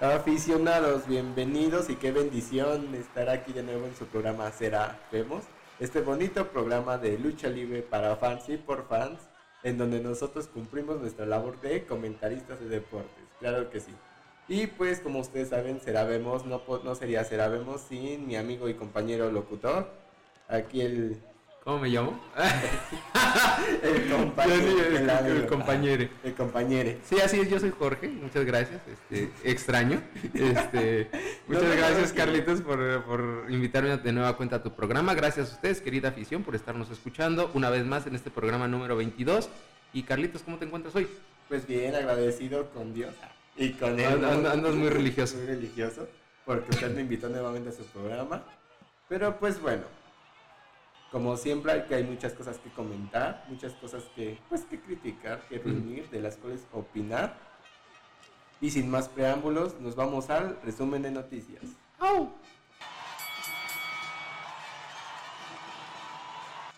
Aficionados, 0.00 1.08
bienvenidos 1.08 1.90
y 1.90 1.96
qué 1.96 2.12
bendición 2.12 2.94
estar 2.94 3.28
aquí 3.28 3.52
de 3.52 3.64
nuevo 3.64 3.84
en 3.84 3.96
su 3.96 4.06
programa 4.06 4.48
Será 4.52 4.96
Vemos, 5.10 5.42
este 5.80 6.02
bonito 6.02 6.46
programa 6.50 6.98
de 6.98 7.18
lucha 7.18 7.48
libre 7.48 7.82
para 7.82 8.14
fans 8.14 8.48
y 8.48 8.58
por 8.58 8.86
fans, 8.86 9.18
en 9.64 9.76
donde 9.76 9.98
nosotros 9.98 10.46
cumplimos 10.46 11.00
nuestra 11.00 11.26
labor 11.26 11.60
de 11.62 11.84
comentaristas 11.84 12.60
de 12.60 12.68
deportes, 12.68 13.24
claro 13.40 13.70
que 13.70 13.80
sí. 13.80 13.92
Y 14.46 14.68
pues 14.68 15.00
como 15.00 15.18
ustedes 15.18 15.48
saben, 15.48 15.80
Será 15.80 16.04
Vemos 16.04 16.46
no, 16.46 16.62
no 16.84 16.94
sería 16.94 17.24
Será 17.24 17.48
Vemos 17.48 17.80
sin 17.80 18.24
mi 18.24 18.36
amigo 18.36 18.68
y 18.68 18.74
compañero 18.74 19.32
locutor, 19.32 19.90
aquí 20.46 20.80
el 20.80 21.20
¿Cómo 21.64 21.80
me 21.80 21.88
llamo? 21.88 22.18
el 23.82 24.10
compañero. 24.10 25.26
el, 25.26 25.46
compañero. 25.46 26.08
El 26.24 26.34
compañero. 26.34 26.98
Sí, 27.04 27.20
así 27.20 27.40
es, 27.40 27.50
yo 27.50 27.60
soy 27.60 27.72
Jorge, 27.78 28.08
muchas 28.08 28.44
gracias. 28.44 28.80
Este, 28.88 29.30
extraño. 29.44 30.00
Este, 30.32 31.10
muchas 31.46 31.76
gracias, 31.76 32.12
Carlitos, 32.12 32.62
por, 32.62 33.04
por, 33.04 33.46
invitarme 33.50 33.96
de 33.98 34.12
nueva 34.12 34.36
cuenta 34.36 34.56
a 34.56 34.62
tu 34.62 34.74
programa. 34.74 35.14
Gracias 35.14 35.50
a 35.50 35.54
ustedes, 35.54 35.82
querida 35.82 36.08
afición, 36.08 36.42
por 36.42 36.54
estarnos 36.54 36.90
escuchando 36.90 37.50
una 37.52 37.68
vez 37.68 37.84
más 37.84 38.06
en 38.06 38.14
este 38.14 38.30
programa 38.30 38.66
número 38.66 38.96
22. 38.96 39.50
Y 39.92 40.04
Carlitos, 40.04 40.42
¿cómo 40.42 40.56
te 40.56 40.64
encuentras 40.64 40.94
hoy? 40.96 41.06
Pues 41.48 41.66
bien, 41.66 41.94
agradecido 41.94 42.70
con 42.70 42.94
Dios 42.94 43.14
y 43.56 43.72
con 43.72 43.98
él. 43.98 44.24
andas 44.24 44.74
muy 44.74 44.88
religioso. 44.88 45.36
Muy 45.36 45.46
religioso, 45.46 46.08
porque 46.44 46.70
usted 46.70 46.94
me 46.94 47.02
invitó 47.02 47.28
nuevamente 47.28 47.70
a 47.70 47.72
su 47.72 47.84
programa. 47.84 48.42
Pero 49.08 49.38
pues 49.38 49.60
bueno, 49.60 49.82
como 51.10 51.36
siempre 51.36 51.72
hay 51.72 51.82
que 51.82 51.94
hay 51.94 52.04
muchas 52.04 52.32
cosas 52.34 52.58
que 52.58 52.70
comentar, 52.70 53.44
muchas 53.48 53.72
cosas 53.74 54.04
que 54.14 54.38
pues 54.48 54.62
que 54.62 54.80
criticar, 54.80 55.40
que 55.48 55.58
reunir, 55.58 56.08
de 56.10 56.20
las 56.20 56.36
cuales 56.36 56.66
opinar. 56.72 57.36
Y 58.60 58.70
sin 58.70 58.90
más 58.90 59.08
preámbulos, 59.08 59.80
nos 59.80 59.94
vamos 59.94 60.30
al 60.30 60.60
resumen 60.62 61.02
de 61.02 61.10
noticias. 61.12 61.62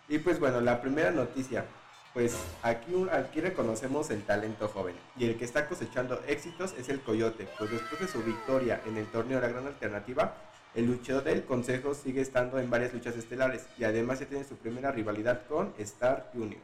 Y 0.09 0.19
pues 0.19 0.39
bueno, 0.39 0.61
la 0.61 0.81
primera 0.81 1.11
noticia, 1.11 1.65
pues 2.13 2.37
aquí, 2.63 2.93
aquí 3.13 3.41
reconocemos 3.41 4.11
el 4.11 4.25
talento 4.25 4.69
joven 4.69 4.97
y 5.17 5.25
el 5.27 5.39
que 5.39 5.45
está 5.45 5.69
cosechando 5.69 6.21
éxitos 6.27 6.75
es 6.77 6.89
el 6.89 7.01
Coyote, 7.01 7.49
pues 7.57 7.71
después 7.71 8.01
de 8.01 8.09
su 8.09 8.23
victoria 8.23 8.83
en 8.87 8.97
el 8.97 9.07
torneo 9.07 9.41
La 9.41 9.49
Gran 9.49 9.69
Alternativa, 9.69 10.35
el 10.75 10.87
luchador 10.87 11.25
del 11.25 11.45
Consejo 11.45 11.95
sigue 11.95 12.21
estando 12.21 12.59
en 12.59 12.71
varias 12.71 12.93
luchas 12.93 13.17
estelares 13.17 13.67
y 13.79 13.85
además 13.85 14.21
ya 14.21 14.27
tiene 14.27 14.45
su 14.45 14.57
primera 14.57 14.93
rivalidad 14.93 15.47
con 15.47 15.73
Star 15.79 16.31
Junior. 16.33 16.61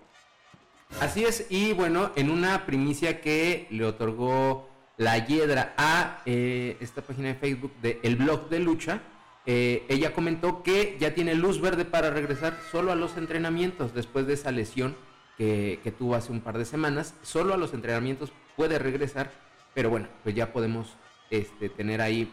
Así 1.00 1.24
es, 1.24 1.46
y 1.50 1.72
bueno, 1.72 2.12
en 2.14 2.30
una 2.30 2.64
primicia 2.64 3.20
que 3.20 3.66
le 3.70 3.84
otorgó 3.84 4.68
la 4.96 5.18
Hiedra 5.26 5.74
a 5.76 6.22
eh, 6.24 6.76
esta 6.80 7.02
página 7.02 7.28
de 7.28 7.34
Facebook 7.34 7.72
de 7.82 7.98
El 8.02 8.16
Blog 8.16 8.48
de 8.48 8.60
Lucha, 8.60 9.00
eh, 9.44 9.84
ella 9.88 10.12
comentó 10.12 10.62
que 10.62 10.96
ya 10.98 11.14
tiene 11.14 11.34
luz 11.34 11.60
verde 11.60 11.84
para 11.84 12.10
regresar 12.10 12.58
solo 12.70 12.92
a 12.92 12.96
los 12.96 13.16
entrenamientos 13.16 13.94
después 13.94 14.26
de 14.26 14.34
esa 14.34 14.50
lesión 14.52 14.96
que, 15.36 15.94
tuvo 15.98 16.14
hace 16.14 16.32
un 16.32 16.40
par 16.40 16.56
de 16.56 16.64
semanas. 16.64 17.14
Solo 17.22 17.54
a 17.54 17.56
los 17.56 17.74
entrenamientos 17.74 18.32
puede 18.56 18.78
regresar, 18.78 19.30
pero 19.74 19.90
bueno, 19.90 20.08
pues 20.22 20.34
ya 20.34 20.52
podemos 20.52 20.96
este, 21.30 21.68
tener 21.68 22.00
ahí 22.00 22.32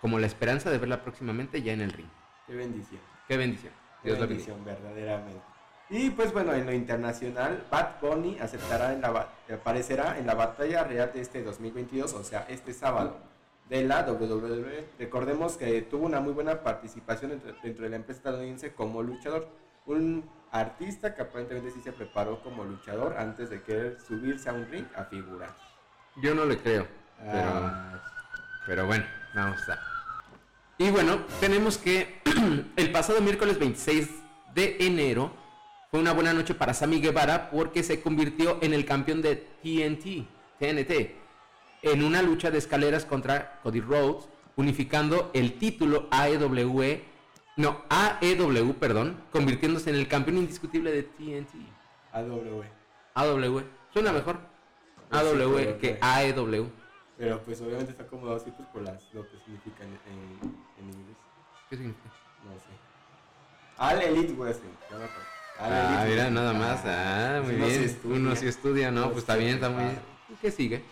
como 0.00 0.18
la 0.18 0.26
esperanza 0.26 0.70
de 0.70 0.78
verla 0.78 1.02
próximamente 1.02 1.62
ya 1.62 1.72
en 1.72 1.80
el 1.80 1.92
ring. 1.92 2.08
Qué 2.46 2.54
bendición. 2.54 3.00
Qué 3.28 3.36
bendición. 3.36 3.72
Qué 4.02 4.12
bendición, 4.12 4.64
verdaderamente. 4.64 5.40
Y 5.88 6.10
pues 6.10 6.32
bueno, 6.32 6.52
en 6.52 6.66
lo 6.66 6.72
internacional, 6.72 7.64
Bad 7.70 8.00
Bunny 8.00 8.38
aceptará 8.40 8.92
en 8.92 9.00
la, 9.00 9.28
aparecerá 9.52 10.18
en 10.18 10.26
la 10.26 10.34
batalla 10.34 10.82
real 10.82 11.12
de 11.14 11.20
este 11.20 11.44
2022, 11.44 12.12
o 12.12 12.24
sea, 12.24 12.44
este 12.48 12.72
sábado, 12.72 13.18
de 13.68 13.84
la 13.84 14.02
WWE. 14.02 14.88
Recordemos 14.98 15.56
que 15.56 15.82
tuvo 15.82 16.06
una 16.06 16.20
muy 16.20 16.32
buena 16.32 16.62
participación 16.62 17.40
dentro, 17.62 17.84
de 17.84 17.90
la 17.90 17.96
empresa 17.96 18.18
estadounidense 18.18 18.74
como 18.74 19.02
luchador. 19.02 19.48
Un 19.86 20.28
artista 20.50 21.14
que 21.14 21.22
aparentemente 21.22 21.70
sí 21.70 21.80
se 21.80 21.92
preparó 21.92 22.42
como 22.42 22.64
luchador 22.64 23.16
antes 23.16 23.50
de 23.50 23.62
querer 23.62 24.00
subirse 24.00 24.48
a 24.48 24.54
un 24.54 24.68
ring 24.68 24.86
a 24.96 25.04
figurar. 25.04 25.54
Yo 26.16 26.34
no 26.34 26.44
le 26.46 26.58
creo, 26.58 26.86
pero, 27.20 27.50
ah. 27.52 28.02
pero 28.66 28.86
bueno, 28.86 29.04
vamos 29.42 29.68
a... 29.68 29.78
Y 30.78 30.90
bueno, 30.90 31.20
tenemos 31.40 31.78
que 31.78 32.20
el 32.76 32.92
pasado 32.92 33.20
miércoles 33.20 33.58
26 33.58 34.08
de 34.54 34.76
enero 34.80 35.32
fue 35.90 36.00
una 36.00 36.12
buena 36.12 36.32
noche 36.32 36.54
para 36.54 36.74
Sammy 36.74 37.00
Guevara 37.00 37.50
porque 37.50 37.82
se 37.82 38.00
convirtió 38.00 38.58
en 38.60 38.74
el 38.74 38.84
campeón 38.84 39.22
de 39.22 39.36
TNT, 39.36 40.26
TNT, 40.58 41.14
en 41.82 42.04
una 42.04 42.22
lucha 42.22 42.50
de 42.50 42.58
escaleras 42.58 43.04
contra 43.04 43.60
Cody 43.62 43.80
Rhodes, 43.80 44.28
unificando 44.56 45.30
el 45.32 45.54
título 45.58 46.08
AEW, 46.10 47.00
no, 47.56 47.84
AEW, 47.88 48.74
perdón, 48.74 49.16
convirtiéndose 49.32 49.90
en 49.90 49.96
el 49.96 50.08
campeón 50.08 50.38
indiscutible 50.38 50.90
de 50.92 51.04
TNT. 51.04 51.54
AEW. 52.12 52.64
AEW. 53.14 53.62
Suena 53.92 54.12
mejor. 54.12 54.38
AEW 55.10 55.78
que 55.78 55.98
AEW. 56.00 56.70
Pero 57.18 57.40
pues 57.40 57.60
obviamente 57.62 57.92
está 57.92 58.04
acomodado 58.04 58.36
así 58.36 58.50
pues 58.50 58.68
por 58.68 58.82
las, 58.82 59.02
lo 59.14 59.22
que 59.22 59.38
significa 59.44 59.84
en, 59.84 59.90
en, 59.90 60.88
inglés. 60.88 61.16
¿Qué 61.70 61.76
significa? 61.76 62.10
No 62.44 62.52
sé. 62.58 62.66
Al 63.78 64.02
Elite 64.02 64.34
Wrestling. 64.34 64.70
ah, 65.58 66.04
mira, 66.06 66.30
nada 66.30 66.52
más. 66.52 66.80
Ah, 66.84 67.40
muy 67.42 67.54
bien. 67.54 67.98
Uno 68.04 68.36
sí 68.36 68.46
estudia, 68.46 68.90
¿no? 68.90 69.06
Pues 69.06 69.18
está 69.18 69.36
bien, 69.36 69.54
está 69.54 69.70
muy 69.70 69.84
bien. 69.84 69.98
¿Qué 70.42 70.50
sigue? 70.50 70.82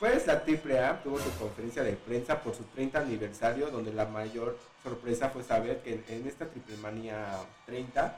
Pues 0.00 0.26
la 0.26 0.34
AAA 0.34 1.02
tuvo 1.02 1.18
su 1.18 1.30
conferencia 1.38 1.82
de 1.82 1.92
prensa 1.92 2.42
por 2.42 2.54
su 2.54 2.64
30 2.64 2.98
aniversario, 2.98 3.70
donde 3.70 3.92
la 3.92 4.04
mayor 4.04 4.58
sorpresa 4.82 5.30
fue 5.30 5.42
saber 5.42 5.80
que 5.82 6.04
en, 6.08 6.26
esta 6.26 6.46
Triple 6.46 6.76
Manía 6.78 7.38
30 7.64 8.14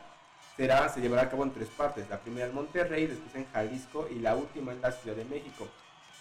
será, 0.56 0.88
se 0.88 1.00
llevará 1.00 1.22
a 1.22 1.30
cabo 1.30 1.44
en 1.44 1.52
tres 1.52 1.68
partes. 1.68 2.08
La 2.08 2.18
primera 2.18 2.46
en 2.46 2.54
Monterrey, 2.54 3.06
después 3.06 3.34
en 3.36 3.46
Jalisco 3.52 4.08
y 4.10 4.18
la 4.18 4.34
última 4.34 4.72
en 4.72 4.80
la 4.80 4.90
Ciudad 4.90 5.16
de 5.16 5.24
México 5.26 5.68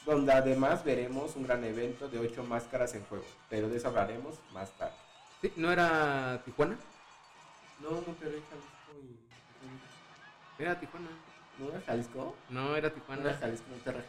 donde 0.08 0.32
además 0.32 0.84
veremos 0.86 1.36
un 1.36 1.44
gran 1.44 1.64
evento 1.66 2.08
de 2.08 2.18
ocho 2.18 2.42
máscaras 2.44 2.96
en 2.96 3.04
juego, 3.06 3.26
pero 3.50 3.68
de 3.68 3.78
eso 3.78 3.90
hablaremos 3.90 4.36
más 4.54 4.72
tarde. 4.78 4.94
Sí, 5.42 5.52
¿No 5.58 5.70
era 5.72 6.42
Tijuana? 6.46 6.78
No, 7.82 7.92
Monterrey, 7.92 8.42
Jalisco 8.50 8.94
y... 9.04 10.64
Era 10.64 10.80
Tijuana. 10.80 11.08
¿No 11.60 11.70
era 11.70 11.82
Jalisco? 11.82 12.36
No, 12.50 12.76
era 12.76 12.90
Tijuana. 12.90 13.22
¿No 13.22 13.30
era 13.30 13.38
Jalisco 13.38 13.66
Monterrey? 13.70 14.04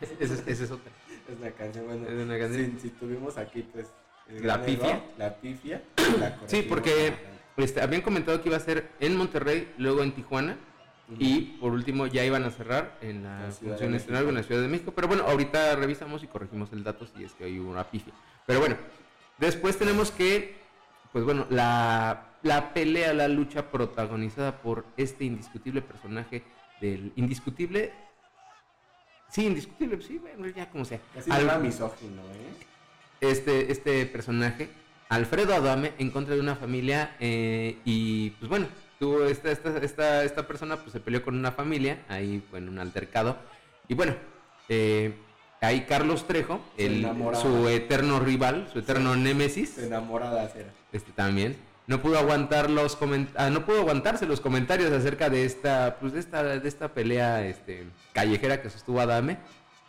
ese, 0.20 0.34
ese 0.50 0.64
es 0.64 0.70
otra. 0.70 0.92
Es 1.28 1.36
una 1.36 1.50
canción, 1.50 1.86
bueno. 1.86 2.08
Es 2.08 2.24
una 2.24 2.38
canción. 2.38 2.78
Si, 2.80 2.90
tuvimos 2.90 3.36
aquí, 3.36 3.62
pues... 3.62 3.88
La 4.28 4.64
pifia. 4.64 5.04
la 5.18 5.34
pifia. 5.34 5.82
sí, 6.46 6.62
porque 6.62 7.14
este, 7.56 7.80
habían 7.80 8.02
comentado 8.02 8.40
que 8.40 8.48
iba 8.48 8.56
a 8.56 8.60
ser 8.60 8.90
en 9.00 9.16
Monterrey, 9.16 9.74
luego 9.76 10.04
en 10.04 10.12
Tijuana 10.12 10.56
y 11.18 11.42
por 11.60 11.72
último 11.72 12.06
ya 12.06 12.24
iban 12.24 12.44
a 12.44 12.50
cerrar 12.50 12.98
en 13.00 13.22
la, 13.22 13.50
función 13.52 13.92
nacional 13.92 14.28
en 14.28 14.34
la 14.34 14.42
Ciudad 14.42 14.60
de 14.60 14.68
México. 14.68 14.92
Pero 14.94 15.08
bueno, 15.08 15.24
ahorita 15.24 15.76
revisamos 15.76 16.22
y 16.22 16.26
corregimos 16.26 16.72
el 16.72 16.82
dato 16.82 17.06
si 17.06 17.24
es 17.24 17.32
que 17.32 17.44
hay 17.44 17.58
una 17.58 17.84
pifia. 17.84 18.12
Pero 18.46 18.60
bueno, 18.60 18.76
después 19.38 19.78
tenemos 19.78 20.10
que, 20.10 20.56
pues 21.12 21.24
bueno, 21.24 21.46
la, 21.50 22.34
la 22.42 22.74
pelea, 22.74 23.12
la 23.14 23.28
lucha 23.28 23.70
protagonizada 23.70 24.60
por 24.60 24.84
este 24.96 25.24
indiscutible 25.24 25.82
personaje 25.82 26.42
del 26.80 27.12
indiscutible. 27.16 27.92
Sí, 29.30 29.46
indiscutible, 29.46 30.00
sí, 30.02 30.18
bueno, 30.18 30.48
ya 30.48 30.70
como 30.70 30.84
sea. 30.84 31.00
Así 31.16 31.30
misógino, 31.60 32.22
¿eh? 32.22 32.66
Este, 33.20 33.72
este 33.72 34.06
personaje, 34.06 34.68
Alfredo 35.08 35.54
Adame, 35.54 35.92
en 35.98 36.10
contra 36.10 36.34
de 36.34 36.40
una 36.40 36.54
familia 36.54 37.16
eh, 37.18 37.78
y 37.84 38.30
pues 38.30 38.48
bueno, 38.48 38.66
tuvo 38.98 39.24
esta, 39.24 39.50
esta, 39.50 39.78
esta, 39.78 40.24
esta 40.24 40.46
persona 40.46 40.76
pues 40.76 40.92
se 40.92 41.00
peleó 41.00 41.22
con 41.22 41.36
una 41.36 41.52
familia, 41.52 42.04
ahí 42.08 42.42
fue 42.50 42.58
en 42.58 42.68
un 42.68 42.78
altercado. 42.78 43.36
Y 43.88 43.94
bueno, 43.94 44.14
eh, 44.68 45.14
ahí 45.60 45.82
Carlos 45.82 46.26
Trejo, 46.26 46.60
el, 46.76 47.06
su 47.40 47.68
eterno 47.68 48.20
rival, 48.20 48.68
su 48.72 48.80
eterno 48.80 49.16
némesis. 49.16 49.78
enamorada 49.78 50.50
era. 50.54 50.70
Este 50.92 51.12
también. 51.12 51.56
No 51.86 52.02
pudo 52.02 52.18
aguantar 52.18 52.68
los 52.68 52.98
ah, 53.36 53.48
no 53.48 53.64
pudo 53.64 53.80
aguantarse 53.80 54.26
los 54.26 54.40
comentarios 54.40 54.92
acerca 54.92 55.30
de 55.30 55.44
esta, 55.44 55.98
pues 56.00 56.12
de 56.12 56.20
esta, 56.20 56.42
de 56.42 56.68
esta 56.68 56.88
pelea 56.88 57.46
este, 57.46 57.86
callejera 58.12 58.60
que 58.60 58.70
sostuvo 58.70 59.00
Adame. 59.00 59.38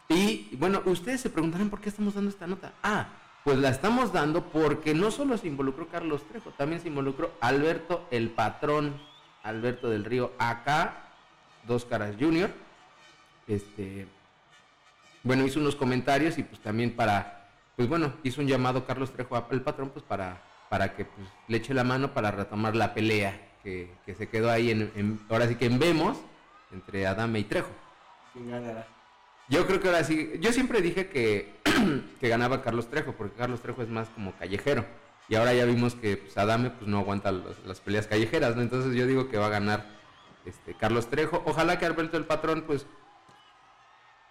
Y 0.10 0.56
bueno, 0.58 0.84
ustedes 0.86 1.22
se 1.22 1.30
preguntarán 1.30 1.70
por 1.70 1.82
qué 1.82 1.90
estamos 1.90 2.14
dando 2.14 2.30
esta 2.30 2.46
nota. 2.46 2.74
Ah, 2.84 3.10
pues 3.48 3.60
la 3.60 3.70
estamos 3.70 4.12
dando 4.12 4.44
porque 4.44 4.94
no 4.94 5.10
solo 5.10 5.38
se 5.38 5.48
involucró 5.48 5.88
Carlos 5.88 6.22
Trejo, 6.28 6.52
también 6.58 6.82
se 6.82 6.90
involucró 6.90 7.32
Alberto 7.40 8.06
el 8.12 8.30
patrón, 8.30 9.00
Alberto 9.42 9.90
del 9.90 10.04
Río 10.04 10.34
acá, 10.38 11.14
Dos 11.66 11.86
Caras 11.86 12.18
Junior. 12.20 12.50
Este, 13.48 14.06
bueno, 15.24 15.46
hizo 15.46 15.62
unos 15.62 15.78
comentarios 15.78 16.38
y 16.38 16.44
pues 16.44 16.60
también 16.60 16.94
para, 16.94 17.48
pues 17.78 17.88
bueno, 17.88 18.16
hizo 18.22 18.42
un 18.42 18.48
llamado 18.48 18.86
Carlos 18.86 19.14
Trejo 19.14 19.38
al 19.38 19.62
patrón 19.62 19.92
pues 19.92 20.04
para, 20.04 20.42
para 20.68 20.94
que 20.94 21.06
pues, 21.06 21.30
le 21.48 21.56
eche 21.56 21.74
la 21.74 21.86
mano 21.86 22.14
para 22.14 22.32
retomar 22.32 22.76
la 22.76 22.94
pelea 22.94 23.48
que, 23.64 23.90
se 24.06 24.28
quedó 24.28 24.52
ahí 24.52 24.72
en, 24.72 25.22
ahora 25.30 25.48
sí 25.48 25.56
que 25.56 25.68
en 25.68 25.80
Vemos 25.80 26.18
entre 26.74 27.08
Adame 27.08 27.40
y 27.40 27.44
Trejo. 27.46 27.72
¿Quién 28.34 28.52
ganará? 28.52 28.86
Yo 29.48 29.66
creo 29.66 29.80
que 29.80 29.88
ahora 29.88 30.04
sí, 30.04 30.32
yo 30.42 30.52
siempre 30.52 30.82
dije 30.82 31.08
que 31.08 31.56
que 32.20 32.30
ganaba 32.30 32.62
Carlos 32.62 32.90
Trejo, 32.90 33.14
porque 33.14 33.36
Carlos 33.38 33.62
Trejo 33.62 33.82
es 33.82 33.90
más 33.90 34.08
como 34.10 34.34
callejero. 34.38 34.86
Y 35.30 35.36
ahora 35.36 35.54
ya 35.54 35.66
vimos 35.66 35.96
que 35.96 36.18
pues, 36.18 36.38
Adame 36.38 36.70
pues, 36.70 36.88
no 36.88 37.00
aguanta 37.00 37.32
los- 37.32 37.64
las 37.66 37.80
peleas 37.82 38.08
callejeras, 38.08 38.56
¿no? 38.56 38.62
Entonces 38.62 38.96
yo 38.96 39.06
digo 39.06 39.28
que 39.30 39.38
va 39.38 39.48
a 39.48 39.50
ganar 39.50 39.86
este, 40.46 40.74
Carlos 40.76 41.08
Trejo. 41.10 41.44
Ojalá 41.46 41.78
que 41.78 41.86
Alberto 41.86 42.16
el 42.18 42.26
Patrón, 42.26 42.64
pues, 42.66 42.86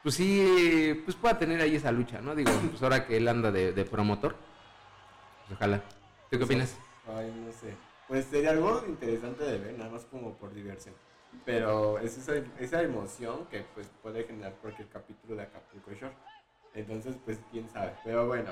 pues 0.03 0.15
sí, 0.15 1.01
pues 1.05 1.17
pueda 1.17 1.39
tener 1.39 1.61
ahí 1.61 1.77
esa 1.77 1.93
lucha, 1.93 2.21
¿no? 2.21 2.35
Digo, 2.35 2.51
pues 2.71 2.83
ahora 2.83 3.07
que 3.07 3.17
él 3.17 3.29
anda 3.29 3.51
de, 3.51 3.73
de 3.73 3.85
promotor, 3.85 4.37
pues 5.47 5.57
ojalá. 5.59 5.83
¿Tú 6.31 6.39
qué 6.39 6.45
opinas? 6.45 6.77
Ay, 7.09 7.33
no 7.45 7.53
sé. 7.53 7.75
Pues 8.09 8.25
sería 8.27 8.51
algo 8.51 8.85
interesante 8.87 9.45
de 9.45 9.59
ver, 9.59 9.79
nada 9.79 9.91
más 9.91 10.05
como 10.05 10.35
por 10.35 10.55
diversión. 10.55 10.95
Pero 11.45 11.99
es 11.99 12.17
esa, 12.17 12.35
esa 12.59 12.83
emoción 12.83 13.47
que 13.51 13.65
pues 13.75 13.89
puede 14.03 14.25
generar 14.25 14.53
cualquier 14.63 14.89
capítulo 14.89 15.35
de 15.37 15.43
Acapulco 15.43 15.91
Shore. 15.93 16.15
Entonces, 16.77 17.17
pues 17.25 17.39
quién 17.51 17.69
sabe. 17.71 17.93
Pero 18.05 18.27
bueno, 18.29 18.51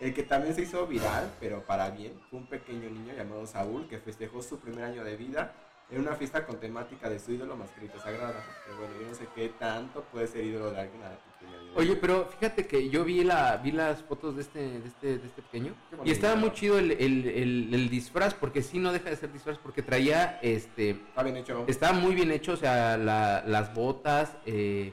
el 0.00 0.12
que 0.14 0.22
también 0.24 0.54
se 0.54 0.62
hizo 0.62 0.86
viral, 0.86 1.30
pero 1.38 1.62
para 1.64 1.90
bien, 1.90 2.14
fue 2.30 2.40
un 2.40 2.46
pequeño 2.46 2.88
niño 2.90 3.14
llamado 3.16 3.46
Saúl 3.46 3.86
que 3.88 3.98
festejó 3.98 4.42
su 4.42 4.58
primer 4.58 4.84
año 4.84 5.04
de 5.04 5.16
vida 5.16 5.52
en 5.90 6.00
una 6.00 6.16
fiesta 6.16 6.44
con 6.44 6.58
temática 6.58 7.08
de 7.08 7.18
su 7.20 7.32
ídolo 7.32 7.54
mascarita 7.56 7.98
sagrada. 8.00 8.42
Pero 8.64 8.78
bueno, 8.78 8.94
yo 9.00 9.06
no 9.08 9.14
sé 9.14 9.28
qué 9.34 9.50
tanto 9.50 10.02
puede 10.10 10.26
ser 10.26 10.44
ídolo 10.44 10.70
de 10.72 10.80
alguien 10.80 11.02
a 11.04 11.10
de 11.10 11.16
Oye, 11.76 11.94
pero 11.96 12.24
fíjate 12.24 12.66
que 12.66 12.88
yo 12.88 13.04
vi 13.04 13.22
la 13.22 13.58
vi 13.58 13.70
las 13.70 14.02
fotos 14.02 14.34
de 14.36 14.42
este 14.42 14.58
de 14.80 14.88
este, 14.88 15.18
de 15.18 15.26
este 15.26 15.42
pequeño 15.42 15.74
y 16.04 16.10
estaba 16.10 16.34
muy 16.34 16.50
chido 16.52 16.78
el, 16.78 16.92
el- 16.92 17.28
el- 17.28 17.74
el 17.74 17.90
disfraz 17.90 18.32
porque 18.32 18.62
sí 18.62 18.78
no 18.78 18.92
deja 18.92 19.10
de 19.10 19.16
ser 19.16 19.30
disfraz 19.30 19.58
porque 19.58 19.82
traía 19.82 20.38
este 20.42 20.90
Está 20.92 21.22
bien 21.22 21.36
hecho. 21.36 21.64
estaba 21.68 21.92
muy 21.92 22.14
bien 22.14 22.30
hecho, 22.32 22.52
o 22.54 22.56
sea, 22.56 22.96
la- 22.96 23.44
las 23.46 23.74
botas, 23.74 24.32
eh, 24.46 24.92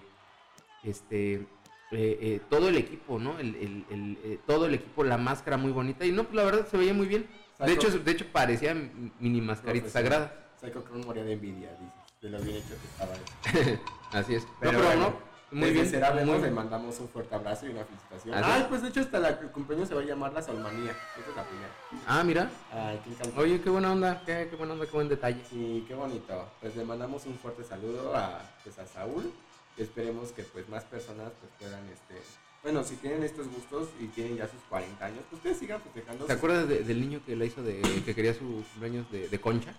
este, 0.83 1.47
eh, 1.94 2.18
eh, 2.22 2.42
todo 2.50 2.69
el 2.69 2.78
equipo, 2.78 3.19
¿no? 3.19 3.40
El, 3.40 3.56
el- 3.56 3.86
el, 3.90 4.18
eh, 4.24 4.40
todo 4.45 4.66
el 4.66 4.74
equipo, 4.74 5.04
la 5.04 5.18
máscara 5.18 5.57
muy 5.57 5.72
bonita 5.72 6.06
y 6.06 6.12
no, 6.12 6.24
pues 6.24 6.36
la 6.36 6.44
verdad 6.44 6.68
se 6.69 6.78
veía 6.78 6.94
muy 6.94 7.07
bien. 7.07 7.28
De 7.60 7.72
hecho, 7.72 7.90
de 7.90 8.12
hecho 8.12 8.25
parecía 8.31 8.74
mini 9.19 9.40
mascarita 9.42 9.86
Profesional. 9.86 9.92
sagrada. 10.12 10.40
Psycho 10.60 10.84
Clown 10.84 11.06
moría 11.06 11.24
de 11.24 11.34
envidia, 11.34 11.69
dices, 11.72 11.94
de 12.22 12.30
lo 12.30 12.40
bien 12.40 12.57
hecho 12.57 12.69
que 12.69 12.88
estaba. 12.88 13.80
Así 14.12 14.36
es. 14.36 14.45
Pero, 14.60 14.74
no, 14.74 14.78
pero 14.80 14.90
bueno, 14.90 15.13
no, 15.51 15.60
muy 15.60 15.72
bien. 15.72 15.88
Será 15.90 16.12
muy 16.13 16.40
le 16.42 16.51
mandamos 16.51 17.00
un 17.00 17.07
fuerte 17.10 17.36
abrazo 17.36 17.68
y 17.68 17.69
una 17.69 17.86
felicitación. 17.86 18.34
Así 18.36 18.50
Ay, 18.51 18.62
es. 18.62 18.68
pues 18.68 18.81
de 18.81 18.88
hecho 18.89 19.01
hasta 19.01 19.19
la, 19.19 19.30
el 19.30 19.51
cumpleaños 19.51 19.88
se 19.88 19.96
va 19.96 20.01
a 20.01 20.06
llamar 20.06 20.34
la 20.34 20.42
Salmanía. 20.42 20.92
Esta 21.18 21.30
es 21.30 21.36
la 21.36 21.44
primera. 21.44 21.69
Ah, 22.07 22.24
mira. 22.24 22.50
Ay, 22.72 23.00
qué 23.04 23.10
encantador. 23.12 23.44
Oye, 23.46 23.62
qué 23.62 23.69
buena 23.69 23.92
onda, 23.92 24.24
qué, 24.25 24.48
qué 24.50 24.56
buena 24.56 24.74
onda, 24.74 24.86
qué 24.86 24.92
buen 24.92 25.10
detalle. 25.10 25.42
Sí, 25.50 25.86
qué 25.88 25.94
bonito. 25.96 26.48
Pues 26.60 26.75
le 26.75 26.84
mandamos 26.84 27.25
un 27.28 27.36
fuerte 27.36 27.63
saludo 27.63 28.16
a, 28.16 28.42
pues, 28.63 28.78
a 28.80 28.88
Saúl. 28.88 29.31
Esperemos 29.78 30.31
que 30.31 30.44
pues 30.44 30.68
más 30.70 30.84
personas 30.84 31.31
pues 31.40 31.52
puedan 31.60 31.84
este... 31.90 32.22
Bueno, 32.62 32.84
si 32.84 32.96
tienen 32.96 33.24
estos 33.24 33.48
gustos 33.50 33.90
y 34.00 34.06
tienen 34.08 34.38
ya 34.38 34.48
sus 34.48 34.62
40 34.70 35.04
años, 35.06 35.20
pues 35.30 35.40
ustedes 35.40 35.58
sigan 35.58 35.81
festejando. 35.81 36.25
¿Te 36.25 36.31
sus- 36.34 36.38
acuerdas 36.38 36.68
de- 36.70 36.84
del 36.84 37.02
niño 37.02 37.22
que 37.25 37.36
la 37.36 37.44
hizo 37.46 37.62
de 37.62 37.81
que 38.06 38.16
quería 38.16 38.34
su 38.34 38.64
cumpleaños 38.74 39.12
de, 39.12 39.28
de 39.28 39.42
concha? 39.42 39.74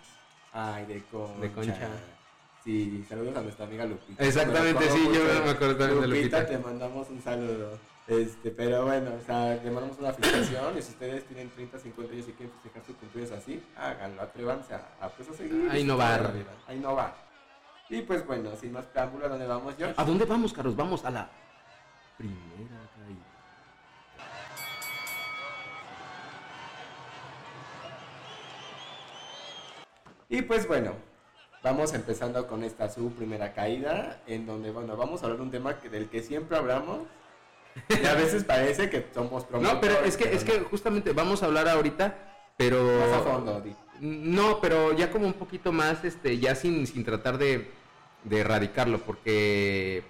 Ay, 0.52 0.84
de 0.86 1.02
concha. 1.04 1.40
De 1.40 1.50
Concha. 1.52 1.88
Sí, 2.62 3.04
saludos 3.08 3.36
a 3.36 3.42
nuestra 3.42 3.66
amiga 3.66 3.84
Lupita. 3.84 4.24
Exactamente, 4.24 4.88
sí, 4.90 5.02
yo 5.04 5.10
mucho 5.10 5.44
me 5.44 5.50
acuerdo 5.50 5.76
también 5.76 6.00
de 6.00 6.06
Lupita. 6.08 6.46
te 6.46 6.58
mandamos 6.58 7.08
un 7.10 7.22
saludo. 7.22 7.78
Este, 8.06 8.50
pero 8.50 8.84
bueno, 8.84 9.12
o 9.20 9.24
sea, 9.24 9.54
le 9.62 9.70
mandamos 9.70 9.98
una 9.98 10.12
felicitación 10.14 10.78
y 10.78 10.82
si 10.82 10.90
ustedes 10.92 11.24
tienen 11.26 11.50
30, 11.50 11.78
50 11.78 12.12
años 12.12 12.26
y 12.28 12.32
quieren 12.32 12.54
festejar 12.54 12.82
su 12.86 12.94
cumpleaños 12.96 13.32
así, 13.32 13.62
háganlo, 13.76 14.22
atrévanse 14.22 14.74
a, 14.74 14.88
a, 15.00 15.08
pues, 15.08 15.28
a 15.28 15.34
seguir. 15.34 15.68
A 15.70 15.78
innovar. 15.78 16.32
A 16.66 16.74
innovar. 16.74 17.14
Y 17.88 18.00
pues 18.02 18.26
bueno, 18.26 18.56
sin 18.56 18.72
más 18.72 18.86
preámbulo, 18.86 19.26
¿a 19.26 19.28
dónde 19.28 19.46
vamos, 19.46 19.74
George? 19.76 19.94
¿A 19.96 20.04
dónde 20.04 20.24
vamos, 20.24 20.52
Carlos? 20.52 20.74
Vamos 20.74 21.04
a 21.04 21.10
la 21.10 21.28
primera 22.16 22.80
caída. 22.96 23.34
Y 30.30 30.42
pues 30.42 30.66
bueno, 30.66 30.92
vamos 31.62 31.92
empezando 31.92 32.46
con 32.46 32.64
esta 32.64 32.88
su 32.88 33.12
primera 33.12 33.52
caída, 33.52 34.20
en 34.26 34.46
donde, 34.46 34.70
bueno, 34.70 34.96
vamos 34.96 35.22
a 35.22 35.26
hablar 35.26 35.38
de 35.38 35.44
un 35.44 35.50
tema 35.50 35.78
que, 35.78 35.90
del 35.90 36.08
que 36.08 36.22
siempre 36.22 36.56
hablamos. 36.56 37.00
Y 37.88 38.06
a 38.06 38.14
veces 38.14 38.44
parece 38.46 38.88
que 38.88 39.06
somos 39.12 39.50
No, 39.50 39.80
pero 39.80 40.00
es 40.04 40.16
que, 40.16 40.34
es 40.34 40.42
que 40.42 40.60
justamente 40.60 41.12
vamos 41.12 41.42
a 41.42 41.46
hablar 41.46 41.68
ahorita, 41.68 42.16
pero... 42.56 42.82
Más 42.98 43.12
a 43.12 43.20
fondo, 43.20 43.60
di. 43.60 43.76
No, 44.00 44.60
pero 44.60 44.92
ya 44.96 45.10
como 45.10 45.26
un 45.26 45.34
poquito 45.34 45.72
más, 45.72 46.04
este, 46.04 46.38
ya 46.38 46.54
sin, 46.54 46.86
sin 46.86 47.04
tratar 47.04 47.38
de, 47.38 47.70
de 48.24 48.38
erradicarlo, 48.40 48.98
porque 48.98 50.02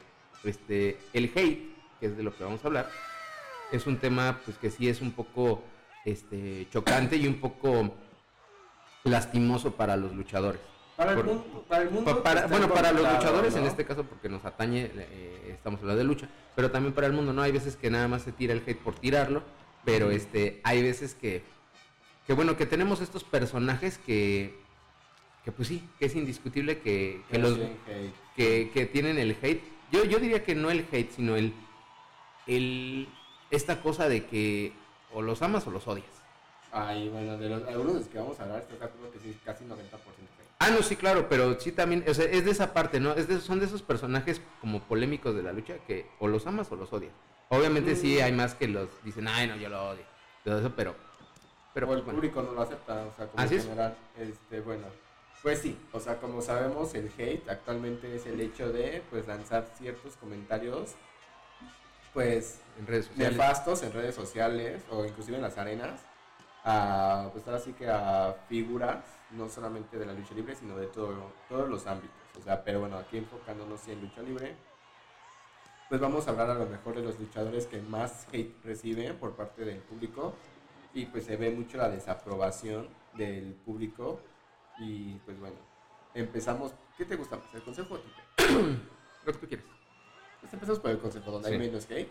este, 0.42 0.98
el 1.12 1.30
hate, 1.34 1.74
que 2.00 2.06
es 2.06 2.16
de 2.16 2.22
lo 2.22 2.34
que 2.36 2.44
vamos 2.44 2.64
a 2.64 2.66
hablar, 2.68 2.90
es 3.72 3.86
un 3.86 3.98
tema 3.98 4.40
pues 4.44 4.56
que 4.58 4.70
sí 4.70 4.88
es 4.88 5.00
un 5.00 5.12
poco 5.12 5.62
este, 6.04 6.66
chocante 6.70 7.16
y 7.16 7.26
un 7.26 7.40
poco 7.40 7.94
lastimoso 9.04 9.72
para 9.74 9.96
los 9.96 10.14
luchadores. 10.14 10.60
Para 10.96 11.10
el 11.10 11.16
Por- 11.16 11.26
mundo, 11.26 11.64
para 11.68 11.82
el 11.82 11.90
mundo 11.90 12.14
Pa- 12.16 12.22
para- 12.22 12.46
bueno, 12.46 12.68
para 12.72 12.92
los 12.92 13.02
luchadores 13.02 13.54
en 13.56 13.64
este 13.64 13.84
caso, 13.84 14.04
porque 14.04 14.28
nos 14.28 14.44
atañe, 14.44 14.90
eh, 14.94 15.50
estamos 15.52 15.80
hablando 15.80 15.98
de 15.98 16.04
lucha, 16.04 16.28
pero 16.54 16.70
también 16.70 16.94
para 16.94 17.08
el 17.08 17.12
mundo, 17.12 17.32
¿no? 17.32 17.42
Hay 17.42 17.52
veces 17.52 17.76
que 17.76 17.90
nada 17.90 18.06
más 18.08 18.22
se 18.22 18.32
tira 18.32 18.52
el 18.54 18.62
hate 18.64 18.78
por 18.78 18.94
tirarlo, 18.94 19.42
pero 19.84 20.10
este, 20.10 20.60
hay 20.62 20.82
veces 20.82 21.14
que, 21.14 21.42
que 22.26 22.32
bueno, 22.32 22.56
que 22.56 22.66
tenemos 22.66 23.00
estos 23.00 23.24
personajes 23.24 23.98
que, 23.98 24.54
que 25.44 25.52
pues 25.52 25.68
sí, 25.68 25.86
que 25.98 26.06
es 26.06 26.14
indiscutible 26.16 26.78
que, 26.80 27.22
que 27.30 27.38
los, 27.38 27.58
que, 28.36 28.70
que 28.72 28.86
tienen 28.86 29.18
el 29.18 29.36
hate. 29.42 29.62
Yo, 29.92 30.04
yo 30.04 30.18
diría 30.18 30.42
que 30.42 30.54
no 30.54 30.70
el 30.70 30.86
hate, 30.90 31.10
sino 31.12 31.36
el, 31.36 31.52
el, 32.46 33.08
esta 33.50 33.80
cosa 33.80 34.08
de 34.08 34.24
que 34.26 34.72
o 35.12 35.22
los 35.22 35.42
amas 35.42 35.66
o 35.66 35.70
los 35.70 35.86
odias. 35.86 36.06
Ay, 36.72 37.08
bueno, 37.08 37.36
de 37.38 37.48
los 37.48 37.68
algunos 37.68 37.92
de 37.94 37.98
los 38.00 38.08
que 38.08 38.18
vamos 38.18 38.40
a 38.40 38.44
hablar, 38.44 38.66
de 38.66 38.74
acuerdo 38.84 39.12
que 39.12 39.20
sí, 39.20 39.36
casi 39.44 39.64
90% 39.64 39.74
hate. 39.76 40.44
Ah, 40.58 40.70
no, 40.70 40.82
sí, 40.82 40.96
claro, 40.96 41.28
pero 41.28 41.60
sí 41.60 41.72
también, 41.72 42.04
o 42.08 42.14
sea, 42.14 42.24
es 42.24 42.44
de 42.44 42.50
esa 42.50 42.72
parte, 42.72 42.98
¿no? 42.98 43.12
Es 43.12 43.28
de- 43.28 43.40
son 43.40 43.60
de 43.60 43.66
esos 43.66 43.82
personajes 43.82 44.40
como 44.60 44.80
polémicos 44.82 45.34
de 45.36 45.42
la 45.42 45.52
lucha 45.52 45.74
que 45.86 46.06
o 46.18 46.26
los 46.26 46.46
amas 46.46 46.70
o 46.72 46.76
los 46.76 46.92
odias. 46.92 47.12
Obviamente 47.50 47.94
sí 47.94 48.16
Mm. 48.18 48.24
hay 48.24 48.32
más 48.32 48.54
que 48.54 48.66
los 48.66 48.88
dicen, 49.04 49.28
ay, 49.28 49.46
no, 49.46 49.56
yo 49.56 49.68
lo 49.68 49.90
odio. 49.90 50.02
Todo 50.42 50.58
eso, 50.58 50.72
pero... 50.74 50.94
Pero, 51.74 51.88
o 51.88 51.92
el 51.92 52.02
pues, 52.02 52.04
bueno. 52.04 52.18
público 52.20 52.42
no 52.42 52.52
lo 52.52 52.62
acepta, 52.62 53.04
o 53.04 53.12
sea, 53.16 53.26
como 53.26 53.42
Así 53.42 53.54
en 53.54 53.60
es. 53.60 53.66
general, 53.66 53.96
este, 54.18 54.60
bueno, 54.60 54.86
pues 55.42 55.58
sí, 55.58 55.78
o 55.92 56.00
sea, 56.00 56.16
como 56.20 56.40
sabemos, 56.40 56.94
el 56.94 57.10
hate 57.18 57.48
actualmente 57.50 58.14
es 58.14 58.24
el 58.26 58.40
hecho 58.40 58.72
de, 58.72 59.02
pues, 59.10 59.26
lanzar 59.26 59.66
ciertos 59.76 60.16
comentarios, 60.16 60.94
pues, 62.12 62.60
En 62.78 62.86
redes 62.86 63.06
sociales. 63.06 63.32
nefastos 63.36 63.82
en 63.82 63.92
redes 63.92 64.14
sociales 64.14 64.82
o 64.90 65.04
inclusive 65.04 65.36
en 65.36 65.42
las 65.42 65.58
arenas, 65.58 66.00
a, 66.64 67.28
pues, 67.32 67.46
ahora 67.46 67.58
sí 67.58 67.72
que 67.72 67.88
a 67.90 68.36
figuras, 68.48 69.04
no 69.32 69.48
solamente 69.48 69.98
de 69.98 70.06
la 70.06 70.12
lucha 70.12 70.32
libre, 70.34 70.54
sino 70.54 70.76
de 70.76 70.86
todo, 70.86 71.32
todos 71.48 71.68
los 71.68 71.86
ámbitos, 71.86 72.16
o 72.38 72.42
sea, 72.42 72.62
pero 72.62 72.80
bueno, 72.80 72.96
aquí 72.96 73.18
enfocándonos 73.18 73.86
en 73.88 74.00
lucha 74.00 74.22
libre, 74.22 74.54
pues 75.88 76.00
vamos 76.00 76.26
a 76.26 76.30
hablar 76.30 76.50
a 76.50 76.54
lo 76.54 76.66
mejor 76.66 76.94
de 76.94 77.02
los 77.02 77.18
luchadores 77.18 77.66
que 77.66 77.80
más 77.82 78.26
hate 78.32 78.54
reciben 78.64 79.16
por 79.18 79.32
parte 79.34 79.64
del 79.64 79.78
público 79.78 80.34
y 80.94 81.06
pues 81.06 81.24
se 81.24 81.36
ve 81.36 81.50
mucho 81.50 81.76
la 81.76 81.88
desaprobación 81.88 82.88
del 83.14 83.54
público 83.64 84.20
y 84.78 85.14
pues 85.24 85.38
bueno, 85.38 85.56
empezamos, 86.14 86.72
¿qué 86.96 87.04
te 87.04 87.16
gusta 87.16 87.36
más? 87.36 87.54
¿El 87.54 87.62
consejo 87.62 87.94
o? 87.94 87.98
Lo 89.26 89.32
que 89.32 89.38
tú 89.38 89.46
quieres. 89.48 89.66
Pues 90.40 90.52
empezamos 90.52 90.80
por 90.80 90.90
el 90.90 90.98
consejo 90.98 91.30
donde 91.30 91.48
Sí. 91.48 91.54
hay 91.54 91.60
menos 91.60 91.90
hate 91.90 92.08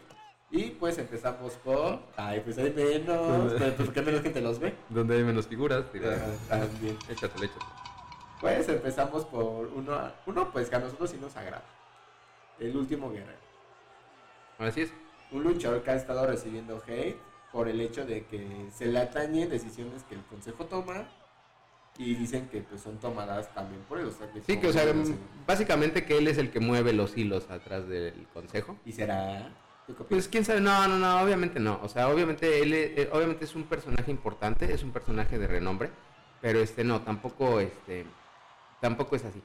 y 0.51 0.69
pues 0.71 0.97
empezamos 0.97 1.53
por, 1.57 1.99
ay 2.17 2.41
pues 2.41 2.57
hay 2.57 2.71
menos, 2.71 3.53
pero 3.57 3.75
pues, 3.75 3.87
¿por 3.87 3.93
qué 3.93 4.01
menos 4.01 4.21
gente 4.21 4.41
los 4.41 4.59
ve? 4.59 4.75
Donde 4.89 5.17
hay 5.17 5.23
menos 5.23 5.47
figuras. 5.47 5.85
También. 6.49 6.97
Échatelo, 7.09 7.45
échatelo. 7.45 7.71
Pues 8.41 8.67
empezamos 8.67 9.23
por 9.25 9.67
uno, 9.67 10.11
uno 10.25 10.51
pues 10.51 10.69
que 10.69 10.75
a 10.75 10.79
nosotros 10.79 11.09
sí 11.11 11.17
nos 11.21 11.35
agrada, 11.37 11.63
el 12.59 12.75
último 12.75 13.09
guerrero. 13.09 13.39
Así 14.59 14.81
es. 14.81 14.93
un 15.31 15.43
luchador 15.43 15.81
que 15.81 15.91
ha 15.91 15.95
estado 15.95 16.27
recibiendo 16.27 16.81
hate 16.85 17.17
por 17.53 17.69
el 17.69 17.79
hecho 17.79 18.05
de 18.05 18.25
que 18.25 18.67
se 18.75 18.87
le 18.87 18.99
atañen 18.99 19.49
decisiones 19.49 20.03
que 20.03 20.15
el 20.15 20.21
consejo 20.23 20.65
toma 20.65 21.07
y 21.97 22.15
dicen 22.15 22.49
que 22.49 22.61
pues 22.61 22.81
son 22.81 22.97
tomadas 22.97 23.53
también 23.53 23.81
por 23.83 23.99
él. 23.99 24.07
O 24.07 24.11
sea, 24.11 24.27
Sí, 24.45 24.57
que 24.57 24.67
o 24.67 24.73
sea, 24.73 24.91
básicamente 25.47 26.03
que 26.03 26.17
él 26.17 26.27
es 26.27 26.37
el 26.39 26.49
que 26.49 26.59
mueve 26.59 26.91
los 26.91 27.15
hilos 27.15 27.49
atrás 27.49 27.87
del 27.87 28.27
consejo. 28.33 28.75
¿Y 28.85 28.91
será? 28.91 29.53
¿Tú 29.85 29.95
qué 29.95 30.03
Pues 30.03 30.27
quién 30.27 30.43
sabe, 30.43 30.59
no, 30.59 30.87
no, 30.87 30.97
no, 30.97 31.21
obviamente 31.21 31.59
no. 31.59 31.79
O 31.83 31.87
sea, 31.87 32.09
obviamente 32.09 32.61
él 32.61 32.73
eh, 32.73 32.93
eh, 32.97 33.09
obviamente 33.13 33.45
es 33.45 33.53
un 33.55 33.63
personaje 33.65 34.09
importante, 34.09 34.73
es 34.73 34.81
un 34.81 34.91
personaje 34.91 35.37
de 35.37 35.45
renombre, 35.45 35.91
pero 36.41 36.59
este 36.59 36.83
no, 36.83 37.01
tampoco 37.01 37.59
este 37.59 38.05
tampoco 38.81 39.15
es 39.15 39.25
así. 39.25 39.41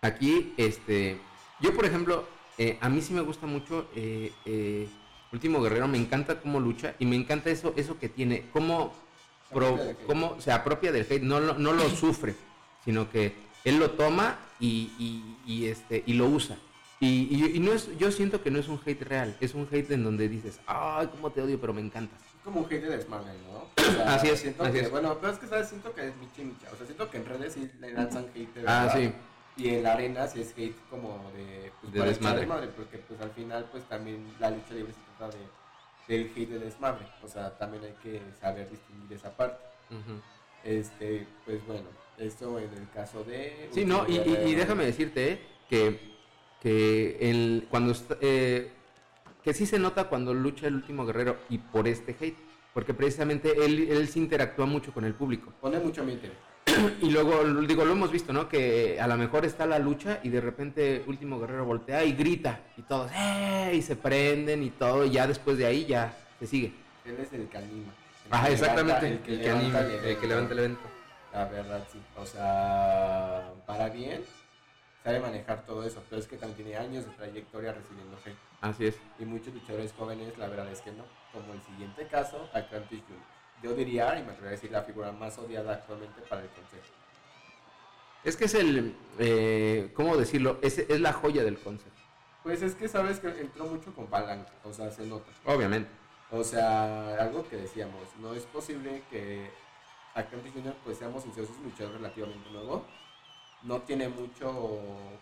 Aquí 0.00 0.54
este 0.56 1.20
yo 1.60 1.74
por 1.74 1.84
ejemplo, 1.84 2.26
eh, 2.58 2.78
a 2.80 2.88
mí 2.88 3.00
sí 3.00 3.12
me 3.12 3.20
gusta 3.20 3.46
mucho 3.46 3.88
eh, 3.94 4.32
eh, 4.44 4.88
Último 5.34 5.60
Guerrero, 5.60 5.88
me 5.88 5.98
encanta 5.98 6.38
cómo 6.40 6.60
lucha 6.60 6.94
y 7.00 7.06
me 7.06 7.16
encanta 7.16 7.50
eso 7.50 7.74
eso 7.76 7.98
que 7.98 8.08
tiene, 8.08 8.46
cómo 8.52 8.94
Se 9.48 9.54
pro- 9.54 9.66
apropia 9.66 9.84
del 9.84 9.96
hate. 9.96 10.06
cómo 10.06 10.40
se 10.40 10.52
apropia 10.52 10.92
del 10.92 11.06
hate, 11.10 11.22
no, 11.22 11.40
lo- 11.40 11.54
no 11.58 11.72
lo 11.72 11.88
sufre, 11.90 12.36
sino 12.84 13.10
que 13.10 13.34
él 13.64 13.78
lo 13.80 13.90
toma 13.90 14.38
y, 14.60 14.92
y- 14.96 15.36
y, 15.44 15.66
este 15.66 16.04
y 16.06 16.12
lo 16.12 16.26
usa. 16.26 16.56
Y, 17.00 17.08
y- 17.34 17.56
y 17.56 17.58
no 17.58 17.72
es, 17.72 17.88
yo 17.98 18.12
siento 18.12 18.42
que 18.44 18.52
no 18.52 18.60
es 18.60 18.68
un 18.68 18.80
hate 18.86 19.02
real, 19.02 19.36
es 19.40 19.54
un 19.54 19.66
hate 19.72 19.90
en 19.90 20.04
donde 20.04 20.28
dices, 20.28 20.60
ay, 20.68 21.08
cómo 21.08 21.30
te 21.32 21.42
odio, 21.42 21.60
pero 21.60 21.72
me 21.72 21.80
encantas. 21.80 22.20
Como 22.44 22.60
un 22.60 22.66
hate 22.66 22.82
de 22.82 22.96
desmadre, 22.96 23.32
¿no? 23.50 23.64
O 23.76 23.92
sea, 23.92 24.14
Así 24.14 24.28
es, 24.28 24.38
Siento 24.38 24.62
así 24.62 24.72
que, 24.74 24.80
es. 24.82 24.90
Bueno, 24.92 25.18
pero 25.20 25.32
es 25.32 25.38
que, 25.40 25.48
¿sabes? 25.48 25.68
Siento 25.68 25.92
que 25.92 26.06
es 26.08 26.16
micha 26.16 26.42
y 26.42 26.44
micha. 26.44 26.68
O 26.72 26.76
sea, 26.76 26.86
siento 26.86 27.10
que 27.10 27.16
en 27.16 27.26
redes 27.26 27.54
sí 27.54 27.68
le 27.80 27.92
lanzan 27.92 28.26
hate 28.36 28.54
de 28.54 28.64
Ah, 28.68 28.88
sí. 28.94 29.12
Y 29.56 29.68
en 29.68 29.82
la 29.84 29.92
arena 29.92 30.26
sí 30.26 30.40
es 30.40 30.50
hate 30.56 30.74
como 30.90 31.30
de... 31.36 31.70
Pues, 31.80 31.92
De 31.92 32.02
desmadre. 32.02 32.46
Porque 32.76 32.98
pues 32.98 33.20
al 33.20 33.30
final 33.30 33.66
pues 33.70 33.84
también 33.84 34.24
la 34.40 34.50
lucha 34.50 34.74
libre 34.74 34.92
se 34.92 34.98
trata 35.30 35.36
de, 35.36 36.14
del 36.16 36.30
hate 36.36 36.48
de 36.50 36.58
desmadre. 36.58 37.06
O 37.22 37.28
sea, 37.28 37.56
también 37.56 37.84
hay 37.84 37.94
que 38.02 38.20
saber 38.40 38.70
distinguir 38.70 39.12
esa 39.12 39.36
parte. 39.36 39.64
Este, 40.64 41.26
pues 41.44 41.64
bueno, 41.66 41.88
esto 42.18 42.58
en 42.58 42.72
el 42.72 42.88
caso 42.92 43.22
de... 43.24 43.68
Sí, 43.70 43.84
no, 43.84 44.06
y, 44.08 44.16
y- 44.18 44.54
déjame 44.54 44.84
decirte 44.86 45.32
eh, 45.32 45.40
que, 45.68 46.00
que 46.60 47.18
el, 47.30 47.66
cuando 47.70 47.94
eh, 48.20 48.72
que 49.42 49.52
sí 49.52 49.66
se 49.66 49.78
nota 49.78 50.08
cuando 50.08 50.32
lucha 50.32 50.66
el 50.66 50.74
último 50.74 51.04
guerrero 51.04 51.36
y 51.50 51.58
por 51.58 51.86
este 51.86 52.16
hate, 52.18 52.38
porque 52.72 52.94
precisamente 52.94 53.52
él, 53.64 53.88
él 53.90 54.08
sí 54.08 54.20
interactúa 54.20 54.64
mucho 54.66 54.92
con 54.92 55.04
el 55.04 55.14
público. 55.14 55.52
Pone 55.60 55.78
mucho 55.80 56.00
ambiente. 56.00 56.32
Y 57.00 57.10
luego, 57.10 57.44
digo, 57.62 57.84
lo 57.84 57.92
hemos 57.92 58.10
visto, 58.10 58.32
¿no? 58.32 58.48
Que 58.48 58.98
a 59.00 59.06
lo 59.06 59.16
mejor 59.16 59.44
está 59.44 59.66
la 59.66 59.78
lucha 59.78 60.20
y 60.22 60.28
de 60.28 60.40
repente 60.40 61.04
último 61.06 61.38
guerrero 61.38 61.64
voltea 61.64 62.04
y 62.04 62.12
grita 62.12 62.60
y 62.76 62.82
todos, 62.82 63.10
¡eh! 63.14 63.72
Y 63.74 63.82
se 63.82 63.96
prenden 63.96 64.62
y 64.62 64.70
todo, 64.70 65.04
y 65.04 65.10
ya 65.10 65.26
después 65.26 65.58
de 65.58 65.66
ahí 65.66 65.84
ya 65.86 66.16
se 66.38 66.46
sigue. 66.46 66.72
Él 67.04 67.16
es 67.20 67.32
el 67.32 67.48
que 67.48 67.58
anima. 67.58 67.92
el 68.26 68.34
Ajá, 68.34 68.46
que 68.46 68.52
exactamente. 68.52 69.08
El 69.08 69.18
que, 69.20 69.50
anima, 69.50 69.80
levanta 69.80 70.08
el 70.08 70.16
que 70.18 70.26
levanta 70.26 70.52
el 70.52 70.58
evento. 70.58 70.82
La 71.32 71.44
verdad, 71.46 71.86
sí. 71.92 71.98
O 72.16 72.26
sea, 72.26 73.52
para 73.66 73.88
bien, 73.88 74.22
sabe 75.02 75.20
manejar 75.20 75.66
todo 75.66 75.84
eso, 75.84 76.02
pero 76.08 76.20
es 76.20 76.28
que 76.28 76.36
también 76.36 76.56
tiene 76.64 76.76
años 76.76 77.04
de 77.04 77.10
trayectoria 77.12 77.72
recibiendo 77.72 78.16
hate. 78.24 78.36
Así 78.60 78.86
es. 78.86 78.96
Y 79.18 79.24
muchos 79.24 79.52
luchadores 79.52 79.92
jóvenes, 79.92 80.36
la 80.38 80.48
verdad 80.48 80.70
es 80.70 80.80
que 80.80 80.92
no. 80.92 81.04
Como 81.32 81.52
el 81.52 81.60
siguiente 81.62 82.06
caso, 82.06 82.48
Atlantis 82.54 83.00
Jr. 83.06 83.33
Yo 83.64 83.74
diría, 83.74 84.18
y 84.18 84.22
me 84.22 84.32
atrevería 84.32 84.48
a 84.48 84.50
decir, 84.50 84.70
la 84.70 84.82
figura 84.82 85.10
más 85.10 85.38
odiada 85.38 85.72
actualmente 85.72 86.20
para 86.28 86.42
el 86.42 86.48
consejo. 86.48 86.84
Es 88.22 88.36
que 88.36 88.44
es 88.44 88.54
el, 88.54 88.94
eh, 89.18 89.90
¿cómo 89.94 90.18
decirlo? 90.18 90.58
Es, 90.60 90.78
es 90.78 91.00
la 91.00 91.14
joya 91.14 91.42
del 91.42 91.58
concepto. 91.58 92.02
Pues 92.42 92.60
es 92.60 92.74
que 92.74 92.88
sabes 92.88 93.20
que 93.20 93.28
entró 93.28 93.64
mucho 93.64 93.94
con 93.94 94.06
palanca, 94.06 94.52
o 94.64 94.72
sea, 94.74 94.90
se 94.90 95.06
nota. 95.06 95.30
Obviamente. 95.46 95.88
O 96.30 96.44
sea, 96.44 97.14
algo 97.14 97.48
que 97.48 97.56
decíamos, 97.56 98.02
no 98.20 98.34
es 98.34 98.42
posible 98.42 99.02
que 99.10 99.50
Atlantis 100.14 100.52
Jr. 100.52 100.74
pues 100.84 100.98
seamos 100.98 101.22
sinceros, 101.22 101.48
es 101.48 101.56
un 101.56 101.64
luchador 101.64 101.94
relativamente 101.94 102.50
nuevo. 102.50 102.84
No 103.62 103.80
tiene 103.80 104.10
mucho, 104.10 104.46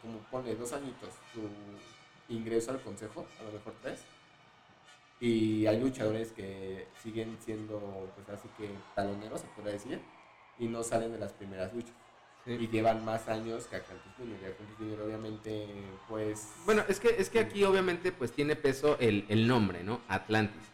como 0.03 0.19
pone, 0.33 0.57
dos 0.57 0.73
añitos 0.73 1.11
su 1.33 1.49
ingreso 2.29 2.73
al 2.73 2.81
consejo, 2.81 3.25
a 3.39 3.45
lo 3.45 3.53
mejor 3.53 3.75
tres. 3.83 4.01
Y 5.23 5.69
hay 5.69 5.79
luchadores 5.79 6.33
que 6.33 6.89
siguen 7.01 7.39
siendo, 7.39 8.11
pues 8.17 8.29
así 8.29 8.49
que 8.59 8.69
taloneros, 8.97 9.43
se 9.43 9.47
puede 9.55 9.75
decir, 9.75 10.01
y 10.59 10.67
no 10.67 10.83
salen 10.83 11.13
de 11.13 11.19
las 11.21 11.33
primeras 11.33 11.73
luchas. 11.73 11.95
Sí. 12.45 12.57
Y 12.59 12.67
llevan 12.67 13.05
más 13.05 13.29
años 13.29 13.67
que 13.69 13.77
Atlantis 13.77 14.13
Jr. 14.19 14.37
Y 14.43 14.45
Atlantis 14.47 14.77
Jr. 14.81 15.01
obviamente, 15.01 15.69
pues... 16.09 16.49
Bueno, 16.65 16.83
es 16.89 16.99
que, 16.99 17.11
es 17.11 17.31
que 17.31 17.39
aquí 17.39 17.63
obviamente 17.63 18.11
pues 18.11 18.33
tiene 18.33 18.57
peso 18.57 18.97
el, 18.99 19.25
el 19.29 19.47
nombre, 19.47 19.85
¿no? 19.85 20.01
Atlantis. 20.09 20.65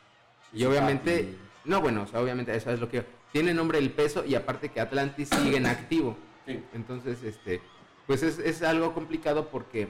Y 0.55 0.65
obviamente, 0.65 1.25
papi. 1.25 1.39
no, 1.67 1.83
bueno, 1.83 2.05
o 2.05 2.07
sea, 2.07 2.23
obviamente 2.23 2.57
eso 2.57 2.71
es 2.71 2.81
lo 2.81 2.89
que... 2.89 3.05
Tiene 3.33 3.53
nombre 3.53 3.77
el 3.77 3.91
peso 3.91 4.25
y 4.25 4.35
aparte 4.35 4.71
que 4.71 4.81
Atlantis 4.81 5.29
sigue 5.29 5.59
en 5.59 5.67
activo. 5.67 6.17
Sí, 6.47 6.65
Entonces, 6.73 7.23
este, 7.23 7.61
pues 8.07 8.23
es, 8.23 8.39
es 8.39 8.63
algo 8.63 8.95
complicado 8.95 9.51
porque, 9.51 9.89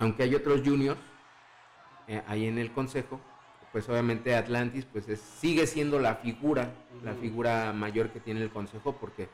aunque 0.00 0.24
hay 0.24 0.34
otros 0.34 0.62
juniors 0.64 0.98
eh, 2.08 2.22
ahí 2.26 2.46
en 2.46 2.58
el 2.58 2.72
consejo, 2.72 3.20
pues 3.72 3.88
obviamente 3.88 4.34
Atlantis 4.34 4.86
pues 4.90 5.08
es- 5.08 5.20
sigue 5.20 5.66
siendo 5.66 5.98
la 5.98 6.16
figura, 6.16 6.70
la 7.04 7.14
figura 7.14 7.72
mayor 7.72 8.10
que 8.10 8.18
tiene 8.20 8.42
el 8.42 8.50
consejo 8.50 8.96
porque 8.96 9.28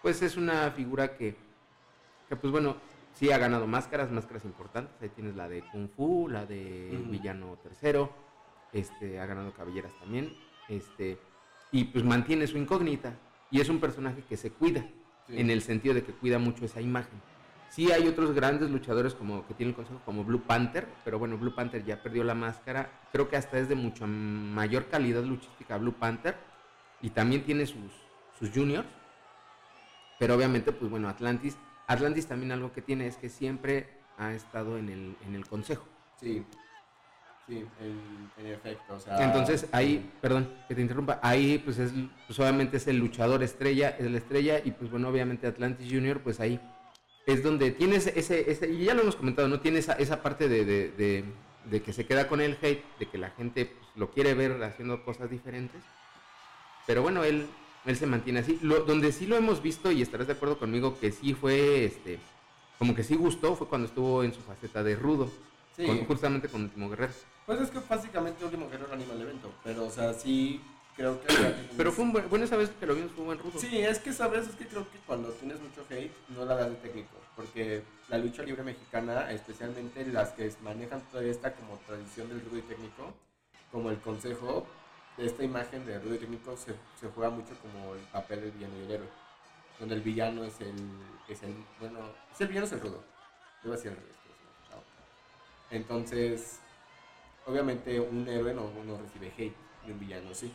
pues 0.00 0.22
es 0.22 0.36
una 0.36 0.70
figura 0.70 1.16
que, 1.16 1.36
que 2.28 2.36
pues 2.36 2.50
bueno, 2.52 2.76
sí 3.12 3.30
ha 3.32 3.38
ganado 3.38 3.66
máscaras, 3.66 4.10
máscaras 4.10 4.44
importantes, 4.44 4.94
ahí 5.02 5.08
tienes 5.10 5.34
la 5.34 5.48
de 5.48 5.62
Kung 5.72 5.88
Fu, 5.90 6.28
la 6.28 6.46
de 6.46 6.98
Ujú. 7.02 7.10
Villano 7.10 7.56
Tercero, 7.62 8.12
este, 8.72 9.18
ha 9.18 9.26
ganado 9.26 9.52
cabelleras 9.52 9.92
también, 9.98 10.32
este, 10.68 11.18
y 11.72 11.84
pues 11.84 12.04
mantiene 12.04 12.46
su 12.46 12.56
incógnita 12.56 13.12
y 13.50 13.60
es 13.60 13.68
un 13.68 13.80
personaje 13.80 14.22
que 14.28 14.36
se 14.36 14.52
cuida 14.52 14.82
sí. 15.26 15.38
en 15.40 15.50
el 15.50 15.60
sentido 15.62 15.94
de 15.94 16.04
que 16.04 16.12
cuida 16.12 16.38
mucho 16.38 16.64
esa 16.64 16.80
imagen. 16.80 17.20
Sí 17.70 17.92
hay 17.92 18.08
otros 18.08 18.34
grandes 18.34 18.68
luchadores 18.68 19.14
como 19.14 19.46
que 19.46 19.54
tienen 19.54 19.70
el 19.70 19.76
consejo 19.76 20.00
como 20.04 20.24
Blue 20.24 20.42
Panther, 20.42 20.88
pero 21.04 21.20
bueno, 21.20 21.38
Blue 21.38 21.54
Panther 21.54 21.84
ya 21.84 22.02
perdió 22.02 22.24
la 22.24 22.34
máscara. 22.34 22.90
Creo 23.12 23.28
que 23.28 23.36
hasta 23.36 23.58
es 23.58 23.68
de 23.68 23.76
mucha 23.76 24.06
mayor 24.08 24.88
calidad 24.88 25.22
luchística 25.22 25.76
Blue 25.78 25.92
Panther 25.92 26.36
y 27.00 27.10
también 27.10 27.44
tiene 27.44 27.66
sus, 27.66 27.92
sus 28.38 28.50
juniors. 28.50 28.88
Pero 30.18 30.34
obviamente, 30.34 30.72
pues 30.72 30.90
bueno, 30.90 31.08
Atlantis, 31.08 31.56
Atlantis 31.86 32.26
también 32.26 32.50
algo 32.50 32.72
que 32.72 32.82
tiene 32.82 33.06
es 33.06 33.16
que 33.16 33.28
siempre 33.28 33.88
ha 34.18 34.32
estado 34.32 34.76
en 34.76 34.88
el, 34.88 35.16
en 35.24 35.36
el 35.36 35.46
consejo. 35.46 35.86
Sí, 36.16 36.44
sí, 37.46 37.64
en, 37.80 38.30
en 38.36 38.52
efecto. 38.52 38.94
O 38.94 38.98
sea, 38.98 39.24
Entonces 39.24 39.68
ahí, 39.70 40.10
perdón 40.20 40.52
que 40.66 40.74
te 40.74 40.80
interrumpa, 40.80 41.20
ahí 41.22 41.58
pues 41.58 41.78
es, 41.78 41.92
pues 42.26 42.38
obviamente 42.40 42.78
es 42.78 42.88
el 42.88 42.98
luchador 42.98 43.44
estrella, 43.44 43.90
es 43.90 44.10
la 44.10 44.18
estrella 44.18 44.60
y 44.62 44.72
pues 44.72 44.90
bueno, 44.90 45.08
obviamente 45.08 45.46
Atlantis 45.46 45.88
Junior, 45.88 46.20
pues 46.20 46.40
ahí 46.40 46.60
es 47.26 47.42
donde 47.42 47.70
tienes 47.70 48.06
ese, 48.08 48.50
ese 48.50 48.68
y 48.70 48.84
ya 48.84 48.94
lo 48.94 49.02
hemos 49.02 49.16
comentado, 49.16 49.48
¿no? 49.48 49.60
Tiene 49.60 49.78
esa, 49.78 49.92
esa 49.94 50.22
parte 50.22 50.48
de, 50.48 50.64
de, 50.64 50.88
de- 50.92 51.24
de 51.66 51.82
que 51.82 51.92
se 51.92 52.06
queda 52.06 52.26
con 52.26 52.40
el 52.40 52.56
hate, 52.62 52.82
de 52.98 53.06
que 53.06 53.18
la 53.18 53.30
gente 53.30 53.66
pues, 53.66 53.86
lo 53.94 54.10
quiere 54.10 54.32
ver 54.34 54.62
haciendo 54.64 55.04
cosas 55.04 55.30
diferentes, 55.30 55.82
pero 56.86 57.02
bueno, 57.02 57.22
él, 57.22 57.46
él 57.84 57.96
se 57.96 58.06
mantiene 58.06 58.40
así. 58.40 58.58
Lo, 58.62 58.80
donde 58.84 59.12
sí 59.12 59.26
lo 59.26 59.36
hemos 59.36 59.62
visto 59.62 59.92
y 59.92 60.00
estarás 60.02 60.26
de 60.26 60.32
acuerdo 60.32 60.58
conmigo 60.58 60.98
que 60.98 61.12
sí 61.12 61.34
fue, 61.34 61.84
este, 61.84 62.18
como 62.78 62.94
que 62.94 63.04
sí 63.04 63.14
gustó, 63.14 63.54
fue 63.56 63.68
cuando 63.68 63.86
estuvo 63.88 64.24
en 64.24 64.32
su 64.32 64.40
faceta 64.40 64.82
de 64.82 64.96
rudo, 64.96 65.30
Sí. 65.76 65.84
con- 65.86 66.04
justamente 66.06 66.48
con 66.48 66.62
Último 66.62 66.88
Guerrero. 66.88 67.12
Pues 67.46 67.60
es 67.60 67.70
que 67.70 67.78
básicamente 67.88 68.44
Último 68.44 68.68
Guerrero 68.70 68.92
anima 68.92 69.12
el 69.12 69.20
evento, 69.22 69.52
pero 69.62 69.84
o 69.84 69.90
sea, 69.90 70.14
sí 70.14 70.60
creo 70.96 71.20
que... 71.20 71.26
Pero 71.76 71.92
fue 71.92 72.04
un 72.04 72.12
buen, 72.12 72.28
bueno, 72.28 72.44
esa 72.44 72.56
vez 72.56 72.70
que 72.70 72.86
lo 72.86 72.94
vimos 72.94 73.12
fue 73.12 73.20
un 73.20 73.26
buen 73.26 73.38
rudo. 73.38 73.58
Sí, 73.58 73.78
es 73.78 73.98
que 73.98 74.12
sabes, 74.12 74.48
es 74.48 74.54
que 74.54 74.66
creo 74.66 74.90
que 74.90 74.98
cuando 75.06 75.30
tienes 75.30 75.60
mucho 75.60 75.84
hate 75.90 76.12
no 76.28 76.44
la 76.44 76.56
das 76.56 76.70
de 76.70 76.76
técnico, 76.76 77.16
porque 77.36 77.82
la 78.08 78.18
lucha 78.18 78.42
libre 78.42 78.62
mexicana, 78.62 79.30
especialmente 79.30 80.04
las 80.06 80.30
que 80.30 80.52
manejan 80.62 81.00
toda 81.10 81.24
esta 81.24 81.52
como 81.54 81.78
tradición 81.86 82.28
del 82.28 82.40
rudo 82.42 82.58
y 82.58 82.62
técnico, 82.62 83.14
como 83.72 83.90
el 83.90 84.00
consejo, 84.00 84.66
de 85.16 85.26
esta 85.26 85.44
imagen 85.44 85.84
de 85.86 85.98
rudo 85.98 86.14
y 86.14 86.18
técnico 86.18 86.56
se, 86.56 86.74
se 87.00 87.08
juega 87.14 87.30
mucho 87.30 87.54
como 87.60 87.94
el 87.94 88.00
papel 88.12 88.40
del 88.40 88.50
villano 88.52 88.74
y 88.78 88.84
el 88.84 88.90
héroe, 88.90 89.08
donde 89.78 89.94
el 89.94 90.00
villano 90.02 90.44
es 90.44 90.60
el, 90.60 90.74
es 91.28 91.42
el, 91.42 91.54
bueno, 91.78 91.98
es 92.32 92.40
el 92.40 92.48
villano 92.48 92.66
es 92.66 92.72
el 92.72 92.80
rudo, 92.80 93.02
debo 93.62 93.74
decir 93.74 93.92
me 93.92 93.98
ha 93.98 94.62
pasado. 94.62 94.82
Entonces, 95.70 96.60
obviamente 97.46 98.00
un 98.00 98.26
héroe 98.28 98.54
no, 98.54 98.70
no 98.84 98.98
recibe 98.98 99.32
hate 99.36 99.56
y 99.86 99.90
un 99.90 99.98
villano 99.98 100.34
sí. 100.34 100.52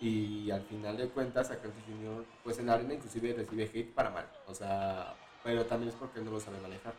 Y 0.00 0.50
al 0.50 0.62
final 0.62 0.96
de 0.96 1.08
cuentas, 1.08 1.50
Acanti 1.50 1.80
Junior, 1.86 2.24
pues 2.44 2.58
en 2.58 2.66
la 2.66 2.74
arena 2.74 2.94
inclusive 2.94 3.32
recibe 3.32 3.64
hate 3.64 3.94
para 3.94 4.10
mal. 4.10 4.26
O 4.46 4.54
sea, 4.54 5.14
pero 5.42 5.64
también 5.64 5.90
es 5.90 5.94
porque 5.96 6.18
él 6.18 6.26
no 6.26 6.32
lo 6.32 6.40
sabe 6.40 6.60
manejar. 6.60 6.94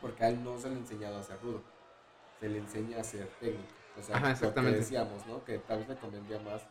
Porque 0.00 0.24
a 0.24 0.28
él 0.30 0.42
no 0.42 0.58
se 0.58 0.68
le 0.70 0.76
ha 0.76 0.78
enseñado 0.78 1.18
a 1.18 1.22
ser 1.22 1.38
rudo. 1.42 1.62
Se 2.40 2.48
le 2.48 2.58
enseña 2.58 3.00
a 3.00 3.04
ser 3.04 3.26
técnico. 3.40 3.68
O 3.98 4.02
sea, 4.02 4.16
Ajá, 4.16 4.28
lo 4.28 4.32
que 4.32 4.38
exactamente. 4.38 4.78
decíamos, 4.78 5.26
¿no? 5.26 5.44
Que 5.44 5.58
tal 5.58 5.80
vez 5.80 5.88
le 5.88 5.96
convendría 5.96 6.38
más 6.40 6.62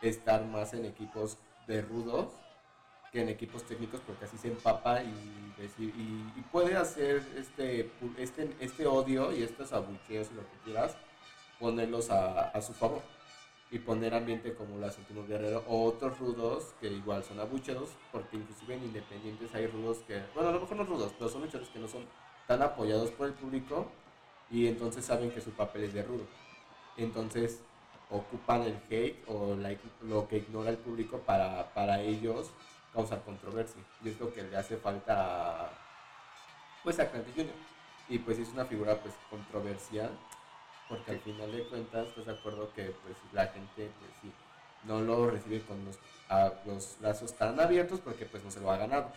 estar 0.00 0.44
más 0.44 0.72
en 0.74 0.84
equipos 0.84 1.38
de 1.66 1.82
rudos 1.82 2.28
que 3.10 3.22
en 3.22 3.28
equipos 3.30 3.64
técnicos 3.64 4.00
porque 4.06 4.26
así 4.26 4.36
se 4.36 4.48
empapa 4.48 5.02
y, 5.02 5.54
y, 5.78 6.32
y 6.36 6.42
puede 6.52 6.76
hacer 6.76 7.22
este, 7.36 7.90
este, 8.18 8.54
este 8.60 8.86
odio 8.86 9.32
y 9.32 9.42
estos 9.42 9.72
abucheos 9.72 10.28
y 10.30 10.34
lo 10.34 10.42
que 10.42 10.58
quieras, 10.64 10.94
ponerlos 11.58 12.10
a, 12.10 12.50
a 12.50 12.60
su 12.60 12.74
favor 12.74 13.02
y 13.70 13.78
poner 13.78 14.14
ambiente 14.14 14.54
como 14.54 14.78
las 14.78 14.96
últimos 14.98 15.28
guerreros 15.28 15.62
o 15.68 15.84
otros 15.84 16.18
rudos 16.18 16.74
que 16.80 16.88
igual 16.88 17.22
son 17.22 17.38
abucheos 17.38 17.90
porque 18.10 18.36
inclusive 18.36 18.74
en 18.74 18.84
independientes 18.84 19.54
hay 19.54 19.66
rudos 19.66 19.98
que, 20.06 20.22
bueno 20.34 20.48
a 20.50 20.52
lo 20.52 20.60
mejor 20.60 20.76
no 20.78 20.84
rudos, 20.84 21.12
pero 21.18 21.28
son 21.30 21.42
luchadores 21.42 21.68
que 21.68 21.78
no 21.78 21.88
son 21.88 22.04
tan 22.46 22.62
apoyados 22.62 23.10
por 23.10 23.26
el 23.26 23.34
público 23.34 23.86
y 24.50 24.66
entonces 24.68 25.04
saben 25.04 25.30
que 25.30 25.40
su 25.42 25.50
papel 25.50 25.84
es 25.84 25.92
de 25.92 26.02
rudo. 26.02 26.24
Entonces 26.96 27.60
ocupan 28.10 28.62
el 28.62 28.80
hate 28.90 29.22
o 29.28 29.54
la- 29.54 29.76
lo 30.02 30.26
que 30.26 30.38
ignora 30.38 30.70
el 30.70 30.78
público 30.78 31.18
para, 31.18 31.72
para 31.74 32.00
ellos 32.00 32.50
causar 32.94 33.22
controversia. 33.22 33.82
Y 34.02 34.08
es 34.08 34.18
lo 34.18 34.32
que 34.32 34.42
le 34.44 34.56
hace 34.56 34.78
falta 34.78 35.66
a, 35.66 35.70
pues 36.82 36.98
a 36.98 37.10
Canty 37.10 37.30
Jr. 37.36 37.52
Y 38.08 38.18
pues 38.18 38.38
es 38.38 38.48
una 38.48 38.64
figura 38.64 38.96
pues 38.96 39.14
controversial 39.28 40.10
porque 40.88 41.10
al 41.12 41.20
final 41.20 41.52
de 41.52 41.62
cuentas 41.64 42.08
estás 42.08 42.26
de 42.26 42.32
acuerdo 42.32 42.72
que 42.74 42.84
pues 43.02 43.16
la 43.32 43.46
gente 43.48 43.90
pues 43.98 44.10
sí 44.22 44.32
no 44.84 45.00
lo 45.00 45.30
recibe 45.30 45.60
con 45.62 45.84
los, 45.84 45.98
a- 46.28 46.52
los 46.66 46.96
brazos 47.00 47.36
tan 47.36 47.58
abiertos 47.60 48.00
porque 48.00 48.24
pues 48.24 48.42
no 48.44 48.50
se 48.50 48.60
lo 48.60 48.70
ha 48.70 48.76
ganado. 48.78 49.12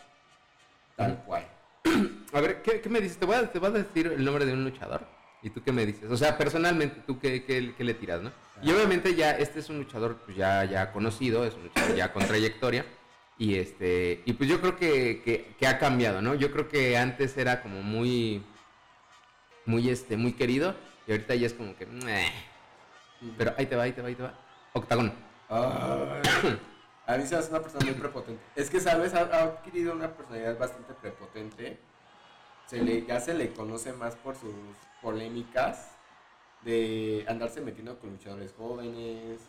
Tal 0.95 1.23
cual. 1.25 1.47
a 2.33 2.41
ver, 2.41 2.61
¿qué, 2.61 2.81
qué 2.81 2.89
me 2.89 2.99
dices? 3.01 3.17
Te 3.17 3.25
voy, 3.25 3.35
a, 3.35 3.51
te 3.51 3.59
voy 3.59 3.69
a 3.69 3.71
decir 3.71 4.07
el 4.07 4.23
nombre 4.23 4.45
de 4.45 4.53
un 4.53 4.63
luchador. 4.63 5.05
¿Y 5.43 5.49
tú 5.49 5.63
qué 5.63 5.71
me 5.71 5.85
dices? 5.85 6.11
O 6.11 6.17
sea, 6.17 6.37
personalmente, 6.37 7.01
¿tú 7.07 7.19
qué, 7.19 7.43
qué- 7.45 7.73
qué 7.75 7.83
le 7.83 7.93
tiras, 7.95 8.21
no? 8.21 8.31
Y 8.61 8.71
obviamente 8.71 9.15
ya, 9.15 9.31
este 9.31 9.59
es 9.59 9.69
un 9.69 9.79
luchador 9.79 10.17
pues, 10.25 10.37
ya, 10.37 10.65
ya 10.65 10.91
conocido, 10.91 11.45
es 11.45 11.55
un 11.55 11.63
luchador 11.63 11.95
ya 11.95 12.13
con 12.13 12.23
trayectoria. 12.27 12.85
Y 13.39 13.55
este, 13.55 14.21
y 14.25 14.33
pues 14.33 14.47
yo 14.47 14.61
creo 14.61 14.75
que, 14.75 15.23
que, 15.25 15.55
que 15.57 15.65
ha 15.67 15.79
cambiado, 15.79 16.21
¿no? 16.21 16.35
Yo 16.35 16.51
creo 16.51 16.67
que 16.69 16.95
antes 16.95 17.35
era 17.37 17.63
como 17.63 17.81
muy, 17.81 18.43
muy 19.65 19.89
este, 19.89 20.15
muy 20.17 20.33
querido. 20.33 20.75
Ahorita 21.11 21.35
ya 21.35 21.47
es 21.47 21.53
como 21.53 21.75
que, 21.75 21.87
pero 23.37 23.53
ahí 23.57 23.65
te 23.65 23.75
va, 23.75 23.83
ahí 23.83 23.91
te 23.91 24.01
va, 24.01 24.07
ahí 24.07 24.15
te 24.15 24.23
va. 24.23 24.33
Octagón. 24.73 25.13
A 25.49 27.17
mí 27.17 27.25
se 27.25 27.35
hace 27.35 27.49
una 27.49 27.61
persona 27.61 27.85
muy 27.85 27.95
prepotente. 27.95 28.41
Es 28.55 28.69
que, 28.69 28.79
¿sabes? 28.79 29.13
Ha, 29.13 29.21
ha 29.21 29.43
adquirido 29.43 29.93
una 29.93 30.13
personalidad 30.13 30.57
bastante 30.57 30.93
prepotente. 30.93 31.79
Se 32.67 32.81
le, 32.81 33.05
ya 33.05 33.19
se 33.19 33.33
le 33.33 33.51
conoce 33.51 33.91
más 33.91 34.15
por 34.15 34.35
sus 34.35 34.53
polémicas 35.01 35.91
de 36.61 37.25
andarse 37.27 37.59
metiendo 37.59 37.99
con 37.99 38.11
luchadores 38.11 38.53
jóvenes, 38.57 39.41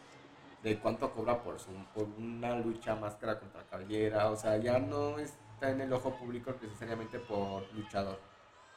de 0.63 0.79
cuánto 0.79 1.13
cobra 1.13 1.43
por, 1.43 1.61
su, 1.61 1.71
por 1.95 2.05
una 2.19 2.57
lucha 2.57 2.97
máscara 2.97 3.39
contra 3.39 3.65
cabellera. 3.67 4.31
O 4.31 4.37
sea, 4.37 4.57
ya 4.57 4.79
no 4.79 5.19
está 5.19 5.71
en 5.71 5.83
el 5.83 5.93
ojo 5.93 6.17
público 6.17 6.53
necesariamente 6.61 7.21
por 7.21 7.73
luchador. 7.75 8.19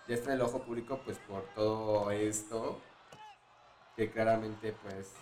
Ya 0.07 0.15
está 0.15 0.29
en 0.29 0.35
el 0.35 0.41
ojo 0.41 0.61
público 0.61 0.99
pues 1.03 1.17
por 1.19 1.43
todo 1.55 2.11
esto 2.11 2.79
que 3.95 4.11
claramente 4.11 4.75
pues 4.83 5.13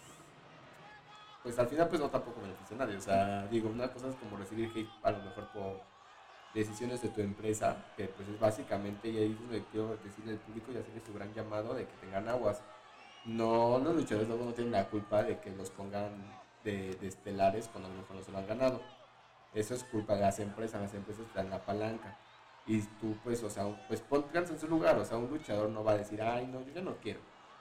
pues 1.44 1.60
al 1.60 1.68
final 1.68 1.90
pues 1.90 2.00
no 2.02 2.10
tampoco 2.10 2.42
beneficia 2.42 2.78
nadie. 2.78 2.96
O 2.96 3.02
sea, 3.02 3.46
digo, 3.48 3.70
una 3.70 3.92
cosa 3.92 4.08
es 4.08 4.16
como 4.16 4.38
recibir 4.38 4.72
hate 4.74 4.90
a 5.04 5.12
lo 5.12 5.24
mejor 5.24 5.48
por 5.50 5.82
decisiones 6.54 7.02
de 7.02 7.10
tu 7.10 7.22
empresa, 7.22 7.76
que 7.98 8.06
pues 8.06 8.28
es 8.30 8.40
básicamente, 8.40 9.10
y 9.10 9.18
ahí 9.18 9.32
es 9.34 9.40
donde 9.40 9.64
quiero 9.72 9.98
decirle 9.98 10.34
al 10.34 10.38
público 10.38 10.72
y 10.72 10.78
hacerle 10.78 11.02
su 11.06 11.14
gran 11.14 11.34
llamado 11.34 11.74
de 11.74 11.86
que 11.86 11.94
tengan 11.98 12.30
aguas. 12.30 12.62
No, 13.26 13.80
los 13.80 13.96
luchadores 13.96 14.28
luego 14.28 14.46
no 14.46 14.54
tienen 14.54 14.72
la 14.72 14.88
culpa 14.90 15.24
de 15.24 15.40
que 15.40 15.50
los 15.52 15.70
pongan 15.70 16.12
de, 16.64 16.96
de 16.96 17.08
estelares 17.08 17.68
cuando 17.68 17.90
a 17.90 17.92
lo 17.92 18.02
mejor 18.02 18.16
no 18.18 18.24
se 18.24 18.32
lo 18.32 18.38
han 18.38 18.48
ganado. 18.48 18.82
Eso 19.54 19.74
es 19.76 19.84
culpa 19.84 20.16
de 20.16 20.22
las 20.22 20.40
empresas, 20.40 20.82
las 20.82 20.94
empresas 20.94 21.26
te 21.28 21.40
dan 21.40 21.50
la 21.50 21.64
palanca. 21.66 22.18
Y 22.66 22.82
tú 22.82 23.16
pues, 23.24 23.44
o 23.44 23.50
sea, 23.50 23.66
pues 23.88 24.02
pónganse 24.02 24.54
en 24.54 24.60
su 24.60 24.68
lugar, 24.68 24.98
o 24.98 25.06
sea, 25.06 25.18
un 25.18 25.30
luchador 25.30 25.70
no 25.70 25.84
va 25.84 25.94
a 25.94 25.98
decir, 25.98 26.22
ay 26.22 26.48
no, 26.48 26.62
yo 26.62 26.74
ya 26.74 26.82
no 26.82 26.96
quiero 26.98 27.20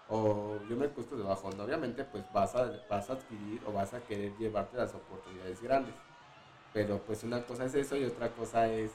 o 0.09 0.59
yo 0.68 0.76
me 0.76 0.87
he 0.87 0.88
puesto 0.88 1.16
debajo. 1.16 1.50
No, 1.56 1.64
obviamente, 1.64 2.04
pues 2.04 2.23
vas 2.32 2.54
a, 2.54 2.71
vas 2.88 3.09
a 3.09 3.14
adquirir 3.14 3.61
o 3.66 3.73
vas 3.73 3.94
a 3.94 4.00
querer 4.00 4.32
llevarte 4.38 4.76
las 4.76 4.94
oportunidades 4.94 5.62
grandes. 5.62 5.94
Pero 6.75 6.99
pues 6.99 7.23
una 7.25 7.42
cosa 7.44 7.64
es 7.64 7.75
eso 7.75 7.97
y 7.97 8.04
otra 8.04 8.30
cosa 8.30 8.68
es 8.68 8.92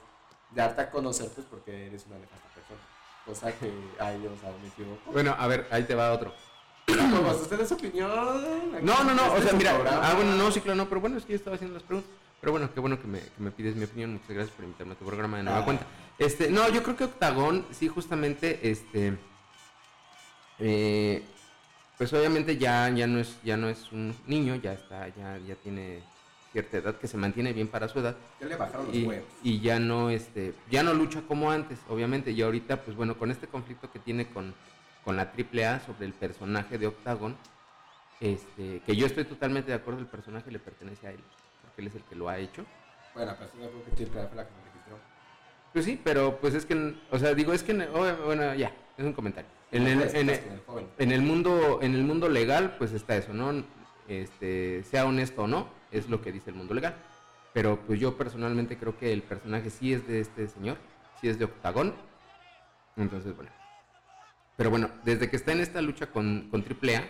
darte 0.52 0.82
a 0.82 0.90
conocer, 0.92 1.30
pues 1.30 1.46
porque 1.50 1.88
eres 1.88 2.06
una 2.06 2.18
nefasta 2.20 2.48
persona. 2.50 2.80
Cosa 3.26 3.52
que, 3.52 3.72
ay, 4.00 4.26
o 4.26 4.40
sea, 4.40 4.52
me 4.62 4.68
equivoco. 4.68 5.12
Bueno, 5.12 5.36
a 5.38 5.48
ver, 5.48 5.68
ahí 5.72 5.84
te 5.84 5.96
va 5.96 6.14
otro. 6.14 6.32
Pues 6.86 7.42
usted 7.42 7.60
es 7.60 7.68
su 7.68 7.74
opinión. 7.74 8.10
No, 8.82 9.04
no, 9.04 9.14
no, 9.14 9.26
este 9.26 9.40
o 9.40 9.42
sea, 9.42 9.54
mira, 9.54 9.74
programa. 9.74 10.08
ah, 10.08 10.14
bueno, 10.14 10.36
no, 10.36 10.52
sí, 10.52 10.62
claro, 10.62 10.78
no, 10.78 10.88
pero 10.88 11.02
bueno, 11.02 11.18
es 11.18 11.26
que 11.26 11.34
yo 11.34 11.38
estaba 11.38 11.56
haciendo 11.56 11.74
las 11.74 11.84
preguntas. 11.84 12.12
Pero 12.40 12.52
bueno, 12.52 12.72
qué 12.74 12.80
bueno 12.80 13.00
que 13.02 13.08
me, 13.08 13.20
que 13.20 13.40
me 13.42 13.52
pides 13.52 13.76
mi 13.76 13.86
opinión, 13.86 14.14
muchas 14.14 14.30
gracias 14.30 14.56
por 14.56 14.64
invitarme 14.66 14.94
a 14.94 14.98
tu 14.98 15.06
programa 15.06 15.38
de 15.38 15.44
nueva 15.44 15.60
Ah. 15.60 15.66
cuenta. 15.66 15.86
Este, 16.20 16.50
no, 16.50 16.68
yo 16.70 16.84
creo 16.84 16.96
que 16.96 17.04
Octagón, 17.06 17.66
sí, 17.72 17.88
justamente, 17.88 18.60
este, 18.70 19.18
eh, 20.60 21.24
pues 21.98 22.14
obviamente 22.14 22.58
ya, 22.58 22.90
ya 22.90 23.08
no 23.08 23.20
es, 23.20 23.38
ya 23.44 23.58
no 23.58 23.70
es 23.70 23.92
un 23.92 24.16
niño, 24.28 24.56
ya 24.56 24.74
está, 24.74 25.08
ya, 25.10 25.38
ya 25.40 25.56
tiene 25.56 26.02
cierta 26.52 26.78
edad 26.78 26.96
que 26.98 27.08
se 27.08 27.18
mantiene 27.18 27.54
bien 27.54 27.68
para 27.68 27.88
su 27.88 28.00
edad 28.00 28.16
Ya 28.40 28.48
le 28.48 28.56
bajaron 28.56 28.88
los 28.88 28.96
y, 28.96 29.04
huevos. 29.06 29.28
y 29.44 29.60
ya 29.60 29.80
no 29.80 30.10
este 30.10 30.54
ya 30.72 30.82
no 30.82 30.94
lucha 30.94 31.22
como 31.28 31.52
antes 31.52 31.78
obviamente 31.90 32.32
y 32.32 32.42
ahorita 32.42 32.84
pues 32.84 32.96
bueno 32.96 33.18
con 33.18 33.32
este 33.32 33.48
conflicto 33.48 33.92
que 33.92 34.00
tiene 34.00 34.28
con, 34.30 34.56
con 35.04 35.18
la 35.18 35.24
AAA 35.24 35.82
sobre 35.82 36.06
el 36.06 36.14
personaje 36.14 36.78
de 36.78 36.88
Octagon 36.88 37.36
este 38.22 38.82
que 38.86 38.96
yo 38.96 39.06
estoy 39.06 39.26
totalmente 39.26 39.72
de 39.72 39.76
acuerdo 39.78 40.00
el 40.00 40.08
personaje 40.08 40.50
le 40.50 40.58
pertenece 40.60 41.08
a 41.08 41.12
él 41.12 41.20
porque 41.78 41.82
él 41.82 41.88
es 41.88 41.96
el 41.96 42.04
que 42.04 42.16
lo 42.16 42.28
ha 42.30 42.38
hecho. 42.40 42.66
Bueno, 43.14 43.36
pues 43.38 43.52
yo 43.54 43.70
creo 43.70 43.86
que 43.86 43.92
Tir 43.92 44.08
fue 44.08 44.22
la 44.22 44.28
que 44.46 44.52
me 44.52 44.64
registró. 44.66 44.98
pues 45.74 45.86
sí 45.86 46.00
pero 46.04 46.38
pues 46.40 46.54
es 46.56 46.66
que 46.66 46.96
o 47.12 47.20
sea 47.20 47.34
digo 47.36 47.54
es 47.54 47.62
que 47.64 47.74
oh, 47.94 48.26
bueno 48.26 48.54
ya 48.56 48.72
es 48.98 49.06
un 49.06 49.14
comentario. 49.14 49.50
En 49.72 49.86
el, 49.86 50.00
Pues, 50.00 50.14
en 50.14 50.30
el- 50.30 50.40
en 50.98 51.12
el 51.12 51.22
mundo 51.22 51.80
en 51.82 51.94
el 51.94 52.04
mundo 52.04 52.30
legal 52.30 52.76
pues 52.78 52.94
está 52.94 53.16
eso 53.16 53.34
no 53.34 53.64
este 54.08 54.84
sea 54.86 55.06
honesto 55.06 55.44
o 55.44 55.48
no 55.48 55.68
es 55.92 56.10
lo 56.10 56.22
que 56.22 56.32
dice 56.32 56.50
el 56.50 56.56
mundo 56.56 56.74
legal. 56.74 56.96
Pero 57.54 57.80
pues 57.86 58.00
yo 58.00 58.18
personalmente 58.18 58.78
creo 58.78 58.98
que 58.98 59.14
el 59.14 59.22
personaje 59.24 59.70
sí 59.70 59.94
es 59.94 60.08
de 60.08 60.20
este 60.22 60.48
señor 60.48 60.78
sí 61.22 61.28
es 61.30 61.38
de 61.40 61.46
Octagón. 61.46 61.94
Entonces 62.96 63.36
bueno. 63.36 63.52
Pero 64.56 64.70
bueno 64.72 64.90
desde 65.04 65.30
que 65.30 65.36
está 65.36 65.52
en 65.52 65.60
esta 65.62 65.82
lucha 65.82 66.08
con 66.08 66.50
con 66.50 66.64
AAA 66.64 67.04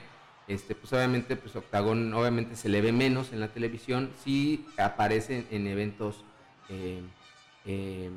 este 0.48 0.76
pues 0.76 0.94
obviamente 0.94 1.36
pues 1.36 1.56
Octagón 1.56 2.14
obviamente 2.14 2.56
se 2.56 2.70
le 2.70 2.82
ve 2.82 2.92
menos 2.92 3.34
en 3.34 3.40
la 3.42 3.50
televisión 3.50 4.12
sí 4.24 4.66
aparece 4.78 5.40
en, 5.52 5.62
en 5.62 5.68
eventos 5.68 6.24
eh, 6.70 7.02
eh, 7.66 8.10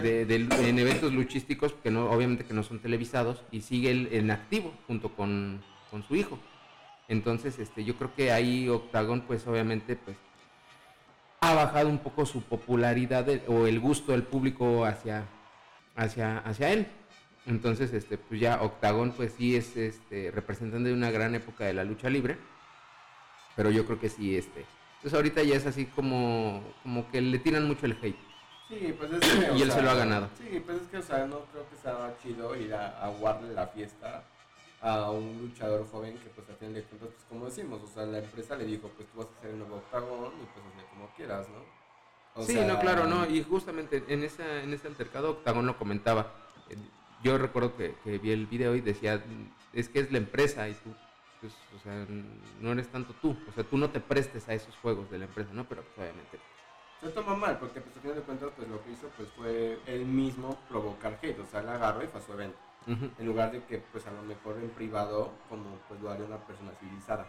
De 0.00 0.24
de, 0.24 0.68
en 0.68 0.78
eventos 0.78 1.12
luchísticos 1.12 1.74
que 1.82 1.90
no 1.90 2.10
obviamente 2.10 2.44
que 2.44 2.54
no 2.54 2.62
son 2.62 2.78
televisados 2.78 3.42
y 3.50 3.60
sigue 3.62 3.90
el- 3.90 4.08
en 4.12 4.30
activo 4.30 4.72
junto 4.86 5.10
con, 5.14 5.60
con 5.90 6.02
su 6.04 6.14
hijo. 6.16 6.38
Entonces 7.08 7.58
este 7.58 7.84
yo 7.84 7.96
creo 7.96 8.14
que 8.14 8.30
ahí 8.32 8.68
Octagon 8.68 9.20
pues 9.22 9.46
obviamente 9.46 9.96
pues 9.96 10.16
ha 11.40 11.54
bajado 11.54 11.88
un 11.88 11.98
poco 11.98 12.24
su 12.26 12.42
popularidad 12.42 13.24
de- 13.24 13.42
o 13.48 13.66
el 13.66 13.80
gusto 13.80 14.12
del 14.12 14.22
público 14.22 14.84
hacia 14.84 15.24
hacia 15.96 16.38
hacia 16.38 16.72
él 16.72 16.86
entonces 17.50 17.92
este 17.92 18.16
pues 18.16 18.40
ya 18.40 18.62
Octagon 18.62 19.12
pues 19.12 19.34
sí 19.36 19.56
es 19.56 19.76
este 19.76 20.30
representante 20.30 20.88
de 20.88 20.94
una 20.94 21.10
gran 21.10 21.34
época 21.34 21.64
de 21.64 21.74
la 21.74 21.84
lucha 21.84 22.08
libre 22.08 22.38
pero 23.56 23.70
yo 23.70 23.84
creo 23.84 24.00
que 24.00 24.08
sí 24.08 24.36
este 24.36 24.64
pues 25.02 25.12
ahorita 25.12 25.42
ya 25.42 25.56
es 25.56 25.66
así 25.66 25.86
como 25.86 26.62
como 26.82 27.10
que 27.10 27.20
le 27.20 27.38
tiran 27.38 27.66
mucho 27.66 27.86
el 27.86 27.98
hate 28.00 28.30
Sí, 28.68 28.94
pues 28.96 29.10
es 29.12 29.20
que, 29.20 29.52
Y 29.58 29.62
él 29.62 29.72
se 29.72 29.82
lo 29.82 29.90
ha 29.90 29.94
ganado. 29.94 30.28
Sí, 30.38 30.62
pues 30.64 30.82
es 30.82 30.86
que, 30.86 30.98
o 30.98 31.02
sea, 31.02 31.26
no 31.26 31.40
creo 31.46 31.68
que 31.68 31.74
sea 31.74 32.16
chido 32.22 32.54
ir 32.54 32.72
a 32.72 33.04
aguarle 33.04 33.52
la 33.52 33.66
fiesta 33.66 34.22
a 34.80 35.10
un 35.10 35.40
luchador 35.40 35.84
joven 35.90 36.16
que, 36.18 36.28
pues, 36.28 36.48
a 36.48 36.54
fin 36.54 36.72
de 36.72 36.84
cuentas, 36.84 37.08
pues, 37.12 37.24
como 37.28 37.46
decimos, 37.46 37.80
o 37.82 37.88
sea, 37.88 38.06
la 38.06 38.18
empresa 38.18 38.54
le 38.54 38.66
dijo, 38.66 38.88
pues, 38.96 39.08
tú 39.08 39.18
vas 39.18 39.26
a 39.36 39.40
ser 39.40 39.50
el 39.50 39.58
nuevo 39.58 39.74
octagón 39.74 40.34
y, 40.40 40.46
pues, 40.46 40.64
hazle 40.64 40.84
como 40.88 41.08
quieras, 41.16 41.48
¿no? 41.48 41.80
O 42.40 42.46
sí, 42.46 42.52
sea, 42.52 42.64
no, 42.64 42.78
claro, 42.78 43.06
no. 43.08 43.28
Y 43.28 43.42
justamente 43.42 44.04
en, 44.06 44.22
esa, 44.22 44.62
en 44.62 44.72
ese 44.72 44.86
altercado, 44.86 45.30
Octagón 45.30 45.66
lo 45.66 45.76
comentaba. 45.76 46.32
Yo 47.22 47.36
recuerdo 47.38 47.76
que, 47.76 47.94
que 48.04 48.18
vi 48.18 48.30
el 48.32 48.46
video 48.46 48.74
y 48.74 48.80
decía, 48.80 49.16
"Mm, 49.18 49.78
es 49.78 49.88
que 49.88 50.00
es 50.00 50.10
la 50.12 50.18
empresa 50.18 50.68
y 50.68 50.74
tú, 50.74 50.90
pues, 51.40 51.52
o 51.76 51.78
sea, 51.82 52.06
no 52.60 52.72
eres 52.72 52.88
tanto 52.88 53.14
tú. 53.20 53.36
O 53.48 53.52
sea, 53.52 53.64
tú 53.64 53.76
no 53.78 53.90
te 53.90 54.00
prestes 54.00 54.48
a 54.48 54.54
esos 54.54 54.74
juegos 54.76 55.10
de 55.10 55.18
la 55.18 55.24
empresa, 55.26 55.50
¿no? 55.52 55.64
Pero 55.68 55.82
pues, 55.82 55.98
obviamente. 55.98 56.38
Se 57.00 57.08
toma 57.08 57.34
mal, 57.34 57.58
porque, 57.58 57.80
pues, 57.80 57.96
a 57.96 58.00
fin 58.00 58.14
de 58.14 58.20
cuentas, 58.20 58.50
pues, 58.56 58.68
lo 58.68 58.82
que 58.84 58.90
hizo, 58.92 59.08
pues, 59.16 59.28
fue 59.36 59.78
él 59.86 60.04
mismo 60.04 60.58
provocar 60.68 61.18
hate, 61.22 61.38
o 61.40 61.46
sea, 61.46 61.60
él 61.60 61.68
agarró 61.70 62.04
y 62.04 62.06
fue 62.08 62.20
a 62.20 62.24
su 62.24 62.32
evento. 62.32 62.58
En 62.86 63.26
lugar 63.26 63.52
de 63.52 63.62
que, 63.64 63.78
pues, 63.92 64.06
a 64.06 64.10
lo 64.10 64.22
mejor 64.22 64.56
en 64.58 64.68
privado, 64.70 65.32
como, 65.48 65.78
pues, 65.88 66.00
lo 66.00 66.10
haría 66.10 66.24
una 66.26 66.38
persona 66.38 66.72
civilizada. 66.80 67.26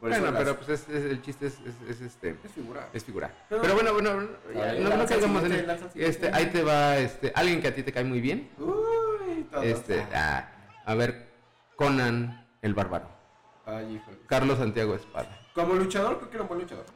Por 0.00 0.10
Bueno, 0.10 0.30
las- 0.30 0.42
pero 0.42 0.56
pues 0.56 0.68
es, 0.68 0.88
es- 0.88 1.04
el 1.10 1.22
chiste 1.22 1.46
es, 1.48 1.54
es- 1.60 1.90
es, 1.90 2.00
este. 2.00 2.36
es 2.44 2.52
figura. 2.52 2.88
Es 2.92 3.04
figurar. 3.04 3.46
Pero- 3.48 3.62
Pero, 3.62 3.74
bueno, 3.74 3.92
bueno, 3.94 4.14
no, 4.14 4.96
no 4.96 5.06
caigamos 5.06 5.42
en. 5.44 5.70
Este, 5.96 6.30
ahí 6.32 6.46
te 6.46 6.62
va, 6.62 6.98
este, 6.98 7.32
alguien 7.34 7.60
que 7.60 7.66
a 7.68 7.74
ti 7.74 7.82
te 7.82 7.92
cae 7.92 8.04
muy 8.04 8.20
bien. 8.20 8.48
Uy, 8.58 8.74
todos. 9.50 9.64
Este, 9.64 10.00
Ah. 10.14 10.48
ah, 10.84 10.90
a 10.90 10.94
ver, 10.94 11.28
Conan 11.76 12.46
el 12.62 12.74
Bárbaro. 12.74 13.08
Ay. 13.66 14.02
Carlos 14.26 14.58
Santiago 14.58 14.94
Espada. 14.94 15.28
Como 15.54 15.74
luchador, 15.74 16.16
creo 16.18 16.30
que 16.30 16.36
era 16.36 16.42
un 16.42 16.48
buen 16.48 16.60
luchador. 16.60 16.86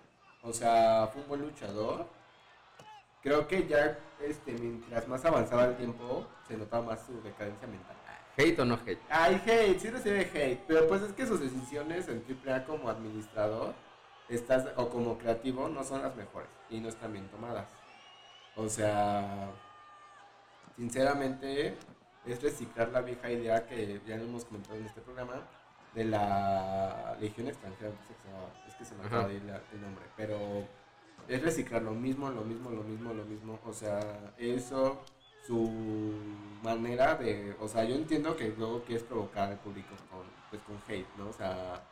O 0.42 0.52
sea, 0.52 1.08
fue 1.12 1.22
un 1.22 1.28
buen 1.28 1.40
luchador. 1.42 2.06
Creo 3.22 3.46
que 3.46 3.66
ya, 3.68 3.98
este, 4.20 4.52
mientras 4.52 5.06
más 5.06 5.24
avanzaba 5.24 5.64
el 5.66 5.76
tiempo, 5.76 6.26
se 6.48 6.56
notaba 6.56 6.84
más 6.86 7.06
su 7.06 7.20
decadencia 7.22 7.68
mental. 7.68 7.96
¿Hate 8.36 8.58
o 8.60 8.64
no 8.64 8.78
hate? 8.86 8.98
Ay, 9.10 9.40
hate, 9.46 9.78
sí 9.78 9.90
recibe 9.90 10.20
hate, 10.34 10.64
pero 10.66 10.88
pues 10.88 11.02
es 11.02 11.12
que 11.12 11.26
sus 11.26 11.38
decisiones 11.38 12.08
en 12.08 12.24
AAA 12.26 12.64
como 12.64 12.88
administrador 12.88 13.74
estás, 14.30 14.66
o 14.76 14.88
como 14.88 15.18
creativo 15.18 15.68
no 15.68 15.84
son 15.84 16.00
las 16.02 16.16
mejores 16.16 16.48
y 16.70 16.80
no 16.80 16.88
están 16.88 17.12
bien 17.12 17.28
tomadas. 17.28 17.68
O 18.56 18.68
sea, 18.70 19.50
sinceramente 20.76 21.76
es 22.26 22.42
reciclar 22.42 22.88
la 22.90 23.00
vieja 23.00 23.30
idea 23.30 23.66
que 23.66 24.00
ya 24.06 24.14
hemos 24.16 24.44
comentado 24.44 24.76
en 24.76 24.86
este 24.86 25.00
programa 25.00 25.42
de 25.94 26.04
la 26.04 27.16
Legión 27.20 27.48
extranjera, 27.48 27.90
llama, 27.90 28.48
es 28.68 28.74
que 28.74 28.84
se 28.84 28.94
me 28.94 29.04
acaba 29.04 29.28
de 29.28 29.34
ir 29.34 29.42
el 29.72 29.80
nombre, 29.80 30.04
pero 30.16 30.38
es 31.28 31.42
reciclar 31.42 31.82
lo 31.82 31.92
mismo, 31.92 32.30
lo 32.30 32.42
mismo, 32.42 32.70
lo 32.70 32.82
mismo, 32.82 33.12
lo 33.12 33.24
mismo, 33.24 33.58
o 33.66 33.72
sea, 33.72 34.32
eso 34.38 35.00
su 35.46 35.70
manera 36.62 37.16
de, 37.16 37.54
o 37.60 37.68
sea, 37.68 37.84
yo 37.84 37.94
entiendo 37.96 38.36
que 38.36 38.54
luego 38.56 38.82
quieres 38.84 39.02
provocar 39.04 39.50
al 39.50 39.58
público 39.58 39.90
con, 40.10 40.22
pues, 40.50 40.62
con 40.62 40.80
hate, 40.88 41.06
¿no? 41.18 41.28
O 41.28 41.32
sea, 41.32 41.82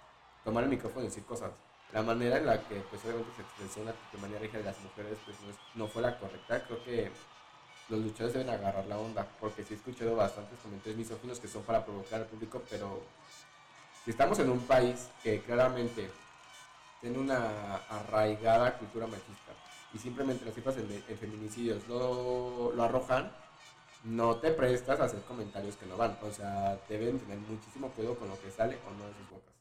tomar 0.45 0.65
el 0.65 0.71
micrófono 0.71 1.03
y 1.05 1.09
decir 1.09 1.25
cosas. 1.25 1.51
La 1.93 2.03
manera 2.03 2.39
en 2.39 2.47
la 2.47 2.61
que, 2.69 2.77
pues, 2.89 3.05
obviamente 3.05 3.33
se 3.35 3.43
expresó 3.43 3.85
la 3.85 3.93
manera 4.21 4.41
de 4.41 4.63
las 4.63 4.81
mujeres, 4.81 5.19
pues, 5.25 5.37
no, 5.43 5.51
es- 5.51 5.57
no 5.75 5.89
fue 5.89 6.03
la 6.03 6.17
correcta. 6.19 6.63
Creo 6.65 6.85
que 6.85 7.11
los 7.91 8.01
luchadores 8.01 8.35
deben 8.35 8.51
agarrar 8.51 8.87
la 8.87 8.99
onda, 8.99 9.27
porque 9.41 9.65
sí 9.65 9.75
he 9.75 9.77
escuchado 9.77 10.17
bastantes 10.17 10.59
comentarios 10.61 10.97
misóginos 10.97 11.41
que 11.41 11.49
son 11.49 11.63
para 11.63 11.85
provocar 11.85 12.21
al 12.21 12.27
público, 12.27 12.63
pero 12.71 13.03
si 14.05 14.13
estamos 14.13 14.39
en 14.39 14.51
un 14.51 14.61
país 14.61 15.09
que 15.23 15.41
claramente 15.41 16.09
tiene 17.01 17.19
una 17.19 17.77
arraigada 17.89 18.79
cultura 18.79 19.07
machista 19.07 19.53
y 19.93 19.99
simplemente 19.99 20.45
las 20.45 20.55
cifras 20.55 20.77
en, 20.77 21.03
en 21.09 21.19
feminicidios 21.19 21.87
lo, 21.89 22.73
lo 22.75 22.83
arrojan, 22.83 23.31
no 24.05 24.37
te 24.37 24.51
prestas 24.53 25.01
a 25.01 25.05
hacer 25.05 25.21
comentarios 25.23 25.77
que 25.77 25.87
no 25.87 25.97
van. 25.97 26.17
O 26.23 26.31
sea, 26.33 26.79
deben 26.89 27.19
tener 27.19 27.39
muchísimo 27.39 27.89
cuidado 27.89 28.17
con 28.17 28.29
lo 28.29 28.41
que 28.41 28.51
sale 28.51 28.79
o 28.89 28.93
no 28.99 29.07
de 29.07 29.15
sus 29.15 29.31
bocas. 29.31 29.55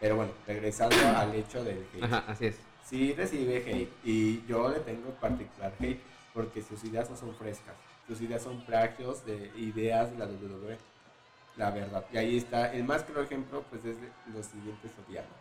Pero 0.00 0.16
bueno, 0.16 0.32
regresando 0.46 0.96
al 1.16 1.34
hecho 1.34 1.64
del 1.64 1.86
hate. 1.94 2.04
Ajá, 2.04 2.24
así 2.26 2.46
es. 2.46 2.56
Sí 2.84 3.12
recibe 3.12 3.58
hate 3.58 3.92
y 4.04 4.44
yo 4.46 4.68
le 4.68 4.80
tengo 4.80 5.10
particular 5.12 5.72
hate 5.78 6.00
porque 6.38 6.62
sus 6.62 6.84
ideas 6.84 7.10
no 7.10 7.16
son 7.16 7.34
frescas. 7.34 7.74
Sus 8.06 8.20
ideas 8.20 8.40
son 8.44 8.64
plagios 8.64 9.26
de 9.26 9.50
ideas 9.56 10.12
de 10.12 10.18
la 10.18 10.26
WWE. 10.26 10.78
La 11.56 11.72
verdad. 11.72 12.04
Y 12.12 12.16
ahí 12.16 12.36
está. 12.36 12.72
El 12.72 12.84
más 12.84 13.02
claro 13.02 13.22
ejemplo 13.22 13.64
pues 13.68 13.84
es 13.84 13.96
los 14.32 14.46
siguientes 14.46 14.92
odianos. 15.04 15.32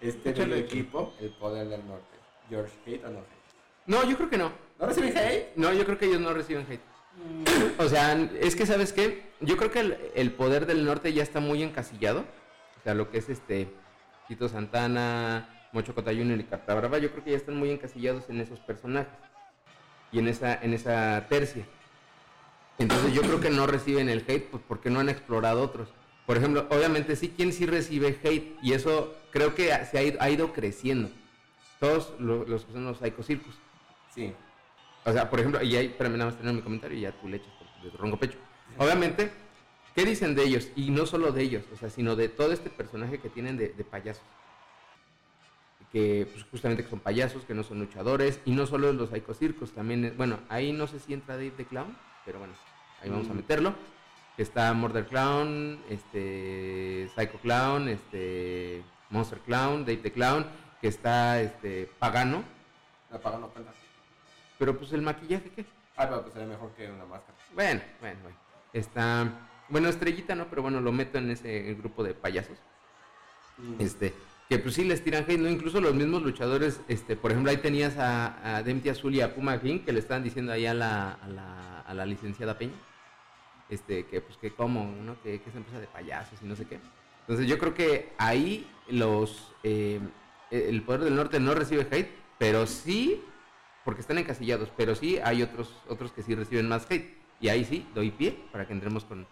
Este 0.00 0.32
del 0.32 0.52
equipo, 0.52 1.12
el 1.20 1.30
poder 1.30 1.66
del 1.66 1.84
norte. 1.84 2.16
George 2.48 2.72
Hate 2.86 3.04
o 3.04 3.08
no 3.08 3.18
hate. 3.18 3.86
No, 3.86 4.08
yo 4.08 4.16
creo 4.16 4.30
que 4.30 4.38
no. 4.38 4.52
¿No 4.78 4.86
reciben 4.86 5.18
hate? 5.18 5.56
No, 5.56 5.72
yo 5.72 5.84
creo 5.84 5.98
que 5.98 6.06
ellos 6.06 6.20
no 6.20 6.32
reciben 6.32 6.64
hate. 6.70 6.84
O 7.80 7.88
sea, 7.88 8.12
es 8.40 8.54
que, 8.54 8.64
¿sabes 8.64 8.92
qué? 8.92 9.32
Yo 9.40 9.56
creo 9.56 9.72
que 9.72 9.80
el, 9.80 9.98
el 10.14 10.30
poder 10.30 10.66
del 10.66 10.84
norte 10.84 11.12
ya 11.12 11.24
está 11.24 11.40
muy 11.40 11.64
encasillado. 11.64 12.20
O 12.20 12.82
sea, 12.84 12.94
lo 12.94 13.10
que 13.10 13.18
es 13.18 13.28
este 13.28 13.74
Tito 14.28 14.48
Santana, 14.48 15.68
Mocho 15.72 15.96
Cota 15.96 16.12
Jr. 16.12 16.38
y 16.38 16.44
Carta 16.44 16.74
Brava, 16.74 16.98
yo 16.98 17.10
creo 17.10 17.24
que 17.24 17.32
ya 17.32 17.36
están 17.36 17.56
muy 17.56 17.70
encasillados 17.70 18.30
en 18.30 18.40
esos 18.40 18.60
personajes. 18.60 19.25
Y 20.16 20.18
en 20.18 20.28
esa, 20.28 20.54
en 20.62 20.72
esa 20.72 21.26
tercia. 21.28 21.66
Entonces 22.78 23.12
yo 23.12 23.20
creo 23.20 23.38
que 23.38 23.50
no 23.50 23.66
reciben 23.66 24.08
el 24.08 24.24
hate 24.26 24.48
pues, 24.50 24.62
porque 24.66 24.88
no 24.88 24.98
han 25.00 25.10
explorado 25.10 25.60
otros. 25.62 25.90
Por 26.24 26.38
ejemplo, 26.38 26.66
obviamente 26.70 27.16
sí, 27.16 27.34
¿quién 27.36 27.52
sí 27.52 27.66
recibe 27.66 28.18
hate? 28.24 28.56
Y 28.62 28.72
eso 28.72 29.14
creo 29.30 29.54
que 29.54 29.66
se 29.84 29.98
ha 29.98 30.02
ido, 30.02 30.16
ha 30.22 30.30
ido 30.30 30.54
creciendo. 30.54 31.10
Todos 31.80 32.14
lo- 32.18 32.46
los 32.46 32.64
que 32.64 32.72
son 32.72 32.86
los 32.86 32.96
Psycho 32.96 33.22
Circus. 33.22 33.54
Sí. 34.14 34.32
O 35.04 35.12
sea, 35.12 35.28
por 35.28 35.38
ejemplo, 35.38 35.62
y 35.62 35.76
ahí, 35.76 35.86
espérame, 35.88 36.14
nada 36.16 36.30
más 36.30 36.38
tener 36.38 36.54
mi 36.54 36.62
comentario 36.62 36.96
y 36.96 37.02
ya 37.02 37.12
tú 37.12 37.28
le 37.28 37.36
echas 37.36 37.52
de 37.82 37.90
tu 37.90 37.98
ronco 37.98 38.16
pecho. 38.18 38.38
Obviamente, 38.78 39.30
¿qué 39.94 40.06
dicen 40.06 40.34
de 40.34 40.44
ellos? 40.44 40.68
Y 40.76 40.88
no 40.90 41.04
solo 41.04 41.30
de 41.30 41.42
ellos, 41.42 41.64
o 41.74 41.76
sea, 41.76 41.90
sino 41.90 42.16
de 42.16 42.30
todo 42.30 42.52
este 42.52 42.70
personaje 42.70 43.18
que 43.20 43.28
tienen 43.28 43.58
de, 43.58 43.68
de 43.68 43.84
payasos. 43.84 44.24
Que 45.96 46.28
pues, 46.30 46.44
justamente 46.50 46.84
que 46.84 46.90
son 46.90 47.00
payasos, 47.00 47.44
que 47.46 47.54
no 47.54 47.62
son 47.62 47.78
luchadores, 47.78 48.38
y 48.44 48.50
no 48.50 48.66
solo 48.66 48.92
los 48.92 49.08
Psycho 49.08 49.32
Circus, 49.32 49.72
también, 49.72 50.04
es- 50.04 50.14
bueno, 50.14 50.38
ahí 50.50 50.70
no 50.70 50.86
sé 50.86 51.00
si 51.00 51.14
entra 51.14 51.36
Dave 51.36 51.52
the 51.56 51.64
Clown, 51.64 51.96
pero 52.26 52.38
bueno, 52.38 52.52
ahí 53.02 53.08
vamos 53.08 53.30
a 53.30 53.32
Mm. 53.32 53.36
meterlo. 53.36 53.74
Está 54.36 54.74
Murder 54.74 55.06
Clown, 55.06 55.80
este, 55.88 57.08
Psycho 57.14 57.38
Clown, 57.38 57.88
este, 57.88 58.82
Monster 59.08 59.38
Clown, 59.38 59.86
Dave 59.86 59.96
the 60.02 60.12
Clown, 60.12 60.44
que 60.82 60.88
está 60.88 61.40
este, 61.40 61.88
Pagano, 61.98 62.44
La 63.10 63.18
paga 63.18 63.38
no 63.38 63.48
cuenta. 63.48 63.72
pero 64.58 64.76
pues 64.76 64.92
el 64.92 65.00
maquillaje, 65.00 65.48
¿qué? 65.56 65.64
Ah, 65.96 66.06
pero 66.10 66.20
pues 66.20 66.34
sería 66.34 66.46
mejor 66.48 66.72
que 66.72 66.90
una 66.90 67.06
máscara. 67.06 67.38
Bueno, 67.54 67.80
bueno, 68.02 68.20
bueno. 68.22 68.36
Está. 68.74 69.48
Bueno, 69.70 69.88
estrellita, 69.88 70.34
¿no? 70.34 70.44
Pero 70.50 70.60
bueno, 70.60 70.78
lo 70.82 70.92
meto 70.92 71.16
en 71.16 71.30
ese 71.30 71.72
grupo 71.72 72.04
de 72.04 72.12
payasos. 72.12 72.58
Mm. 73.56 73.80
Este. 73.80 74.12
Que 74.48 74.58
pues 74.58 74.74
sí 74.74 74.84
les 74.84 75.02
tiran 75.02 75.24
hate, 75.24 75.38
¿no? 75.38 75.48
Incluso 75.48 75.80
los 75.80 75.94
mismos 75.94 76.22
luchadores, 76.22 76.80
este, 76.88 77.16
por 77.16 77.32
ejemplo, 77.32 77.50
ahí 77.50 77.56
tenías 77.56 77.96
a, 77.98 78.56
a 78.56 78.62
Dempty 78.62 78.90
Azul 78.90 79.14
y 79.14 79.20
a 79.20 79.34
Puma 79.34 79.60
King 79.60 79.80
que 79.80 79.92
le 79.92 79.98
estaban 79.98 80.22
diciendo 80.22 80.52
ahí 80.52 80.66
a 80.66 80.74
la, 80.74 81.12
a 81.12 81.28
la, 81.28 81.80
a 81.80 81.94
la 81.94 82.06
licenciada 82.06 82.56
Peña. 82.56 82.74
Este, 83.68 84.06
que 84.06 84.20
pues 84.20 84.38
que 84.38 84.52
cómo, 84.52 84.94
¿no? 85.02 85.20
Que, 85.22 85.40
que 85.40 85.50
es 85.50 85.56
empresa 85.56 85.80
de 85.80 85.88
payasos 85.88 86.40
y 86.40 86.46
no 86.46 86.54
sé 86.54 86.66
qué. 86.66 86.78
Entonces 87.22 87.48
yo 87.48 87.58
creo 87.58 87.74
que 87.74 88.12
ahí 88.18 88.70
los 88.88 89.52
eh, 89.64 89.98
el 90.50 90.82
poder 90.82 91.02
del 91.02 91.16
norte 91.16 91.40
no 91.40 91.54
recibe 91.54 91.88
hate, 91.90 92.10
pero 92.38 92.66
sí, 92.66 93.20
porque 93.84 94.00
están 94.00 94.18
encasillados, 94.18 94.70
pero 94.76 94.94
sí 94.94 95.18
hay 95.24 95.42
otros, 95.42 95.74
otros 95.88 96.12
que 96.12 96.22
sí 96.22 96.34
reciben 96.36 96.68
más 96.68 96.86
hate. 96.88 97.16
Y 97.40 97.48
ahí 97.48 97.64
sí, 97.64 97.86
doy 97.94 98.12
pie 98.12 98.38
para 98.52 98.66
que 98.66 98.72
entremos 98.72 99.04
con 99.04 99.26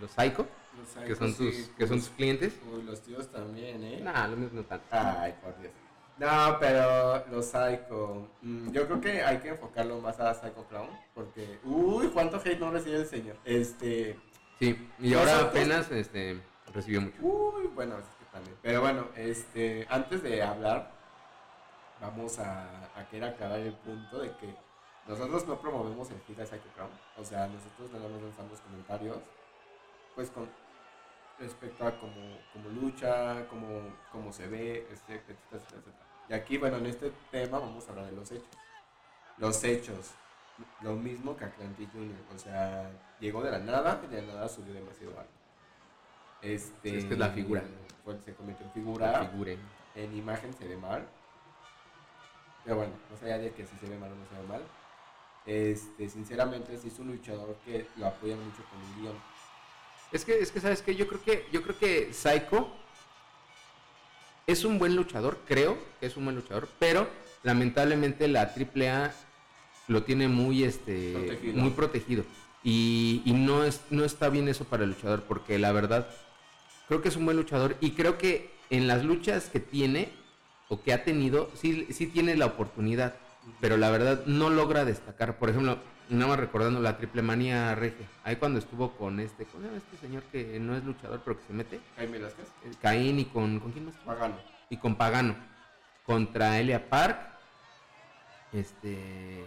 los 0.00 0.10
psycho, 0.12 0.48
Los 0.78 1.04
que 1.06 1.14
son 1.14 1.28
psychos, 1.32 1.36
tus, 1.36 1.54
sí, 1.54 1.72
que 1.76 1.86
son 1.86 1.96
pues, 1.96 2.08
tus 2.08 2.16
clientes. 2.16 2.54
Uy, 2.72 2.82
los 2.82 3.00
tíos 3.02 3.28
también, 3.30 3.82
¿eh? 3.84 4.00
Nah, 4.02 4.26
lo 4.28 4.36
mismo 4.36 4.60
no 4.60 4.66
tanto. 4.66 4.86
Ay, 4.90 5.34
por 5.42 5.58
Dios. 5.60 5.72
No, 6.18 6.58
pero 6.60 7.26
los 7.28 7.46
Psycho. 7.46 8.28
mm, 8.42 8.70
yo 8.72 8.86
creo 8.86 9.00
que 9.00 9.22
hay 9.22 9.38
que 9.38 9.48
enfocarlo 9.48 10.00
más 10.00 10.20
a 10.20 10.34
Psycho 10.34 10.66
Clown. 10.68 10.90
Porque, 11.14 11.58
uy, 11.64 12.08
cuánto 12.08 12.36
hate 12.36 12.58
no 12.60 12.70
recibe 12.70 12.96
el 12.96 13.06
señor. 13.06 13.36
Este. 13.44 14.18
Sí, 14.58 14.88
y 14.98 15.10
Los 15.10 15.20
ahora 15.20 15.48
apenas 15.48 15.90
este, 15.90 16.38
recibió 16.74 17.00
mucho. 17.00 17.16
Uy, 17.22 17.68
bueno, 17.74 17.98
es 17.98 18.04
que 18.04 18.24
también. 18.30 18.54
Pero 18.60 18.82
bueno, 18.82 19.08
este. 19.16 19.86
Antes 19.88 20.22
de 20.22 20.42
hablar, 20.42 20.92
vamos 22.02 22.38
a, 22.38 22.90
a 22.94 23.08
querer 23.08 23.30
aclarar 23.30 23.60
el 23.60 23.72
punto 23.72 24.20
de 24.20 24.36
que 24.36 24.54
nosotros 25.08 25.46
no 25.48 25.58
promovemos 25.58 26.10
el 26.10 26.20
hit 26.26 26.38
a 26.38 26.44
Psycho 26.44 26.68
Clown. 26.74 26.90
O 27.16 27.24
sea, 27.24 27.46
nosotros 27.46 27.90
nada 27.92 28.08
más 28.10 28.20
lanzamos 28.22 28.60
comentarios. 28.60 29.16
Pues 30.14 30.30
con 30.30 30.48
respecto 31.38 31.86
a 31.86 31.98
cómo, 31.98 32.38
cómo 32.52 32.68
lucha, 32.70 33.46
cómo, 33.48 33.94
cómo 34.12 34.32
se 34.32 34.46
ve, 34.48 34.86
este, 34.92 35.14
etcétera, 35.14 35.38
etcétera. 35.52 35.96
Y 36.28 36.32
aquí, 36.34 36.58
bueno, 36.58 36.76
en 36.78 36.86
este 36.86 37.12
tema 37.30 37.58
vamos 37.58 37.86
a 37.86 37.90
hablar 37.90 38.06
de 38.06 38.12
los 38.12 38.30
hechos. 38.30 38.48
Los 39.38 39.64
hechos, 39.64 40.10
lo 40.82 40.94
mismo 40.94 41.36
que 41.36 41.44
Atlantic 41.46 41.90
Junior, 41.92 42.18
o 42.34 42.38
sea, 42.38 42.90
llegó 43.20 43.42
de 43.42 43.50
la 43.50 43.58
nada 43.58 44.00
y 44.04 44.06
de 44.08 44.22
la 44.22 44.34
nada 44.34 44.48
subió 44.48 44.74
demasiado 44.74 45.18
alto. 45.18 45.32
Este, 46.42 46.98
Es 46.98 47.04
que 47.06 47.14
es 47.14 47.18
la 47.18 47.30
figura. 47.30 47.62
fue- 48.04 48.18
se 48.20 48.34
convirtió 48.34 48.66
en 48.66 48.72
figura, 48.72 49.28
Figure. 49.30 49.58
en 49.94 50.16
imagen 50.16 50.52
se 50.54 50.66
ve 50.68 50.76
mal. 50.76 51.06
Pero 52.64 52.76
bueno, 52.76 52.92
más 53.10 53.22
allá 53.22 53.38
de 53.38 53.52
que 53.52 53.66
si 53.66 53.76
se 53.78 53.86
ve 53.88 53.96
mal 53.98 54.12
o 54.12 54.14
no 54.14 54.26
se 54.26 54.34
ve 54.36 54.42
mal, 54.46 54.62
este, 55.46 56.08
sinceramente 56.10 56.76
sí 56.76 56.88
es 56.88 56.98
un 56.98 57.08
luchador 57.08 57.56
que 57.64 57.86
lo 57.96 58.06
apoyan 58.06 58.38
mucho 58.44 58.62
con 58.70 58.78
el 58.80 58.94
guion. 59.02 59.16
Es 60.12 60.24
que, 60.24 60.38
es 60.40 60.50
que 60.50 60.60
sabes 60.60 60.82
que 60.82 60.96
yo 60.96 61.06
creo 61.06 61.22
que, 61.22 61.46
yo 61.52 61.62
creo 61.62 61.78
que 61.78 62.12
Psycho 62.12 62.68
es 64.46 64.64
un 64.64 64.78
buen 64.78 64.96
luchador, 64.96 65.38
creo 65.46 65.78
que 66.00 66.06
es 66.06 66.16
un 66.16 66.24
buen 66.24 66.36
luchador, 66.36 66.68
pero 66.78 67.08
lamentablemente 67.42 68.26
la 68.26 68.42
AAA 68.42 69.12
lo 69.88 70.02
tiene 70.02 70.28
muy 70.28 70.64
este 70.64 71.12
Protegido. 71.12 71.54
muy 71.62 71.70
protegido. 71.70 72.24
Y, 72.62 73.22
y 73.24 73.32
no 73.32 73.64
es, 73.64 73.80
no 73.90 74.04
está 74.04 74.28
bien 74.28 74.48
eso 74.48 74.64
para 74.64 74.84
el 74.84 74.90
luchador, 74.90 75.22
porque 75.22 75.58
la 75.58 75.72
verdad, 75.72 76.08
creo 76.88 77.00
que 77.00 77.08
es 77.08 77.16
un 77.16 77.24
buen 77.24 77.36
luchador 77.36 77.76
y 77.80 77.92
creo 77.92 78.18
que 78.18 78.50
en 78.70 78.86
las 78.86 79.04
luchas 79.04 79.46
que 79.48 79.60
tiene 79.60 80.12
o 80.68 80.82
que 80.82 80.92
ha 80.92 81.04
tenido, 81.04 81.50
sí, 81.54 81.86
sí 81.90 82.06
tiene 82.06 82.36
la 82.36 82.46
oportunidad, 82.46 83.14
pero 83.60 83.76
la 83.76 83.90
verdad 83.90 84.24
no 84.26 84.50
logra 84.50 84.84
destacar. 84.84 85.38
Por 85.38 85.50
ejemplo, 85.50 85.78
nada 86.10 86.28
más 86.28 86.40
recordando 86.40 86.80
la 86.80 86.96
triple 86.98 87.22
manía 87.22 87.74
regia, 87.74 88.06
ahí 88.24 88.36
cuando 88.36 88.58
estuvo 88.58 88.92
con 88.96 89.20
este, 89.20 89.44
¿cómo 89.46 89.62
se 89.62 89.66
llama 89.68 89.78
este 89.78 89.96
señor 89.96 90.22
que 90.24 90.58
no 90.60 90.76
es 90.76 90.84
luchador 90.84 91.20
pero 91.24 91.38
que 91.38 91.44
se 91.46 91.52
mete? 91.52 91.80
Jaime 91.96 92.18
Velázquez, 92.18 92.48
Caín 92.80 93.18
y 93.20 93.24
con, 93.26 93.60
¿con 93.60 93.72
quién 93.72 93.86
más? 93.86 93.94
Pagano. 94.04 94.34
Y 94.68 94.76
con 94.76 94.96
Pagano, 94.96 95.34
contra 96.04 96.58
Elia 96.60 96.88
Park, 96.88 97.18
este, 98.52 99.44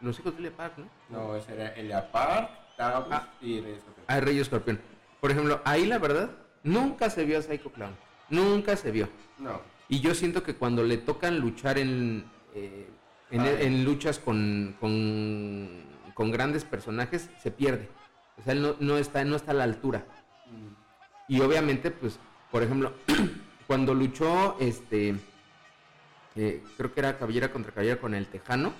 los 0.00 0.18
hijos 0.18 0.32
de 0.34 0.38
Elia 0.40 0.56
Park, 0.56 0.74
¿no? 0.78 0.86
No, 1.10 1.36
ese 1.36 1.52
era 1.54 1.68
Elia 1.68 2.10
Park, 2.10 2.50
Tagus 2.76 3.06
Ah. 3.12 3.28
y 3.40 3.60
Reyes 3.60 3.78
Escorpión. 3.78 4.04
Ah, 4.08 4.20
Rey 4.20 4.38
Escorpión. 4.40 4.80
Por 5.20 5.30
ejemplo, 5.30 5.60
ahí 5.64 5.86
la 5.86 5.98
verdad, 5.98 6.30
nunca 6.62 7.10
se 7.10 7.24
vio 7.24 7.38
a 7.38 7.42
Psycho 7.42 7.70
Clown. 7.72 7.94
Nunca 8.30 8.76
se 8.76 8.90
vio. 8.90 9.08
No, 9.38 9.60
Y 9.88 10.00
yo 10.00 10.14
siento 10.14 10.42
que 10.44 10.54
cuando 10.54 10.84
le 10.84 10.98
tocan 10.98 11.40
luchar 11.40 11.76
en, 11.78 12.24
eh, 12.54 12.88
en, 13.30 13.84
luchas 13.84 14.18
con, 14.18 14.76
con, 14.80 15.68
con 16.14 16.30
grandes 16.30 16.64
personajes, 16.64 17.30
se 17.42 17.50
pierde. 17.50 17.88
O 18.38 18.42
sea, 18.42 18.52
él 18.54 18.62
no, 18.62 18.76
no 18.80 18.98
está, 18.98 19.24
no 19.24 19.36
está 19.36 19.52
a 19.52 19.54
la 19.54 19.64
altura. 19.64 20.04
mm, 20.46 21.32
Y 21.32 21.40
obviamente, 21.40 21.90
pues, 21.90 22.18
por 22.50 22.62
ejemplo, 22.62 22.92
cuando 23.66 23.94
luchó, 23.94 24.56
este, 24.60 25.14
eh, 26.36 26.62
creo 26.76 26.92
que 26.92 27.00
era 27.00 27.18
cabellera 27.18 27.52
contra 27.52 27.72
cabellera 27.72 28.00
con 28.00 28.14
el 28.14 28.26
Tejano. 28.26 28.72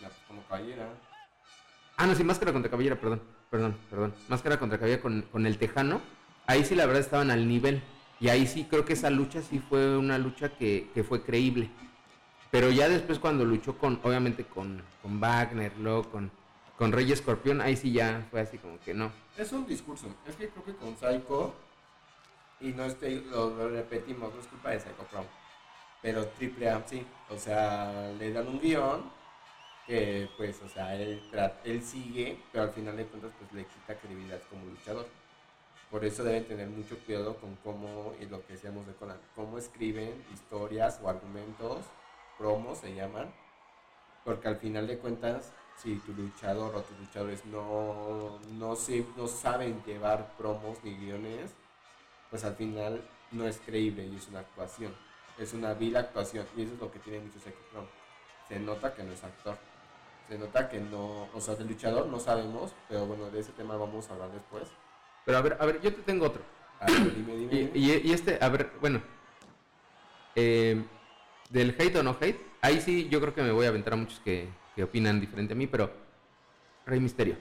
la- 0.00 0.08
pues, 0.08 0.20
como 0.28 0.42
caballera. 0.44 0.88
Ah, 1.96 2.06
no, 2.06 2.14
sí, 2.14 2.22
máscara 2.24 2.52
contra 2.52 2.70
cabellera, 2.70 2.96
perdón, 2.96 3.22
perdón, 3.50 3.76
perdón. 3.90 4.14
Máscara 4.28 4.58
contra 4.58 4.78
cabellera 4.78 5.00
con, 5.02 5.22
con 5.22 5.46
el 5.46 5.56
Tejano. 5.58 6.00
Ahí 6.46 6.64
sí, 6.64 6.74
la 6.74 6.86
verdad, 6.86 7.00
estaban 7.02 7.30
al 7.30 7.48
nivel. 7.48 7.82
Y 8.20 8.28
ahí 8.28 8.46
sí, 8.46 8.66
creo 8.68 8.84
que 8.84 8.92
esa 8.92 9.10
lucha 9.10 9.42
sí 9.42 9.58
fue 9.58 9.96
una 9.96 10.18
lucha 10.18 10.50
que, 10.50 10.90
que 10.94 11.02
fue 11.04 11.22
creíble. 11.22 11.70
Pero 12.50 12.70
ya 12.70 12.88
después 12.88 13.18
cuando 13.18 13.44
luchó 13.44 13.76
con, 13.76 14.00
obviamente 14.02 14.44
con, 14.44 14.82
con 15.02 15.20
Wagner, 15.20 15.72
luego 15.78 16.04
con, 16.04 16.30
con 16.78 16.92
Rey 16.92 17.10
Escorpión, 17.10 17.60
ahí 17.60 17.76
sí 17.76 17.92
ya 17.92 18.26
fue 18.30 18.40
así 18.40 18.58
como 18.58 18.78
que 18.80 18.94
no. 18.94 19.10
Es 19.36 19.52
un 19.52 19.66
discurso. 19.66 20.06
Es 20.26 20.36
que 20.36 20.48
creo 20.48 20.64
que 20.64 20.74
con 20.74 20.96
Psycho, 20.96 21.54
y 22.60 22.68
no 22.68 22.84
estoy, 22.84 23.24
lo, 23.30 23.68
repetimos, 23.68 24.32
no 24.32 24.40
es 24.40 24.46
culpa 24.46 24.70
de 24.70 24.80
Psycho 24.80 25.06
Clown, 25.10 25.26
pero 26.00 26.26
Triple 26.28 26.70
A 26.70 26.82
sí. 26.86 27.04
O 27.28 27.36
sea, 27.36 28.12
le 28.18 28.32
dan 28.32 28.46
un 28.48 28.60
guion 28.60 29.10
que 29.86 30.28
pues, 30.36 30.60
o 30.62 30.68
sea, 30.68 30.94
él, 30.96 31.22
él 31.64 31.82
sigue, 31.82 32.40
pero 32.52 32.64
al 32.64 32.70
final 32.70 32.96
de 32.96 33.06
cuentas 33.06 33.30
pues 33.38 33.52
le 33.52 33.64
quita 33.64 33.94
credibilidad 33.98 34.40
como 34.50 34.64
luchador. 34.66 35.06
Por 35.90 36.04
eso 36.04 36.24
deben 36.24 36.46
tener 36.46 36.68
mucho 36.68 36.98
cuidado 36.98 37.36
con 37.36 37.54
cómo, 37.62 38.12
y 38.20 38.26
lo 38.26 38.44
que 38.44 38.54
decíamos 38.54 38.86
de 38.86 38.94
Conan, 38.94 39.18
cómo 39.36 39.56
escriben 39.56 40.24
historias 40.34 40.98
o 41.02 41.08
argumentos, 41.08 41.78
promos 42.38 42.78
se 42.78 42.94
llaman, 42.94 43.32
porque 44.24 44.48
al 44.48 44.56
final 44.56 44.86
de 44.86 44.98
cuentas, 44.98 45.52
si 45.76 45.96
tu 45.96 46.12
luchador 46.14 46.74
o 46.74 46.80
tus 46.82 46.98
luchadores 46.98 47.44
no, 47.46 48.38
no, 48.58 48.76
se, 48.76 49.04
no 49.16 49.26
saben 49.28 49.82
llevar 49.84 50.32
promos 50.36 50.78
ni 50.82 50.94
guiones, 50.94 51.50
pues 52.30 52.44
al 52.44 52.54
final 52.56 53.00
no 53.32 53.46
es 53.46 53.58
creíble 53.64 54.06
y 54.06 54.16
es 54.16 54.28
una 54.28 54.40
actuación. 54.40 54.92
Es 55.38 55.52
una 55.52 55.74
vil 55.74 55.96
actuación 55.96 56.46
y 56.56 56.62
eso 56.62 56.74
es 56.74 56.80
lo 56.80 56.90
que 56.90 56.98
tiene 56.98 57.20
mucho 57.20 57.38
Seki 57.38 57.56
Pro. 57.70 57.86
Se 58.48 58.58
nota 58.58 58.94
que 58.94 59.02
no 59.02 59.12
es 59.12 59.22
actor. 59.22 59.56
Se 60.28 60.38
nota 60.38 60.68
que 60.68 60.80
no, 60.80 61.28
o 61.34 61.40
sea, 61.40 61.54
del 61.54 61.68
luchador 61.68 62.06
no 62.06 62.18
sabemos, 62.18 62.72
pero 62.88 63.06
bueno, 63.06 63.30
de 63.30 63.40
ese 63.40 63.52
tema 63.52 63.76
vamos 63.76 64.08
a 64.08 64.14
hablar 64.14 64.30
después. 64.32 64.64
Pero 65.24 65.38
a 65.38 65.40
ver, 65.42 65.56
a 65.60 65.66
ver, 65.66 65.80
yo 65.82 65.94
te 65.94 66.02
tengo 66.02 66.26
otro. 66.26 66.42
A 66.80 66.86
ver, 66.86 67.14
dime, 67.14 67.36
dime. 67.36 67.54
Y, 67.54 67.58
dime. 67.58 67.70
y- 67.74 68.08
y 68.10 68.12
este, 68.12 68.38
a 68.42 68.48
ver, 68.48 68.72
bueno. 68.80 69.00
eh, 70.34 70.82
del 71.50 71.74
hate 71.78 71.96
o 71.96 72.02
no 72.02 72.16
hate, 72.20 72.40
ahí 72.60 72.80
sí 72.80 73.08
yo 73.08 73.20
creo 73.20 73.34
que 73.34 73.42
me 73.42 73.52
voy 73.52 73.66
a 73.66 73.68
aventar 73.68 73.92
a 73.92 73.96
muchos 73.96 74.20
que, 74.20 74.48
que 74.74 74.84
opinan 74.84 75.20
diferente 75.20 75.52
a 75.52 75.56
mí, 75.56 75.66
pero 75.66 75.90
Rey 76.84 77.00
Misterio. 77.00 77.36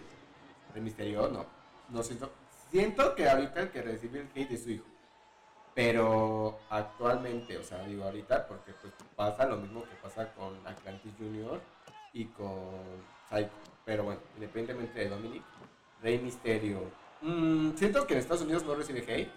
El 0.74 0.82
misterio, 0.82 1.28
no. 1.30 1.46
No 1.90 2.04
siento. 2.04 2.32
Siento 2.72 3.16
que 3.16 3.30
ahorita 3.30 3.62
el 3.62 3.70
que 3.70 3.82
recibe 3.82 4.22
el 4.22 4.30
hate 4.36 4.52
es 4.52 4.64
su 4.64 4.72
hijo. 4.72 4.86
Pero 5.74 6.60
actualmente, 6.70 7.58
o 7.58 7.64
sea, 7.64 7.84
digo 7.84 8.06
ahorita, 8.06 8.48
porque 8.48 8.72
pues 8.82 8.94
pasa 9.16 9.46
lo 9.46 9.58
mismo 9.58 9.84
que 9.84 9.96
pasa 10.02 10.34
con 10.34 10.56
Atlantis 10.66 11.14
Jr. 11.20 11.62
y 12.14 12.26
con 12.26 12.82
Psycho. 13.30 13.52
Pero 13.86 14.06
bueno, 14.06 14.22
independientemente 14.36 15.00
de 15.00 15.10
Dominic, 15.10 15.44
Rey 16.02 16.20
Misterio. 16.20 16.92
mm, 17.22 17.76
siento 17.76 18.08
que 18.08 18.14
en 18.14 18.20
Estados 18.20 18.44
Unidos 18.44 18.66
no 18.66 18.76
recibe 18.76 19.00
hate. 19.08 19.32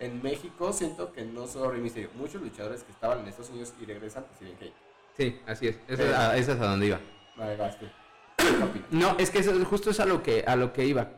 En 0.00 0.22
México 0.22 0.72
siento 0.72 1.12
que 1.12 1.22
no 1.22 1.46
solo 1.46 1.70
Rey 1.70 1.80
Misterio. 1.82 2.08
Muchos 2.14 2.40
luchadores 2.40 2.82
que 2.82 2.90
estaban 2.90 3.20
en 3.20 3.28
Estados 3.28 3.50
Unidos 3.50 3.74
y 3.80 3.84
regresan 3.84 4.24
reciben 4.32 4.56
hate. 4.58 4.72
Sí, 5.16 5.38
así 5.46 5.68
es. 5.68 5.76
A, 6.00 6.36
esa 6.38 6.52
es 6.52 6.60
a 6.60 6.66
donde 6.66 6.86
iba. 6.86 7.00
Vale, 7.36 7.56
vas 7.56 7.78
tú. 7.78 7.86
¿Qué 8.38 8.46
opinas? 8.46 8.88
No, 8.90 9.16
es 9.18 9.30
que 9.30 9.40
eso, 9.40 9.52
justo 9.66 9.90
es 9.90 10.00
a 10.00 10.06
lo 10.06 10.22
que, 10.22 10.42
a 10.46 10.56
lo 10.56 10.72
que 10.72 10.86
iba. 10.86 11.10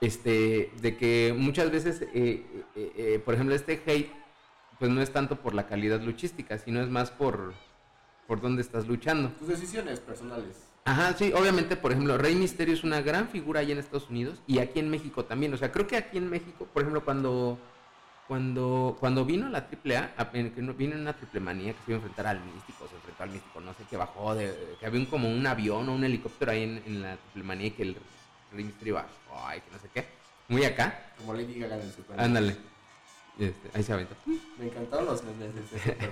Este, 0.00 0.72
de 0.80 0.96
que 0.96 1.32
muchas 1.36 1.70
veces, 1.70 2.02
eh, 2.02 2.44
eh, 2.74 2.92
eh, 2.96 3.22
por 3.24 3.34
ejemplo, 3.34 3.54
este 3.54 3.80
hate, 3.86 4.10
pues 4.80 4.90
no 4.90 5.00
es 5.00 5.12
tanto 5.12 5.36
por 5.36 5.54
la 5.54 5.68
calidad 5.68 6.00
luchística, 6.00 6.58
sino 6.58 6.80
es 6.80 6.88
más 6.88 7.12
por, 7.12 7.54
por 8.26 8.40
dónde 8.40 8.62
estás 8.62 8.88
luchando. 8.88 9.28
Tus 9.38 9.48
decisiones 9.48 10.00
personales. 10.00 10.56
Ajá, 10.84 11.14
sí, 11.16 11.32
obviamente, 11.32 11.76
por 11.76 11.92
ejemplo, 11.92 12.18
Rey 12.18 12.34
Misterio 12.34 12.74
es 12.74 12.82
una 12.82 13.00
gran 13.00 13.28
figura 13.28 13.60
allá 13.60 13.72
en 13.72 13.78
Estados 13.78 14.08
Unidos 14.08 14.40
y 14.46 14.58
aquí 14.58 14.80
en 14.80 14.90
México 14.90 15.24
también. 15.24 15.54
O 15.54 15.56
sea, 15.56 15.70
creo 15.70 15.86
que 15.86 15.96
aquí 15.96 16.18
en 16.18 16.28
México, 16.30 16.66
por 16.72 16.82
ejemplo, 16.82 17.04
cuando 17.04 17.58
cuando 18.28 18.96
cuando 19.00 19.24
vino 19.24 19.48
la 19.48 19.66
AAA, 19.66 20.30
vino 20.76 20.96
una 20.96 21.14
triple 21.14 21.40
manía 21.40 21.72
que 21.72 21.78
se 21.84 21.90
iba 21.92 21.96
a 21.96 22.00
enfrentar 22.02 22.26
al 22.26 22.40
místico, 22.44 22.86
se 22.86 22.94
enfrentó 22.94 23.22
al 23.22 23.30
místico, 23.30 23.60
no 23.60 23.72
sé, 23.72 23.84
que 23.88 23.96
bajó, 23.96 24.34
de, 24.34 24.54
que 24.78 24.86
había 24.86 25.00
un, 25.00 25.06
como 25.06 25.30
un 25.30 25.46
avión 25.46 25.88
o 25.88 25.94
un 25.94 26.04
helicóptero 26.04 26.52
ahí 26.52 26.62
en, 26.62 26.82
en 26.86 27.02
la 27.02 27.16
triple 27.16 27.42
manía 27.42 27.66
y 27.68 27.70
que 27.70 27.82
el 27.84 27.96
Rey 28.52 28.64
Misterio 28.64 28.94
bajó, 28.96 29.08
ay, 29.46 29.60
que 29.62 29.70
no 29.72 29.78
sé 29.78 29.88
qué, 29.92 30.06
muy 30.48 30.64
acá, 30.64 31.12
Como 31.18 31.32
Lady 31.32 31.58
Gaga 31.58 31.76
en 31.76 31.92
Super. 31.92 32.20
ándale, 32.20 32.56
Este, 33.38 33.70
ahí 33.74 33.82
se 33.82 33.92
aventó. 33.94 34.14
Me 34.58 34.66
encantaron 34.66 35.06
los 35.06 35.22
memes. 35.24 35.54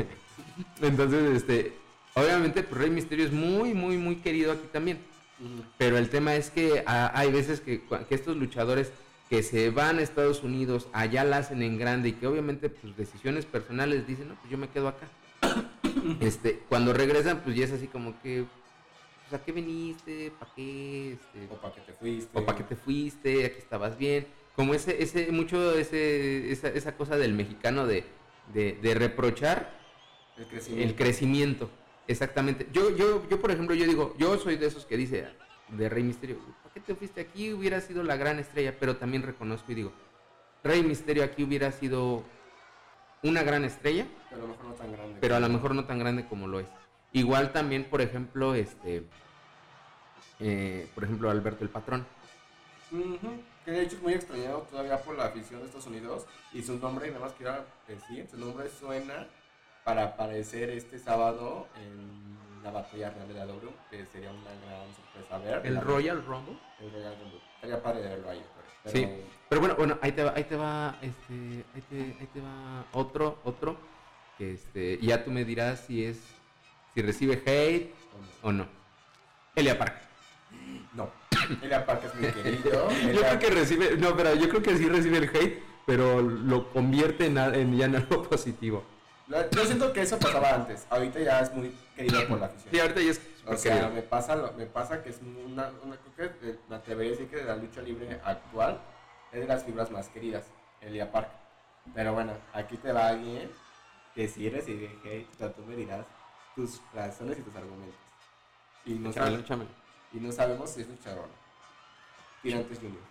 Entonces, 0.81 1.37
este, 1.37 1.74
obviamente, 2.14 2.62
pues, 2.62 2.81
Rey 2.81 2.90
Misterio 2.90 3.26
es 3.26 3.33
muy, 3.33 3.74
muy, 3.74 3.98
muy 3.98 4.16
querido 4.16 4.52
aquí 4.52 4.68
también. 4.72 4.98
Pero 5.76 5.98
el 5.98 6.09
tema 6.09 6.35
es 6.35 6.48
que 6.50 6.83
hay 6.87 7.31
veces 7.31 7.61
que 7.61 7.83
estos 8.09 8.37
luchadores 8.38 8.90
que 9.28 9.42
se 9.42 9.70
van 9.70 9.98
a 9.98 10.02
Estados 10.02 10.42
Unidos, 10.42 10.88
allá 10.92 11.24
la 11.24 11.38
hacen 11.38 11.62
en 11.62 11.78
grande 11.78 12.10
y 12.10 12.12
que 12.12 12.26
obviamente 12.26 12.68
pues 12.68 12.96
decisiones 12.96 13.44
personales 13.44 14.06
dicen, 14.06 14.28
no, 14.28 14.34
pues 14.36 14.50
yo 14.50 14.58
me 14.58 14.68
quedo 14.68 14.88
acá. 14.88 15.08
este, 16.20 16.60
cuando 16.68 16.92
regresan, 16.92 17.40
pues 17.42 17.56
ya 17.56 17.64
es 17.64 17.72
así 17.72 17.88
como 17.88 18.20
que, 18.22 18.44
pues, 19.28 19.40
¿a 19.40 19.44
qué 19.44 19.52
viniste? 19.52 20.32
¿Para 20.38 20.52
qué? 20.54 21.12
Este, 21.14 21.48
O 21.50 21.56
para 21.60 21.74
que 21.74 21.80
te 21.80 21.92
fuiste. 21.92 22.38
o 22.38 22.44
para 22.44 22.58
qué 22.58 22.64
te 22.64 22.76
fuiste, 22.76 23.46
aquí 23.46 23.58
estabas 23.58 23.98
bien. 23.98 24.26
Como 24.54 24.74
ese, 24.74 25.02
ese, 25.02 25.30
mucho 25.32 25.76
ese, 25.76 26.50
esa, 26.52 26.68
esa 26.68 26.96
cosa 26.96 27.16
del 27.16 27.34
mexicano 27.34 27.86
de, 27.86 28.04
de, 28.54 28.78
de 28.80 28.94
reprochar 28.94 29.76
El 30.38 30.46
crecimiento. 30.46 30.88
el 30.88 30.94
crecimiento. 30.96 31.70
Exactamente. 32.08 32.68
Yo, 32.72 32.96
yo, 32.96 33.28
yo, 33.28 33.40
por 33.40 33.50
ejemplo, 33.50 33.74
yo 33.74 33.84
digo, 33.84 34.14
yo 34.18 34.38
soy 34.38 34.56
de 34.56 34.66
esos 34.66 34.86
que 34.86 34.96
dice 34.96 35.26
de 35.68 35.88
Rey 35.88 36.02
Misterio, 36.02 36.38
¿para 36.62 36.74
qué 36.74 36.81
te 36.81 36.94
fuiste 36.94 37.20
aquí? 37.20 37.52
Hubiera 37.52 37.81
sido 37.81 38.02
la 38.02 38.16
gran 38.16 38.38
estrella, 38.38 38.74
pero 38.79 38.96
también 38.96 39.22
reconozco 39.22 39.72
y 39.72 39.74
digo, 39.74 39.92
Rey 40.62 40.83
Misterio 40.83 41.24
aquí 41.24 41.42
hubiera 41.44 41.72
sido 41.72 42.22
una 43.22 43.42
gran 43.42 43.64
estrella, 43.64 44.07
Pero 44.31 44.42
a 44.44 44.46
lo 44.46 44.48
mejor 44.52 44.66
no 44.66 44.74
tan 44.74 44.92
grande. 44.92 45.18
pero 45.20 45.37
a 45.37 45.40
lo 45.40 45.48
mejor 45.48 45.74
no 45.74 45.85
tan 45.85 45.98
grande 45.98 46.26
como 46.29 46.46
lo 46.48 46.61
es. 46.61 46.68
Igual 47.12 47.52
también, 47.52 47.85
por 47.85 48.00
ejemplo, 48.02 48.55
este, 48.55 49.05
eh, 50.38 50.88
por 50.94 51.05
ejemplo, 51.05 51.31
Alberto 51.31 51.64
el 51.64 51.70
Patrón. 51.70 52.07
Que 53.64 53.70
de 53.72 53.83
hecho 53.83 53.96
es 53.96 54.02
muy 54.02 54.12
extrañado 54.14 54.61
todavía 54.70 55.02
por 55.02 55.16
la 55.16 55.24
afición 55.26 55.61
de 55.61 55.66
Estados 55.66 55.87
Unidos. 55.88 56.26
Y 56.52 56.62
su 56.62 56.79
nombre, 56.79 57.09
nada 57.09 57.20
más 57.24 57.33
quiero 57.33 57.64
decir, 57.88 58.29
su 58.31 58.37
nombre 58.38 58.68
suena 58.68 59.26
para 59.85 60.05
aparecer 60.05 60.70
este 60.70 60.98
sábado 60.98 61.66
en 61.76 62.37
la 62.66 62.72
batalla 62.72 63.11
real 63.11 63.29
de 63.29 63.35
la 63.35 63.46
W, 63.46 63.70
que 63.90 64.07
sería 64.07 64.31
una 64.31 64.50
gran 64.50 64.87
sorpresa 64.96 65.38
ver. 65.38 65.66
El 65.66 65.81
Royal 65.81 66.24
Rumble. 66.24 66.57
El 66.81 66.92
Royal 66.92 67.14
Rumble. 67.20 67.40
Estaría 67.55 67.83
padre 67.83 68.00
verlo 68.02 68.31
ahí. 68.31 68.44
pues, 68.83 68.92
Sí. 68.92 69.02
Pero, 69.05 69.22
Pero 69.48 69.61
bueno, 69.61 69.74
bueno, 69.76 69.98
ahí 70.02 70.12
te 70.12 70.24
va, 70.24 70.33
ahí 70.37 70.44
te 70.44 70.57
va, 70.57 70.96
este, 71.00 71.64
ahí 71.74 71.81
te, 71.88 71.96
ahí 72.20 72.29
te 72.33 72.40
va 72.40 72.85
otro, 72.92 73.38
otro, 73.44 73.76
que 74.37 74.55
este, 74.55 74.98
ya 75.00 75.24
tú 75.24 75.31
me 75.31 75.44
dirás 75.44 75.81
si 75.87 76.05
es, 76.05 76.18
si 76.94 77.02
recibe 77.02 77.40
hate 77.46 77.94
o 78.42 78.50
no. 78.52 78.66
Elia 79.55 79.79
Park. 79.79 79.94
No. 80.94 81.09
Elia 81.62 81.87
Park 81.87 82.02
es 82.07 82.14
muy 82.16 82.33
querido. 82.33 82.90
Yo 82.90 83.09
Elia- 83.11 83.29
creo 83.29 83.38
que 83.38 83.50
recibe, 83.50 83.96
no, 83.96 84.16
pero 84.16 84.35
yo 84.35 84.48
creo 84.48 84.62
que 84.62 84.76
sí 84.76 84.88
recibe 84.88 85.18
el 85.18 85.29
hate, 85.35 85.62
pero 85.87 86.20
lo 86.20 86.70
convierte 86.72 87.26
en, 87.26 87.38
en 87.38 87.76
ya 87.76 87.87
en 87.87 87.96
algo 87.96 88.22
positivo. 88.24 88.85
Yo 89.28 89.64
siento 89.64 89.92
que 89.92 90.02
eso 90.02 90.18
pasaba 90.18 90.54
antes. 90.54 90.86
Ahorita 90.88 91.18
ya 91.20 91.40
es 91.40 91.52
muy 91.52 91.74
querido 91.96 92.26
por 92.28 92.38
la 92.38 92.46
afición. 92.46 92.72
Sí, 92.72 92.80
ahorita 92.80 93.00
ya 93.00 93.10
es 93.10 93.20
O 93.46 93.56
sea, 93.56 93.72
querido. 93.74 93.90
me 93.92 94.02
pasa, 94.02 94.36
lo- 94.36 94.52
me 94.52 94.66
pasa 94.66 95.02
que 95.02 95.10
es 95.10 95.20
una, 95.20 95.70
una 95.82 95.96
que 96.16 96.24
eh, 96.42 96.58
me 96.68 96.76
atrevería 96.76 97.12
a 97.12 97.16
decir 97.16 97.28
que 97.30 97.36
de 97.36 97.44
la 97.44 97.56
lucha 97.56 97.80
libre 97.82 98.20
actual 98.24 98.80
es 99.32 99.40
de 99.40 99.46
las 99.46 99.64
figuras 99.64 99.90
más 99.90 100.08
queridas, 100.08 100.44
Elia 100.80 101.10
Park. 101.10 101.28
Pero 101.94 102.14
bueno, 102.14 102.32
aquí 102.52 102.76
te 102.76 102.92
va 102.92 103.08
alguien 103.08 103.50
que 104.14 104.28
sí 104.28 104.48
recibe 104.48 104.96
hate, 105.04 105.28
pero 105.38 105.50
tú 105.52 105.62
me 105.62 105.74
dirás 105.76 106.06
tus 106.54 106.80
razones 106.94 107.38
y 107.38 107.42
tus 107.42 107.54
argumentos. 107.56 107.96
Y 108.84 108.94
no, 108.94 109.10
Échamelo, 109.10 109.36
sab- 109.38 109.40
échamelo. 109.40 109.70
y 110.12 110.18
no 110.20 110.30
sabemos 110.32 110.70
si 110.70 110.82
es 110.82 110.88
luchador. 110.88 111.28
Tirantes 112.42 112.78
Junior. 112.78 113.02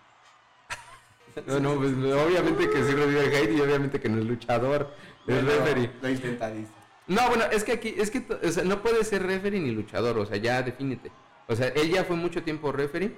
No, 1.48 1.60
no, 1.60 1.76
pues 1.76 1.92
obviamente 1.94 2.70
que 2.70 2.84
sí 2.84 2.92
recibe 2.94 3.38
hate 3.38 3.52
y 3.58 3.62
obviamente 3.62 4.00
que 4.00 4.10
no 4.10 4.20
es 4.20 4.26
luchador, 4.26 4.92
es 5.28 5.36
Bueno, 5.44 5.50
referee. 5.50 5.90
Lo. 6.02 6.68
No, 7.08 7.28
bueno, 7.30 7.44
es 7.52 7.64
que 7.64 7.74
aquí, 7.74 7.94
es 7.98 8.10
que 8.10 8.26
o 8.44 8.52
sea, 8.52 8.64
no 8.64 8.82
puede 8.82 9.04
ser 9.04 9.24
referee 9.24 9.60
ni 9.60 9.72
luchador, 9.72 10.18
o 10.18 10.26
sea, 10.26 10.38
ya 10.38 10.62
defínete. 10.64 11.12
O 11.48 11.56
sea, 11.56 11.68
él 11.68 11.92
ya 11.92 12.04
fue 12.04 12.16
mucho 12.16 12.42
tiempo 12.42 12.72
referee, 12.72 13.16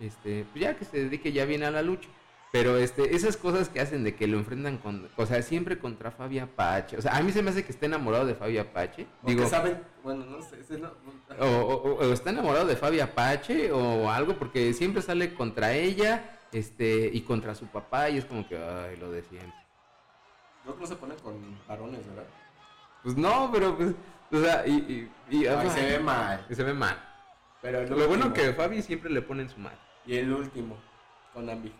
este, 0.00 0.44
pues 0.52 0.62
ya 0.62 0.76
que 0.76 0.84
se 0.84 0.98
dedique 1.04 1.32
ya 1.32 1.44
bien 1.44 1.62
a 1.62 1.70
la 1.70 1.82
lucha. 1.82 2.08
Pero 2.50 2.78
este, 2.78 3.14
esas 3.14 3.36
cosas 3.36 3.68
que 3.68 3.78
hacen 3.78 4.04
de 4.04 4.14
que 4.14 4.26
lo 4.26 4.38
enfrentan 4.38 4.78
con, 4.78 5.06
o 5.16 5.26
sea, 5.26 5.42
siempre 5.42 5.78
contra 5.78 6.10
Fabi 6.10 6.38
Apache. 6.38 6.96
O 6.96 7.02
sea, 7.02 7.14
a 7.14 7.22
mí 7.22 7.30
se 7.30 7.42
me 7.42 7.50
hace 7.50 7.62
que 7.62 7.72
esté 7.72 7.84
enamorado 7.84 8.24
de 8.24 8.34
Fabi 8.34 8.56
Apache. 8.56 9.06
O 9.22 9.26
Digo, 9.28 9.42
que 9.42 9.50
saben, 9.50 9.78
bueno, 10.02 10.24
no 10.24 10.40
sé, 10.40 10.58
ese 10.60 10.78
no- 10.78 10.92
o, 11.38 11.44
o- 11.46 11.94
o 11.98 12.12
está 12.12 12.30
enamorado 12.30 12.64
de 12.66 12.74
Fabi 12.74 13.00
Apache 13.00 13.70
o 13.70 14.10
algo, 14.10 14.38
porque 14.38 14.72
siempre 14.72 15.02
sale 15.02 15.34
contra 15.34 15.74
ella, 15.74 16.37
este, 16.52 17.10
y 17.12 17.20
contra 17.22 17.54
su 17.54 17.66
papá, 17.66 18.08
y 18.10 18.18
es 18.18 18.24
como 18.24 18.46
que, 18.48 18.56
ay, 18.56 18.96
lo 18.96 19.10
de 19.10 19.22
siempre. 19.22 19.52
Creo 20.62 20.74
que 20.74 20.80
no 20.82 20.86
se 20.86 20.96
pone 20.96 21.14
con 21.16 21.58
varones, 21.66 22.06
¿verdad? 22.06 22.24
Pues 23.02 23.16
no, 23.16 23.50
pero 23.52 23.76
pues, 23.76 23.94
o 24.32 24.38
sea, 24.40 24.66
y, 24.66 25.10
y, 25.30 25.36
y- 25.38 25.44
se 25.44 25.86
ve 25.86 25.98
mal. 26.00 26.44
se 26.50 26.62
ve 26.62 26.74
mal. 26.74 26.98
Pero 27.62 27.82
Lo 27.86 28.06
bueno 28.08 28.26
último- 28.26 28.32
que 28.34 28.52
Fabi 28.52 28.82
siempre 28.82 29.10
le 29.10 29.22
ponen 29.22 29.48
su 29.48 29.58
madre. 29.58 29.78
Y 30.06 30.16
el 30.16 30.32
último, 30.32 30.76
con 31.34 31.48
Ambi. 31.50 31.72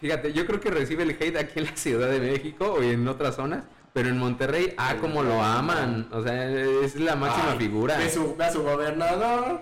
Fíjate, 0.00 0.32
yo 0.32 0.46
creo 0.46 0.60
que 0.60 0.70
recibe 0.70 1.02
el 1.04 1.10
hate 1.10 1.36
aquí 1.36 1.58
en 1.60 1.64
la 1.66 1.76
Ciudad 1.76 2.08
de 2.10 2.20
México 2.20 2.74
o 2.74 2.82
en 2.82 3.06
otras 3.08 3.36
zonas, 3.36 3.64
pero 3.92 4.08
en 4.08 4.18
Monterrey, 4.18 4.74
ah, 4.76 4.96
como 5.00 5.22
lo 5.22 5.40
aman. 5.42 6.08
O 6.12 6.22
sea, 6.22 6.50
es 6.50 6.96
la 6.96 7.16
máxima 7.16 7.52
Ay, 7.52 7.58
figura. 7.58 7.96
Ve, 7.96 8.10
su, 8.10 8.36
ve 8.36 8.44
a 8.44 8.52
su 8.52 8.62
gobernador. 8.62 9.60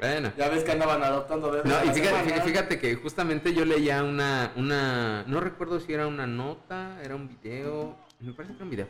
Bueno. 0.00 0.32
Ya 0.36 0.48
ves 0.48 0.64
que 0.64 0.72
andaban 0.72 1.02
adoptando 1.02 1.50
bebés. 1.50 1.66
No, 1.66 1.84
y 1.84 1.94
fíjate, 1.94 2.40
fíjate, 2.40 2.78
que 2.78 2.94
justamente 2.94 3.52
yo 3.52 3.66
leía 3.66 4.02
una, 4.02 4.52
una, 4.56 5.24
no 5.26 5.40
recuerdo 5.40 5.78
si 5.78 5.92
era 5.92 6.06
una 6.06 6.26
nota, 6.26 6.98
era 7.04 7.14
un 7.14 7.28
video, 7.28 7.96
me 8.18 8.32
parece 8.32 8.54
que 8.54 8.56
era 8.56 8.64
un 8.64 8.70
video. 8.70 8.86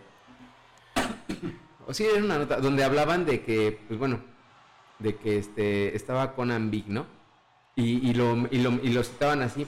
O 1.86 1.94
sí, 1.94 2.04
era 2.04 2.22
una 2.22 2.38
nota 2.38 2.58
donde 2.60 2.84
hablaban 2.84 3.24
de 3.24 3.42
que, 3.42 3.80
pues 3.88 3.98
bueno, 3.98 4.20
de 5.00 5.16
que 5.16 5.38
este, 5.38 5.96
estaba 5.96 6.36
Conan 6.36 6.70
Big, 6.70 6.88
¿no? 6.88 7.04
Y, 7.74 8.08
y, 8.08 8.14
lo, 8.14 8.46
y, 8.50 8.58
lo, 8.58 8.70
y 8.74 8.90
lo 8.90 9.02
citaban 9.02 9.42
así, 9.42 9.66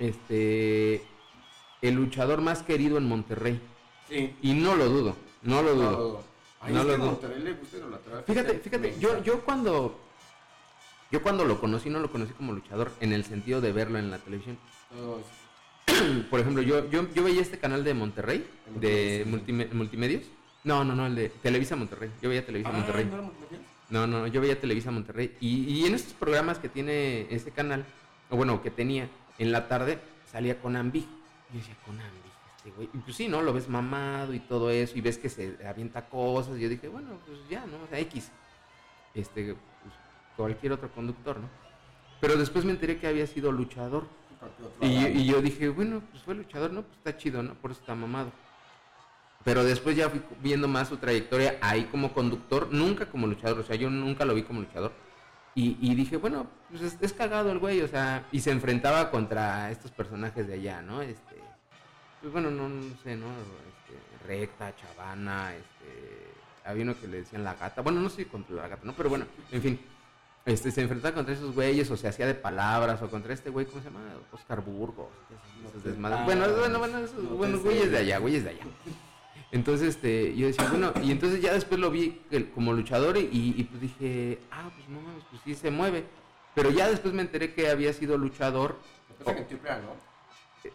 este, 0.00 1.02
el 1.82 1.94
luchador 1.94 2.40
más 2.40 2.62
querido 2.62 2.98
en 2.98 3.06
Monterrey. 3.06 3.60
Sí. 4.08 4.34
Y 4.42 4.54
no 4.54 4.74
lo 4.74 4.88
dudo, 4.88 5.14
no 5.42 5.62
lo 5.62 5.74
dudo. 5.74 5.90
No, 5.90 6.20
Ay, 6.60 6.72
No 6.72 6.80
es 6.80 6.86
lo 6.86 6.92
que 6.92 6.98
dudo. 6.98 7.10
Monterrey 7.12 7.42
le 7.42 7.52
gusta 7.52 7.76
idolatrar. 7.76 8.24
Fíjate, 8.24 8.58
fíjate, 8.58 8.94
yo, 8.98 9.22
yo 9.22 9.44
cuando 9.44 10.00
yo 11.10 11.22
cuando 11.22 11.44
lo 11.44 11.60
conocí 11.60 11.88
no 11.90 12.00
lo 12.00 12.10
conocí 12.10 12.32
como 12.32 12.52
luchador 12.52 12.90
en 13.00 13.12
el 13.12 13.24
sentido 13.24 13.60
de 13.60 13.72
verlo 13.72 13.98
en 13.98 14.10
la 14.10 14.18
televisión. 14.18 14.58
Todos. 14.90 15.22
Por 16.30 16.40
ejemplo, 16.40 16.62
yo, 16.62 16.88
yo, 16.90 17.08
yo 17.12 17.22
veía 17.24 17.40
este 17.42 17.58
canal 17.58 17.84
de 17.84 17.94
Monterrey, 17.94 18.46
de 18.80 19.24
multime- 19.28 19.70
multimedios. 19.72 20.24
No, 20.64 20.82
no, 20.84 20.94
no, 20.96 21.06
el 21.06 21.14
de 21.14 21.28
Televisa 21.28 21.76
Monterrey. 21.76 22.10
Yo 22.20 22.28
veía 22.28 22.44
Televisa 22.44 22.70
Ah, 22.70 22.76
Monterrey. 22.76 23.04
¿no? 23.04 23.32
No, 23.88 24.06
no, 24.08 24.26
yo 24.26 24.40
veía 24.40 24.60
Televisa 24.60 24.90
Monterrey. 24.90 25.36
Y, 25.40 25.62
y 25.82 25.86
en 25.86 25.94
estos 25.94 26.12
programas 26.14 26.58
que 26.58 26.68
tiene 26.68 27.32
ese 27.32 27.52
canal, 27.52 27.84
o 28.30 28.36
bueno, 28.36 28.60
que 28.62 28.70
tenía 28.72 29.08
en 29.38 29.52
la 29.52 29.68
tarde, 29.68 30.00
salía 30.30 30.60
con 30.60 30.74
Ambi. 30.74 30.98
Y 30.98 31.52
yo 31.52 31.58
decía, 31.60 31.76
con 31.86 31.94
Ambi, 32.00 32.18
este 32.56 32.70
güey. 32.72 32.88
Y 32.92 32.98
pues 32.98 33.14
sí, 33.16 33.28
¿no? 33.28 33.42
Lo 33.42 33.52
ves 33.52 33.68
mamado 33.68 34.34
y 34.34 34.40
todo 34.40 34.70
eso, 34.70 34.98
y 34.98 35.00
ves 35.02 35.18
que 35.18 35.28
se 35.28 35.56
avienta 35.64 36.06
cosas. 36.08 36.58
Y 36.58 36.62
yo 36.62 36.68
dije, 36.68 36.88
bueno, 36.88 37.10
pues 37.24 37.38
ya, 37.48 37.64
¿no? 37.66 37.76
O 37.84 37.86
sea, 37.88 38.00
X. 38.00 38.28
Este, 39.14 39.54
cualquier 40.36 40.72
otro 40.72 40.90
conductor, 40.92 41.38
¿no? 41.38 41.48
Pero 42.20 42.36
después 42.36 42.64
me 42.64 42.72
enteré 42.72 42.98
que 42.98 43.06
había 43.06 43.26
sido 43.26 43.52
luchador. 43.52 44.06
Y, 44.80 45.00
yo- 45.00 45.08
y 45.08 45.24
yo 45.26 45.42
dije, 45.42 45.68
bueno, 45.68 46.02
pues 46.10 46.22
fue 46.22 46.34
luchador, 46.34 46.72
¿no? 46.72 46.82
Pues 46.82 46.96
está 46.98 47.16
chido, 47.16 47.42
¿no? 47.42 47.54
Por 47.54 47.70
eso 47.72 47.80
está 47.80 47.94
mamado. 47.94 48.32
Pero 49.44 49.62
después 49.64 49.96
ya 49.96 50.10
fui 50.10 50.20
viendo 50.42 50.66
más 50.66 50.88
su 50.88 50.96
trayectoria 50.96 51.56
ahí 51.60 51.84
como 51.84 52.12
conductor, 52.12 52.68
nunca 52.72 53.06
como 53.06 53.26
luchador, 53.26 53.60
o 53.60 53.64
sea, 53.64 53.76
yo 53.76 53.88
nunca 53.90 54.24
lo 54.24 54.34
vi 54.34 54.42
como 54.42 54.60
luchador. 54.60 54.92
Y, 55.54 55.76
y 55.80 55.94
dije, 55.94 56.16
bueno, 56.16 56.46
pues 56.68 56.82
es, 56.82 56.98
es 57.00 57.12
cagado 57.12 57.50
el 57.52 57.58
güey, 57.58 57.80
o 57.80 57.88
sea, 57.88 58.26
y 58.32 58.40
se 58.40 58.50
enfrentaba 58.50 59.10
contra 59.10 59.70
estos 59.70 59.90
personajes 59.92 60.46
de 60.48 60.54
allá, 60.54 60.82
¿no? 60.82 61.00
Este, 61.00 61.36
pues 62.20 62.32
bueno, 62.32 62.50
no, 62.50 62.68
no 62.68 62.94
sé, 63.02 63.16
¿no? 63.16 63.26
Este, 63.28 64.26
recta, 64.26 64.74
chavana, 64.76 65.54
este, 65.54 66.32
había 66.64 66.82
uno 66.82 66.98
que 67.00 67.06
le 67.06 67.18
decían 67.18 67.44
la 67.44 67.54
gata, 67.54 67.80
bueno, 67.82 68.00
no 68.00 68.10
sé 68.10 68.26
contra 68.26 68.56
la 68.56 68.68
gata, 68.68 68.82
¿no? 68.84 68.92
Pero 68.94 69.08
bueno, 69.08 69.26
en 69.52 69.62
fin, 69.62 69.80
este, 70.46 70.70
se 70.70 70.80
enfrentaba 70.82 71.14
contra 71.14 71.34
esos 71.34 71.54
güeyes, 71.54 71.90
o 71.90 71.96
se 71.96 72.08
hacía 72.08 72.26
de 72.26 72.34
palabras, 72.34 73.02
o 73.02 73.08
contra 73.10 73.34
este 73.34 73.50
güey, 73.50 73.66
¿cómo 73.66 73.82
se 73.82 73.88
llama? 73.90 74.00
Oscar 74.32 74.62
Burgos, 74.64 75.08
esos- 75.68 75.82
desmadres. 75.84 76.20
Ah, 76.20 76.24
bueno, 76.24 76.46
bueno, 76.58 76.78
bueno, 76.78 76.98
esos 77.00 77.22
no 77.22 77.46
sé. 77.46 77.62
güeyes 77.62 77.90
de 77.90 77.98
allá, 77.98 78.18
güeyes 78.18 78.44
de 78.44 78.50
allá. 78.50 78.64
Entonces, 79.52 79.88
este, 79.96 80.34
yo 80.36 80.46
decía, 80.46 80.66
bueno, 80.68 80.92
y 81.02 81.10
entonces 81.12 81.40
ya 81.40 81.52
después 81.52 81.78
lo 81.80 81.90
vi 81.90 82.20
como 82.54 82.72
luchador 82.72 83.16
y, 83.16 83.28
y, 83.56 83.64
pues 83.64 83.80
dije, 83.80 84.38
ah, 84.50 84.70
pues 84.74 84.88
no 84.88 85.00
mames, 85.00 85.24
pues 85.30 85.42
sí 85.44 85.54
se 85.54 85.70
mueve. 85.70 86.04
Pero 86.54 86.70
ya 86.70 86.88
después 86.88 87.12
me 87.14 87.22
enteré 87.22 87.52
que 87.54 87.68
había 87.70 87.92
sido 87.92 88.16
luchador. 88.18 88.76
En 89.26 89.46
Triple 89.46 89.70
A, 89.70 89.78
¿no? 89.78 90.06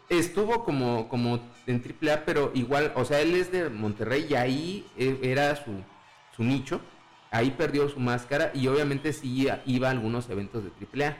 Estuvo 0.09 0.63
como, 0.63 1.09
como 1.09 1.39
en 1.67 1.83
AAA, 1.83 2.23
pero 2.25 2.51
igual, 2.53 2.93
o 2.95 3.03
sea, 3.03 3.19
él 3.19 3.35
es 3.35 3.51
de 3.51 3.69
Monterrey 3.69 4.25
y 4.29 4.35
ahí 4.35 4.87
eh, 4.97 5.19
era 5.21 5.55
su, 5.57 5.71
su 6.35 6.43
nicho. 6.43 6.79
Ahí 7.31 7.51
perdió 7.51 7.87
su 7.87 7.99
máscara 7.99 8.51
y 8.53 8.67
obviamente 8.67 9.13
sí 9.13 9.47
iba 9.65 9.87
a 9.87 9.91
algunos 9.91 10.29
eventos 10.29 10.63
de 10.65 10.71
AAA. 11.05 11.17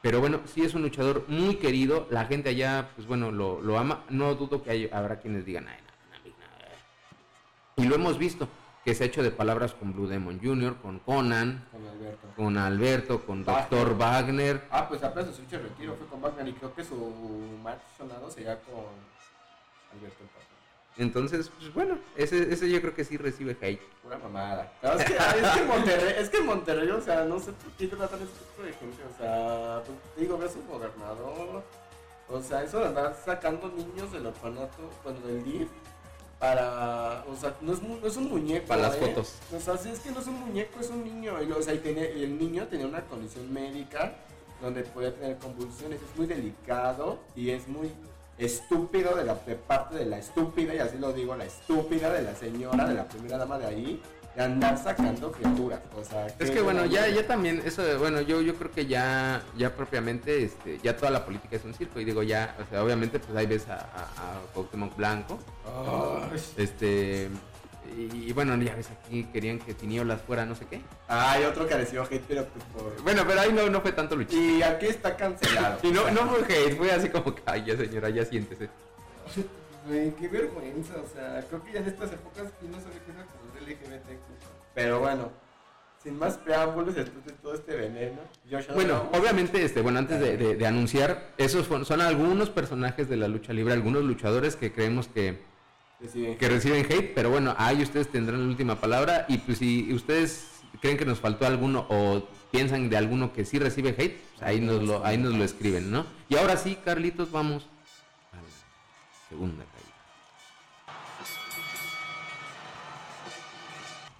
Pero 0.00 0.20
bueno, 0.20 0.40
sí 0.46 0.62
es 0.62 0.74
un 0.74 0.82
luchador 0.82 1.24
muy 1.28 1.56
querido. 1.56 2.06
La 2.10 2.26
gente 2.26 2.50
allá, 2.50 2.90
pues 2.94 3.06
bueno, 3.08 3.32
lo, 3.32 3.60
lo 3.60 3.78
ama. 3.78 4.04
No 4.10 4.34
dudo 4.36 4.62
que 4.62 4.70
hay- 4.70 4.90
habrá 4.92 5.18
quienes 5.18 5.44
digan, 5.44 5.66
ay, 5.66 5.78
no, 5.80 6.18
no, 6.18 6.24
no, 6.24 6.34
no". 7.76 7.84
Y 7.84 7.88
lo 7.88 7.94
hemos 7.96 8.16
visto, 8.18 8.46
que 8.84 8.94
se 8.94 9.02
ha 9.02 9.06
hecho 9.06 9.22
de 9.24 9.30
palabras 9.32 9.72
con 9.74 9.92
Blue 9.92 10.06
Demon 10.06 10.38
Jr., 10.40 10.76
con 10.76 10.98
Conan, 11.00 11.64
Con 11.72 11.84
Alberto. 11.88 12.28
con 12.36 12.58
Alberto, 12.58 13.20
con 13.26 13.44
Wagner. 13.44 13.70
Dr. 13.70 13.96
Wagner. 13.98 14.62
Ah, 14.70 14.86
pues 14.88 15.02
apenas 15.02 15.34
su 15.34 15.42
retiro 15.50 15.96
fue 15.96 16.06
con 16.06 16.20
Wagner 16.22 16.46
y 16.48 16.52
creo 16.52 16.74
que 16.74 16.84
su 16.84 16.94
match 17.62 17.80
sonado 17.96 18.30
sería 18.30 18.60
con 18.60 18.84
Alberto. 19.92 20.22
Entonces, 20.96 21.50
pues 21.58 21.74
bueno, 21.74 21.98
ese, 22.16 22.52
ese 22.52 22.70
yo 22.70 22.80
creo 22.80 22.94
que 22.94 23.04
sí 23.04 23.16
recibe 23.16 23.56
hate. 23.60 23.80
Pura 24.02 24.16
mamada. 24.18 24.72
Claro, 24.80 25.00
es, 25.00 25.04
que, 25.06 25.14
es 25.14 25.50
que 25.50 25.62
Monterrey, 25.64 26.14
es 26.18 26.30
que 26.30 26.40
Monterrey, 26.40 26.90
o 26.90 27.00
sea, 27.00 27.24
no 27.24 27.40
sé 27.40 27.52
por 27.52 27.72
qué 27.72 27.88
tratan 27.88 28.20
ese 28.22 28.30
tipo 28.32 28.62
de 28.62 28.72
gente. 28.74 29.02
O 29.02 29.18
sea, 29.18 29.82
pues, 29.84 29.98
te 30.14 30.20
digo, 30.20 30.38
ves 30.38 30.54
un 30.54 30.68
gobernador. 30.68 31.64
O 32.28 32.40
sea, 32.40 32.62
eso 32.62 32.78
de 32.78 32.86
andar 32.86 33.16
sacando 33.24 33.68
niños 33.68 34.12
del 34.12 34.26
orfanato, 34.26 34.88
bueno, 35.02 35.20
del 35.26 35.42
DIF, 35.44 35.68
para. 36.38 37.24
O 37.28 37.36
sea, 37.36 37.54
no 37.60 37.72
es, 37.72 37.82
no 37.82 38.06
es 38.06 38.16
un 38.16 38.28
muñeco. 38.28 38.66
Para 38.68 38.82
las 38.82 38.94
¿eh? 38.96 39.00
fotos. 39.00 39.34
O 39.52 39.58
sea, 39.60 39.76
sí, 39.76 39.90
es 39.90 39.98
que 39.98 40.12
no 40.12 40.20
es 40.20 40.26
un 40.28 40.38
muñeco, 40.40 40.78
es 40.80 40.90
un 40.90 41.02
niño. 41.04 41.42
Y, 41.42 41.50
o 41.50 41.60
sea, 41.62 41.74
y, 41.74 41.78
tenía- 41.78 42.10
y 42.12 42.22
el 42.22 42.38
niño 42.38 42.66
tenía 42.68 42.86
una 42.86 43.02
condición 43.04 43.52
médica 43.52 44.14
donde 44.62 44.84
podía 44.84 45.12
tener 45.14 45.38
convulsiones. 45.38 46.00
Es 46.00 46.16
muy 46.16 46.26
delicado 46.26 47.18
y 47.34 47.50
es 47.50 47.66
muy 47.68 47.90
estúpido 48.38 49.14
de, 49.16 49.24
la, 49.24 49.34
de 49.34 49.54
parte 49.54 49.94
de 49.96 50.06
la 50.06 50.18
estúpida, 50.18 50.74
y 50.74 50.78
así 50.78 50.98
lo 50.98 51.12
digo, 51.12 51.36
la 51.36 51.44
estúpida 51.44 52.12
de 52.12 52.22
la 52.22 52.34
señora, 52.34 52.86
de 52.86 52.94
la 52.94 53.08
primera 53.08 53.38
dama 53.38 53.58
de 53.58 53.66
ahí, 53.66 54.02
de 54.34 54.42
andar 54.42 54.76
sacando 54.76 55.30
criaturas. 55.30 55.80
O 55.96 56.04
sea, 56.04 56.26
Es 56.38 56.50
que 56.50 56.60
bueno, 56.60 56.84
ya, 56.86 57.08
ya 57.08 57.26
también, 57.26 57.62
eso, 57.64 57.82
bueno, 57.98 58.20
yo, 58.20 58.40
yo 58.40 58.56
creo 58.56 58.70
que 58.72 58.86
ya, 58.86 59.42
ya 59.56 59.74
propiamente, 59.74 60.44
este, 60.44 60.80
ya 60.82 60.96
toda 60.96 61.10
la 61.10 61.24
política 61.24 61.56
es 61.56 61.64
un 61.64 61.74
circo, 61.74 62.00
y 62.00 62.04
digo 62.04 62.22
ya, 62.22 62.56
o 62.60 62.68
sea, 62.68 62.82
obviamente, 62.82 63.20
pues 63.20 63.36
ahí 63.36 63.46
ves 63.46 63.68
a, 63.68 63.74
a, 63.76 64.36
a 64.36 64.96
Blanco, 64.96 65.38
este, 66.56 67.28
y, 67.96 68.28
y 68.28 68.32
bueno, 68.32 68.56
ya 68.62 68.74
ves 68.74 68.90
aquí 68.90 69.24
querían 69.32 69.58
que 69.58 69.74
Tiniolas 69.74 70.20
fuera 70.22 70.44
no 70.46 70.54
sé 70.54 70.66
qué. 70.66 70.80
Ay, 71.08 71.44
otro 71.44 71.66
que 71.66 71.74
recibió 71.76 72.02
hate, 72.04 72.22
pero 72.26 72.44
pues 72.46 72.64
por... 72.66 73.02
Bueno, 73.02 73.22
pero 73.26 73.40
ahí 73.40 73.52
no, 73.52 73.68
no 73.70 73.80
fue 73.80 73.92
tanto 73.92 74.16
lucha. 74.16 74.34
Y 74.36 74.62
aquí 74.62 74.86
está 74.86 75.16
cancelado. 75.16 75.78
Y 75.82 75.90
no, 75.90 76.10
no 76.10 76.26
fue 76.28 76.40
hate, 76.48 76.76
fue 76.76 76.90
así 76.92 77.08
como 77.08 77.34
que, 77.34 77.42
ay, 77.46 77.64
ya 77.66 77.76
señora, 77.76 78.10
ya 78.10 78.24
siéntese. 78.24 78.68
Qué 80.18 80.28
vergüenza, 80.28 80.94
o 80.94 81.06
sea, 81.14 81.44
creo 81.48 81.62
que 81.62 81.72
ya 81.72 81.80
en 81.80 81.86
estas 81.88 82.10
épocas 82.12 82.44
quién 82.58 82.72
no 82.72 82.78
sabe 82.80 82.94
qué 83.04 83.10
es 83.12 83.16
la 83.18 83.72
LGBT. 83.72 84.18
Pero 84.74 84.98
bueno, 85.00 85.30
sin 86.02 86.18
más 86.18 86.38
preámbulos, 86.38 86.94
después 86.94 87.22
de 87.26 87.32
todo 87.34 87.54
este 87.54 87.76
veneno, 87.76 88.18
Bueno, 88.74 89.10
obviamente, 89.12 89.62
este, 89.62 89.82
bueno, 89.82 89.98
antes 89.98 90.20
de, 90.20 90.38
de- 90.38 90.56
de 90.56 90.66
anunciar, 90.66 91.32
esos 91.36 91.66
son, 91.66 91.84
son 91.84 92.00
algunos 92.00 92.48
personajes 92.48 93.10
de 93.10 93.18
la 93.18 93.28
lucha 93.28 93.52
libre, 93.52 93.74
algunos 93.74 94.04
luchadores 94.04 94.56
que 94.56 94.72
creemos 94.72 95.06
que, 95.08 95.38
que 96.12 96.48
reciben 96.48 96.84
hate, 96.84 97.12
pero 97.14 97.30
bueno, 97.30 97.54
ahí 97.58 97.82
ustedes 97.82 98.08
tendrán 98.08 98.40
la 98.40 98.48
última 98.48 98.80
palabra 98.80 99.24
y 99.28 99.38
pues 99.38 99.58
si 99.58 99.92
ustedes 99.92 100.46
creen 100.80 100.96
que 100.96 101.04
nos 101.04 101.20
faltó 101.20 101.46
alguno 101.46 101.86
o 101.88 102.28
piensan 102.50 102.90
de 102.90 102.96
alguno 102.96 103.32
que 103.32 103.44
sí 103.44 103.58
recibe 103.58 103.94
hate, 103.96 104.20
pues 104.32 104.42
ahí 104.42 104.60
nos 104.60 104.82
lo, 104.82 105.04
ahí 105.04 105.18
nos 105.18 105.34
lo 105.34 105.44
escriben, 105.44 105.90
¿no? 105.90 106.06
Y 106.28 106.36
ahora 106.36 106.56
sí, 106.56 106.76
Carlitos, 106.84 107.30
vamos 107.30 107.68
a 108.32 108.36
la 108.36 109.28
segunda 109.28 109.64
caída. 109.64 109.84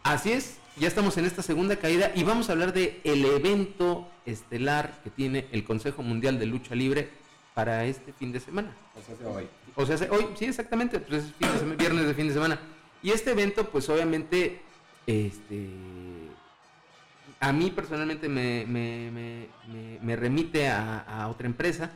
Así 0.02 0.32
es, 0.32 0.58
ya 0.76 0.88
estamos 0.88 1.16
en 1.18 1.24
esta 1.24 1.42
segunda 1.42 1.76
caída 1.76 2.12
y 2.14 2.24
vamos 2.24 2.48
a 2.48 2.52
hablar 2.52 2.72
de 2.72 3.00
el 3.04 3.24
evento 3.24 4.08
estelar 4.26 5.00
que 5.02 5.10
tiene 5.10 5.46
el 5.52 5.64
Consejo 5.64 6.02
Mundial 6.02 6.38
de 6.38 6.46
Lucha 6.46 6.74
Libre 6.74 7.10
para 7.54 7.84
este 7.84 8.12
fin 8.12 8.32
de 8.32 8.40
semana. 8.40 8.74
O 8.96 9.02
sea, 9.02 9.28
hoy. 9.28 9.48
O 9.76 9.84
sea, 9.86 9.96
se- 9.98 10.10
hoy, 10.10 10.28
sí, 10.36 10.44
exactamente, 10.46 11.00
pues 11.00 11.24
es 11.24 11.32
fin 11.32 11.52
de 11.52 11.58
sema- 11.58 11.74
viernes 11.74 12.06
de 12.06 12.14
fin 12.14 12.28
de 12.28 12.34
semana. 12.34 12.58
Y 13.02 13.10
este 13.10 13.32
evento, 13.32 13.68
pues 13.70 13.88
obviamente, 13.88 14.60
este, 15.06 15.68
a 17.40 17.52
mí 17.52 17.70
personalmente 17.70 18.28
me, 18.28 18.64
me- 18.66 19.10
me- 19.10 19.48
me- 19.72 19.98
me 20.00 20.16
remite 20.16 20.68
a, 20.68 21.00
a 21.00 21.28
otra 21.28 21.46
empresa, 21.46 21.90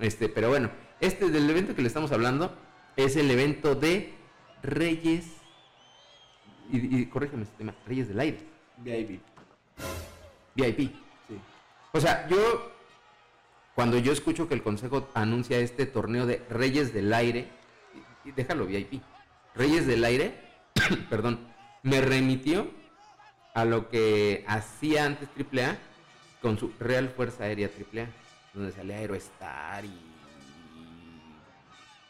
este, 0.00 0.28
pero 0.28 0.48
bueno, 0.48 0.70
este 1.00 1.28
del 1.30 1.48
evento 1.48 1.74
que 1.74 1.82
le 1.82 1.88
estamos 1.88 2.10
hablando 2.12 2.54
es 2.96 3.16
el 3.16 3.30
evento 3.30 3.74
de 3.74 4.12
Reyes, 4.62 5.26
y, 6.72 7.00
y 7.00 7.06
corrígeme 7.06 7.42
este 7.44 7.56
tema, 7.58 7.74
Reyes 7.86 8.08
del 8.08 8.20
Aire, 8.20 8.38
VIP. 8.78 9.20
VIP. 10.56 10.78
Sí. 11.28 11.38
O 11.92 12.00
sea, 12.00 12.26
yo, 12.28 12.72
cuando 13.74 13.98
yo 13.98 14.12
escucho 14.12 14.48
que 14.48 14.54
el 14.54 14.62
Consejo 14.62 15.08
anuncia 15.14 15.58
este 15.58 15.86
torneo 15.86 16.26
de 16.26 16.42
Reyes 16.50 16.92
del 16.92 17.12
Aire, 17.12 17.48
y, 18.24 18.32
déjalo 18.32 18.66
VIP, 18.66 19.02
Reyes 19.54 19.86
del 19.86 20.04
Aire, 20.04 20.34
perdón, 21.10 21.40
me 21.82 22.00
remitió 22.00 22.70
a 23.54 23.64
lo 23.64 23.88
que 23.88 24.44
hacía 24.46 25.06
antes 25.06 25.28
AAA 25.36 25.78
con 26.42 26.58
su 26.58 26.72
Real 26.78 27.08
Fuerza 27.10 27.44
Aérea 27.44 27.68
AAA, 27.68 28.06
donde 28.54 28.72
salía 28.72 28.96
Aerostar 28.96 29.84
y 29.84 30.10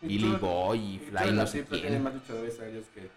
Billy 0.02 0.36
Boy 0.36 0.78
y 0.78 0.98
Fly 0.98 1.32
no 1.32 1.46
sé 1.46 1.64
quién. 1.64 2.02
más 2.02 2.14
que. 2.94 3.10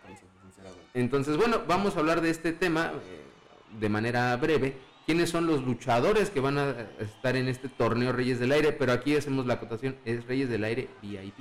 Entonces, 0.94 1.38
bueno, 1.38 1.64
vamos 1.68 1.96
a 1.96 2.00
hablar 2.00 2.22
de 2.22 2.30
este 2.30 2.52
tema 2.52 2.92
eh, 2.94 3.80
de 3.80 3.90
manera 3.90 4.36
breve. 4.36 4.78
¿Quiénes 5.06 5.30
son 5.30 5.48
los 5.48 5.64
luchadores 5.64 6.30
que 6.30 6.40
van 6.40 6.58
a 6.58 6.70
estar 7.00 7.36
en 7.36 7.48
este 7.50 7.68
torneo 7.68 8.14
Reyes 8.14 8.40
del 8.40 8.52
Aire? 8.54 8.72
Pero 8.72 8.94
aquí 8.94 9.16
hacemos 9.16 9.46
la 9.46 9.56
acotación, 9.56 9.98
es 10.06 10.26
Reyes 10.26 10.50
del 10.50 10.64
Aire 10.64 10.88
VIP. 11.02 11.36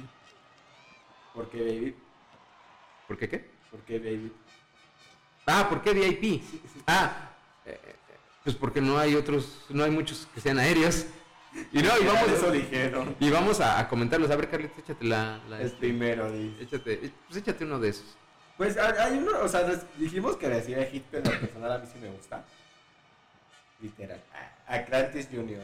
¿Por 1.34 1.48
qué 1.48 1.58
baby? 1.60 1.94
¿Por 3.06 3.18
qué 3.18 3.28
qué? 3.28 3.50
¿Por 3.70 3.80
qué 3.80 3.98
baby? 3.98 4.32
Ah, 5.46 5.66
¿por 5.68 5.80
qué 5.82 5.92
VIP? 5.92 6.42
Ah, 6.86 7.30
eh, 7.64 7.78
Pues 8.44 8.56
porque 8.56 8.80
no 8.80 8.98
hay 8.98 9.14
otros, 9.14 9.64
no 9.68 9.84
hay 9.84 9.90
muchos 9.90 10.28
que 10.34 10.40
sean 10.40 10.58
aéreos. 10.58 11.06
Y 11.72 11.82
no, 11.82 11.90
y 12.00 12.04
vamos, 12.06 12.28
Eso 12.30 12.50
dijeron. 12.50 13.14
y 13.20 13.30
vamos 13.30 13.60
a, 13.60 13.78
a 13.78 13.88
comentarlos. 13.88 14.30
A 14.30 14.36
ver, 14.36 14.48
Carlitos, 14.48 14.78
échate 14.78 15.04
la... 15.04 15.38
la- 15.48 15.60
El 15.60 15.70
primero, 15.72 16.30
dice. 16.32 16.62
échate, 16.64 17.12
pues 17.28 17.36
échate 17.40 17.64
uno 17.64 17.78
de 17.78 17.90
esos. 17.90 18.16
Pues 18.56 18.76
hay 18.76 19.18
uno, 19.18 19.32
o 19.42 19.48
sea, 19.48 19.62
dijimos 19.98 20.36
que 20.36 20.48
decía 20.48 20.84
hit, 20.86 21.04
pero 21.10 21.24
personal 21.24 21.72
a 21.72 21.78
mí 21.78 21.86
sí 21.92 21.98
me 22.00 22.08
gusta. 22.10 22.44
Literal. 23.82 24.20
Atlantis 24.66 25.28
Junior. 25.30 25.62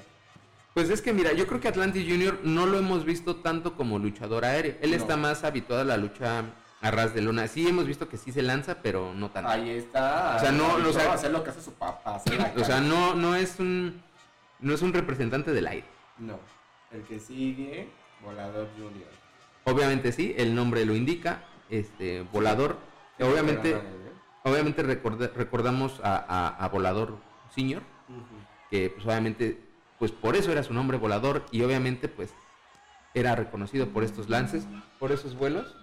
Pues 0.74 0.90
es 0.90 1.00
que 1.00 1.12
mira, 1.12 1.32
yo 1.32 1.46
creo 1.46 1.60
que 1.60 1.68
Atlantis 1.68 2.06
Junior 2.08 2.38
no 2.44 2.66
lo 2.66 2.78
hemos 2.78 3.04
visto 3.04 3.36
tanto 3.36 3.74
como 3.74 3.98
luchador 3.98 4.44
aéreo. 4.44 4.76
Él 4.82 4.90
No. 4.90 4.96
está 4.96 5.16
más 5.16 5.44
habituado 5.44 5.82
a 5.82 5.84
la 5.84 5.96
lucha 5.96 6.42
a 6.80 6.90
ras 6.90 7.14
de 7.14 7.22
lona. 7.22 7.48
Sí 7.48 7.66
hemos 7.66 7.86
visto 7.86 8.08
que 8.08 8.16
sí 8.16 8.30
se 8.32 8.42
lanza, 8.42 8.76
pero 8.82 9.12
no 9.14 9.30
tanto. 9.30 9.50
Ahí 9.50 9.70
está. 9.70 10.36
O 10.36 10.40
sea, 10.40 10.52
no, 10.52 10.64
habituado 10.72 10.90
o 10.90 10.92
sea- 10.92 11.12
hacer 11.14 11.30
lo 11.30 11.42
que 11.42 11.50
hace 11.50 11.62
su 11.62 11.72
papá. 11.72 12.20
O 12.56 12.64
sea, 12.64 12.80
no, 12.80 13.14
no 13.14 13.34
es 13.34 13.58
un 13.58 14.02
no 14.60 14.74
es 14.74 14.82
un 14.82 14.92
representante 14.92 15.52
del 15.52 15.66
aire. 15.68 15.86
No. 16.18 16.38
El 16.92 17.02
que 17.02 17.20
sigue, 17.20 17.88
Volador 18.24 18.68
Junior. 18.76 19.08
Obviamente 19.64 20.10
sí, 20.12 20.34
el 20.36 20.54
nombre 20.54 20.84
lo 20.84 20.94
indica, 20.96 21.42
este 21.70 22.22
volador. 22.32 22.76
Obviamente, 23.20 23.72
no, 23.74 23.78
¿eh? 23.78 24.12
obviamente 24.44 24.82
recorda- 24.82 25.30
recordamos 25.34 26.00
a, 26.02 26.16
a- 26.16 26.64
a 26.64 26.68
Volador 26.68 27.18
Senior. 27.54 27.82
Que 28.70 28.90
pues 28.90 29.06
obviamente, 29.06 29.58
pues 29.98 30.12
por 30.12 30.36
eso 30.36 30.52
era 30.52 30.62
su 30.62 30.74
nombre 30.74 30.98
Volador 30.98 31.44
y 31.50 31.62
obviamente 31.62 32.08
pues 32.08 32.32
era 33.14 33.34
reconocido 33.34 33.88
por 33.88 34.04
estos 34.04 34.28
lances, 34.28 34.66
por 34.98 35.12
esos 35.12 35.36
vuelos. 35.36 35.76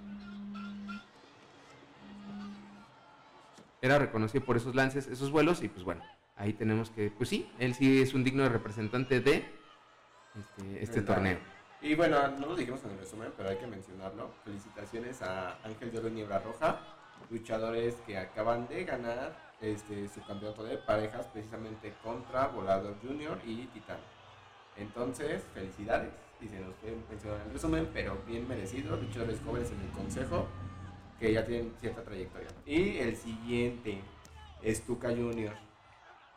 Era 3.81 3.99
reconocido 3.99 4.43
por 4.43 4.57
esos 4.57 4.73
lances, 4.73 5.07
esos 5.07 5.31
vuelos 5.31 5.61
y 5.61 5.67
pues 5.67 5.83
bueno, 5.83 6.03
ahí 6.37 6.53
tenemos 6.53 6.89
que, 6.89 7.11
pues 7.11 7.29
sí, 7.29 7.51
él 7.59 7.75
sí 7.75 8.01
es 8.01 8.13
un 8.13 8.23
digno 8.23 8.47
representante 8.49 9.19
de 9.19 9.45
este, 10.35 10.83
este 10.83 11.01
torneo. 11.01 11.37
Y 11.81 11.93
bueno, 11.93 12.27
no 12.39 12.47
lo 12.47 12.55
dijimos 12.55 12.83
en 12.83 12.91
el 12.91 12.99
resumen, 12.99 13.31
pero 13.37 13.49
hay 13.49 13.57
que 13.57 13.67
mencionarlo. 13.67 14.31
Felicitaciones 14.43 15.21
a 15.21 15.59
Ángel 15.63 15.91
de 15.91 15.99
Oro 15.99 16.07
y 16.07 16.11
Niebla 16.13 16.39
Roja, 16.39 16.79
luchadores 17.29 17.95
que 18.07 18.17
acaban 18.17 18.67
de 18.67 18.85
ganar 18.85 19.44
este, 19.61 20.07
su 20.09 20.21
campeonato 20.25 20.63
de 20.63 20.77
parejas 20.77 21.27
precisamente 21.27 21.93
contra 22.03 22.47
Volador 22.47 22.95
Junior 23.01 23.39
y 23.45 23.65
Titán. 23.67 23.97
Entonces, 24.77 25.43
felicidades. 25.53 26.13
Y 26.41 26.47
se 26.47 26.59
nos 26.59 26.75
fue 26.75 26.95
mencionar 27.09 27.39
en 27.41 27.47
el 27.47 27.53
resumen, 27.53 27.89
pero 27.93 28.17
bien 28.27 28.47
merecido. 28.47 28.97
Luchadores 28.97 29.39
jóvenes 29.45 29.71
en 29.71 29.81
el 29.81 29.89
consejo 29.91 30.47
que 31.19 31.31
ya 31.31 31.45
tienen 31.45 31.73
cierta 31.79 32.03
trayectoria. 32.03 32.49
Y 32.65 32.97
el 32.97 33.15
siguiente, 33.15 34.01
Stuka 34.65 35.09
Junior. 35.09 35.53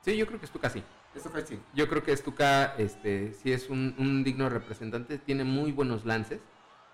Sí, 0.03 0.17
yo 0.17 0.27
creo 0.27 0.39
que. 0.39 0.47
Esto 0.47 1.31
fue 1.31 1.45
sí. 1.45 1.59
Yo 1.75 1.89
creo 1.89 2.03
que 2.03 2.17
Stuka, 2.17 2.75
este, 2.79 3.33
sí 3.33 3.53
es 3.53 3.69
un, 3.71 3.95
un 3.99 4.23
digno 4.23 4.49
representante, 4.49 5.19
tiene 5.19 5.43
muy 5.43 5.73
buenos 5.73 6.05
lances 6.05 6.41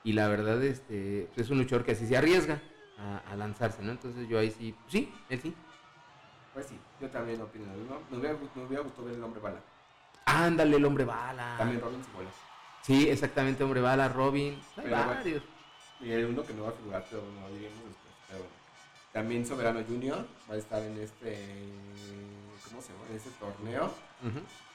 y 0.03 0.13
la 0.13 0.29
verdad, 0.29 0.63
este, 0.63 1.29
es 1.37 1.51
un 1.51 1.59
luchador 1.59 1.85
que 1.85 1.93
así 1.93 2.07
se 2.07 2.17
arriesga 2.17 2.63
a, 2.99 3.19
a 3.19 3.37
lanzarse, 3.37 3.83
¿no? 3.83 3.91
Entonces 3.91 4.29
yo 4.29 4.39
ahí 4.39 4.51
sí, 4.51 4.75
sí, 4.87 5.13
él 5.29 5.41
sí. 5.41 5.55
Pues 6.55 6.67
sí, 6.67 6.79
yo 7.01 7.09
también 7.11 7.41
opino 7.41 7.67
lo 7.67 7.73
mismo. 7.73 8.01
Me 8.11 8.19
hubiera, 8.19 8.39
me 8.55 8.65
hubiera 8.65 8.83
gustado 8.85 9.07
ver 9.07 9.17
el 9.17 9.25
hombre 9.25 9.41
bala. 9.41 9.61
Ándale, 10.27 10.77
el 10.77 10.85
hombre 10.85 11.05
bala. 11.05 11.57
También 11.59 11.81
Robin 11.81 12.01
Bolas. 12.15 12.33
Sí, 12.83 13.09
exactamente, 13.09 13.65
hombre 13.65 13.81
bala, 13.81 14.09
Robin. 14.09 14.55
Hay 14.77 14.85
Pero 14.85 15.05
bueno. 15.05 15.43
Y 16.01 16.11
el 16.13 16.27
uno 16.27 16.45
que 16.45 16.55
no 16.55 16.65
va 16.65 16.69
a 16.69 16.73
figurar, 16.73 17.05
pero 17.11 17.23
no 17.23 17.49
lo 17.49 17.55
diremos 17.55 17.85
después. 17.85 18.15
Pero 18.29 18.39
bueno. 18.41 18.55
También 19.13 19.47
Soberano 19.47 19.81
Junior 19.87 20.27
va 20.49 20.55
a 20.55 20.59
estar 20.59 20.83
en 20.83 20.99
este. 20.99 21.39
¿Cómo 22.69 22.81
se 22.81 22.93
llama? 22.93 23.05
En 23.11 23.17
este 23.17 23.31
torneo. 23.31 23.93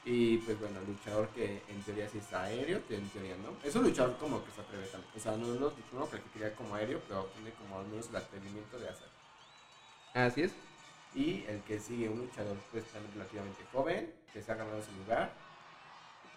Y 0.05 0.37
pues 0.37 0.59
bueno, 0.59 0.79
luchador 0.87 1.27
que 1.29 1.61
en 1.67 1.81
teoría 1.83 2.09
sí 2.09 2.17
es 2.17 2.33
aéreo, 2.33 2.85
que 2.87 2.95
en 2.95 3.07
teoría 3.09 3.35
no. 3.37 3.55
Es 3.63 3.75
un 3.75 3.83
luchador 3.83 4.17
como 4.17 4.43
que 4.43 4.51
se 4.51 4.61
atreve 4.61 4.87
también. 4.87 5.11
O 5.15 5.19
sea, 5.19 5.33
no 5.33 5.47
lo, 5.47 5.73
no 5.93 5.99
lo 5.99 6.09
calificaría 6.09 6.55
como 6.55 6.75
aéreo, 6.75 7.01
pero 7.07 7.25
tiene 7.35 7.51
como 7.51 7.79
al 7.79 7.87
menos 7.87 8.09
el 8.09 8.15
atrevimiento 8.15 8.79
de 8.79 8.89
hacer. 8.89 9.07
Así 10.13 10.41
es. 10.43 10.53
Y 11.15 11.43
el 11.47 11.61
que 11.61 11.79
sigue, 11.79 12.07
un 12.07 12.19
luchador 12.19 12.57
pues 12.71 12.83
también 12.85 13.13
relativamente 13.13 13.59
joven, 13.71 14.13
que 14.33 14.41
se 14.41 14.51
ha 14.51 14.55
ganado 14.55 14.81
su 14.81 14.91
lugar, 15.03 15.31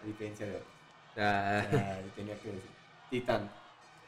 a 0.01 0.05
diferencia 0.05 0.45
de 0.45 0.55
otros. 0.55 0.73
Ah, 1.17 1.63
tenía 2.15 2.37
que 2.39 2.47
decir. 2.49 2.69
Titán. 3.09 3.49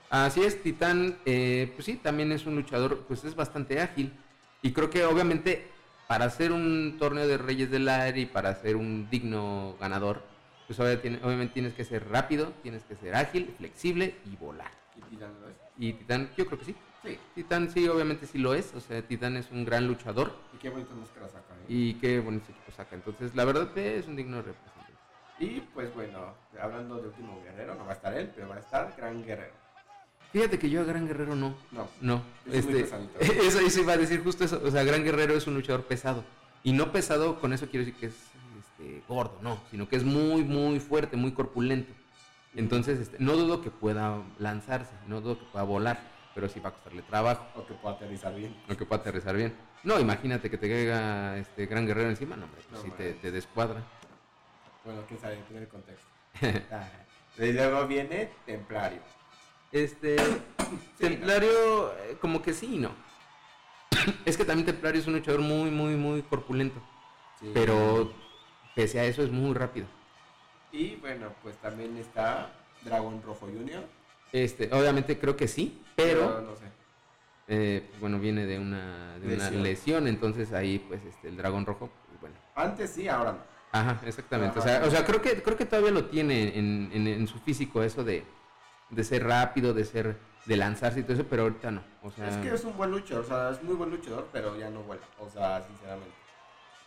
Así 0.09 0.43
es, 0.43 0.61
Titán, 0.61 1.17
eh, 1.25 1.71
pues 1.75 1.85
sí, 1.85 1.95
también 1.95 2.31
es 2.31 2.45
un 2.45 2.55
luchador, 2.55 3.05
pues 3.07 3.23
es 3.23 3.35
bastante 3.35 3.79
ágil. 3.79 4.13
Y 4.61 4.71
creo 4.73 4.89
que 4.89 5.05
obviamente 5.05 5.67
para 6.07 6.29
ser 6.29 6.51
un 6.51 6.97
torneo 6.99 7.27
de 7.27 7.37
Reyes 7.37 7.71
del 7.71 7.89
Aire 7.89 8.21
y 8.21 8.25
para 8.25 8.53
ser 8.55 8.75
un 8.75 9.09
digno 9.09 9.75
ganador, 9.79 10.23
pues 10.67 10.79
obviamente 10.79 11.53
tienes 11.53 11.73
que 11.73 11.83
ser 11.83 12.07
rápido, 12.09 12.53
tienes 12.61 12.83
que 12.83 12.95
ser 12.95 13.15
ágil, 13.15 13.53
flexible 13.57 14.15
y 14.25 14.35
volar. 14.35 14.71
¿Y 14.95 15.01
Titán 15.01 15.31
lo 15.41 15.49
es? 15.49 15.55
Y 15.77 15.93
Titán, 15.93 16.29
yo 16.37 16.45
creo 16.45 16.59
que 16.59 16.65
sí. 16.65 16.75
Sí. 17.05 17.17
Titán 17.35 17.69
sí, 17.71 17.87
obviamente 17.87 18.25
sí 18.27 18.37
lo 18.37 18.53
es. 18.53 18.73
O 18.75 18.79
sea, 18.79 19.01
Titán 19.01 19.37
es 19.37 19.51
un 19.51 19.65
gran 19.65 19.87
luchador 19.87 20.33
Y 20.53 20.57
qué 20.57 20.69
bonitas 20.69 20.95
máscaras 20.95 21.31
saca. 21.31 21.53
¿eh? 21.53 21.65
y 21.67 21.93
qué 21.95 22.19
bonitos 22.19 22.49
equipos 22.49 22.75
saca. 22.75 22.95
Entonces, 22.95 23.35
la 23.35 23.45
verdad 23.45 23.77
es 23.77 24.07
un 24.07 24.15
digno 24.15 24.37
representante. 24.37 24.75
Y 25.39 25.61
pues 25.73 25.93
bueno, 25.93 26.33
hablando 26.61 26.95
de 27.01 27.07
último 27.07 27.41
guerrero, 27.43 27.75
no 27.75 27.85
va 27.85 27.91
a 27.91 27.95
estar 27.95 28.13
él, 28.13 28.31
pero 28.33 28.47
va 28.47 28.55
a 28.55 28.59
estar 28.59 28.93
Gran 28.97 29.23
Guerrero. 29.25 29.53
Fíjate 30.31 30.59
que 30.59 30.69
yo 30.69 30.81
a 30.81 30.83
Gran 30.85 31.07
Guerrero 31.07 31.35
no. 31.35 31.55
No, 31.71 31.87
No, 32.01 32.21
Es 32.51 32.65
muy 32.65 32.79
este, 32.79 32.97
eso, 33.47 33.59
eso 33.59 33.81
iba 33.81 33.93
a 33.93 33.97
decir 33.97 34.23
justo 34.23 34.43
eso. 34.45 34.61
O 34.63 34.71
sea, 34.71 34.83
Gran 34.83 35.03
Guerrero 35.03 35.35
es 35.35 35.47
un 35.47 35.55
luchador 35.55 35.83
pesado. 35.85 36.23
Y 36.63 36.73
no 36.73 36.91
pesado, 36.91 37.39
con 37.39 37.53
eso 37.53 37.67
quiero 37.67 37.85
decir 37.85 37.99
que 37.99 38.07
es 38.07 38.15
este, 38.57 39.03
gordo, 39.07 39.37
no, 39.41 39.59
sino 39.69 39.87
que 39.87 39.97
es 39.97 40.03
muy, 40.03 40.43
muy 40.43 40.79
fuerte, 40.79 41.15
muy 41.15 41.31
corpulento. 41.31 41.93
Entonces, 42.55 42.99
este, 42.99 43.17
no 43.19 43.33
dudo 43.35 43.61
que 43.61 43.69
pueda 43.69 44.21
lanzarse, 44.39 44.93
no 45.07 45.21
dudo 45.21 45.39
que 45.39 45.45
pueda 45.51 45.63
volar, 45.63 45.99
pero 46.35 46.49
sí 46.49 46.59
va 46.59 46.69
a 46.69 46.73
costarle 46.73 47.01
trabajo, 47.01 47.45
o 47.55 47.65
que 47.65 47.73
pueda 47.73 47.95
aterrizar 47.95 48.35
bien. 48.35 48.53
o 48.69 48.75
que 48.75 48.85
pueda 48.85 49.01
aterrizar 49.01 49.35
bien. 49.37 49.55
No, 49.83 49.97
imagínate 49.99 50.49
que 50.49 50.57
te 50.57 50.67
caiga 50.67 51.37
este 51.37 51.65
Gran 51.65 51.87
Guerrero 51.87 52.09
encima, 52.09 52.35
no, 52.35 52.43
hombre, 52.43 52.61
pues 52.69 52.83
No, 52.83 52.83
sí 52.83 52.91
te, 53.21 53.31
descuadra. 53.31 53.81
Bueno, 54.83 55.01
quién 55.07 55.19
sabe, 55.19 55.37
depende 55.37 55.61
del 55.61 55.69
contexto. 55.69 56.05
Ah, 56.71 56.89
y 57.37 57.51
luego 57.53 57.87
viene 57.87 58.31
Templario. 58.45 58.99
Este, 59.71 60.17
Templario, 60.99 61.93
eh, 61.99 62.17
como 62.19 62.41
que 62.41 62.53
sí 62.53 62.75
y 62.75 62.79
no. 62.79 62.91
es 64.25 64.35
que 64.35 64.43
también 64.43 64.65
Templario 64.65 64.99
es 64.99 65.07
un 65.07 65.13
luchador 65.13 65.39
muy, 65.41 65.71
muy, 65.71 65.95
muy 65.95 66.21
corpulento. 66.21 66.81
Sí. 67.39 67.51
Pero 67.53 68.13
pese 68.75 68.99
a 68.99 69.05
eso 69.05 69.23
es 69.23 69.31
muy 69.31 69.53
rápido. 69.53 69.87
Y 70.73 70.95
bueno, 70.97 71.33
pues 71.41 71.55
también 71.57 71.97
está 71.97 72.51
Dragón 72.83 73.21
Rojo 73.23 73.47
Junior. 73.47 73.85
Este, 74.43 74.69
obviamente 74.73 75.17
creo 75.17 75.37
que 75.37 75.47
sí, 75.47 75.81
pero 75.95 76.41
no 76.41 76.55
sé. 76.57 76.65
eh, 77.47 77.85
pues, 77.89 78.01
bueno, 78.01 78.19
viene 78.19 78.45
de 78.45 78.59
una, 78.59 79.17
de 79.19 79.27
una 79.27 79.45
Lesión. 79.45 79.63
lesión, 79.63 80.07
entonces 80.07 80.51
ahí 80.51 80.79
pues 80.79 81.01
este, 81.05 81.29
el 81.29 81.37
dragón 81.37 81.65
rojo, 81.65 81.89
pues, 82.09 82.19
bueno. 82.19 82.35
Antes 82.53 82.89
sí, 82.91 83.07
ahora 83.07 83.31
no. 83.31 83.37
Ajá, 83.71 83.99
exactamente. 84.05 84.59
O 84.59 84.61
sea, 84.61 84.83
o 84.85 84.89
sea 84.91 85.05
creo 85.05 85.21
que 85.21 85.41
creo 85.41 85.55
que 85.55 85.65
todavía 85.65 85.91
lo 85.91 86.05
tiene 86.05 86.57
en, 86.59 86.89
en- 86.93 87.07
en 87.07 87.27
su 87.27 87.39
físico 87.39 87.81
eso 87.81 88.03
de, 88.03 88.25
de 88.89 89.03
ser 89.05 89.23
rápido, 89.23 89.73
de 89.73 89.85
ser, 89.85 90.17
de 90.45 90.57
lanzarse 90.57 90.99
y 90.99 91.03
todo 91.03 91.13
eso, 91.13 91.25
pero 91.29 91.43
ahorita 91.43 91.71
no. 91.71 91.81
O 92.03 92.11
sea, 92.11 92.27
Es 92.27 92.35
que 92.37 92.53
es 92.53 92.63
un 92.65 92.75
buen 92.75 92.91
luchador, 92.91 93.23
o 93.23 93.27
sea, 93.27 93.49
es 93.51 93.63
muy 93.63 93.75
buen 93.75 93.89
luchador, 93.89 94.27
pero 94.33 94.57
ya 94.59 94.69
no 94.69 94.81
vuela. 94.83 95.03
O 95.19 95.29
sea, 95.29 95.61
sinceramente. 95.63 96.13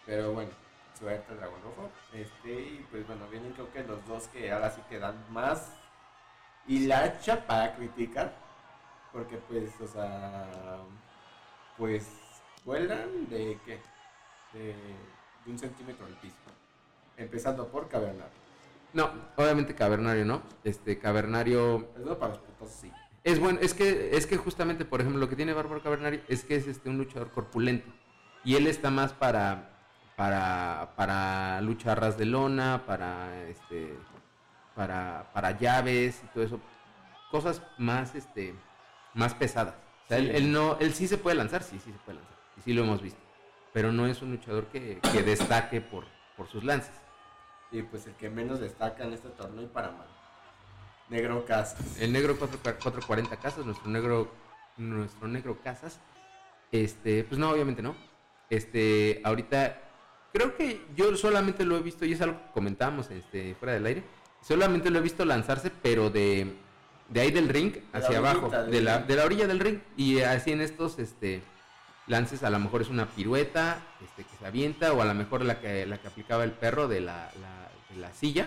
Pero 0.05 0.33
bueno, 0.35 0.51
suerte 0.99 1.35
Dragón 1.35 1.61
Rojo. 1.63 1.91
Este, 2.13 2.53
y 2.53 2.87
pues 2.91 3.07
bueno, 3.07 3.27
vienen 3.31 3.53
creo 3.53 3.73
que 3.73 3.83
los 3.85 4.07
dos 4.07 4.29
que 4.29 4.51
ahora 4.53 4.71
sí 4.71 4.81
que 4.91 4.99
dan 4.99 5.17
más 5.31 5.73
hilacha 6.69 7.47
para 7.47 7.75
criticar. 7.75 8.33
Porque 9.13 9.37
pues, 9.49 9.73
o 9.81 9.89
sea, 9.89 10.47
pues 11.77 12.07
vuelan 12.65 13.29
de 13.29 13.59
qué? 13.65 13.81
De, 14.53 14.75
de 15.45 15.51
un 15.51 15.59
centímetro 15.59 16.07
al 16.07 16.13
piso. 16.15 16.37
Empezando 17.17 17.67
por 17.67 17.89
Cavernario. 17.89 18.33
no, 18.93 19.11
obviamente 19.37 19.75
Cavernario 19.75 20.25
no. 20.25 20.43
Este 20.63 20.99
Cavernario 20.99 21.89
Es 21.97 22.05
bueno 22.05 22.19
para 22.19 22.35
los 22.35 22.39
putos, 22.43 22.71
sí. 22.71 22.93
Es 23.25 23.41
bueno, 23.41 23.59
es 23.61 23.75
que, 23.75 24.17
es 24.17 24.27
que 24.27 24.37
justamente, 24.37 24.85
por 24.85 25.01
ejemplo, 25.01 25.21
lo 25.21 25.29
que 25.29 25.37
tiene 25.37 25.53
Bárbaro 25.53 25.83
Cavernario 25.83 26.21
es 26.29 26.45
que 26.45 26.55
es 26.57 26.67
este 26.69 26.89
un 26.89 26.99
luchador 26.99 27.31
corpulento. 27.31 27.91
Y 28.45 28.55
él 28.55 28.67
está 28.67 28.91
más 28.91 29.13
para, 29.13 29.71
para, 30.17 30.93
para 30.97 31.61
luchar 31.61 32.01
ras 32.01 32.17
de 32.17 32.25
lona, 32.27 32.85
para 32.87 33.47
este, 33.49 33.95
para, 34.79 35.29
para 35.35 35.59
llaves 35.59 36.23
y 36.23 36.27
todo 36.29 36.45
eso. 36.45 36.61
Cosas 37.33 37.61
más, 37.79 38.15
este, 38.15 38.55
más 39.13 39.35
pesadas. 39.35 39.75
O 40.05 40.09
sea, 40.09 40.19
él, 40.19 40.53
no, 40.53 40.79
él 40.79 40.95
sí 40.95 41.09
se 41.09 41.19
puede 41.19 41.35
lanzar, 41.35 41.65
sí, 41.65 41.81
sí 41.85 41.91
se 41.91 41.99
puede 41.99 42.19
lanzar. 42.19 42.37
Y 42.57 42.61
sí 42.61 42.73
lo 42.73 42.85
hemos 42.85 43.03
visto. 43.03 43.19
Pero 43.73 43.91
no 43.91 44.07
es 44.07 44.23
un 44.23 44.31
luchador 44.31 44.67
que, 44.67 45.01
que 45.13 45.23
destaque 45.25 45.81
por, 45.81 46.05
por 46.37 46.47
sus 46.47 46.63
lances. 46.63 46.95
Y 47.73 47.83
pues 47.83 48.07
el 48.07 48.15
que 48.15 48.31
menos 48.31 48.61
destaca 48.61 49.03
en 49.03 49.15
este 49.15 49.29
torneo 49.31 49.65
y 49.65 49.67
para 49.67 49.91
mal. 49.91 50.07
Negro 51.09 51.45
Casas. 51.45 51.99
El 51.99 52.13
negro 52.13 52.37
4, 52.39 52.61
440 52.63 53.37
casas, 53.39 53.67
nuestro 53.67 53.91
negro, 53.91 54.31
nuestro 54.77 55.27
negro 55.27 55.59
casas. 55.61 55.99
Este, 56.71 57.25
pues 57.25 57.39
no, 57.39 57.51
obviamente 57.51 57.83
no. 57.83 57.97
Este, 58.49 59.21
ahorita 59.25 59.77
creo 60.33 60.57
que 60.57 60.87
yo 60.95 61.17
solamente 61.17 61.65
lo 61.65 61.77
he 61.77 61.83
visto, 61.83 62.05
y 62.05 62.13
es 62.13 62.21
algo 62.21 62.39
que 62.39 62.53
comentábamos 62.53 63.11
este, 63.11 63.57
fuera 63.57 63.75
del 63.75 63.87
aire, 63.87 64.05
solamente 64.43 64.91
lo 64.91 64.99
he 64.99 65.03
visto 65.03 65.25
lanzarse, 65.25 65.71
pero 65.71 66.11
de, 66.11 66.55
de 67.09 67.21
ahí 67.21 67.31
del 67.31 67.49
ring 67.49 67.75
hacia 67.93 68.19
abajo, 68.19 68.47
orillita 68.47 68.65
de 68.65 68.81
la, 68.83 68.99
de 68.99 69.17
la 69.17 69.25
orilla 69.25 69.47
del 69.47 69.61
ring, 69.61 69.79
y 69.97 70.21
así 70.21 70.53
en 70.53 70.61
estos 70.61 70.99
este, 70.99 71.43
lances 72.07 72.43
a 72.43 72.51
lo 72.51 72.59
mejor 72.59 72.83
es 72.83 72.89
una 72.89 73.07
pirueta 73.07 73.79
este, 74.03 74.25
que 74.25 74.37
se 74.39 74.47
avienta, 74.47 74.93
o 74.93 75.03
a 75.03 75.05
lo 75.05 75.15
mejor 75.15 75.45
la 75.45 75.61
que, 75.61 75.87
la 75.87 75.99
que 75.99 76.09
aplicaba 76.09 76.45
el 76.45 76.53
perro 76.53 76.89
de 76.89 77.01
la, 77.01 77.31
la- 77.41 77.69
de 77.95 78.01
la 78.01 78.13
silla, 78.13 78.47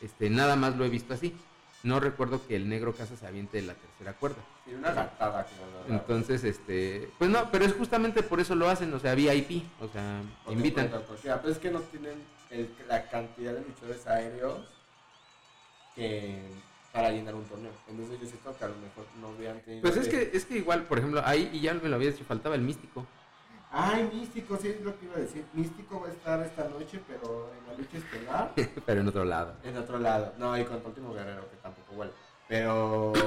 este, 0.00 0.30
nada 0.30 0.54
más 0.56 0.76
lo 0.76 0.84
he 0.84 0.88
visto 0.88 1.14
así. 1.14 1.34
No 1.82 1.98
recuerdo 1.98 2.40
que 2.46 2.54
el 2.54 2.68
negro 2.68 2.94
casa 2.94 3.16
se 3.16 3.26
aviente 3.26 3.56
de 3.60 3.64
la 3.66 3.74
tercera 3.74 4.12
cuerda. 4.12 4.36
Sí, 4.64 4.72
una 4.72 4.92
lo 4.92 5.92
Entonces, 5.92 6.44
este, 6.44 7.10
pues 7.18 7.28
no, 7.28 7.50
pero 7.50 7.64
es 7.64 7.72
justamente 7.72 8.22
por 8.22 8.38
eso 8.38 8.54
lo 8.54 8.68
hacen, 8.70 8.94
o 8.94 9.00
sea, 9.00 9.16
VIP, 9.16 9.64
o 9.80 9.88
sea, 9.88 10.22
Porque 10.44 10.56
invitan. 10.58 10.86
cuenta 10.88 11.06
cualquiera, 11.08 11.40
Pero 11.42 11.52
es 11.52 11.58
que 11.58 11.70
no 11.72 11.80
tienen 11.80 12.22
el- 12.50 12.70
la 12.88 13.08
cantidad 13.10 13.52
de 13.52 13.62
luchadores 13.62 14.06
aéreos 14.06 14.60
que 15.94 16.40
para 16.92 17.10
llenar 17.10 17.34
un 17.34 17.44
torneo. 17.44 17.72
Entonces 17.88 18.20
yo 18.20 18.26
siento 18.26 18.56
que 18.56 18.64
a 18.64 18.68
lo 18.68 18.74
mejor 18.76 19.06
no 19.20 19.30
hubieran 19.30 19.60
tenido... 19.62 19.82
Pues 19.82 19.96
es 19.96 20.08
que, 20.08 20.30
es 20.36 20.44
que 20.44 20.58
igual, 20.58 20.82
por 20.84 20.98
ejemplo, 20.98 21.22
ahí, 21.24 21.48
y 21.52 21.60
ya 21.60 21.72
me 21.74 21.88
lo 21.88 21.96
había 21.96 22.10
dicho, 22.10 22.24
faltaba 22.24 22.54
el 22.54 22.60
místico. 22.62 23.06
Ay, 23.74 24.10
Místico, 24.12 24.58
sí 24.58 24.68
es 24.68 24.82
lo 24.82 24.98
que 25.00 25.06
iba 25.06 25.16
a 25.16 25.20
decir. 25.20 25.46
Místico 25.54 25.98
va 26.02 26.08
a 26.08 26.12
estar 26.12 26.40
esta 26.44 26.68
noche, 26.68 27.00
pero 27.08 27.50
en 27.58 27.66
la 27.66 27.78
lucha 27.78 27.96
estelar, 27.96 28.52
pero 28.86 29.00
en 29.00 29.08
otro 29.08 29.24
lado. 29.24 29.56
en 29.64 29.76
otro 29.78 29.98
lado. 29.98 30.34
No, 30.38 30.58
y 30.58 30.64
con 30.64 30.76
el 30.76 30.84
último 30.84 31.14
guerrero, 31.14 31.48
que 31.50 31.56
tampoco 31.56 31.94
huele. 31.94 32.12
Pero... 32.48 33.14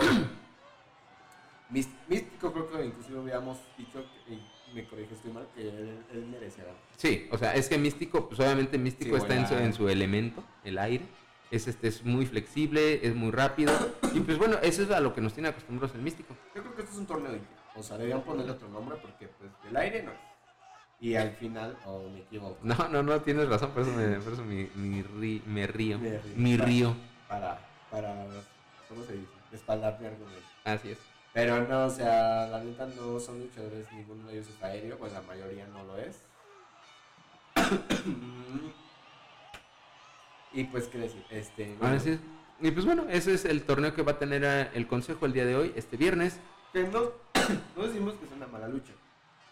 Mís- 1.72 1.89
Místico 2.07 2.53
creo 2.53 2.72
que 2.72 2.86
inclusive 2.86 3.20
hubiéramos 3.20 3.57
dicho, 3.76 4.03
que- 4.28 4.34
y 4.36 4.41
me 4.76 4.86
corrige, 4.88 5.16
estoy 5.16 5.32
mal, 5.32 5.47
que 5.55 5.61
él, 5.68 5.97
él 6.13 6.26
merecía. 6.28 6.66
Sí, 6.95 7.28
o 7.32 7.38
sea, 7.39 7.55
es 7.55 7.68
que 7.68 7.78
místico, 7.80 8.28
pues 8.28 8.39
obviamente 8.39 8.78
místico 8.78 9.16
Sí, 9.16 9.22
está 9.24 9.36
en 9.36 9.47
su, 9.47 9.53
en 9.55 9.74
su 9.74 9.89
elemento, 9.89 10.43
el 10.63 10.78
aire. 10.78 11.05
Es, 11.56 11.68
este, 11.68 11.88
es 11.88 12.03
muy 12.03 12.26
flexible, 12.26 13.06
es 13.08 13.16
muy 13.16 13.32
rápido. 13.32 13.72
Y 14.14 14.20
pues 14.20 14.38
bueno, 14.38 14.58
eso 14.62 14.84
es 14.84 14.91
a 14.91 14.99
lo 14.99 15.14
que 15.14 15.22
nos 15.22 15.34
tiene 15.34 15.49
acostumbrados 15.49 15.95
el 15.95 16.01
místico. 16.01 16.36
Yo 16.53 16.62
creo 16.62 16.76
que 16.76 16.82
esto 16.82 16.93
es 16.93 16.99
un 16.99 17.06
torneo 17.06 17.32
híbrido. 17.32 17.47
O 17.76 17.84
sea, 17.84 17.97
deberían 17.97 18.22
ponerle 18.24 18.51
otro 18.51 18.68
nombre 18.70 18.97
porque 19.01 19.28
pues 19.28 19.51
el 19.70 19.76
aire 19.78 20.03
no 20.03 20.12
es. 20.12 20.18
Y 20.99 21.16
al 21.16 21.32
final, 21.32 21.78
o 21.86 22.10
me 22.10 22.20
equivoco, 22.20 22.58
No, 22.64 22.76
no, 22.89 23.03
no, 23.03 23.22
tienes 23.22 23.47
razón, 23.49 23.72
por 23.72 23.84
eso 23.84 23.91
me, 23.91 24.18
por 24.20 24.34
eso 24.34 24.43
mi- 24.43 24.70
mi 24.76 25.03
ri- 25.03 25.43
me 25.45 25.68
río. 25.68 25.99
Me 25.99 26.18
río. 26.20 26.34
Mi 26.36 26.58
río. 26.58 26.95
para, 27.28 27.60
para, 27.91 28.14
¿cómo 28.89 29.03
se 29.06 29.14
dice? 29.14 29.28
Respaldar 29.51 29.97
mi 29.99 30.08
argumento. 30.08 30.41
Así 30.64 30.91
es. 30.91 30.97
Pero 31.34 31.68
no, 31.68 31.86
o 31.86 31.89
sea, 31.89 32.47
la 32.47 32.64
neta 32.64 32.86
no 32.88 33.20
son 33.20 33.39
luchadores, 33.39 33.86
ninguno 33.93 34.28
de 34.28 34.36
ellos 34.36 34.47
es 34.47 34.64
aéreo, 34.64 34.97
pues 34.97 35.12
la 35.14 35.22
mayoría 35.22 35.68
no 35.68 35.84
lo 35.84 35.97
es. 35.97 36.22
y 40.56 40.64
pues, 40.64 40.88
¿qué 40.88 40.97
decir? 40.97 41.24
Este, 41.30 41.76
bueno, 41.80 41.97
Así 41.97 42.12
es. 42.12 42.20
Y 42.62 42.72
pues 42.72 42.86
bueno, 42.86 43.06
ese 43.10 43.34
es 43.34 43.43
el 43.45 43.64
torneo 43.64 43.93
que 43.93 44.01
va 44.01 44.14
a 44.14 44.20
tener 44.20 44.43
eh, 44.45 44.70
el 44.74 44.88
consejo 44.88 45.26
el 45.26 45.34
día 45.34 45.45
de 45.45 45.56
hoy, 45.56 45.74
este 45.76 45.97
viernes. 45.97 46.39
que 46.72 46.84
no, 46.84 47.12
no 47.76 47.84
decimos 47.84 48.14
que 48.16 48.26
es 48.26 48.32
una 48.32 48.47
mala 48.47 48.70
lucha. 48.70 48.93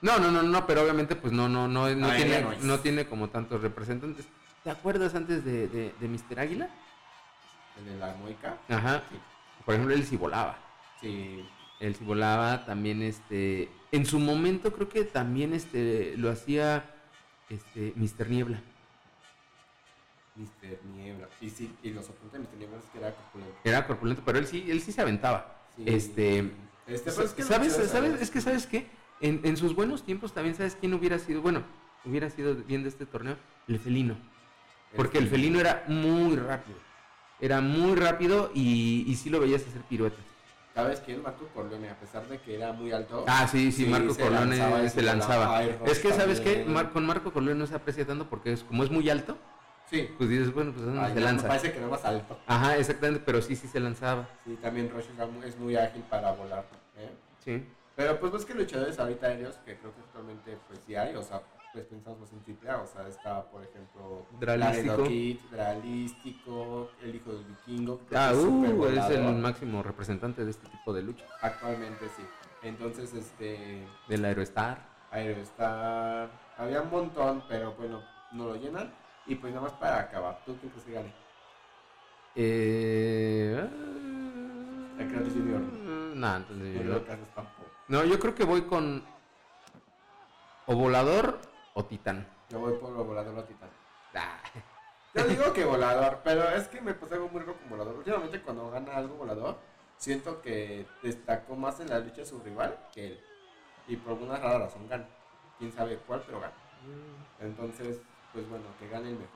No, 0.01 0.19
no, 0.19 0.31
no, 0.31 0.41
no, 0.41 0.65
pero 0.65 0.81
obviamente 0.81 1.15
pues 1.15 1.33
no, 1.33 1.47
no, 1.49 1.67
no, 1.67 1.89
no, 1.93 2.07
Ah, 2.07 2.15
tiene, 2.15 2.45
no 2.61 2.79
tiene 2.79 3.05
como 3.05 3.29
tantos 3.29 3.61
representantes. 3.61 4.25
¿Te 4.63 4.69
acuerdas 4.69 5.13
antes 5.15 5.43
de, 5.43 5.67
de, 5.67 5.93
de 5.99 6.07
Mr. 6.07 6.39
Águila? 6.39 6.69
El 7.77 7.85
de 7.85 7.97
la. 7.97 8.15
Ajá. 8.69 9.03
Sí. 9.11 9.17
Por 9.65 9.75
ejemplo, 9.75 9.93
él 9.93 10.05
sí 10.05 10.15
volaba. 10.15 10.57
Sí. 11.01 11.45
Él 11.79 11.95
sí 11.95 12.03
volaba, 12.05 12.65
también 12.65 13.01
este... 13.01 13.69
En 13.91 14.05
su 14.05 14.19
momento 14.19 14.71
creo 14.71 14.87
que 14.87 15.03
también 15.03 15.53
este 15.53 16.15
lo 16.17 16.31
hacía 16.31 16.85
este 17.49 17.93
Mr. 17.95 18.29
Niebla. 18.29 18.61
Mr. 20.35 20.79
Niebla. 20.95 21.27
Y 21.41 21.49
sí, 21.49 21.75
y 21.83 21.91
los 21.91 22.09
apuntes 22.09 22.33
de 22.33 22.39
Mr. 22.39 22.57
Niebla 22.57 22.77
es 22.77 22.83
que 22.91 22.97
era 22.99 23.11
corpulento. 23.11 23.55
Era 23.63 23.87
corpulento, 23.87 24.21
pero 24.25 24.39
él 24.39 24.47
sí, 24.47 24.65
él 24.69 24.81
sí 24.81 24.91
se 24.91 25.01
aventaba. 25.01 25.55
Sí. 25.75 25.83
Este... 25.85 26.51
Este, 26.85 27.09
es 27.11 27.33
que 27.33 27.43
¿Sabes? 27.43 27.73
¿Sabes? 27.73 28.21
Es 28.21 28.29
que, 28.29 28.41
¿sabes 28.41 28.67
qué? 28.67 28.87
En, 29.21 29.39
en 29.43 29.55
sus 29.55 29.73
buenos 29.73 30.03
tiempos 30.03 30.33
también, 30.33 30.53
¿sabes 30.55 30.75
quién 30.77 30.93
hubiera 30.93 31.17
sido? 31.17 31.41
Bueno, 31.41 31.63
hubiera 32.03 32.29
sido 32.29 32.55
bien 32.55 32.83
de 32.83 32.89
este 32.89 33.05
torneo. 33.05 33.37
El 33.69 33.79
felino. 33.79 34.17
Porque 34.95 35.17
el 35.17 35.29
felino 35.29 35.59
era 35.61 35.85
muy 35.87 36.35
rápido. 36.35 36.77
Era 37.39 37.61
muy 37.61 37.95
rápido 37.95 38.51
y, 38.53 39.05
y 39.07 39.15
sí 39.15 39.29
lo 39.29 39.39
veías 39.39 39.61
hacer 39.65 39.81
piruetas. 39.83 40.19
¿Sabes 40.75 40.99
quién? 41.01 41.21
Marco 41.21 41.47
Corleone, 41.53 41.89
a 41.89 41.95
pesar 41.99 42.27
de 42.27 42.39
que 42.39 42.55
era 42.55 42.73
muy 42.73 42.91
alto. 42.91 43.23
Ah, 43.27 43.47
sí, 43.47 43.71
sí, 43.71 43.85
Marco 43.85 44.15
Corleone 44.15 44.57
lanzaba 44.57 44.89
se 44.89 45.01
lanzaba. 45.01 45.63
Es 45.63 45.99
que, 45.99 46.11
¿sabes 46.11 46.41
qué? 46.41 46.65
Mar- 46.65 46.91
con 46.91 47.05
Marco 47.05 47.31
Corleone 47.31 47.59
no 47.59 47.67
se 47.67 47.75
aprecia 47.75 48.05
tanto 48.05 48.27
porque 48.27 48.51
es, 48.53 48.63
como 48.63 48.83
es 48.83 48.89
muy 48.91 49.09
alto, 49.09 49.37
Sí. 49.93 50.09
pues 50.17 50.27
dices, 50.27 50.51
bueno, 50.51 50.71
pues 50.71 50.85
¿dónde 50.85 50.99
Ay, 51.01 51.09
se 51.09 51.13
no, 51.13 51.19
me 51.19 51.21
lanza? 51.21 51.47
parece 51.47 51.71
que 51.71 51.79
no 51.79 51.87
más 51.87 52.03
alto. 52.03 52.39
Ajá, 52.47 52.77
exactamente, 52.77 53.21
pero 53.23 53.41
sí, 53.43 53.55
sí 53.55 53.67
se 53.67 53.79
lanzaba. 53.79 54.27
Sí, 54.43 54.57
también 54.59 54.89
Rush 54.89 55.05
es 55.45 55.57
muy, 55.59 55.75
ágil 55.75 56.01
para 56.09 56.31
volar. 56.31 56.65
¿eh? 56.97 57.11
Sí. 57.45 57.63
Pero 57.95 58.19
pues 58.19 58.31
ves 58.31 58.45
que 58.45 58.55
luchadores 58.55 58.97
ahorita 58.97 59.27
aéreos, 59.27 59.55
que 59.57 59.77
creo 59.77 59.93
que 59.93 60.01
actualmente 60.01 60.57
pues 60.67 60.79
sí 60.87 60.95
hay, 60.95 61.15
o 61.15 61.21
sea, 61.21 61.43
pues 61.73 61.85
pensamos 61.85 62.31
en 62.33 62.39
triple 62.41 62.71
A, 62.71 62.81
o 62.81 62.87
sea, 62.87 63.07
está 63.07 63.43
por 63.51 63.63
ejemplo 63.63 64.25
Dralístico. 64.39 65.03
Kid, 65.03 65.37
Dralístico, 65.51 66.89
el 67.03 67.13
hijo 67.15 67.33
del 67.33 67.43
vikingo, 67.45 68.01
Ah, 68.15 68.31
es 68.31 68.37
uh, 68.39 68.85
es 68.87 69.09
el 69.11 69.35
máximo 69.35 69.83
representante 69.83 70.43
de 70.43 70.49
este 70.49 70.67
tipo 70.69 70.91
de 70.91 71.03
lucha. 71.03 71.25
Actualmente 71.41 72.05
sí. 72.17 72.23
Entonces, 72.63 73.13
este, 73.13 73.85
Del 74.07 74.25
Aerostar. 74.25 74.79
Aerostar, 75.11 76.31
había 76.57 76.81
un 76.81 76.89
montón, 76.89 77.43
pero 77.47 77.73
bueno, 77.73 78.01
no 78.31 78.45
lo 78.47 78.55
llenan. 78.55 78.91
Y 79.25 79.35
pues 79.35 79.53
nada 79.53 79.65
más 79.67 79.73
para 79.79 79.99
acabar, 79.99 80.39
¿tú 80.45 80.57
quién 80.59 80.69
crees 80.71 80.85
que 80.85 80.91
gane? 80.93 81.13
Eh... 82.35 83.69
Junior. 85.33 85.61
No, 85.61 86.35
entonces 86.37 86.75
En 86.81 86.87
yo- 86.87 86.93
lo 86.93 87.05
caso 87.05 87.23
tampoco. 87.35 87.69
No, 87.87 88.03
yo 88.05 88.19
creo 88.19 88.35
que 88.35 88.43
voy 88.43 88.61
con 88.63 89.03
o 90.65 90.75
volador 90.75 91.39
o 91.73 91.85
titán. 91.85 92.27
Yo 92.49 92.59
voy 92.59 92.73
por 92.77 92.91
lo 92.91 93.03
volador 93.03 93.37
o 93.37 93.43
titán. 93.43 93.69
Ah, 94.15 94.39
Yo 95.13 95.23
digo 95.25 95.53
que 95.53 95.65
volador, 95.65 96.21
pero 96.23 96.47
es 96.49 96.67
que 96.67 96.81
me 96.81 96.93
puse 96.93 97.15
algo 97.15 97.29
muy 97.29 97.41
rico 97.41 97.55
con 97.55 97.69
volador. 97.69 97.95
Últimamente 97.95 98.41
cuando 98.41 98.69
gana 98.71 98.95
algo 98.95 99.15
volador, 99.15 99.57
siento 99.97 100.41
que 100.41 100.85
destacó 101.01 101.55
más 101.55 101.79
en 101.79 101.89
la 101.89 101.99
lucha 101.99 102.25
su 102.25 102.39
rival 102.39 102.77
que 102.93 103.07
él. 103.07 103.19
Y 103.87 103.97
por 103.97 104.13
alguna 104.13 104.37
rara 104.37 104.59
razón 104.59 104.87
gana. 104.87 105.05
Quién 105.59 105.71
sabe 105.71 105.97
cuál, 106.07 106.23
pero 106.25 106.39
gana. 106.39 106.53
Entonces, 107.39 107.99
pues 108.33 108.49
bueno, 108.49 108.65
que 108.79 108.89
gane 108.89 109.09
el 109.09 109.15
mejor. 109.15 109.29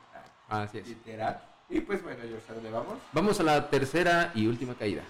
Ah, 0.50 0.64
Así 0.64 0.80
es. 0.80 0.88
Literal. 0.88 1.42
Y 1.70 1.82
pues 1.82 2.02
bueno, 2.02 2.22
George, 2.28 2.46
¿a 2.50 2.54
dónde 2.54 2.72
vamos? 2.72 2.98
Vamos 3.12 3.40
a 3.40 3.44
la 3.44 3.70
tercera 3.70 4.32
y 4.34 4.48
última 4.48 4.74
caída. 4.74 5.04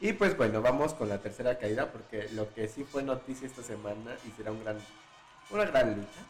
Y 0.00 0.12
pues 0.12 0.36
bueno, 0.36 0.60
vamos 0.60 0.92
con 0.92 1.08
la 1.08 1.18
tercera 1.18 1.58
caída 1.58 1.90
porque 1.90 2.28
lo 2.32 2.52
que 2.52 2.68
sí 2.68 2.84
fue 2.84 3.02
noticia 3.02 3.46
esta 3.46 3.62
semana 3.62 4.14
y 4.26 4.30
será 4.32 4.52
un 4.52 4.62
gran, 4.62 4.78
una 5.50 5.64
gran 5.64 5.96
lucha. 5.96 6.20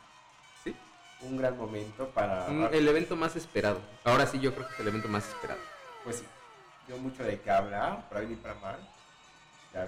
Sí. 0.63 0.77
Un 1.23 1.37
gran 1.37 1.57
momento 1.57 2.09
para... 2.11 2.47
El 2.71 2.87
evento 2.87 3.17
más 3.17 3.35
esperado. 3.35 3.81
Ahora 4.05 4.27
sí, 4.27 4.39
yo 4.39 4.55
creo 4.55 4.69
que 4.69 4.75
es 4.75 4.81
el 4.81 4.89
evento 4.89 5.09
más 5.09 5.27
esperado. 5.29 5.61
Pues 6.05 6.19
sí, 6.19 6.25
dio 6.87 6.97
mucho 6.99 7.25
de 7.25 7.41
qué 7.41 7.51
hablar, 7.51 8.09
para 8.09 8.21
bien 8.21 8.35
y 8.35 8.37
para 8.37 8.55
mal. 8.55 8.79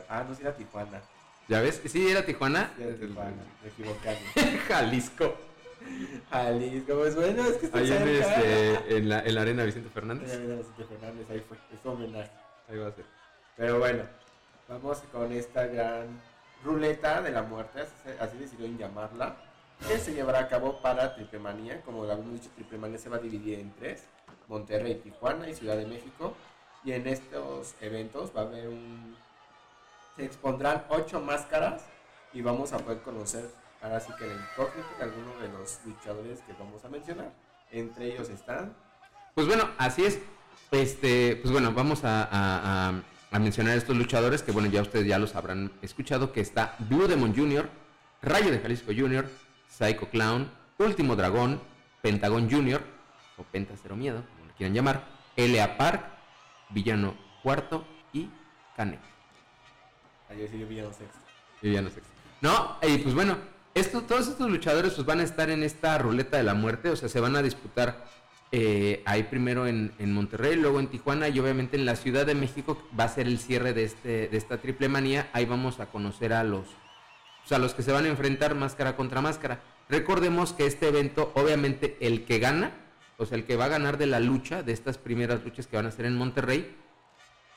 Ah, 0.08 0.24
no, 0.28 0.34
sí 0.34 0.42
era 0.42 0.56
Tijuana. 0.56 1.00
¿Ya 1.48 1.60
ves? 1.60 1.80
Sí, 1.86 2.10
era 2.10 2.24
Tijuana. 2.24 2.72
Sí 2.76 2.82
era 2.82 2.96
Tijuana, 2.96 3.44
me 3.62 3.68
equivoqué. 3.68 4.16
Jalisco. 4.68 5.36
Jalisco, 6.30 6.94
pues 6.94 7.14
bueno, 7.14 7.44
es 7.44 7.56
que 7.58 7.66
está 7.66 7.78
Ahí 7.78 7.92
en, 7.92 8.08
este, 8.08 8.96
en, 8.96 9.08
la, 9.08 9.20
en 9.20 9.34
la 9.34 9.42
arena 9.42 9.64
Vicente 9.64 9.88
Fernández. 9.90 10.38
viene 10.38 10.56
Vicente 10.56 10.84
Fernández, 10.84 11.30
ahí 11.30 11.44
fue, 11.46 11.56
es 11.72 11.86
homenaje. 11.86 12.30
Ahí 12.68 12.78
va 12.78 12.88
a 12.88 12.92
ser. 12.92 13.04
Pero 13.56 13.78
bueno, 13.78 14.02
vamos 14.68 14.98
con 15.12 15.32
esta 15.32 15.66
gran 15.66 16.20
ruleta 16.64 17.22
de 17.22 17.30
la 17.30 17.42
muerte, 17.42 17.84
así, 18.18 18.36
decidieron 18.36 18.76
llamarla, 18.76 19.36
que 19.86 19.98
se 19.98 20.12
llevará 20.12 20.40
a 20.40 20.48
cabo 20.48 20.80
para 20.80 21.14
Triple 21.14 21.38
Manía. 21.38 21.80
Como 21.82 22.04
lo 22.04 22.12
habíamos 22.12 22.34
dicho, 22.34 22.50
Triple 22.56 22.78
Manía 22.78 22.98
se 22.98 23.08
va 23.08 23.16
a 23.16 23.20
dividir 23.20 23.60
en 23.60 23.72
tres, 23.74 24.04
Monterrey, 24.48 24.96
Tijuana 24.96 25.48
y 25.48 25.54
Ciudad 25.54 25.76
de 25.76 25.86
México. 25.86 26.34
Y 26.84 26.92
en 26.92 27.06
estos 27.06 27.74
eventos 27.80 28.32
va 28.36 28.42
a 28.42 28.44
haber 28.44 28.68
un... 28.68 29.16
Se 30.16 30.24
expondrán 30.24 30.84
ocho 30.88 31.20
máscaras 31.20 31.82
y 32.32 32.40
vamos 32.42 32.72
a 32.72 32.78
poder 32.78 33.02
conocer 33.02 33.50
ahora 33.82 34.00
sí 34.00 34.10
que 34.18 34.26
la 34.26 34.34
incógnita 34.34 34.88
de 34.98 35.04
algunos 35.04 35.40
de 35.40 35.48
los 35.48 35.78
luchadores 35.84 36.40
que 36.40 36.52
vamos 36.58 36.84
a 36.84 36.88
mencionar. 36.88 37.30
Entre 37.70 38.12
ellos 38.12 38.28
están... 38.30 38.74
Pues 39.34 39.46
bueno, 39.46 39.68
así 39.78 40.04
es. 40.04 40.18
Este, 40.70 41.36
pues 41.36 41.52
bueno, 41.52 41.72
vamos 41.72 42.04
a, 42.04 42.22
a- 42.30 42.88
a- 43.30 43.38
mencionar 43.38 43.76
estos 43.76 43.94
luchadores 43.96 44.42
que 44.42 44.50
bueno, 44.52 44.68
ya 44.70 44.80
ustedes 44.80 45.06
ya 45.06 45.18
los 45.18 45.34
habrán 45.36 45.70
escuchado, 45.82 46.32
que 46.32 46.40
está 46.40 46.74
Blue 46.78 47.06
Demon 47.06 47.36
Jr., 47.36 47.68
Rayo 48.22 48.50
de 48.50 48.58
Jalisco 48.60 48.92
Jr., 48.96 49.28
Psycho 49.68 50.08
Clown, 50.08 50.50
Último 50.78 51.14
Dragón, 51.16 51.60
Pentagon 52.00 52.50
Jr., 52.50 52.80
o 53.36 53.42
Penta 53.42 53.74
Cero 53.80 53.94
Miedo, 53.94 54.22
como 54.34 54.46
le 54.46 54.54
quieran 54.54 54.74
llamar, 54.74 55.04
L.A. 55.36 55.76
Park, 55.76 56.02
Villano 56.70 57.14
Cuarto 57.42 57.84
y 58.14 58.30
Cane. 60.28 60.42
Ahí 60.42 60.48
sí 60.50 60.58
yo 60.58 60.66
villano 60.66 60.92
sexto. 60.92 61.18
Y 61.62 61.72
ya 61.72 61.82
no 61.82 61.90
y 62.82 62.98
pues 62.98 63.14
bueno, 63.14 63.38
esto, 63.74 64.02
todos 64.02 64.28
estos 64.28 64.50
luchadores 64.50 64.94
pues 64.94 65.06
van 65.06 65.20
a 65.20 65.22
estar 65.22 65.50
en 65.50 65.62
esta 65.62 65.98
ruleta 65.98 66.36
de 66.36 66.42
la 66.42 66.54
muerte, 66.54 66.90
o 66.90 66.96
sea, 66.96 67.08
se 67.08 67.20
van 67.20 67.36
a 67.36 67.42
disputar 67.42 68.06
eh, 68.52 69.02
ahí 69.04 69.24
primero 69.24 69.66
en, 69.66 69.92
en, 69.98 70.12
Monterrey, 70.12 70.56
luego 70.56 70.78
en 70.78 70.86
Tijuana 70.86 71.28
y 71.28 71.38
obviamente 71.40 71.76
en 71.76 71.84
la 71.84 71.96
Ciudad 71.96 72.24
de 72.24 72.34
México 72.34 72.80
va 72.98 73.04
a 73.04 73.08
ser 73.08 73.26
el 73.26 73.38
cierre 73.38 73.72
de, 73.72 73.84
este, 73.84 74.28
de 74.28 74.36
esta 74.36 74.58
triple 74.58 74.88
manía. 74.88 75.28
Ahí 75.32 75.44
vamos 75.44 75.80
a 75.80 75.86
conocer 75.86 76.32
a 76.32 76.44
los, 76.44 76.66
o 76.68 77.48
sea, 77.48 77.58
los 77.58 77.74
que 77.74 77.82
se 77.82 77.92
van 77.92 78.04
a 78.04 78.08
enfrentar 78.08 78.54
máscara 78.54 78.96
contra 78.96 79.20
máscara. 79.20 79.60
Recordemos 79.88 80.52
que 80.52 80.66
este 80.66 80.88
evento, 80.88 81.32
obviamente, 81.34 81.96
el 82.00 82.24
que 82.24 82.38
gana, 82.38 82.72
o 83.18 83.26
sea, 83.26 83.36
el 83.36 83.44
que 83.44 83.56
va 83.56 83.66
a 83.66 83.68
ganar 83.68 83.98
de 83.98 84.06
la 84.06 84.20
lucha, 84.20 84.62
de 84.62 84.72
estas 84.72 84.98
primeras 84.98 85.44
luchas 85.44 85.66
que 85.66 85.76
van 85.76 85.86
a 85.86 85.90
ser 85.90 86.06
en 86.06 86.16
Monterrey, 86.16 86.74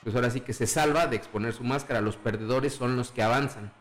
pues 0.02 0.14
ahora 0.14 0.30
sí 0.30 0.40
que 0.40 0.52
se 0.52 0.66
salva 0.66 1.06
de 1.06 1.16
exponer 1.16 1.52
su 1.52 1.64
máscara. 1.64 2.00
Los 2.00 2.16
perdedores 2.16 2.74
son 2.74 2.96
los 2.96 3.10
que 3.10 3.22
avanzan. 3.22 3.72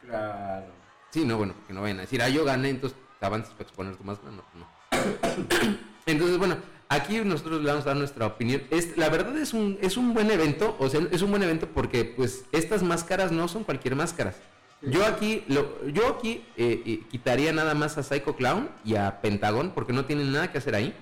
Claro. 0.00 0.66
Sí, 1.10 1.24
no, 1.24 1.36
bueno, 1.36 1.54
que 1.66 1.72
no 1.72 1.82
vayan 1.82 1.98
a 1.98 2.02
decir, 2.02 2.22
ah, 2.22 2.28
yo 2.28 2.44
gané, 2.44 2.70
entonces 2.70 2.98
te 3.20 3.26
avanzas 3.26 3.52
para 3.52 3.64
exponer 3.64 3.96
tu 3.96 4.04
máscara. 4.04 4.32
No, 4.32 4.44
no. 4.54 4.66
entonces, 6.06 6.38
bueno, 6.38 6.56
aquí 6.88 7.20
nosotros 7.20 7.62
le 7.62 7.68
vamos 7.68 7.84
a 7.84 7.88
dar 7.88 7.96
nuestra 7.96 8.26
opinión. 8.26 8.62
Es, 8.70 8.96
la 8.96 9.08
verdad 9.08 9.36
es 9.38 9.52
un, 9.52 9.78
es 9.80 9.96
un 9.96 10.14
buen 10.14 10.30
evento, 10.30 10.76
o 10.78 10.88
sea, 10.88 11.00
es 11.10 11.22
un 11.22 11.30
buen 11.30 11.42
evento 11.42 11.68
porque 11.68 12.04
pues 12.04 12.44
estas 12.52 12.82
máscaras 12.82 13.30
no 13.30 13.46
son 13.48 13.64
cualquier 13.64 13.94
máscaras. 13.94 14.36
Yo 14.82 15.06
aquí, 15.06 15.44
lo, 15.46 15.86
yo 15.86 16.08
aquí 16.08 16.44
eh, 16.56 16.82
eh, 16.84 17.02
quitaría 17.08 17.52
nada 17.52 17.72
más 17.74 17.98
a 17.98 18.02
Psycho 18.02 18.34
Clown 18.34 18.68
y 18.84 18.96
a 18.96 19.20
Pentagon 19.20 19.70
porque 19.70 19.92
no 19.92 20.06
tienen 20.06 20.32
nada 20.32 20.50
que 20.50 20.58
hacer 20.58 20.74
ahí. 20.74 20.92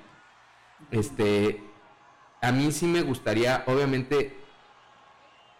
Este, 0.90 1.62
a 2.42 2.52
mí 2.52 2.72
sí 2.72 2.86
me 2.86 3.00
gustaría, 3.00 3.64
obviamente, 3.66 4.36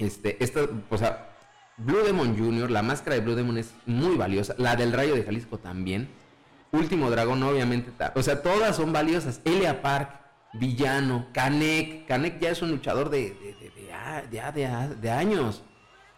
este, 0.00 0.42
esta, 0.42 0.60
o 0.88 0.98
sea, 0.98 1.30
Blue 1.76 2.02
Demon 2.04 2.36
Jr., 2.36 2.70
la 2.70 2.82
máscara 2.82 3.14
de 3.16 3.22
Blue 3.22 3.34
Demon 3.34 3.58
es 3.58 3.72
muy 3.86 4.16
valiosa, 4.16 4.54
la 4.58 4.76
del 4.76 4.92
Rayo 4.92 5.14
de 5.14 5.22
Jalisco 5.22 5.58
también. 5.58 6.08
Último 6.72 7.10
Dragón, 7.10 7.42
obviamente, 7.42 7.90
o 8.14 8.22
sea, 8.22 8.42
todas 8.42 8.76
son 8.76 8.92
valiosas. 8.92 9.40
Elia 9.44 9.82
Park, 9.82 10.20
Villano, 10.52 11.26
Kanek, 11.32 12.06
Kanek 12.06 12.38
ya 12.40 12.50
es 12.50 12.62
un 12.62 12.70
luchador 12.70 13.10
de, 13.10 13.34
de, 14.30 14.96
de 15.00 15.10
años. 15.10 15.62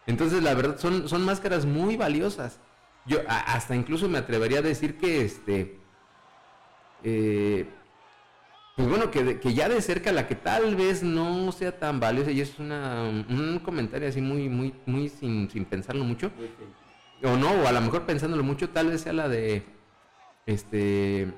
Entonces, 0.07 0.43
la 0.43 0.55
verdad, 0.55 0.79
son, 0.79 1.09
son 1.09 1.25
máscaras 1.25 1.65
muy 1.65 1.97
valiosas. 1.97 2.59
Yo 3.07 3.19
hasta 3.27 3.75
incluso 3.75 4.09
me 4.09 4.19
atrevería 4.19 4.59
a 4.59 4.63
decir 4.63 4.99
que 4.99 5.25
este. 5.25 5.79
Eh, 7.03 7.69
pues 8.77 8.89
bueno, 8.89 9.11
que, 9.11 9.39
que, 9.39 9.53
ya 9.53 9.69
de 9.69 9.83
cerca 9.83 10.13
la 10.13 10.27
que 10.27 10.35
tal 10.35 10.77
vez 10.77 11.03
no 11.03 11.53
sea 11.53 11.79
tan 11.79 12.01
valiosa, 12.01 12.31
y 12.31 12.41
es 12.41 12.59
una, 12.59 13.03
un 13.03 13.61
comentario 13.63 14.09
así 14.09 14.23
muy, 14.23 14.49
muy, 14.49 14.75
muy 14.87 15.11
sin, 15.11 15.51
sin 15.51 15.67
pensarlo 15.67 16.05
mucho. 16.05 16.31
O 17.23 17.37
no, 17.37 17.51
o 17.51 17.67
a 17.67 17.73
lo 17.73 17.81
mejor 17.81 18.07
pensándolo 18.07 18.43
mucho, 18.43 18.71
tal 18.71 18.89
vez 18.89 19.03
sea 19.03 19.13
la 19.13 19.29
de. 19.29 19.63
Este. 20.47 21.33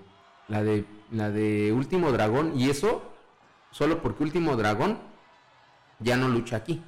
La 0.48 0.62
de. 0.62 0.84
La 1.10 1.30
de 1.30 1.72
Último 1.72 2.12
Dragón. 2.12 2.52
Y 2.56 2.70
eso, 2.70 3.02
solo 3.70 4.00
porque 4.00 4.22
Último 4.22 4.56
Dragón 4.56 4.98
ya 5.98 6.16
no 6.16 6.28
lucha 6.28 6.56
aquí. 6.56 6.82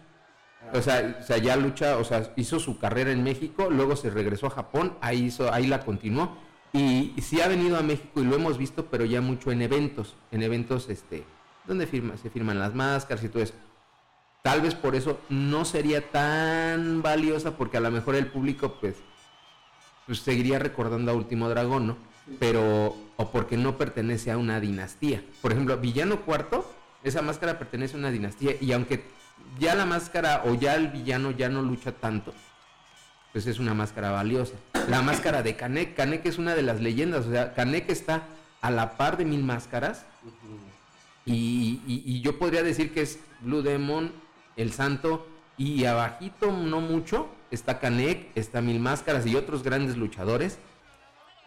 O 0.72 0.80
sea, 0.80 1.18
o 1.20 1.22
sea, 1.22 1.38
ya 1.38 1.56
lucha, 1.56 1.96
o 1.98 2.04
sea, 2.04 2.32
hizo 2.36 2.58
su 2.58 2.78
carrera 2.78 3.12
en 3.12 3.22
México, 3.22 3.68
luego 3.70 3.94
se 3.94 4.10
regresó 4.10 4.46
a 4.46 4.50
Japón, 4.50 4.96
ahí 5.00 5.24
hizo, 5.24 5.52
ahí 5.52 5.66
la 5.66 5.84
continuó. 5.84 6.38
Y, 6.76 7.14
sí 7.22 7.40
ha 7.40 7.48
venido 7.48 7.78
a 7.78 7.82
México 7.82 8.20
y 8.20 8.24
lo 8.24 8.36
hemos 8.36 8.58
visto, 8.58 8.86
pero 8.86 9.06
ya 9.06 9.22
mucho 9.22 9.50
en 9.50 9.62
eventos, 9.62 10.14
en 10.30 10.42
eventos 10.42 10.90
este, 10.90 11.24
donde 11.66 11.86
firma, 11.86 12.18
se 12.18 12.28
firman 12.28 12.58
las 12.58 12.74
máscaras 12.74 13.24
y 13.24 13.30
todo 13.30 13.42
eso. 13.42 13.54
Tal 14.42 14.60
vez 14.60 14.74
por 14.74 14.94
eso 14.94 15.18
no 15.30 15.64
sería 15.64 16.10
tan 16.10 17.00
valiosa, 17.00 17.56
porque 17.56 17.78
a 17.78 17.80
lo 17.80 17.90
mejor 17.90 18.14
el 18.14 18.26
público, 18.26 18.76
pues, 18.78 18.96
pues 20.04 20.18
seguiría 20.18 20.58
recordando 20.58 21.10
a 21.10 21.14
Último 21.14 21.48
Dragón, 21.48 21.86
¿no? 21.86 21.96
Pero, 22.38 22.94
o 23.16 23.30
porque 23.30 23.56
no 23.56 23.78
pertenece 23.78 24.30
a 24.30 24.36
una 24.36 24.60
dinastía. 24.60 25.24
Por 25.40 25.52
ejemplo, 25.52 25.78
Villano 25.78 26.20
Cuarto, 26.26 26.70
esa 27.02 27.22
máscara 27.22 27.58
pertenece 27.58 27.96
a 27.96 28.00
una 28.00 28.10
dinastía, 28.10 28.54
y 28.60 28.72
aunque 28.72 29.02
ya 29.58 29.74
la 29.74 29.86
máscara 29.86 30.42
o 30.44 30.54
ya 30.54 30.74
el 30.74 30.88
villano 30.88 31.30
ya 31.30 31.48
no 31.48 31.62
lucha 31.62 31.92
tanto, 31.92 32.34
pues 33.36 33.46
es 33.46 33.58
una 33.58 33.74
máscara 33.74 34.12
valiosa. 34.12 34.54
La 34.88 35.02
máscara 35.02 35.42
de 35.42 35.56
Kanek, 35.56 35.94
Kanek 35.94 36.24
es 36.24 36.38
una 36.38 36.54
de 36.54 36.62
las 36.62 36.80
leyendas, 36.80 37.26
o 37.26 37.30
sea, 37.30 37.52
Kanek 37.52 37.90
está 37.90 38.22
a 38.62 38.70
la 38.70 38.96
par 38.96 39.18
de 39.18 39.26
mil 39.26 39.44
máscaras. 39.44 40.06
Y, 41.26 42.22
yo 42.22 42.38
podría 42.38 42.62
decir 42.62 42.94
que 42.94 43.02
es 43.02 43.18
Blue 43.42 43.60
Demon, 43.60 44.10
el 44.56 44.72
santo, 44.72 45.26
y 45.58 45.84
abajito, 45.84 46.50
no 46.50 46.80
mucho, 46.80 47.28
está 47.50 47.78
Kanek, 47.78 48.34
está 48.36 48.62
Mil 48.62 48.80
Máscaras 48.80 49.26
y 49.26 49.36
otros 49.36 49.62
grandes 49.62 49.98
luchadores. 49.98 50.58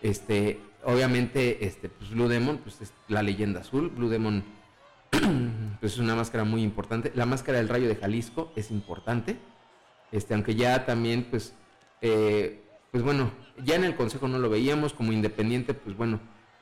Este, 0.03 0.59
obviamente, 0.83 1.65
este, 1.65 1.89
pues 1.89 2.11
Blue 2.11 2.27
Demon, 2.27 2.59
pues 2.59 2.81
es 2.81 2.93
la 3.07 3.23
leyenda 3.23 3.61
azul. 3.61 3.89
Blue 3.89 4.09
Demon 4.09 4.43
pues 5.79 5.93
es 5.93 5.97
una 5.97 6.13
máscara 6.13 6.43
muy 6.43 6.61
importante. 6.61 7.11
La 7.15 7.25
máscara 7.25 7.57
del 7.57 7.67
Rayo 7.67 7.87
de 7.87 7.95
Jalisco 7.95 8.51
es 8.55 8.69
importante. 8.69 9.37
Este, 10.11 10.35
aunque 10.35 10.53
ya 10.53 10.85
también, 10.85 11.25
pues, 11.31 11.55
eh, 12.01 12.61
pues 12.91 13.03
bueno, 13.03 13.31
ya 13.63 13.75
en 13.75 13.83
el 13.83 13.95
Consejo 13.95 14.27
no 14.27 14.39
lo 14.39 14.49
veíamos 14.49 14.93
como 14.93 15.11
independiente, 15.11 15.73
pues 15.73 15.95
bueno, 15.95 16.19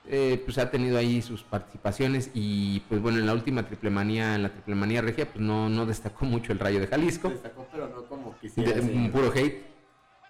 eh, 0.09 0.41
pues 0.45 0.57
ha 0.57 0.71
tenido 0.71 0.97
ahí 0.97 1.21
sus 1.21 1.43
participaciones 1.43 2.31
y 2.33 2.79
pues 2.87 3.01
bueno, 3.01 3.19
en 3.19 3.25
la 3.25 3.33
última 3.33 3.63
triplemanía, 3.67 4.35
en 4.35 4.43
la 4.43 4.49
triplemanía 4.49 5.01
regia, 5.01 5.25
pues 5.31 5.41
no, 5.41 5.69
no 5.69 5.85
destacó 5.85 6.25
mucho 6.25 6.53
el 6.53 6.59
Rayo 6.59 6.79
de 6.79 6.87
Jalisco. 6.87 7.29
Destacó, 7.29 7.67
pero 7.71 7.87
no 7.89 8.05
como 8.05 8.37
quisiera. 8.39 8.73
puro, 9.11 9.31
hate. 9.33 9.63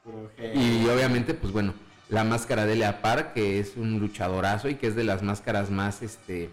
puro 0.03 0.31
hate. 0.37 0.55
Y 0.55 0.89
obviamente, 0.89 1.33
pues 1.33 1.53
bueno, 1.53 1.73
la 2.09 2.23
máscara 2.23 2.65
de 2.65 2.75
Leapar, 2.75 3.33
que 3.33 3.59
es 3.59 3.77
un 3.77 3.99
luchadorazo 3.99 4.69
y 4.69 4.75
que 4.75 4.87
es 4.87 4.95
de 4.95 5.03
las 5.03 5.21
máscaras 5.21 5.69
más, 5.69 6.01
este, 6.01 6.49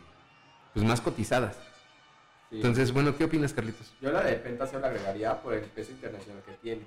pues 0.74 0.84
más 0.84 1.00
cotizadas. 1.00 1.57
Entonces, 2.50 2.92
bueno, 2.92 3.16
¿qué 3.16 3.24
opinas, 3.24 3.52
Carlitos? 3.52 3.94
Yo 4.00 4.12
la 4.12 4.22
de 4.22 4.34
Pentacero 4.34 4.80
la 4.80 4.88
agregaría 4.88 5.40
por 5.42 5.55
el 5.55 5.62
peso 5.62 5.92
internacional 5.92 6.42
que 6.46 6.52
tiene. 6.62 6.82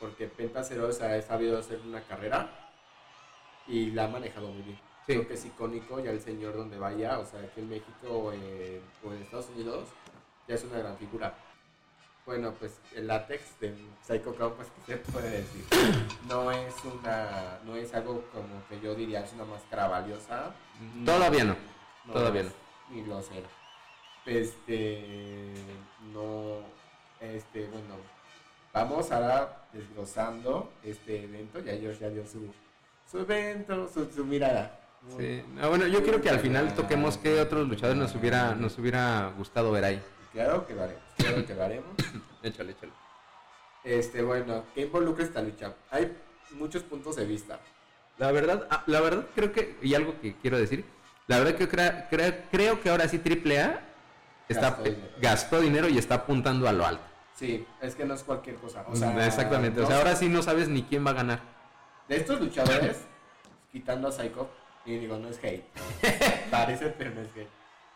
Porque 0.00 0.26
Pentacero 0.26 0.88
o 0.88 0.92
sea, 0.92 1.14
ha 1.14 1.22
sabido 1.22 1.58
hacer 1.58 1.80
una 1.80 2.00
carrera 2.02 2.48
y 3.66 3.90
la 3.90 4.04
ha 4.04 4.08
manejado 4.08 4.48
muy 4.48 4.62
bien. 4.62 4.78
Creo 5.06 5.26
que 5.26 5.34
es 5.34 5.44
icónico, 5.44 6.00
ya 6.00 6.10
el 6.10 6.20
señor 6.20 6.56
donde 6.56 6.78
vaya, 6.78 7.18
o 7.18 7.24
sea, 7.24 7.40
aquí 7.40 7.60
en 7.60 7.68
México 7.68 8.08
o 8.08 8.32
en, 8.32 8.80
Estados 9.22 9.50
Unidos, 9.54 9.88
ya 10.48 10.54
es 10.54 10.64
una 10.64 10.78
gran 10.78 10.96
figura. 10.96 11.34
Bueno, 12.24 12.54
pues 12.58 12.80
el 12.94 13.06
látex 13.06 13.60
de 13.60 13.74
Psycho 14.02 14.34
Clown, 14.34 14.54
pues 14.54 14.68
que 14.86 14.92
se 14.94 15.12
puede 15.12 15.30
decir, 15.30 15.64
no 16.28 16.50
es 16.50 16.74
una, 16.84 17.58
no 17.64 17.76
es 17.76 17.92
algo 17.92 18.24
como 18.32 18.66
que 18.68 18.80
yo 18.80 18.94
diría 18.94 19.20
es 19.20 19.32
una 19.34 19.44
máscara 19.44 19.88
valiosa. 19.88 20.54
Todavía 21.04 21.44
no, 21.44 21.56
todavía 22.10 22.44
no. 22.44 22.50
Ni 22.90 23.04
lo 23.04 23.20
sé 23.20 23.42
este, 24.26 25.52
no, 26.12 26.60
este, 27.20 27.66
bueno, 27.66 27.96
vamos 28.74 29.10
ahora 29.12 29.66
desglosando 29.72 30.72
este 30.82 31.24
evento. 31.24 31.60
Ya 31.60 31.72
George 31.76 32.00
ya 32.00 32.10
dio 32.10 32.26
su, 32.26 32.52
su 33.10 33.20
evento, 33.20 33.88
su, 33.88 34.24
mirada. 34.24 34.78
Sí. 35.16 35.42
Ah, 35.60 35.68
bueno, 35.68 35.86
yo 35.86 36.02
quiero 36.02 36.20
que 36.20 36.28
al 36.28 36.40
final 36.40 36.74
toquemos 36.74 37.16
qué 37.16 37.40
otros 37.40 37.68
luchadores 37.68 37.98
nos 37.98 38.14
hubiera, 38.14 38.54
nos 38.54 38.76
hubiera 38.78 39.32
gustado 39.38 39.70
ver 39.70 39.84
ahí. 39.84 40.02
Claro 40.32 40.66
que 40.66 40.74
lo 40.74 40.82
haremos, 40.82 41.02
claro 41.16 41.46
que 41.46 41.54
lo 41.54 41.62
haremos. 41.62 41.94
échale, 42.42 42.72
échale. 42.72 42.92
Este, 43.84 44.22
bueno, 44.22 44.64
¿qué 44.74 44.82
involucra 44.82 45.24
esta 45.24 45.40
lucha? 45.40 45.74
Hay 45.90 46.16
muchos 46.52 46.82
puntos 46.82 47.16
de 47.16 47.26
vista. 47.26 47.60
La 48.18 48.32
verdad, 48.32 48.66
ah, 48.70 48.82
la 48.86 49.00
verdad 49.00 49.26
creo 49.34 49.52
que, 49.52 49.76
y 49.82 49.94
algo 49.94 50.18
que 50.20 50.34
quiero 50.36 50.58
decir, 50.58 50.84
la 51.26 51.38
verdad 51.38 51.54
que 51.56 51.68
creo, 51.68 51.92
creo, 52.08 52.34
creo 52.50 52.80
que 52.80 52.88
ahora 52.88 53.08
sí 53.08 53.20
AAA 53.20 53.80
está, 54.48 54.78
gastó, 55.20 55.60
dinero. 55.60 55.88
y 55.88 55.98
está 55.98 56.14
apuntando 56.16 56.66
a 56.66 56.72
lo 56.72 56.86
alto. 56.86 57.13
Sí, 57.34 57.66
es 57.80 57.94
que 57.96 58.04
no 58.04 58.14
es 58.14 58.22
cualquier 58.22 58.56
cosa. 58.56 58.84
Exactamente, 59.26 59.80
o 59.80 59.86
sea, 59.86 59.98
ahora 59.98 60.14
sí 60.14 60.28
no 60.28 60.42
sabes 60.42 60.68
ni 60.68 60.84
quién 60.84 61.04
va 61.04 61.10
a 61.10 61.14
ganar. 61.14 61.40
De 62.08 62.16
estos 62.16 62.40
luchadores, 62.40 63.00
quitando 63.72 64.08
a 64.08 64.12
Psycho, 64.12 64.48
y 64.84 64.98
digo, 64.98 65.16
no 65.16 65.28
es 65.28 65.38
hate. 65.42 65.64
Parece, 66.50 66.88
pero 66.90 67.10
no 67.10 67.22
es 67.22 67.28
hate. 67.36 67.48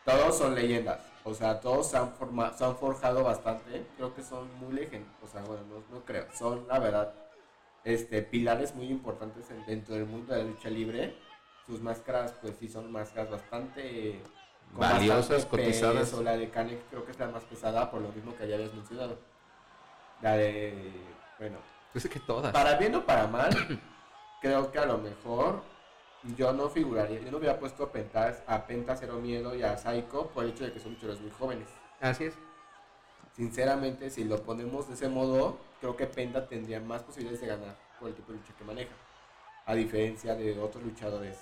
Todos 0.04 0.38
son 0.38 0.54
leyendas. 0.54 1.00
O 1.24 1.34
sea, 1.34 1.60
todos 1.60 1.90
se 1.90 1.98
han, 1.98 2.12
se 2.56 2.64
han 2.64 2.76
forjado 2.76 3.22
bastante. 3.22 3.86
Creo 3.96 4.14
que 4.14 4.22
son 4.22 4.48
muy 4.58 4.72
leyendas. 4.72 5.12
O 5.22 5.28
sea, 5.28 5.42
bueno, 5.42 5.62
no, 5.90 6.04
creo. 6.04 6.26
Son, 6.32 6.66
la 6.66 6.78
verdad, 6.78 7.12
este, 7.84 8.22
pilares 8.22 8.74
muy 8.74 8.86
importantes 8.86 9.44
dentro 9.66 9.94
del 9.94 10.06
mundo 10.06 10.34
de 10.34 10.42
la 10.42 10.48
lucha 10.48 10.70
libre. 10.70 11.14
Sus 11.66 11.82
máscaras, 11.82 12.32
pues 12.40 12.54
sí, 12.58 12.68
son 12.68 12.90
máscaras 12.90 13.30
bastante 13.30 14.22
valiosas, 14.72 15.44
cotizadas. 15.44 16.14
O 16.14 16.22
la 16.22 16.36
de 16.36 16.48
Kanek 16.48 16.88
creo 16.88 17.04
que 17.04 17.12
es 17.12 17.18
la 17.18 17.28
más 17.28 17.44
pesada, 17.44 17.90
por 17.90 18.00
lo 18.00 18.08
mismo 18.08 18.34
que 18.34 18.48
ya 18.48 18.54
habías 18.54 18.72
mencionado. 18.72 19.18
La 20.20 20.36
de. 20.36 20.92
Bueno. 21.38 21.58
Sé 21.94 22.08
que 22.08 22.20
todas. 22.20 22.52
Para 22.52 22.76
bien 22.76 22.94
o 22.94 23.04
para 23.04 23.26
mal, 23.26 23.50
creo 24.40 24.70
que 24.70 24.78
a 24.78 24.86
lo 24.86 24.98
mejor 24.98 25.62
yo 26.36 26.52
no 26.52 26.68
figuraría. 26.68 27.20
Yo 27.20 27.30
no 27.30 27.38
hubiera 27.38 27.58
puesto 27.58 27.84
a 27.84 27.92
Penta, 27.92 28.36
a 28.46 28.66
Penta 28.66 28.96
Cero 28.96 29.18
Miedo 29.20 29.54
y 29.54 29.62
a 29.62 29.76
Psycho 29.76 30.28
por 30.28 30.44
el 30.44 30.50
hecho 30.50 30.64
de 30.64 30.72
que 30.72 30.80
son 30.80 30.92
luchadores 30.92 31.20
muy 31.20 31.30
jóvenes. 31.30 31.68
Así 32.00 32.24
es. 32.24 32.34
Sinceramente, 33.34 34.10
si 34.10 34.24
lo 34.24 34.42
ponemos 34.42 34.88
de 34.88 34.94
ese 34.94 35.08
modo, 35.08 35.58
creo 35.80 35.96
que 35.96 36.06
Penta 36.06 36.46
tendría 36.46 36.80
más 36.80 37.02
posibilidades 37.02 37.40
de 37.40 37.46
ganar. 37.46 37.76
por 37.98 38.08
el 38.08 38.14
tipo 38.14 38.32
de 38.32 38.38
lucha 38.38 38.52
que 38.56 38.64
maneja. 38.64 38.94
A 39.66 39.74
diferencia 39.74 40.34
de 40.34 40.58
otros 40.58 40.82
luchadores. 40.84 41.36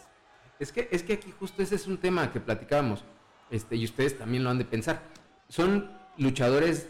Es 0.58 0.72
que, 0.72 0.88
es 0.90 1.02
que 1.02 1.14
aquí 1.14 1.32
justo 1.38 1.62
ese 1.62 1.74
es 1.74 1.86
un 1.86 1.98
tema 1.98 2.32
que 2.32 2.40
platicábamos. 2.40 3.04
Este, 3.50 3.76
y 3.76 3.84
ustedes 3.84 4.18
también 4.18 4.42
lo 4.42 4.50
han 4.50 4.58
de 4.58 4.64
pensar. 4.64 5.02
Son 5.48 5.90
luchadores 6.16 6.88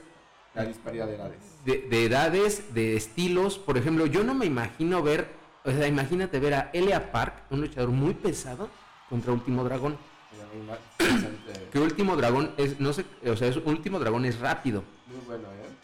La 0.56 0.64
disparidad 0.64 1.06
de 1.06 1.14
edades. 1.14 1.38
de, 1.64 1.80
de 1.82 2.04
edades, 2.04 2.74
de 2.74 2.96
estilos. 2.96 3.58
Por 3.58 3.78
ejemplo, 3.78 4.06
yo 4.06 4.24
no 4.24 4.34
me 4.34 4.46
imagino 4.46 5.02
ver, 5.02 5.28
o 5.64 5.70
sea, 5.70 5.86
imagínate 5.86 6.40
ver 6.40 6.54
a 6.54 6.70
Elia 6.72 7.12
Park, 7.12 7.34
un 7.50 7.60
luchador 7.60 7.90
muy 7.90 8.14
pesado, 8.14 8.68
contra 9.08 9.32
Último 9.32 9.64
Dragón. 9.64 9.96
Que 11.72 11.78
Último 11.78 12.16
Dragón 12.16 12.52
es, 12.56 12.80
no 12.80 12.92
sé, 12.92 13.04
o 13.26 13.36
sea, 13.36 13.48
es, 13.48 13.56
Último 13.56 13.98
Dragón 13.98 14.24
es 14.24 14.38
rápido 14.38 14.82
Muy 15.06 15.20
bueno, 15.26 15.48
¿eh? 15.48 15.76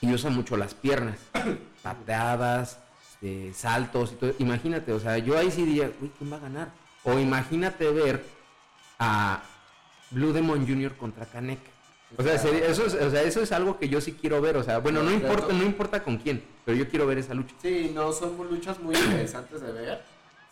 y 0.00 0.12
usa 0.12 0.30
mucho 0.30 0.56
las 0.56 0.74
piernas, 0.74 1.18
pateadas, 1.82 2.78
este, 3.14 3.54
saltos 3.54 4.12
y 4.12 4.14
todo. 4.16 4.34
Imagínate, 4.38 4.92
o 4.92 5.00
sea, 5.00 5.18
yo 5.18 5.38
ahí 5.38 5.50
sí 5.50 5.64
diría, 5.64 5.90
uy, 6.00 6.10
¿quién 6.18 6.32
va 6.32 6.36
a 6.36 6.40
ganar? 6.40 6.72
O 7.04 7.18
imagínate 7.18 7.90
ver 7.90 8.24
a 8.98 9.42
Blue 10.10 10.32
Demon 10.32 10.66
Jr. 10.66 10.96
contra 10.96 11.26
Kanek. 11.26 11.60
O 12.16 12.22
sea, 12.22 12.38
sería- 12.38 12.66
eso 12.66 12.84
es, 12.86 12.94
o 12.94 13.10
sea, 13.10 13.22
eso 13.22 13.40
es 13.42 13.52
algo 13.52 13.78
que 13.78 13.88
yo 13.88 14.00
sí 14.00 14.12
quiero 14.12 14.40
ver. 14.40 14.56
O 14.56 14.62
sea, 14.62 14.78
bueno, 14.78 15.02
no 15.02 15.10
importa, 15.10 15.52
no 15.52 15.62
importa 15.62 16.02
con 16.02 16.18
quién, 16.18 16.44
pero 16.64 16.76
yo 16.76 16.88
quiero 16.88 17.06
ver 17.06 17.18
esa 17.18 17.34
lucha. 17.34 17.54
Sí, 17.60 17.90
no, 17.94 18.12
son 18.12 18.36
luchas 18.48 18.78
muy 18.80 18.94
interesantes 18.94 19.60
de 19.60 19.72
ver. 19.72 20.02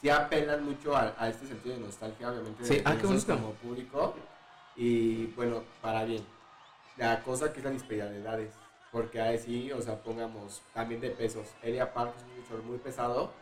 Sí 0.00 0.08
apelan 0.08 0.64
mucho 0.64 0.96
a, 0.96 1.14
a 1.18 1.28
este 1.28 1.46
sentido 1.46 1.74
de 1.74 1.82
nostalgia, 1.82 2.30
obviamente, 2.30 2.64
Sí, 2.64 2.74
de 2.76 2.82
ah, 2.86 2.96
qué 2.96 3.02
como 3.02 3.52
público. 3.54 4.14
Y 4.76 5.26
bueno, 5.26 5.62
para 5.82 6.04
bien. 6.04 6.24
La 6.96 7.22
cosa 7.22 7.52
que 7.52 7.58
es 7.58 7.64
la 7.64 7.70
disparidad 7.70 8.08
de 8.10 8.20
edades. 8.20 8.52
Porque 8.92 9.20
ahí 9.20 9.38
sí, 9.38 9.70
o 9.72 9.80
sea, 9.80 9.96
pongamos 10.02 10.62
también 10.74 11.00
de 11.00 11.10
pesos. 11.10 11.46
Elia 11.62 11.92
Park 11.92 12.14
es 12.16 12.24
un 12.24 12.36
luchador 12.36 12.62
muy 12.62 12.78
pesado. 12.78 13.32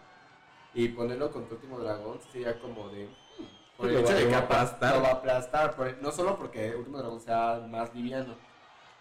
Y 0.74 0.88
ponerlo 0.88 1.30
contra 1.30 1.54
Último 1.54 1.78
Dragón 1.78 2.18
sería 2.32 2.58
como 2.60 2.88
de. 2.90 3.08
Por 3.78 3.88
el 3.88 3.94
Lo 3.94 4.00
hecho 4.00 4.08
va- 4.12 4.14
de 4.18 4.28
que 4.28 4.34
aplastar. 4.34 4.96
Lo 4.96 5.02
va 5.02 5.08
a 5.08 5.12
aplastar. 5.12 5.76
por- 5.76 5.96
no 6.02 6.10
solo 6.10 6.36
porque 6.36 6.74
Último 6.76 6.98
Dragón 6.98 7.20
sea 7.20 7.64
más 7.70 7.94
liviano. 7.94 8.34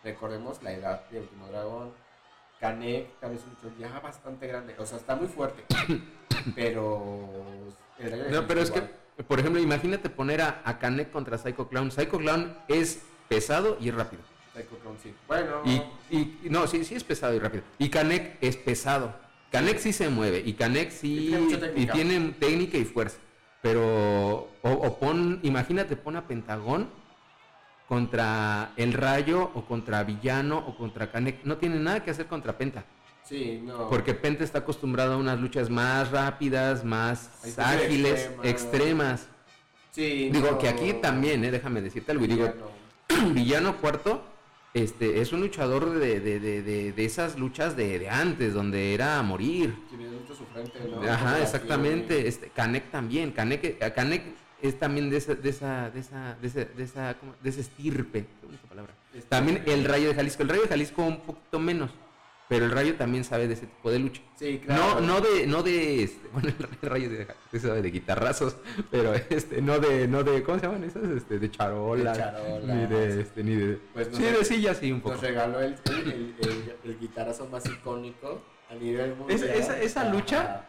Recordemos 0.03 0.61
la 0.61 0.71
edad 0.71 1.01
de 1.09 1.19
Último 1.19 1.47
Dragón. 1.47 1.91
Kanek 2.59 3.19
también 3.19 3.41
es 3.41 3.47
un 3.47 3.53
luchador 3.69 3.77
ya 3.93 3.99
bastante 3.99 4.47
grande. 4.47 4.75
O 4.77 4.85
sea, 4.85 4.97
está 4.99 5.15
muy 5.15 5.27
fuerte. 5.27 5.63
pero. 6.55 7.27
el 7.97 8.31
No, 8.31 8.45
pero 8.47 8.61
es 8.61 8.69
que, 8.69 8.81
por 9.23 9.39
ejemplo, 9.39 9.59
imagínate 9.59 10.09
poner 10.09 10.41
a, 10.43 10.61
a 10.63 10.77
Kanek 10.77 11.11
contra 11.11 11.39
Psycho 11.39 11.67
Clown. 11.67 11.89
Psycho 11.91 12.19
Clown 12.19 12.55
es 12.67 13.01
pesado 13.27 13.77
y 13.81 13.89
es 13.89 13.95
rápido. 13.95 14.21
Psycho 14.53 14.77
Clown, 14.77 14.97
sí. 15.01 15.11
Bueno, 15.27 15.61
Y, 15.65 15.81
y- 16.15 16.39
y- 16.43 16.49
no, 16.51 16.67
sí, 16.67 16.83
sí 16.85 16.93
es 16.95 17.03
pesado 17.03 17.33
y 17.33 17.39
rápido. 17.39 17.63
Y 17.79 17.89
Kanek 17.89 18.37
es 18.41 18.55
pesado. 18.57 19.13
Kanek 19.51 19.79
sí 19.79 19.91
se 19.91 20.09
mueve 20.09 20.39
y 20.45 20.53
Kanek 20.53 20.91
sí 20.91 21.33
Y 21.75 21.87
tiene 21.87 22.31
técnica 22.39 22.77
y 22.77 22.85
fuerza. 22.85 23.17
Pero 23.61 24.49
o, 24.61 24.69
o 24.69 24.99
pon, 24.99 25.39
imagínate 25.43 25.95
pon 25.95 26.15
a 26.15 26.27
Pentagón 26.27 26.89
contra 27.87 28.71
el 28.77 28.93
Rayo 28.93 29.51
o 29.55 29.65
contra 29.65 30.03
Villano 30.03 30.57
o 30.67 30.75
contra 30.77 31.11
Kanek. 31.11 31.43
No 31.43 31.57
tiene 31.57 31.79
nada 31.79 32.03
que 32.03 32.11
hacer 32.11 32.27
contra 32.27 32.57
Penta, 32.57 32.85
sí, 33.23 33.61
no. 33.63 33.89
porque 33.89 34.13
Penta 34.13 34.43
está 34.43 34.59
acostumbrado 34.59 35.13
a 35.13 35.17
unas 35.17 35.39
luchas 35.39 35.69
más 35.69 36.11
rápidas, 36.11 36.83
más 36.83 37.29
ágiles, 37.57 38.25
extremas. 38.43 38.45
extremas. 38.45 39.27
Sí, 39.91 40.29
Digo 40.31 40.51
no. 40.51 40.57
que 40.59 40.67
aquí 40.69 40.93
también, 40.93 41.43
eh, 41.43 41.51
déjame 41.51 41.81
decirte 41.81 42.11
algo. 42.11 42.27
Digo. 42.27 42.53
Villano 43.33 43.75
Cuarto 43.81 44.21
este, 44.83 45.21
es 45.21 45.33
un 45.33 45.41
luchador 45.41 45.91
de, 45.99 46.19
de, 46.19 46.39
de, 46.39 46.61
de, 46.61 46.91
de 46.91 47.05
esas 47.05 47.37
luchas 47.37 47.75
de, 47.75 47.99
de 47.99 48.09
antes, 48.09 48.53
donde 48.53 48.93
era 48.93 49.19
a 49.19 49.23
morir. 49.23 49.75
Visto 49.91 50.35
su 50.35 50.45
frente, 50.45 50.79
¿no? 50.89 51.01
Ajá, 51.09 51.41
exactamente. 51.41 52.19
así, 52.19 52.27
Este, 52.27 52.49
Canek 52.49 52.91
también. 52.91 53.31
Canek, 53.31 53.63
eh, 53.63 53.93
Canek 53.95 54.23
es 54.61 54.77
también 54.79 55.09
de 55.09 55.17
esa, 55.17 55.35
de 55.35 55.49
esa, 55.49 55.89
de 55.89 55.99
esa, 55.99 56.35
de 56.41 56.47
esa, 56.47 56.65
de 56.65 56.83
esa, 56.83 57.13
¿cómo? 57.19 57.33
de 57.41 57.49
ese 57.49 57.61
estirpe. 57.61 58.25
Qué 58.39 58.45
bonita 58.45 58.67
palabra. 58.67 58.93
Estirpe. 59.07 59.29
También 59.29 59.63
el 59.65 59.85
Rayo 59.85 60.09
de 60.09 60.15
Jalisco. 60.15 60.43
El 60.43 60.49
Rayo 60.49 60.61
de 60.63 60.67
Jalisco 60.67 61.03
un 61.03 61.19
poquito 61.21 61.59
menos. 61.59 61.91
Pero 62.49 62.63
el 62.63 62.71
Rayo 62.71 62.95
también 62.95 63.25
sabe 63.25 63.47
de 63.47 63.55
ese 63.55 63.67
tipo 63.67 63.91
de 63.91 63.99
lucha. 63.99 64.21
Sí, 64.37 64.61
claro. 64.63 65.01
No, 65.01 65.01
no 65.01 65.21
de, 65.21 65.45
no 65.47 65.63
de, 65.63 66.03
este, 66.03 66.27
bueno, 66.33 66.47
el 66.81 66.89
rayo 66.89 67.09
de, 67.09 67.27
de, 67.51 67.59
sabe 67.59 67.81
de 67.81 67.91
guitarrazos, 67.91 68.55
pero 68.89 69.13
este, 69.29 69.61
no 69.61 69.79
de, 69.79 70.07
no 70.07 70.23
de, 70.23 70.43
¿cómo 70.43 70.57
se 70.57 70.65
llaman 70.65 70.83
esas? 70.85 71.03
Este, 71.09 71.39
de 71.39 71.51
charola. 71.51 72.13
De 72.13 72.17
charola, 72.17 72.73
Ni 72.73 72.85
de, 72.85 73.21
este, 73.21 73.43
ni 73.43 73.55
de, 73.55 73.75
Pues 73.93 74.07
sí, 74.13 74.23
de 74.23 74.45
silla 74.45 74.73
sí 74.75 74.91
un 74.93 75.01
poco. 75.01 75.15
Nos 75.15 75.23
regaló 75.23 75.59
el, 75.59 75.75
el, 75.85 76.75
el, 76.85 76.99
guitarazo 76.99 77.47
más 77.47 77.65
icónico 77.65 78.41
a 78.69 78.75
nivel 78.75 79.15
mundial. 79.15 79.43
Esa- 79.43 79.53
esa- 79.53 79.81
esa 79.81 80.09
lucha, 80.09 80.65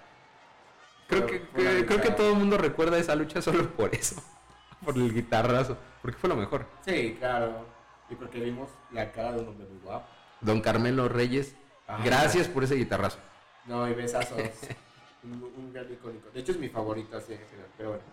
Creo 1.06 1.26
que, 1.26 1.40
que- 1.42 1.86
creo 1.86 2.00
que 2.02 2.10
todo 2.10 2.32
el 2.32 2.38
mundo 2.38 2.58
recuerda 2.58 2.98
esa 2.98 3.14
lucha 3.14 3.40
solo 3.40 3.70
por 3.70 3.94
eso. 3.94 4.16
Por 4.84 4.96
el 4.96 5.12
guitarrazo. 5.12 5.76
Porque 6.02 6.18
fue 6.18 6.28
lo 6.28 6.36
mejor. 6.36 6.64
Sí, 6.86 7.16
claro. 7.18 7.66
Y 8.10 8.14
porque 8.14 8.38
vimos 8.38 8.68
la 8.92 9.10
cara 9.10 9.32
de 9.32 9.40
un 9.40 9.48
hombre 9.48 9.66
muy 9.66 9.78
guapo. 9.82 10.06
Don 10.40 10.60
Carmelo 10.60 11.08
Reyes, 11.08 11.56
Ajá. 11.88 12.04
gracias 12.04 12.46
por 12.48 12.62
ese 12.64 12.74
guitarrazo. 12.76 13.18
No, 13.66 13.88
y 13.88 13.94
besazos. 13.94 14.38
un, 15.24 15.32
un 15.56 15.72
gran 15.72 15.90
icónico. 15.92 16.30
De 16.30 16.40
hecho, 16.40 16.52
es 16.52 16.58
mi 16.58 16.68
favorito 16.68 17.16
así 17.16 17.32
en 17.32 17.40
general. 17.40 17.70
Pero 17.76 17.88
bueno. 17.90 18.04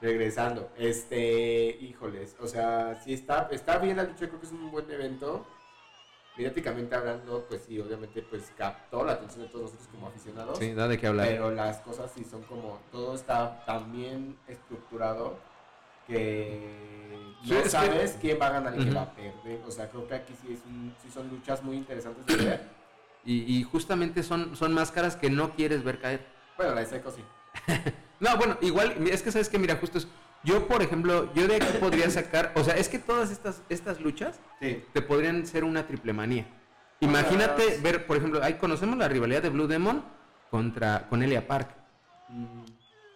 Regresando. 0.00 0.70
Este, 0.78 1.76
híjoles. 1.80 2.34
O 2.40 2.46
sea, 2.48 3.00
sí 3.04 3.12
está, 3.14 3.48
está 3.52 3.78
bien 3.78 3.96
la 3.96 4.04
lucha. 4.04 4.26
Creo 4.28 4.40
que 4.40 4.46
es 4.46 4.52
un 4.52 4.70
buen 4.70 4.90
evento. 4.90 5.46
Mediáticamente 6.36 6.94
hablando, 6.94 7.44
pues 7.46 7.62
sí, 7.68 7.78
obviamente, 7.78 8.22
pues 8.22 8.50
captó 8.56 9.04
la 9.04 9.12
atención 9.12 9.42
de 9.42 9.48
todos 9.48 9.64
nosotros 9.64 9.88
como 9.92 10.06
aficionados. 10.08 10.58
Sí, 10.58 10.72
da 10.72 10.88
de 10.88 10.96
qué 10.98 11.06
hablar. 11.06 11.26
Pero 11.28 11.50
las 11.50 11.76
cosas 11.80 12.10
sí 12.14 12.24
son 12.24 12.42
como, 12.44 12.80
todo 12.90 13.14
está 13.14 13.62
tan 13.66 13.92
bien 13.92 14.38
estructurado 14.48 15.36
que 16.06 17.34
Sí, 17.44 17.52
no 17.52 17.62
que- 17.62 17.68
sabes 17.68 18.16
quién 18.20 18.38
va 18.40 18.46
a 18.46 18.50
ganar 18.52 18.74
y 18.74 18.82
quién 18.82 18.96
va 18.96 19.02
a 19.02 19.12
perder. 19.14 19.60
O 19.66 19.70
sea, 19.70 19.88
creo 19.90 20.08
que 20.08 20.14
aquí 20.14 20.34
sí, 20.40 20.54
es 20.54 20.60
un- 20.64 20.94
sí 21.02 21.10
son 21.10 21.28
luchas 21.28 21.62
muy 21.62 21.76
interesantes 21.76 22.24
de 22.26 22.36
ver. 22.44 22.81
Y, 23.24 23.56
y 23.58 23.62
justamente 23.62 24.22
son, 24.22 24.56
son 24.56 24.72
máscaras 24.72 25.16
que 25.16 25.30
no 25.30 25.54
quieres 25.54 25.84
ver 25.84 26.00
caer. 26.00 26.26
Bueno, 26.56 26.74
la 26.74 26.80
de 26.80 26.86
Seiko 26.86 27.10
sí. 27.10 27.22
No, 28.20 28.36
bueno, 28.36 28.56
igual, 28.60 28.94
es 29.08 29.22
que 29.22 29.32
sabes 29.32 29.48
que, 29.48 29.58
mira, 29.58 29.76
justo 29.76 29.98
es. 29.98 30.06
Yo, 30.44 30.66
por 30.68 30.80
ejemplo, 30.82 31.32
yo 31.34 31.46
de 31.48 31.56
aquí 31.56 31.66
podría 31.80 32.08
sacar. 32.10 32.52
O 32.56 32.62
sea, 32.64 32.74
es 32.76 32.88
que 32.88 32.98
todas 32.98 33.30
estas, 33.30 33.62
estas 33.68 34.00
luchas 34.00 34.40
Sí. 34.60 34.84
te 34.92 35.02
podrían 35.02 35.44
ser 35.46 35.64
una 35.64 35.86
triple 35.86 36.12
manía. 36.12 36.46
Imagínate 37.00 37.62
Ah, 37.76 37.80
ver, 37.82 38.06
por 38.06 38.16
ejemplo, 38.16 38.40
ahí 38.42 38.54
conocemos 38.54 38.96
la 38.96 39.08
rivalidad 39.08 39.42
de 39.42 39.48
Blue 39.50 39.66
Demon 39.66 40.04
contra 40.50 41.08
con 41.08 41.22
Elia 41.22 41.46
Park. 41.48 41.68
Mm, 42.28 42.62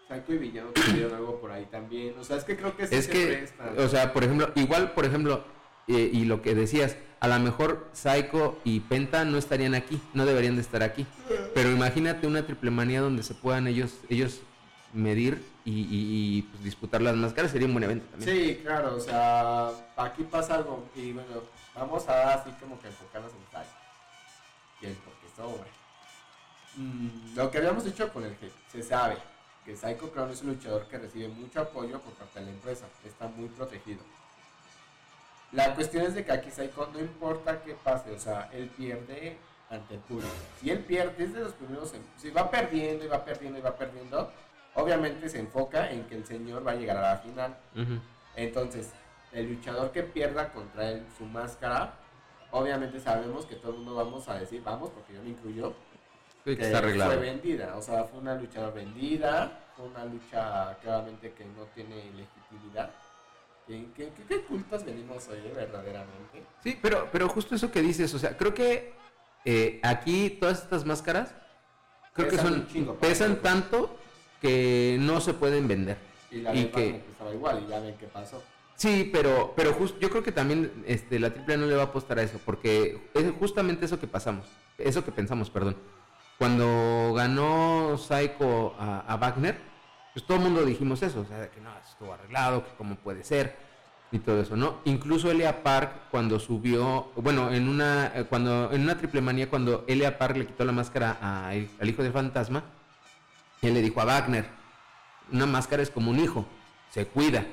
Psycho 0.09 0.33
y 0.33 0.37
Villano 0.37 0.69
tuvieron 0.71 1.13
algo 1.15 1.39
por 1.39 1.51
ahí 1.51 1.65
también. 1.65 2.17
O 2.19 2.23
sea, 2.23 2.37
es 2.37 2.43
que 2.43 2.55
creo 2.57 2.75
que 2.75 2.87
sí 2.87 2.95
es 2.95 3.07
que, 3.07 3.27
presta. 3.27 3.73
o 3.77 3.87
sea, 3.87 4.11
por 4.13 4.23
ejemplo, 4.25 4.51
igual, 4.55 4.91
por 4.91 5.05
ejemplo, 5.05 5.43
eh, 5.87 6.09
y 6.11 6.25
lo 6.25 6.41
que 6.41 6.53
decías, 6.53 6.97
a 7.19 7.27
lo 7.27 7.39
mejor 7.39 7.87
Psycho 7.93 8.59
y 8.63 8.81
Penta 8.81 9.25
no 9.25 9.37
estarían 9.37 9.73
aquí, 9.73 10.01
no 10.13 10.25
deberían 10.25 10.55
de 10.55 10.61
estar 10.61 10.83
aquí. 10.83 11.05
Pero 11.53 11.71
imagínate 11.71 12.27
una 12.27 12.45
triple 12.45 12.71
manía 12.71 13.01
donde 13.01 13.23
se 13.23 13.33
puedan 13.33 13.67
ellos, 13.67 13.93
ellos 14.09 14.41
medir 14.93 15.43
y, 15.65 16.43
pues, 16.43 16.63
disputar 16.63 17.01
las 17.01 17.15
máscaras, 17.15 17.51
sería 17.51 17.67
un 17.67 17.73
buen 17.73 17.83
evento 17.83 18.05
también. 18.11 18.37
Sí, 18.37 18.55
claro, 18.63 18.95
o 18.95 18.99
sea, 18.99 19.69
aquí 19.97 20.23
pasa 20.23 20.55
algo 20.55 20.85
y 20.95 21.11
bueno, 21.11 21.27
vamos 21.75 22.07
a 22.07 22.35
así 22.35 22.49
como 22.59 22.79
que 22.79 22.87
enfocarnos 22.87 23.31
en 23.31 23.39
Psycho. 23.51 23.77
Y 24.81 24.85
porque 25.03 25.27
sobra. 25.35 25.69
Mm, 26.75 27.35
lo 27.35 27.49
que 27.49 27.57
habíamos 27.57 27.83
dicho 27.83 28.11
con 28.13 28.23
el 28.23 28.35
jefe, 28.35 28.53
se 28.71 28.83
sabe 28.83 29.17
que 29.65 29.75
Psycho 29.75 30.11
Crown 30.11 30.31
es 30.31 30.41
un 30.41 30.49
luchador 30.49 30.87
que 30.87 30.97
recibe 30.97 31.27
mucho 31.27 31.61
apoyo 31.61 31.99
por 31.99 32.13
parte 32.13 32.39
de 32.39 32.45
la 32.45 32.51
empresa, 32.51 32.85
está 33.05 33.27
muy 33.27 33.49
protegido. 33.49 33.99
La 35.51 35.73
cuestión 35.75 36.05
es 36.05 36.13
de 36.15 36.25
que 36.25 36.31
aquí 36.31 36.51
Psycho 36.51 36.89
no 36.93 36.99
importa 36.99 37.61
qué 37.63 37.73
pase, 37.73 38.11
o 38.11 38.19
sea, 38.19 38.49
él 38.53 38.69
pierde 38.75 39.37
ante 39.69 39.95
el 39.95 39.99
público. 40.01 40.29
Si 40.59 40.69
él 40.69 40.79
pierde, 40.79 41.23
es 41.23 41.33
de 41.33 41.39
los 41.41 41.53
primeros, 41.53 41.93
si 42.17 42.29
va 42.31 42.49
perdiendo 42.51 43.05
y 43.05 43.07
va 43.07 43.23
perdiendo 43.23 43.57
y 43.59 43.61
va 43.61 43.75
perdiendo, 43.75 44.31
obviamente 44.75 45.29
se 45.29 45.39
enfoca 45.39 45.89
en 45.91 46.03
que 46.05 46.15
el 46.15 46.25
señor 46.25 46.65
va 46.67 46.71
a 46.71 46.75
llegar 46.75 46.97
a 46.97 47.13
la 47.13 47.17
final. 47.17 47.57
Entonces, 48.35 48.91
el 49.31 49.49
luchador 49.49 49.91
que 49.91 50.03
pierda 50.03 50.51
contra 50.51 50.89
él 50.89 51.05
su 51.17 51.25
máscara, 51.25 51.93
obviamente 52.51 52.99
sabemos 52.99 53.45
que 53.45 53.55
todo 53.55 53.71
el 53.71 53.77
mundo 53.77 53.95
vamos 53.95 54.27
a 54.27 54.35
decir, 54.39 54.61
vamos, 54.63 54.89
porque 54.91 55.13
yo 55.13 55.21
me 55.23 55.29
incluyo, 55.29 55.73
Sí, 56.43 56.51
que 56.51 56.57
que 56.59 56.65
está 56.67 56.77
arreglado. 56.77 57.11
fue 57.11 57.19
vendida. 57.19 57.75
O 57.75 57.81
sea, 57.81 58.05
fue 58.05 58.19
una 58.19 58.35
luchadora 58.35 58.71
vendida, 58.71 59.59
fue 59.75 59.85
una 59.87 60.05
lucha 60.05 60.77
claramente 60.81 61.33
que 61.33 61.43
no 61.43 61.63
tiene 61.75 61.95
legitimidad. 62.13 62.89
¿Qué, 63.67 63.85
qué, 64.27 64.41
cultos 64.43 64.85
venimos 64.85 65.27
hoy, 65.27 65.39
verdaderamente? 65.53 66.43
Sí, 66.63 66.79
pero, 66.81 67.09
pero 67.11 67.27
justo 67.27 67.53
eso 67.55 67.69
que 67.69 67.81
dices, 67.81 68.13
o 68.13 68.19
sea, 68.19 68.37
creo 68.37 68.53
que 68.53 68.93
eh, 69.43 69.79
aquí 69.83 70.37
todas 70.39 70.63
estas 70.63 70.85
máscaras 70.85 71.35
creo 72.13 72.29
que 72.29 72.37
Pesan 72.37 72.47
son 72.53 72.59
un 72.61 72.67
chingo, 72.67 72.95
pesan 72.95 73.35
tanto 73.41 73.97
que 74.41 74.97
no 75.01 75.19
se 75.19 75.33
pueden 75.33 75.67
vender. 75.67 75.97
Y 76.31 76.37
la 76.41 76.55
Y 76.55 76.65
que- 76.67 77.03
estaba 77.11 77.33
igual, 77.33 77.63
y 77.65 77.69
ya 77.69 77.79
ven 77.79 77.95
qué 77.97 78.07
pasó. 78.07 78.41
Sí, 78.75 79.09
pero 79.11 79.53
pero 79.55 79.73
jus- 79.73 79.97
yo 79.99 80.09
creo 80.09 80.23
que 80.23 80.31
también 80.31 80.83
este 80.85 81.19
la 81.19 81.33
triple 81.33 81.57
no 81.57 81.65
le 81.65 81.75
va 81.75 81.81
a 81.83 81.85
apostar 81.85 82.19
a 82.19 82.23
eso, 82.23 82.39
porque 82.45 83.09
es 83.13 83.31
justamente 83.39 83.85
eso 83.85 83.99
que 83.99 84.07
pasamos, 84.07 84.45
eso 84.77 85.03
que 85.03 85.11
pensamos, 85.11 85.49
perdón. 85.49 85.75
cuando 86.37 87.13
ganó 87.15 87.97
Psycho 87.97 88.75
a, 88.79 88.99
a 89.11 89.15
Wagner, 89.17 89.57
pues 90.17 90.25
todo 90.25 90.37
el 90.39 90.45
mundo 90.45 90.65
dijimos 90.65 91.03
eso, 91.03 91.19
o 91.21 91.25
sea, 91.25 91.47
que 91.51 91.61
no, 91.61 91.69
estuvo 91.87 92.11
arreglado, 92.11 92.63
que 92.65 92.71
cómo 92.75 92.95
puede 92.95 93.23
ser 93.23 93.55
y 94.11 94.17
todo 94.17 94.41
eso, 94.41 94.55
¿no? 94.57 94.79
Incluso 94.85 95.29
Elia 95.29 95.61
Park 95.61 95.91
cuando 96.09 96.39
subió, 96.39 97.11
bueno, 97.17 97.53
en 97.53 97.69
una 97.69 98.11
eh, 98.15 98.23
cuando 98.27 98.71
en 98.71 98.81
una 98.81 98.97
triple 98.97 99.21
manía 99.21 99.47
cuando 99.47 99.85
Elia 99.87 100.17
Park 100.17 100.37
le 100.37 100.47
quitó 100.47 100.65
la 100.65 100.71
máscara 100.71 101.19
a- 101.21 101.49
al 101.49 101.87
hijo 101.87 102.01
del 102.01 102.13
fantasma, 102.13 102.63
él 103.61 103.75
le 103.75 103.81
dijo 103.83 104.01
a 104.01 104.05
Wagner, 104.05 104.47
una 105.31 105.45
máscara 105.45 105.83
es 105.83 105.91
como 105.91 106.09
un 106.09 106.19
hijo, 106.19 106.47
se 106.89 107.05
cuida 107.05 107.45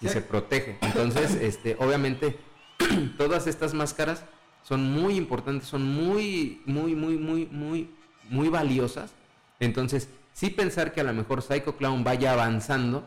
y 0.00 0.06
Sí. 0.06 0.12
se 0.12 0.20
protege. 0.20 0.78
Entonces, 0.82 1.34
este, 1.40 1.76
obviamente, 1.80 2.38
todas 3.18 3.48
estas 3.48 3.74
máscaras 3.74 4.22
son 4.62 4.88
muy 4.88 5.16
importantes, 5.16 5.66
son 5.66 5.82
muy, 5.84 6.62
muy, 6.64 6.94
muy, 6.94 7.16
muy, 7.18 7.46
muy, 7.46 7.90
muy 8.30 8.48
valiosas. 8.50 9.10
Entonces, 9.58 10.08
sí 10.32 10.50
pensar 10.50 10.92
que 10.92 11.00
a 11.00 11.04
lo 11.04 11.12
mejor 11.12 11.42
Psycho 11.42 11.76
Clown 11.76 12.04
vaya 12.04 12.32
avanzando, 12.32 13.04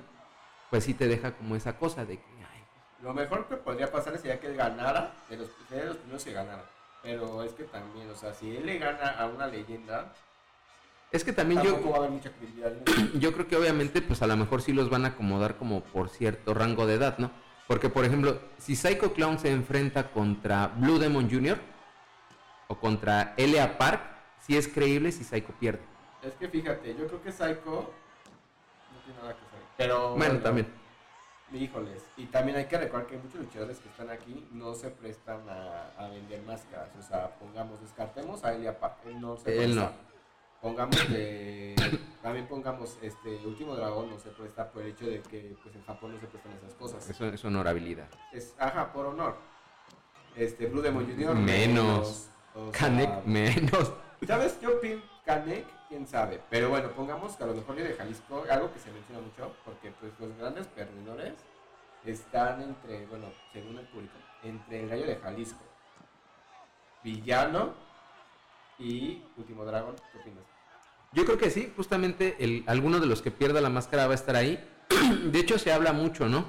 pues 0.70 0.84
sí 0.84 0.94
te 0.94 1.08
deja 1.08 1.36
como 1.36 1.56
esa 1.56 1.78
cosa 1.78 2.06
de 2.06 2.18
que, 2.18 2.32
ay, 2.40 2.64
Lo 3.02 3.14
mejor 3.14 3.48
que 3.48 3.56
podría 3.56 3.92
pasar 3.92 4.18
sería 4.18 4.40
que 4.40 4.48
él 4.48 4.56
ganara, 4.56 5.14
de 5.30 5.38
los, 5.38 5.50
de 5.70 5.86
los 5.86 5.98
primeros 5.98 6.24
que 6.24 6.34
ganara. 6.34 6.64
Pero 7.02 7.44
es 7.44 7.54
que 7.54 7.64
también, 7.66 8.10
o 8.10 8.16
sea, 8.16 8.34
si 8.34 8.56
él 8.56 8.66
le 8.66 8.80
gana 8.80 9.10
a 9.12 9.28
una 9.28 9.48
leyenda, 9.48 10.12
es 11.12 11.24
que 11.24 11.32
también 11.32 11.62
yo, 11.62 11.80
va 11.90 11.96
a 11.96 12.00
haber 12.00 12.10
mucha 12.10 12.32
yo 13.20 13.32
creo 13.32 13.48
que 13.48 13.56
obviamente 13.56 14.02
pues 14.02 14.22
a 14.22 14.28
lo 14.28 14.36
mejor 14.36 14.62
sí 14.62 14.74
los 14.74 14.90
van 14.90 15.06
a 15.06 15.10
acomodar 15.10 15.56
como 15.56 15.82
por 15.82 16.10
cierto 16.10 16.54
rango 16.54 16.86
de 16.88 16.96
edad, 16.96 17.18
¿no? 17.20 17.32
Porque 17.68 17.90
por 17.90 18.06
ejemplo, 18.06 18.40
si 18.58 18.76
Psycho 18.76 19.14
Clown 19.14 19.40
se 19.40 19.52
enfrenta 19.52 20.12
contra 20.12 20.68
Blue 20.68 21.00
Demon 21.00 21.30
Jr. 21.30 21.58
o 22.68 22.76
contra 22.80 23.34
Elia 23.38 23.78
Park, 23.78 24.02
sí 24.46 24.58
es 24.58 24.68
creíble 24.68 25.12
si 25.12 25.24
Psycho 25.24 25.54
pierde. 25.60 25.95
Es 26.26 26.34
que 26.36 26.48
fíjate, 26.48 26.96
yo 26.96 27.08
creo 27.08 27.22
que 27.22 27.32
Psycho 27.32 27.92
no 28.92 29.00
tiene 29.06 29.20
nada 29.22 29.34
que 29.36 29.46
hacer. 29.46 29.60
Pero 29.78 30.16
Bueno, 30.16 30.40
también. 30.40 30.68
Híjoles, 31.54 32.04
y 32.18 32.26
también 32.26 32.58
hay 32.58 32.66
que 32.66 32.78
recordar 32.78 33.06
que 33.08 33.18
muchos 33.18 33.40
luchadores 33.40 33.78
que 33.78 33.88
están 33.88 34.10
aquí 34.10 34.46
no 34.52 34.74
se 34.74 34.90
prestan 34.90 35.48
a, 35.48 35.92
a 35.98 36.10
vender 36.10 36.42
máscaras. 36.42 36.90
O 37.00 37.04
sea, 37.04 37.30
pongamos, 37.38 37.80
descartemos 37.82 38.44
a 38.44 38.54
Elia 38.56 38.78
Park, 38.80 38.98
él 39.06 39.22
no 39.22 39.38
se 39.38 39.52
Él 39.52 39.74
presta. 39.74 39.82
no. 39.82 39.92
Pongamos 40.62 41.10
de, 41.10 41.76
también 42.24 42.48
pongamos 42.48 42.98
este 43.02 43.30
Último 43.46 43.76
Dragón 43.76 44.10
no 44.10 44.18
se 44.18 44.32
presta 44.32 44.72
por 44.72 44.82
el 44.82 44.90
hecho 44.90 45.06
de 45.06 45.22
que 45.22 45.56
pues 45.62 45.76
en 45.76 45.84
Japón 45.86 46.14
no 46.14 46.20
se 46.20 46.26
prestan 46.26 46.54
esas 46.54 46.74
cosas. 46.74 47.08
Eso 47.08 47.28
es 47.28 47.46
honorabilidad. 47.46 48.08
Es, 48.34 48.56
ajá, 48.58 48.92
por 48.92 49.06
honor. 49.06 49.36
Este, 50.36 50.66
Blue 50.66 50.82
Demon 50.82 51.06
Jr. 51.06 51.36
Menos. 51.36 52.30
o 52.56 52.72
sea, 52.72 52.80
Kanek 52.80 53.26
menos. 53.26 53.94
¿Sabes? 54.26 54.60
Yo 54.60 54.82
pin 54.82 55.02
Canek, 55.24 55.68
quién 55.96 56.08
sabe. 56.08 56.42
Pero 56.50 56.70
bueno, 56.70 56.92
pongamos 56.92 57.38
que 57.38 57.44
a 57.46 57.48
lo 57.48 57.54
mejor 57.54 57.78
yo 57.78 57.86
de 57.86 57.94
Jalisco, 57.94 58.44
algo 58.50 58.74
que 58.74 58.80
se 58.80 58.92
menciona 58.92 59.22
mucho, 59.22 59.56
porque 59.64 59.92
pues 59.92 60.12
los 60.20 60.38
grandes 60.38 60.68
perdedores 60.68 61.34
están 62.06 62.62
entre, 62.62 63.06
bueno, 63.06 63.28
según 63.54 63.78
el 63.78 63.86
público, 63.86 64.14
entre 64.44 64.84
el 64.84 64.90
gallo 64.90 65.06
de 65.08 65.16
Jalisco, 65.16 65.62
Villano 67.02 67.74
y 68.78 69.24
Último 69.38 69.64
Dragón. 69.64 69.96
¿Qué 70.12 70.20
opinas? 70.20 70.44
Yo 71.14 71.24
creo 71.24 71.38
que 71.38 71.50
sí, 71.50 71.72
justamente 71.78 72.36
el, 72.40 72.66
alguno 72.68 73.00
de 73.00 73.08
los 73.08 73.22
que 73.22 73.32
pierda 73.32 73.62
la 73.62 73.70
máscara 73.70 74.06
va 74.06 74.12
a 74.12 74.16
estar 74.16 74.36
ahí. 74.36 74.62
De 75.32 75.40
hecho, 75.40 75.58
se 75.58 75.72
habla 75.72 75.94
mucho, 75.94 76.28
¿no? 76.28 76.46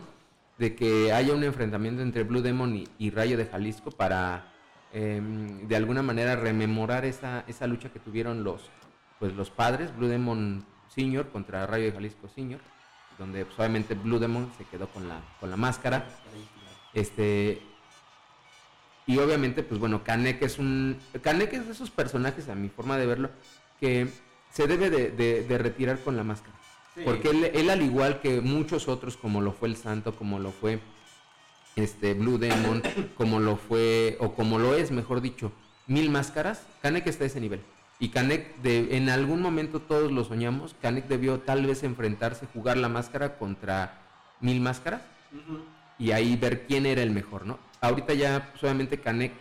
De 0.59 0.75
que 0.75 1.13
haya 1.13 1.33
un 1.35 1.45
enfrentamiento 1.45 2.03
entre 2.03 2.25
Blue 2.25 2.43
Demon 2.43 2.85
y, 2.99 3.11
Rayo 3.11 3.37
de 3.37 3.47
Jalisco 3.47 3.93
para, 3.93 4.53
em, 4.93 5.69
de 5.69 5.77
alguna 5.77 6.03
manera, 6.03 6.35
rememorar 6.35 7.05
esa 7.05 7.67
lucha 7.69 7.93
que 7.93 8.01
tuvieron 8.01 8.43
los, 8.43 8.71
pues, 9.19 9.35
los 9.35 9.51
padres, 9.51 9.97
Blue 9.97 10.09
Demon 10.09 10.65
Senior 10.95 11.29
contra 11.31 11.67
Rayo 11.67 11.85
de 11.87 11.93
Jalisco 11.93 12.29
Senior, 12.29 12.61
donde 13.19 13.45
pues, 13.45 13.59
obviamente 13.59 13.95
Blue 13.95 14.19
Demon 14.19 14.51
se 14.59 14.65
quedó 14.65 14.89
con 14.89 15.09
la, 15.09 15.21
con 15.41 15.51
la 15.51 15.57
máscara. 15.57 16.07
Este. 16.95 17.63
Y 19.07 19.19
obviamente, 19.19 19.63
pues 19.63 19.79
bueno, 19.79 20.03
Kanek 20.03 20.43
es 20.43 20.59
un. 20.59 20.99
Es 21.13 21.23
de 21.23 21.71
esos 21.73 21.91
personajes, 21.91 22.49
a 22.49 22.55
mi 22.55 22.69
forma 22.69 22.97
de 22.99 23.07
verlo, 23.07 23.31
que 23.79 24.09
se 24.51 24.67
debe 24.67 24.91
de, 24.91 25.11
de- 25.11 25.45
de 25.45 25.59
retirar 25.59 26.01
con 26.01 26.17
la 26.17 26.25
máscara. 26.25 26.55
Sí. 26.95 27.03
Porque 27.05 27.29
él, 27.31 27.45
él, 27.55 27.71
al 27.71 27.83
igual 27.83 28.21
que 28.21 28.41
muchos 28.41 28.89
otros, 28.89 29.17
como 29.17 29.41
lo 29.43 29.53
fue 29.53 29.69
el 29.69 29.77
Santo, 29.77 30.17
como 30.17 30.39
lo 30.39 30.51
fue 30.51 30.81
este 31.77 32.15
Blue 32.15 32.39
Demon, 32.39 32.83
como 33.17 33.39
lo 33.39 33.57
fue, 33.57 34.17
o 34.21 34.33
como 34.35 34.59
lo 34.59 34.75
es, 34.75 34.91
mejor 34.91 35.21
dicho, 35.21 35.53
Mil 35.87 36.11
Máscaras, 36.11 36.67
Kanek 36.83 37.07
está 37.07 37.25
a 37.25 37.27
ese 37.29 37.41
nivel. 37.41 37.61
Y 37.99 38.11
Kanek, 38.11 38.57
de, 38.59 38.97
en 38.97 39.09
algún 39.09 39.41
momento 39.41 39.81
todos 39.81 40.13
lo 40.13 40.23
soñamos, 40.25 40.75
Kanek 40.83 41.07
debió 41.07 41.41
tal 41.41 41.65
vez 41.65 41.83
enfrentarse, 41.83 42.47
jugar 42.53 42.77
la 42.77 42.89
máscara 42.89 43.39
contra 43.39 43.99
Mil 44.41 44.61
Máscaras 44.61 45.01
y 45.99 46.13
ahí 46.13 46.37
ver 46.37 46.67
quién 46.67 46.85
era 46.85 47.03
el 47.03 47.11
mejor, 47.11 47.47
¿no? 47.47 47.59
Ahorita 47.81 48.13
ya, 48.13 48.53
obviamente 48.61 49.01
Canek 49.01 49.33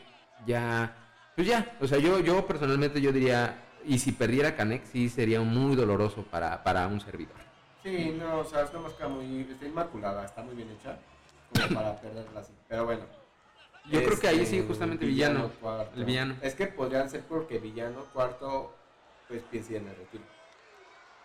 ya, 0.46 0.96
pues 1.36 1.48
ya, 1.48 1.76
o 1.82 1.88
sea, 1.88 1.98
yo, 1.98 2.20
yo 2.20 2.48
personalmente 2.48 3.02
yo 3.02 3.12
diría, 3.12 3.62
y 3.86 4.00
si 4.00 4.14
perdiera 4.14 4.56
Canek, 4.56 4.86
sí 4.86 5.10
sería 5.10 5.42
muy 5.42 5.76
doloroso 5.76 6.24
para, 6.24 6.64
para 6.64 6.88
un 6.88 7.02
servidor. 7.02 7.36
Sí, 7.84 8.16
no, 8.18 8.40
o 8.40 8.46
sea, 8.46 8.64
es 8.64 8.70
una 8.72 8.84
máscara 8.84 9.10
muy, 9.10 9.42
está 9.42 9.66
inmaculada, 9.66 10.26
está 10.26 10.42
muy 10.44 10.56
bien 10.56 10.70
hecha, 10.72 10.98
como 11.54 11.76
para 11.76 12.00
perderla 12.00 12.40
así. 12.40 12.54
Pero 12.70 12.86
bueno. 12.86 13.25
Yo 13.92 14.04
creo 14.04 14.20
que 14.20 14.28
ahí 14.28 14.46
sí, 14.46 14.58
Este, 14.58 14.68
justamente 14.68 15.06
villano, 15.06 15.50
cuarto. 15.62 15.96
el 15.96 16.06
villano. 16.06 16.36
Es 16.42 16.56
que 16.56 16.68
podrían 16.68 17.10
ser 17.10 17.22
porque 17.24 17.60
villano 17.60 18.06
cuarto, 18.14 18.74
pues 19.28 19.44
piensa 19.44 19.74
en 19.76 19.88
el 19.88 19.96
retiro. 19.96 20.24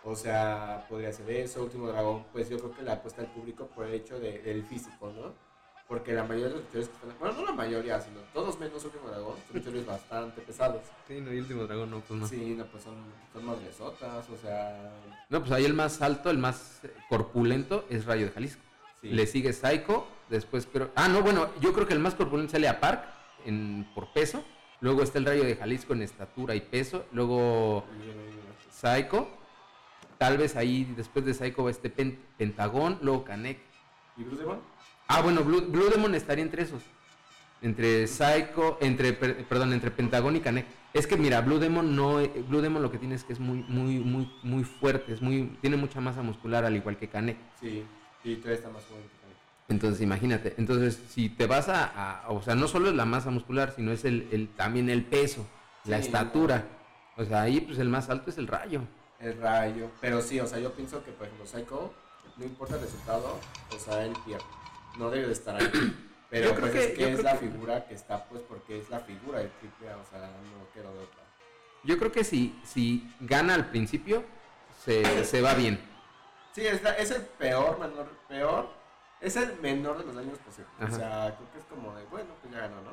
O 0.04 0.14
sea, 0.16 0.86
podría 0.88 1.12
ser 1.12 1.30
eso, 1.30 1.62
último 1.62 1.88
dragón, 1.88 2.24
pues 2.32 2.48
yo 2.48 2.58
creo 2.58 2.74
que 2.74 2.82
la 2.82 2.94
apuesta 2.94 3.22
del 3.22 3.30
público 3.30 3.66
por 3.66 3.86
el 3.86 3.94
hecho 3.94 4.18
de- 4.18 4.38
del 4.40 4.64
físico, 4.64 5.12
¿no? 5.14 5.34
Porque 5.86 6.12
la 6.12 6.22
mayoría 6.22 6.44
de 6.46 6.50
los 6.52 6.60
luchadores 6.62 6.88
que 6.88 6.94
están, 6.94 7.18
bueno, 7.18 7.34
no 7.40 7.44
la 7.46 7.52
mayoría, 7.52 8.00
sino 8.00 8.20
todos 8.32 8.58
menos 8.60 8.82
último 8.84 9.08
dragón, 9.08 9.36
son 9.46 9.56
luchadores 9.56 9.84
bastante 9.86 10.40
pesados. 10.42 10.82
Sí, 11.08 11.20
no, 11.20 11.32
y 11.32 11.38
último 11.40 11.64
dragón 11.66 11.90
no, 11.90 12.00
pues 12.00 12.20
no. 12.20 12.26
Sí, 12.28 12.54
no, 12.56 12.64
pues 12.66 12.84
son, 12.84 12.94
son 13.32 13.44
madresotas, 13.44 14.30
o 14.30 14.36
sea, 14.36 14.90
No, 15.28 15.40
pues 15.40 15.50
ahí 15.52 15.64
el 15.64 15.74
más 15.74 16.00
alto, 16.00 16.30
el 16.30 16.38
más 16.38 16.80
corpulento 17.08 17.84
es 17.90 18.04
Rayo 18.06 18.26
de 18.26 18.32
Jalisco. 18.32 18.62
Sí. 19.00 19.08
Le 19.10 19.26
sigue 19.26 19.52
Psycho, 19.52 20.06
después 20.28 20.66
creo... 20.72 20.90
Ah, 20.94 21.08
no, 21.08 21.22
bueno, 21.22 21.48
yo 21.60 21.72
creo 21.72 21.86
que 21.86 21.94
el 21.94 22.00
más 22.00 22.14
corpulento 22.14 22.52
sale 22.52 22.68
a 22.68 22.80
Park 22.80 23.04
en, 23.46 23.86
por 23.94 24.12
peso. 24.12 24.44
Luego 24.80 25.02
está 25.02 25.18
el 25.18 25.26
Rayo 25.26 25.44
de 25.44 25.56
Jalisco 25.56 25.92
en 25.92 26.02
estatura 26.02 26.54
y 26.54 26.60
peso. 26.60 27.04
Luego 27.12 27.84
Psycho. 28.70 29.28
Tal 30.18 30.36
vez 30.38 30.56
ahí 30.56 30.92
después 30.96 31.24
de 31.24 31.34
Psycho 31.34 31.64
va 31.64 31.70
este 31.70 31.90
Pen- 31.90 32.18
Pentagón, 32.36 32.98
luego 33.02 33.24
Kanek. 33.24 33.58
¿Y 34.16 34.22
Bruce 34.24 34.42
Demon? 34.42 34.60
Ah, 35.08 35.22
bueno, 35.22 35.42
Blue, 35.42 35.62
Blue 35.62 35.88
Demon 35.90 36.14
estaría 36.14 36.44
entre 36.44 36.62
esos. 36.62 36.82
Entre 37.62 38.06
Psycho, 38.06 38.78
entre, 38.80 39.12
per- 39.12 39.44
perdón, 39.46 39.72
entre 39.72 39.90
Pentagón 39.90 40.36
y 40.36 40.40
Kanek. 40.40 40.66
Es 40.92 41.06
que 41.06 41.16
mira, 41.16 41.40
Blue 41.40 41.58
Demon 41.58 41.94
no, 41.94 42.18
Blue 42.48 42.60
Demon 42.60 42.82
lo 42.82 42.90
que 42.90 42.98
tiene 42.98 43.14
es 43.14 43.24
que 43.24 43.32
es 43.32 43.40
muy, 43.40 43.64
muy, 43.68 43.98
muy, 43.98 44.30
muy 44.42 44.64
fuerte, 44.64 45.12
es 45.12 45.20
muy, 45.22 45.56
tiene 45.60 45.76
mucha 45.76 46.00
masa 46.00 46.22
muscular 46.22 46.64
al 46.64 46.74
igual 46.76 46.96
que 46.96 47.08
Kanek. 47.08 47.36
Sí, 47.60 47.84
y 48.24 48.36
todavía 48.36 48.56
está 48.56 48.70
más 48.70 48.84
joven. 48.86 49.04
Entonces, 49.68 50.00
imagínate. 50.00 50.54
Entonces, 50.58 50.98
si 51.10 51.28
te 51.28 51.46
vas 51.46 51.68
a, 51.68 51.84
a- 52.24 52.28
o 52.30 52.42
sea, 52.42 52.54
no 52.56 52.66
solo 52.66 52.88
es 52.88 52.94
la 52.96 53.04
masa 53.04 53.30
muscular, 53.30 53.72
sino 53.74 53.92
es 53.92 54.04
el, 54.04 54.28
el- 54.32 54.48
también 54.48 54.90
el 54.90 55.04
peso, 55.04 55.46
la 55.84 55.98
Sí, 56.00 56.06
estatura. 56.06 56.64
O 57.16 57.24
sea, 57.24 57.42
ahí 57.42 57.60
pues 57.60 57.78
el 57.78 57.88
más 57.88 58.10
alto 58.10 58.30
es 58.30 58.38
el 58.38 58.48
rayo. 58.48 58.82
El 59.20 59.40
rayo. 59.40 59.88
Pero 60.00 60.22
sí, 60.22 60.40
o 60.40 60.46
sea, 60.46 60.58
yo 60.58 60.72
pienso 60.72 61.04
que, 61.04 61.12
por 61.12 61.26
ejemplo, 61.26 61.46
Psycho, 61.46 61.94
no 62.36 62.44
importa 62.44 62.74
el 62.76 62.80
resultado, 62.80 63.38
o 63.74 63.78
sea, 63.78 64.04
él 64.04 64.12
pierde. 64.24 64.44
No 64.98 65.08
debe 65.10 65.26
de 65.28 65.32
estar 65.34 65.54
ahí. 65.54 65.70
Pero 66.30 66.48
Yo 66.50 66.54
creo 66.56 66.70
pues, 66.70 66.86
que- 66.96 67.10
es 67.10 67.16
que 67.16 67.22
la 67.22 67.32
que- 67.32 67.38
figura 67.48 67.86
que 67.86 67.94
está, 67.94 68.24
pues, 68.24 68.42
porque 68.48 68.78
es 68.80 68.88
la 68.90 69.00
figura 69.00 69.38
del 69.40 69.50
triple 69.60 69.90
A, 69.90 69.96
o 69.96 70.04
sea, 70.10 70.20
no 70.20 70.72
queda 70.72 70.90
de 70.92 70.98
otra. 70.98 71.20
Yo 71.84 71.98
creo 71.98 72.12
que 72.12 72.24
si, 72.24 72.58
si 72.64 73.08
gana 73.20 73.54
al 73.54 73.70
principio, 73.70 74.24
se, 74.84 75.24
se 75.24 75.40
va 75.42 75.54
bien. 75.54 75.80
Sí, 76.52 76.66
es, 76.66 76.82
la- 76.82 76.94
es 76.94 77.10
el 77.10 77.22
peor, 77.22 77.78
menor, 77.78 78.08
peor, 78.28 78.68
es 79.20 79.36
el 79.36 79.56
menor 79.60 79.98
de 79.98 80.04
los 80.04 80.14
daños 80.16 80.38
posibles. 80.38 80.72
Ajá. 80.80 80.92
O 80.92 80.96
sea, 80.96 81.36
creo 81.36 81.52
que 81.52 81.58
es 81.58 81.64
como 81.66 81.94
de, 81.94 82.04
bueno, 82.06 82.30
pues 82.40 82.52
ya 82.52 82.60
ganó, 82.60 82.80
¿no? 82.82 82.90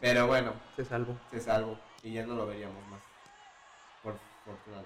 Pero 0.00 0.26
bueno, 0.26 0.52
Se 0.76 0.84
salvo. 0.84 1.16
se 1.30 1.40
salvo 1.40 1.78
y 2.02 2.12
ya 2.14 2.26
no 2.26 2.34
lo 2.34 2.46
veríamos 2.46 2.84
más. 2.88 3.00
Por 4.02 4.14
fortuna. 4.44 4.82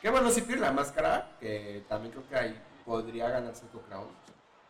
Que 0.00 0.10
bueno, 0.10 0.30
si 0.30 0.42
pierde 0.42 0.62
la 0.62 0.72
máscara, 0.72 1.36
que 1.40 1.84
también 1.88 2.12
creo 2.12 2.28
que 2.28 2.36
ahí 2.36 2.62
podría 2.84 3.28
ganar 3.28 3.54
Psycho 3.54 3.82
Crown, 3.82 4.08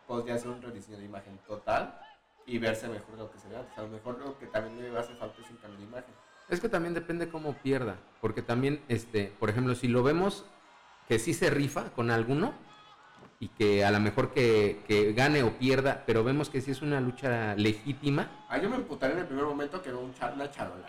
podría 0.07 0.35
hacer 0.35 0.49
un 0.49 0.61
rediseño 0.61 0.97
de 0.97 1.05
imagen 1.05 1.37
total 1.47 1.97
y 2.45 2.57
verse 2.57 2.87
mejor 2.89 3.11
de 3.11 3.17
lo 3.23 3.31
que 3.31 3.39
se 3.39 3.47
ve 3.47 3.55
antes. 3.57 3.77
A 3.77 3.81
lo 3.83 3.87
mejor 3.89 4.17
lo 4.19 4.37
que 4.37 4.47
también 4.47 4.93
le 4.93 4.99
hace 4.99 5.13
falta 5.15 5.41
es 5.41 5.49
un 5.49 5.57
cambio 5.57 5.79
de 5.79 5.85
imagen. 5.85 6.13
Es 6.49 6.59
que 6.59 6.67
también 6.67 6.93
depende 6.93 7.29
cómo 7.29 7.53
pierda. 7.53 7.95
Porque 8.19 8.41
también, 8.41 8.83
este, 8.89 9.33
por 9.39 9.49
ejemplo, 9.49 9.73
si 9.75 9.87
lo 9.87 10.03
vemos 10.03 10.45
que 11.11 11.19
sí 11.19 11.33
se 11.33 11.49
rifa 11.49 11.89
con 11.91 12.09
alguno 12.09 12.53
y 13.37 13.49
que 13.49 13.83
a 13.83 13.91
lo 13.91 13.99
mejor 13.99 14.31
que, 14.31 14.79
que 14.87 15.11
gane 15.11 15.43
o 15.43 15.51
pierda, 15.59 16.03
pero 16.05 16.23
vemos 16.23 16.49
que 16.49 16.61
sí 16.61 16.71
es 16.71 16.81
una 16.81 17.01
lucha 17.01 17.53
legítima. 17.55 18.45
Ah, 18.47 18.57
yo 18.57 18.69
me 18.69 18.77
emputaré 18.77 19.11
en 19.15 19.19
el 19.19 19.25
primer 19.25 19.43
momento 19.43 19.81
que 19.81 19.89
veo 19.89 19.99
un 19.99 20.13
cha- 20.13 20.31
una 20.33 20.49
charola. 20.49 20.87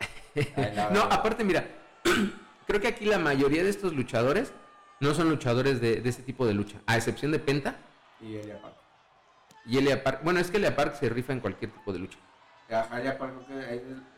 Ay, 0.34 0.72
No, 0.94 1.02
aparte, 1.02 1.44
mira, 1.44 1.62
creo 2.66 2.80
que 2.80 2.88
aquí 2.88 3.04
la 3.04 3.18
mayoría 3.18 3.62
de 3.62 3.68
estos 3.68 3.92
luchadores 3.92 4.54
no 5.00 5.12
son 5.12 5.28
luchadores 5.28 5.78
de, 5.82 6.00
de 6.00 6.08
este 6.08 6.22
tipo 6.22 6.46
de 6.46 6.54
lucha, 6.54 6.78
a 6.86 6.96
excepción 6.96 7.30
de 7.30 7.38
Penta 7.38 7.76
Y 8.22 8.34
Elia 8.36 8.62
Park. 8.62 8.76
y 9.66 9.76
Elia 9.76 10.02
Park. 10.02 10.20
Bueno, 10.24 10.40
es 10.40 10.50
que 10.50 10.56
Elia 10.56 10.74
Park 10.74 10.94
se 10.98 11.10
rifa 11.10 11.34
en 11.34 11.40
cualquier 11.40 11.70
tipo 11.70 11.92
de 11.92 11.98
lucha. 11.98 12.18
Ajá, 12.70 12.98
Elia 12.98 13.18
Park, 13.18 13.34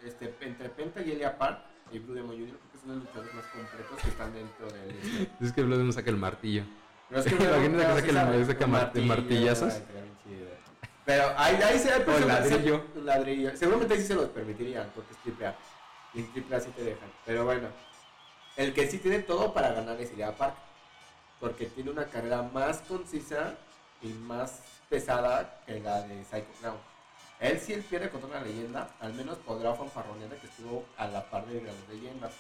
este, 0.05 0.33
entre 0.43 0.69
Penta 0.69 1.01
y 1.03 1.11
Elia 1.11 1.37
Park 1.37 1.65
y 1.91 1.99
Blue 1.99 2.15
Demon 2.15 2.37
Jr. 2.37 2.70
son 2.81 2.89
los 2.97 3.05
luchadores 3.05 3.35
más 3.35 3.45
completos 3.47 3.99
que 4.03 4.09
están 4.09 4.33
dentro 4.33 4.67
del... 4.71 4.91
este. 5.31 5.45
Es 5.45 5.53
que 5.53 5.63
Blood 5.63 5.79
no 5.81 5.93
saca 5.93 6.11
el 6.11 6.17
martillo. 6.17 6.65
Pero 7.09 7.21
es 7.21 7.27
que 7.27 7.31
saque 7.39 8.07
sí 8.07 8.13
la- 8.13 8.25
sabe, 8.25 8.45
saca 8.47 8.59
con 8.61 8.71
mar- 8.71 8.93
martillazos. 9.05 9.75
Pero 11.05 11.25
ahí, 11.37 11.57
ahí 11.63 11.79
se 11.79 11.93
O 11.95 12.17
el 12.19 12.29
ladrillo. 12.29 12.85
Un 12.95 13.07
ladrillo. 13.07 13.57
Seguramente 13.57 13.95
ahí 13.95 14.01
sí 14.01 14.07
se 14.07 14.15
los 14.15 14.29
permitirían 14.29 14.91
porque 14.95 15.13
es 15.13 15.19
triple 15.23 15.47
A. 15.47 15.57
Y 16.15 16.21
en 16.21 16.33
triple 16.33 16.57
A 16.57 16.61
sí 16.61 16.71
te 16.77 16.85
dejan. 16.85 17.09
Pero 17.27 17.45
bueno, 17.45 17.69
el 18.57 18.73
que 18.75 18.89
sí 18.89 18.99
tiene 18.99 19.21
todo 19.21 19.53
para 19.53 19.73
ganar 19.73 20.01
es 20.01 20.11
Elia 20.13 20.37
Park. 20.37 20.55
Porque 21.41 21.67
tiene 21.67 21.91
una 21.91 22.05
carrera 22.05 22.43
más 22.43 22.79
concisa 22.83 23.55
y 24.03 24.09
más 24.09 24.61
pesada 24.89 25.61
que 25.67 25.81
la 25.81 26.03
de 26.03 26.23
Psycho 26.25 26.47
Clown. 26.61 26.77
Él 27.41 27.59
si 27.59 27.73
él 27.73 27.83
pierde 27.83 28.11
contra 28.11 28.29
una 28.29 28.41
leyenda, 28.43 28.91
al 29.01 29.15
menos 29.15 29.39
podrá 29.39 29.75
fanfarronear 29.75 30.31
que 30.37 30.47
estuvo 30.47 30.85
a 30.99 31.07
la 31.09 31.25
par 31.31 31.47
de 31.47 31.63
las 31.63 31.75
leyendas. 31.89 32.33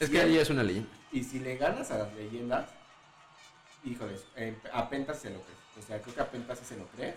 Es 0.00 0.10
que 0.10 0.20
él- 0.22 0.30
ella 0.32 0.42
es 0.42 0.50
una 0.50 0.62
leyenda. 0.62 0.88
y 1.12 1.24
si 1.24 1.38
le 1.40 1.56
ganas 1.56 1.90
a 1.90 1.98
las 1.98 2.12
leyendas, 2.14 2.68
híjoles, 3.84 4.24
eh, 4.36 4.56
a 4.72 4.88
Penta 4.88 5.14
se 5.14 5.30
lo 5.30 5.40
crees. 5.40 5.58
O 5.78 5.86
sea, 5.86 6.00
creo 6.00 6.14
que 6.14 6.20
a 6.20 6.30
Penta 6.30 6.54
sí 6.56 6.64
se 6.64 6.76
lo 6.76 6.84
crees. 6.88 7.14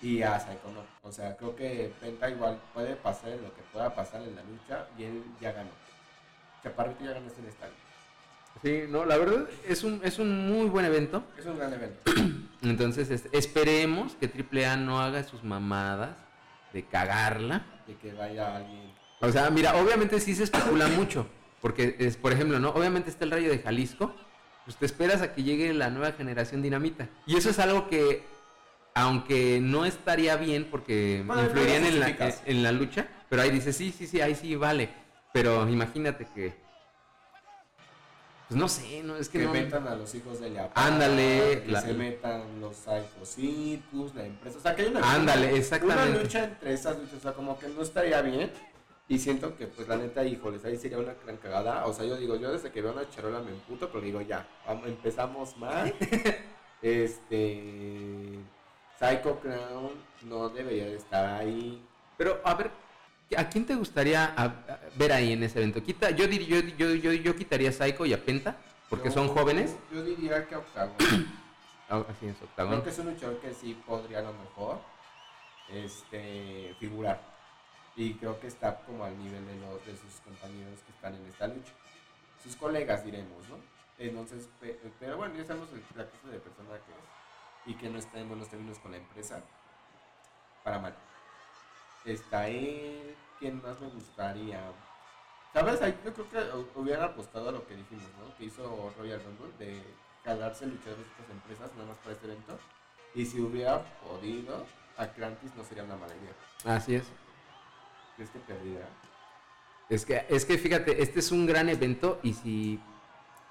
Y 0.00 0.22
a 0.22 0.38
Psycho 0.38 0.70
no. 0.74 0.82
O 1.02 1.12
sea, 1.12 1.36
creo 1.36 1.56
que 1.56 1.92
Penta 2.00 2.30
igual 2.30 2.60
puede 2.72 2.94
pasar 2.96 3.30
en 3.30 3.42
lo 3.42 3.54
que 3.54 3.62
pueda 3.72 3.94
pasar 3.94 4.22
en 4.22 4.34
la 4.36 4.42
lucha 4.42 4.86
y 4.96 5.04
él 5.04 5.24
ya 5.40 5.52
ganó. 5.52 5.70
Chaparrito 6.62 7.04
ya 7.04 7.12
ganó 7.12 7.26
este 7.26 7.48
estadio. 7.48 7.74
Sí, 8.62 8.82
no, 8.88 9.04
la 9.04 9.16
verdad 9.16 9.48
es 9.68 9.84
un, 9.84 10.00
es 10.02 10.18
un 10.18 10.48
muy 10.48 10.68
buen 10.68 10.84
evento. 10.84 11.22
Es 11.36 11.46
un 11.46 11.58
gran 11.58 11.72
evento. 11.72 12.00
Entonces, 12.62 13.08
este, 13.10 13.36
esperemos 13.36 14.16
que 14.16 14.26
AAA 14.26 14.76
no 14.76 15.00
haga 15.00 15.22
sus 15.22 15.44
mamadas 15.44 16.16
de 16.72 16.84
cagarla. 16.84 17.64
De 17.86 17.94
que 17.96 18.12
vaya 18.12 18.56
alguien. 18.56 18.92
O 19.20 19.30
sea, 19.30 19.50
mira, 19.50 19.76
obviamente 19.76 20.18
sí 20.20 20.34
se 20.34 20.44
especula 20.44 20.88
mucho. 20.88 21.26
Porque, 21.60 21.96
es, 21.98 22.16
por 22.16 22.32
ejemplo, 22.32 22.58
¿no? 22.60 22.70
Obviamente 22.70 23.10
está 23.10 23.24
el 23.24 23.30
rayo 23.32 23.50
de 23.50 23.58
Jalisco. 23.58 24.14
Pues 24.64 24.76
te 24.76 24.86
esperas 24.86 25.22
a 25.22 25.32
que 25.34 25.42
llegue 25.42 25.72
la 25.72 25.88
nueva 25.90 26.12
generación 26.12 26.60
dinamita. 26.62 27.08
Y 27.26 27.36
eso 27.36 27.48
es 27.50 27.58
algo 27.58 27.88
que, 27.88 28.22
aunque 28.94 29.60
no 29.62 29.84
estaría 29.86 30.36
bien 30.36 30.66
porque 30.70 31.22
Bueno, 31.26 31.42
influirían 31.44 31.84
en 31.86 32.00
la, 32.00 32.06
justificas. 32.08 32.42
en 32.44 32.62
la 32.62 32.72
lucha, 32.72 33.08
pero 33.30 33.42
ahí 33.42 33.50
dice, 33.50 33.72
sí, 33.72 33.94
sí, 33.96 34.06
sí, 34.06 34.20
ahí 34.20 34.34
sí 34.34 34.54
vale. 34.56 34.90
Pero 35.32 35.66
imagínate 35.68 36.26
que... 36.34 36.54
Pues 38.48 38.58
no 38.58 38.66
sé, 38.68 39.02
no, 39.02 39.16
es 39.16 39.28
que, 39.28 39.40
Que 39.40 39.44
no... 39.44 39.52
metan 39.52 39.86
a 39.88 39.94
los 39.94 40.14
hijos 40.14 40.40
de 40.40 40.48
Leapar. 40.48 40.72
Ándale, 40.86 41.62
Que 41.66 41.70
la- 41.72 41.82
se 41.82 41.92
metan 41.92 42.42
los 42.62 42.76
Psycho 42.76 44.10
la 44.14 44.24
empresa. 44.24 44.56
O 44.58 44.60
sea, 44.62 44.74
que 44.74 44.82
hay 44.82 44.88
una. 44.88 45.12
Ándale, 45.12 45.48
Una 45.48 45.56
exactamente. 45.58 46.22
lucha 46.22 46.44
entre 46.44 46.72
esas 46.72 46.96
luchas. 46.98 47.14
O 47.18 47.20
sea, 47.20 47.32
como 47.34 47.58
que 47.58 47.68
no 47.68 47.82
estaría 47.82 48.22
bien. 48.22 48.50
Y 49.10 49.18
siento 49.18 49.56
que, 49.56 49.66
pues, 49.66 49.88
la 49.88 49.96
neta, 49.96 50.22
híjoles, 50.24 50.64
ahí 50.66 50.76
sería 50.76 50.98
una 50.98 51.14
gran 51.24 51.38
cagada. 51.38 51.86
O 51.86 51.92
sea, 51.94 52.04
yo 52.04 52.16
digo, 52.16 52.36
yo 52.36 52.52
desde 52.52 52.70
que 52.70 52.82
veo 52.82 52.92
una 52.92 53.08
charola 53.08 53.40
me 53.40 53.50
emputo, 53.52 53.88
pero 53.88 54.02
digo, 54.04 54.20
ya, 54.20 54.46
empezamos 54.84 55.56
mal. 55.56 55.94
este. 56.82 58.38
Psycho 58.98 59.38
Crown 59.40 59.90
no 60.22 60.48
debería 60.48 60.86
de 60.86 60.96
estar 60.96 61.24
ahí. 61.40 61.80
Pero, 62.16 62.40
a 62.44 62.54
ver, 62.54 62.70
¿a 63.36 63.48
quién 63.48 63.64
te 63.64 63.76
gustaría 63.76 64.24
a- 64.36 64.44
a- 64.44 64.80
ver 64.96 65.12
ahí 65.12 65.32
en 65.32 65.42
ese 65.44 65.58
evento? 65.60 65.82
Quita, 65.82 66.10
yo, 66.10 66.26
dir- 66.26 66.46
yo, 66.46 66.58
yo, 66.76 66.94
yo, 66.94 67.12
yo 67.12 67.36
quitaría 67.36 67.70
a 67.70 67.72
Psycho 67.72 68.04
y 68.06 68.12
a 68.12 68.22
Penta, 68.24 68.56
porque 68.90 69.10
son 69.10 69.28
jóvenes. 69.28 69.76
Yo 69.92 70.02
diría 70.02 70.46
que 70.46 70.56
Octagon. 70.56 70.94
Ah, 71.90 72.04
así 72.10 72.26
es, 72.26 72.36
Creo 72.36 72.48
Octagon. 72.50 72.82
que 72.82 72.90
es 72.90 72.98
un 72.98 73.06
luchador 73.06 73.38
que 73.40 73.54
sí 73.54 73.74
podría 73.86 74.18
a 74.18 74.22
lo 74.22 74.34
mejor 74.34 74.78
este, 75.72 76.74
figurar. 76.78 77.18
Y 77.98 78.14
creo 78.14 78.38
que 78.38 78.46
está 78.46 78.76
como 78.84 79.04
al 79.04 79.18
nivel 79.18 79.44
de, 79.44 79.56
los, 79.56 79.84
de 79.84 79.96
sus 79.96 80.20
compañeros 80.24 80.78
que 80.86 80.92
están 80.92 81.14
en 81.16 81.26
esta 81.26 81.48
lucha. 81.48 81.72
Sus 82.42 82.54
colegas, 82.54 83.04
diremos, 83.04 83.46
¿no? 83.48 83.56
Entonces, 83.98 84.48
pe- 84.60 84.78
pero 85.00 85.16
bueno, 85.16 85.34
ya 85.34 85.44
sabemos 85.44 85.68
la 85.96 86.04
clase 86.06 86.28
de 86.30 86.38
persona 86.38 86.68
que 86.86 86.92
es. 86.92 87.66
Y 87.66 87.74
que 87.74 87.88
no 87.90 87.98
está 87.98 88.20
en 88.20 88.28
buenos 88.28 88.48
términos 88.48 88.78
con 88.78 88.92
la 88.92 88.98
empresa. 88.98 89.42
Para 90.62 90.78
mal. 90.78 90.94
Está 92.04 92.46
él. 92.48 93.16
¿Quién 93.40 93.60
más 93.62 93.80
me 93.80 93.88
gustaría? 93.88 94.60
¿Sabes? 95.52 95.80
Yo 96.04 96.14
creo 96.14 96.30
que 96.30 96.38
hu- 96.38 96.68
hubiera 96.76 97.04
apostado 97.06 97.48
a 97.48 97.52
lo 97.52 97.66
que 97.66 97.74
dijimos, 97.74 98.06
¿no? 98.20 98.36
Que 98.36 98.44
hizo 98.44 98.94
Royal 98.96 99.20
Rumble 99.24 99.52
de 99.58 99.82
jalarse 100.24 100.66
luchadores 100.66 101.04
de 101.04 101.10
estas 101.10 101.30
empresas 101.30 101.72
nada 101.74 101.88
más 101.88 101.98
para 101.98 102.12
este 102.12 102.26
evento. 102.26 102.58
Y 103.14 103.26
si 103.26 103.40
hubiera 103.40 103.82
podido, 104.00 104.64
Atlantis 104.96 105.52
no 105.56 105.64
sería 105.64 105.82
una 105.84 105.96
mala 105.96 106.14
idea. 106.14 106.76
Así 106.76 106.94
es. 106.94 107.04
¿Crees 108.18 108.30
que 108.32 108.40
perdiera? 108.40 108.88
Es 109.88 110.04
que, 110.04 110.26
es 110.28 110.44
que 110.44 110.58
fíjate, 110.58 111.00
este 111.00 111.20
es 111.20 111.30
un 111.30 111.46
gran 111.46 111.68
evento 111.68 112.18
y 112.24 112.34
si... 112.34 112.80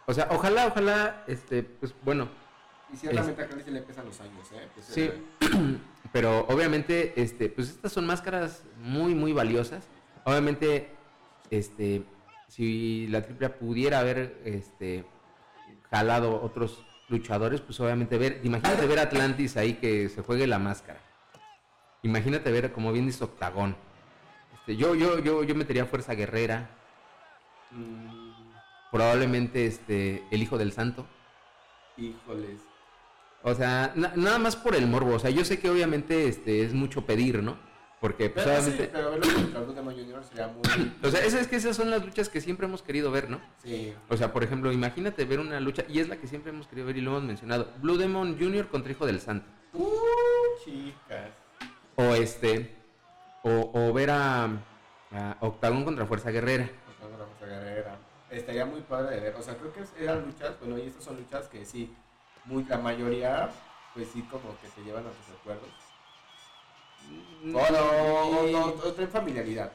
O 0.05 0.13
sea, 0.13 0.27
ojalá, 0.29 0.67
ojalá, 0.67 1.23
este, 1.25 1.63
pues 1.63 1.95
bueno, 2.03 2.27
Y 2.93 2.97
ciertamente 2.97 3.41
a 3.43 3.63
se 3.63 3.71
le 3.71 3.81
pesan 3.81 4.05
los 4.05 4.19
años, 4.19 4.51
¿eh? 4.51 4.67
Pues, 4.73 4.85
Sí, 4.87 5.01
eh, 5.03 5.79
pero 6.11 6.45
obviamente, 6.49 7.13
este, 7.15 7.47
pues 7.47 7.69
estas 7.69 7.93
son 7.93 8.05
máscaras 8.05 8.63
muy, 8.81 9.15
muy 9.15 9.31
valiosas. 9.31 9.85
Obviamente, 10.25 10.89
este, 11.49 12.03
si 12.49 13.07
la 13.07 13.19
AAA 13.19 13.53
pudiera 13.53 13.99
haber, 13.99 14.41
este, 14.43 15.05
jalado 15.89 16.41
otros 16.43 16.85
luchadores, 17.07 17.61
pues 17.61 17.79
obviamente 17.79 18.17
ver, 18.17 18.41
imagínate 18.43 18.85
ver 18.85 18.99
a 18.99 19.03
Atlantis 19.03 19.55
ahí 19.55 19.75
que 19.75 20.09
se 20.09 20.23
juegue 20.23 20.45
la 20.45 20.59
máscara. 20.59 20.99
Imagínate 22.03 22.51
ver, 22.51 22.73
como 22.73 22.91
bien 22.91 23.05
dice 23.05 23.23
Octagón. 23.23 23.86
Este, 24.67 24.75
yo, 24.75 24.95
yo, 24.95 25.19
yo, 25.19 25.43
yo 25.45 25.55
metería 25.55 25.85
Fuerza 25.85 26.13
Guerrera, 26.13 26.69
mm, 27.71 28.41
probablemente, 28.91 29.65
este, 29.65 30.25
el 30.29 30.43
Hijo 30.43 30.57
del 30.57 30.73
Santo. 30.73 31.07
híjoles. 31.95 32.59
O 33.43 33.55
sea, 33.55 33.93
na- 33.95 34.11
nada 34.17 34.39
más 34.39 34.57
por 34.57 34.75
el 34.75 34.85
morbo. 34.87 35.15
O 35.15 35.19
sea, 35.19 35.29
yo 35.29 35.45
sé 35.45 35.57
que 35.59 35.69
obviamente 35.69 36.27
este 36.27 36.63
es 36.65 36.73
mucho 36.73 37.05
pedir, 37.05 37.41
¿no? 37.41 37.57
Porque 38.01 38.29
pues 38.29 38.45
Pero 38.45 38.57
obviamente... 38.57 38.83
sí, 38.85 38.89
pero 38.91 39.11
verlo 39.11 39.33
contra 39.33 39.61
Blue 39.61 39.73
Demon 39.73 39.95
Jr. 39.95 40.23
sería 40.25 40.47
muy... 40.49 40.61
O 41.03 41.09
sea, 41.09 41.21
esas, 41.25 41.41
es 41.41 41.47
que 41.47 41.55
esas 41.55 41.75
son 41.77 41.89
las 41.89 42.03
luchas 42.05 42.27
que 42.27 42.41
siempre 42.41 42.67
hemos 42.67 42.81
querido 42.83 43.09
ver, 43.09 43.29
¿no? 43.29 43.39
Sí. 43.63 43.93
O 44.09 44.17
sea, 44.17 44.33
por 44.33 44.43
ejemplo, 44.43 44.71
imagínate 44.73 45.23
ver 45.23 45.39
una 45.39 45.61
lucha, 45.61 45.85
y 45.87 45.99
es 45.99 46.09
la 46.09 46.17
que 46.17 46.27
siempre 46.27 46.51
hemos 46.51 46.67
querido 46.67 46.87
ver 46.87 46.97
y 46.97 47.01
lo 47.01 47.11
hemos 47.11 47.23
mencionado, 47.23 47.71
Blue 47.81 47.95
Demon 47.97 48.37
Jr. 48.37 48.67
contra 48.67 48.91
Hijo 48.91 49.05
del 49.05 49.21
Santo. 49.21 49.47
Uh, 49.71 49.87
chicas. 50.65 51.29
O 51.95 52.03
este, 52.15 52.75
o, 53.47 53.71
o 53.73 53.93
ver 53.93 54.09
a, 54.11 54.45
a 54.45 55.37
Octagon 55.41 55.83
contra 55.85 56.05
Fuerza 56.05 56.31
Guerrera. 56.31 56.69
Contra 57.01 57.25
Fuerza 57.37 57.45
Guerrera. 57.59 57.97
Estaría 58.29 58.65
muy 58.65 58.81
padre 58.81 59.15
de 59.15 59.21
ver. 59.21 59.35
O 59.35 59.41
sea, 59.41 59.55
creo 59.55 59.71
que 59.73 59.83
eran 60.03 60.25
luchas, 60.25 60.59
bueno, 60.59 60.77
y 60.77 60.81
estas 60.87 61.03
son 61.03 61.15
luchas 61.17 61.47
que 61.47 61.65
sí, 61.65 61.93
muy, 62.45 62.63
la 62.65 62.77
mayoría, 62.77 63.49
pues 63.93 64.09
sí, 64.13 64.21
como 64.23 64.55
que 64.61 64.67
te 64.69 64.81
llevan 64.83 65.05
a 65.05 65.09
tus 65.11 65.27
recuerdos. 65.35 65.69
O 67.45 67.47
no, 67.47 68.39
o 68.39 68.47
no, 68.51 68.65
o 68.83 68.91
traen 68.93 69.09
familiaridad. 69.09 69.71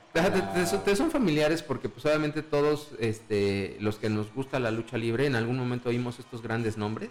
Te, 0.84 0.94
son- 0.96 1.10
familiares 1.10 1.62
porque 1.62 1.88
pues 1.88 2.04
obviamente 2.04 2.42
todos 2.42 2.90
este, 2.98 3.78
los 3.80 3.96
que 3.96 4.10
nos 4.10 4.32
gusta 4.34 4.58
la 4.58 4.70
lucha 4.70 4.98
libre 4.98 5.24
en 5.26 5.36
algún 5.36 5.56
momento 5.58 5.88
oímos 5.88 6.18
estos 6.18 6.42
grandes 6.42 6.76
nombres. 6.76 7.10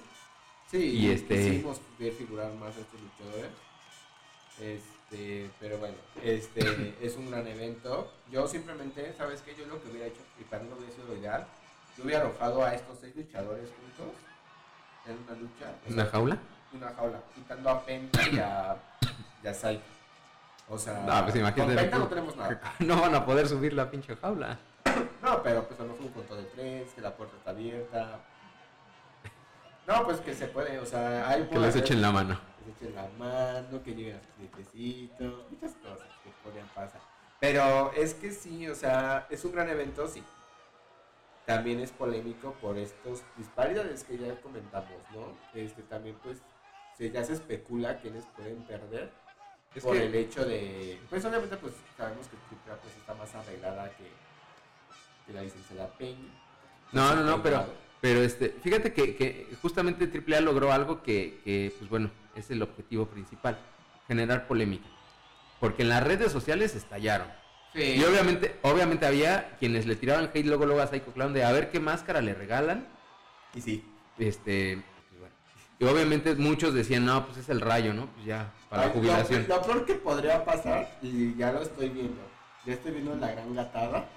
Sí, 0.69 0.77
Y 0.77 1.07
y 1.07 1.11
este- 1.11 1.35
quisimos 1.37 1.81
ver 1.97 2.13
figurar 2.13 2.53
más 2.53 2.75
a 2.77 2.81
estos 2.81 2.99
luchadores. 3.01 3.49
Este, 4.59 5.00
pero 5.59 5.77
bueno, 5.77 5.95
este 6.23 6.95
es 7.01 7.15
un 7.17 7.29
gran 7.29 7.45
evento. 7.47 8.11
Yo 8.31 8.47
simplemente, 8.47 9.13
¿sabes 9.17 9.41
qué? 9.41 9.53
Yo 9.55 9.65
lo 9.65 9.81
que 9.81 9.89
hubiera 9.89 10.07
hecho, 10.07 10.21
y 10.39 10.43
para 10.45 10.63
mí 10.63 10.69
no 10.69 10.77
hubiera 10.77 10.93
sido 10.93 11.07
lo 11.07 11.17
ideal, 11.17 11.45
yo 11.97 12.03
hubiera 12.05 12.21
arrojado 12.21 12.63
a 12.63 12.73
estos 12.73 12.97
seis 13.01 13.13
luchadores 13.15 13.69
juntos 13.69 14.15
en 15.05 15.17
una 15.27 15.39
lucha. 15.41 15.73
o 15.89 15.93
¿Una 15.93 16.05
jaula? 16.05 16.37
una 16.73 16.89
jaula, 16.93 17.19
quitando 17.35 17.69
a 17.69 17.85
Penta 17.85 18.21
y 18.29 18.39
a, 18.39 18.77
y 19.43 19.47
a 19.47 19.53
Psycho. 19.53 19.81
O 20.69 20.77
sea, 20.77 21.03
No, 21.05 21.23
pues 21.23 21.35
imagínate. 21.35 21.73
con 21.73 21.81
Penta 21.83 21.97
no 21.99 22.07
tenemos 22.07 22.35
nada. 22.37 22.61
No 22.79 23.01
van 23.01 23.13
a 23.15 23.25
poder 23.25 23.47
subir 23.47 23.73
la 23.73 23.89
pinche 23.91 24.15
jaula. 24.15 24.57
No, 25.21 25.43
pero 25.43 25.63
pues 25.67 25.79
a 25.79 25.83
lo 25.83 25.89
mejor 25.89 26.05
un 26.07 26.11
conto 26.13 26.35
de 26.35 26.43
tres, 26.45 26.89
que 26.95 27.01
la 27.01 27.15
puerta 27.15 27.35
está 27.37 27.51
abierta. 27.51 28.19
No, 29.87 30.03
pues 30.05 30.19
que 30.21 30.33
se 30.33 30.47
puede, 30.47 30.79
o 30.79 30.85
sea, 30.85 31.27
hay 31.29 31.43
Que 31.47 31.59
les 31.59 31.75
echen 31.75 32.01
la 32.01 32.11
mano. 32.11 32.39
Que 32.63 32.71
se 32.79 32.85
echen 32.85 32.95
la 32.95 33.07
mano, 33.17 33.83
que 33.83 33.93
lleguen 33.95 34.15
a 34.17 34.19
sus 34.21 34.29
clientecitos, 34.35 35.51
muchas 35.51 35.71
cosas 35.73 36.07
que 36.23 36.29
podrían 36.43 36.67
pasar. 36.69 37.01
Pero 37.39 37.91
es 37.93 38.13
que 38.13 38.31
sí, 38.31 38.67
o 38.67 38.75
sea, 38.75 39.27
es 39.29 39.43
un 39.45 39.51
gran 39.53 39.69
evento, 39.69 40.07
sí. 40.07 40.23
También 41.45 41.79
es 41.79 41.91
polémico 41.91 42.53
por 42.61 42.77
estos 42.77 43.21
disparidades 43.35 44.03
que 44.03 44.17
ya 44.17 44.39
comentamos, 44.41 44.91
¿no? 45.13 45.35
Este 45.53 45.81
también 45.83 46.15
pues 46.23 46.37
se, 46.97 47.09
ya 47.09 47.23
se 47.23 47.33
especula 47.33 47.99
quiénes 47.99 48.25
pueden 48.37 48.61
perder 48.63 49.11
Es 49.73 49.83
por 49.83 49.95
que- 49.97 50.05
el 50.05 50.13
hecho 50.15 50.45
de, 50.45 51.01
pues 51.09 51.25
obviamente 51.25 51.57
pues 51.57 51.73
sabemos 51.97 52.27
que 52.27 52.37
Tripla 52.47 52.75
pues 52.75 52.95
está 52.95 53.15
más 53.15 53.33
arreglada 53.33 53.89
que, 53.97 54.11
que 55.25 55.33
la 55.33 55.41
licencia 55.41 55.75
de 55.75 55.81
la 55.81 55.89
Peña. 55.97 56.29
No, 56.91 57.15
no, 57.15 57.23
no, 57.23 57.41
pero, 57.41 57.65
pero 58.01 58.23
este, 58.23 58.49
fíjate 58.49 58.93
que, 58.93 59.15
que 59.15 59.47
justamente 59.61 60.09
AAA 60.11 60.41
logró 60.41 60.71
algo 60.73 61.03
que, 61.03 61.39
que, 61.45 61.71
pues 61.77 61.89
bueno, 61.89 62.09
es 62.35 62.49
el 62.49 62.63
objetivo 62.63 63.05
principal, 63.05 63.59
generar 64.07 64.47
polémica. 64.47 64.87
Porque 65.59 65.83
en 65.83 65.89
las 65.89 66.03
redes 66.03 66.31
sociales 66.31 66.75
estallaron. 66.75 67.27
Sí. 67.75 67.83
Y 67.97 68.03
obviamente, 68.03 68.55
obviamente 68.63 69.05
había 69.05 69.55
quienes 69.59 69.85
le 69.85 69.95
tiraban 69.95 70.31
hate 70.33 70.45
luego, 70.45 70.65
luego 70.65 70.81
a 70.81 70.87
Psycho 70.87 71.13
Clown 71.13 71.33
de 71.33 71.43
a 71.43 71.51
ver 71.51 71.69
qué 71.69 71.79
máscara 71.79 72.21
le 72.21 72.33
regalan. 72.33 72.87
Y 73.53 73.61
sí. 73.61 73.85
Este, 74.17 74.81
pues 75.09 75.19
bueno. 75.19 75.35
Y 75.79 75.85
obviamente 75.85 76.33
muchos 76.35 76.73
decían, 76.73 77.05
no, 77.05 77.23
pues 77.25 77.37
es 77.37 77.49
el 77.49 77.61
rayo, 77.61 77.93
¿no? 77.93 78.07
Pues 78.07 78.25
ya, 78.25 78.51
para 78.67 78.83
la 78.83 78.87
Ay, 78.87 78.93
jubilación. 78.95 79.45
Lo, 79.47 79.57
lo 79.57 79.61
peor 79.61 79.85
que 79.85 79.93
podría 79.93 80.43
pasar, 80.43 80.97
y 81.03 81.35
ya 81.35 81.51
lo 81.51 81.61
estoy 81.61 81.89
viendo, 81.89 82.21
ya 82.65 82.73
estoy 82.73 82.93
viendo 82.93 83.15
la 83.15 83.31
gran 83.31 83.53
gatada, 83.53 84.09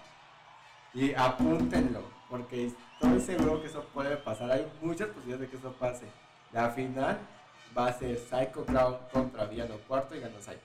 y 0.94 1.12
apúntenlo, 1.14 2.02
porque 2.30 2.70
estoy 3.00 3.20
seguro 3.20 3.60
que 3.60 3.68
eso 3.68 3.84
puede 3.92 4.16
pasar. 4.16 4.50
Hay 4.50 4.70
muchas 4.80 5.08
posibilidades 5.08 5.40
de 5.40 5.48
que 5.48 5.56
eso 5.56 5.72
pase. 5.74 6.06
La 6.52 6.70
final 6.70 7.18
va 7.76 7.86
a 7.88 7.92
ser 7.92 8.16
Psycho 8.18 8.64
Clown 8.64 8.96
contra 9.12 9.44
Villano 9.46 9.76
Cuarto 9.88 10.14
y 10.14 10.20
gana 10.20 10.40
Psycho. 10.40 10.60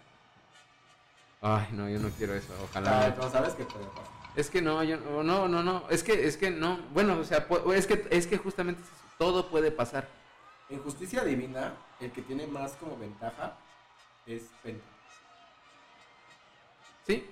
Ay, 1.41 1.67
no, 1.71 1.89
yo 1.89 1.99
no 1.99 2.09
quiero 2.09 2.33
eso, 2.33 2.53
Ah, 2.59 2.63
ojalá. 2.69 3.09
no. 3.17 3.23
no 3.23 3.31
sabes 3.31 3.53
qué 3.53 3.63
puede 3.63 3.85
pasar. 3.85 4.03
Es 4.35 4.49
que 4.49 4.61
no, 4.61 4.83
yo 4.83 4.97
no, 4.97 5.47
no, 5.47 5.63
no, 5.63 5.83
es 5.89 6.03
que, 6.03 6.27
es 6.27 6.37
que 6.37 6.51
no, 6.51 6.77
bueno, 6.93 7.17
o 7.19 7.23
sea, 7.23 7.47
es 7.73 7.87
que, 7.87 8.07
es 8.11 8.27
que 8.27 8.37
justamente 8.37 8.81
todo 9.17 9.47
puede 9.49 9.71
pasar. 9.71 10.07
En 10.69 10.81
Justicia 10.83 11.23
Divina, 11.23 11.73
el 11.99 12.11
que 12.11 12.21
tiene 12.21 12.45
más 12.45 12.73
como 12.73 12.95
ventaja 12.97 13.53
es 14.27 14.43
Penta. 14.61 14.85
¿Sí? 17.07 17.27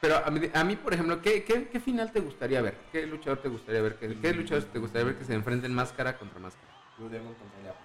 Pero 0.00 0.16
a 0.24 0.30
mí, 0.30 0.48
a 0.54 0.64
mí, 0.64 0.76
por 0.76 0.94
ejemplo, 0.94 1.20
¿qué, 1.20 1.42
qué, 1.44 1.68
qué 1.68 1.80
final 1.80 2.12
te 2.12 2.20
gustaría 2.20 2.62
ver? 2.62 2.76
¿Qué 2.92 3.06
luchador 3.06 3.38
te 3.42 3.48
gustaría 3.48 3.82
ver? 3.82 3.96
¿Qué, 3.96 4.14
qué 4.20 4.32
luchador 4.32 4.64
te 4.64 4.78
gustaría 4.78 5.06
ver 5.06 5.16
que 5.18 5.24
se 5.24 5.34
enfrenten 5.34 5.74
máscara 5.74 6.16
contra 6.16 6.38
máscara? 6.38 6.68
Blue 6.96 7.08
Demon 7.08 7.34
contra 7.34 7.60
Leapa. 7.62 7.80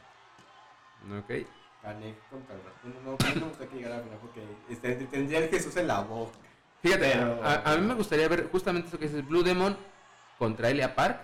¿Ok? 1.20 1.48
Canek 1.82 2.16
contra 2.30 2.56
el 2.56 2.62
No, 3.04 3.12
no, 3.12 3.18
no 3.18 3.42
me 3.42 3.48
gusta 3.50 3.68
que 3.68 3.76
llegara 3.78 3.96
a 3.96 3.98
la 3.98 4.04
final 4.04 4.20
porque 4.20 4.42
este, 4.70 4.94
tendría 5.08 5.40
el 5.40 5.50
Jesús 5.50 5.76
en 5.78 5.88
la 5.88 6.02
boca. 6.02 6.38
Fíjate, 6.82 7.12
Pero- 7.14 7.44
a, 7.44 7.72
a 7.74 7.78
mí 7.78 7.88
me 7.88 7.94
gustaría 7.96 8.28
ver 8.28 8.50
justamente 8.52 8.90
eso 8.90 9.00
que 9.00 9.08
dices, 9.08 9.28
Blue 9.28 9.42
Demon 9.44 9.76
contra 10.38 10.70
Elia 10.70 10.94
Park, 10.96 11.20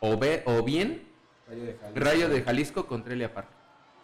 o, 0.00 0.16
ve, 0.18 0.42
o 0.46 0.62
bien 0.64 1.08
Rayo 1.46 1.64
de 1.64 1.74
Jalisco. 1.78 2.00
Rayo 2.00 2.28
de 2.28 2.42
Jalisco 2.42 2.86
contra 2.86 3.12
Elia 3.12 3.32
Park. 3.32 3.48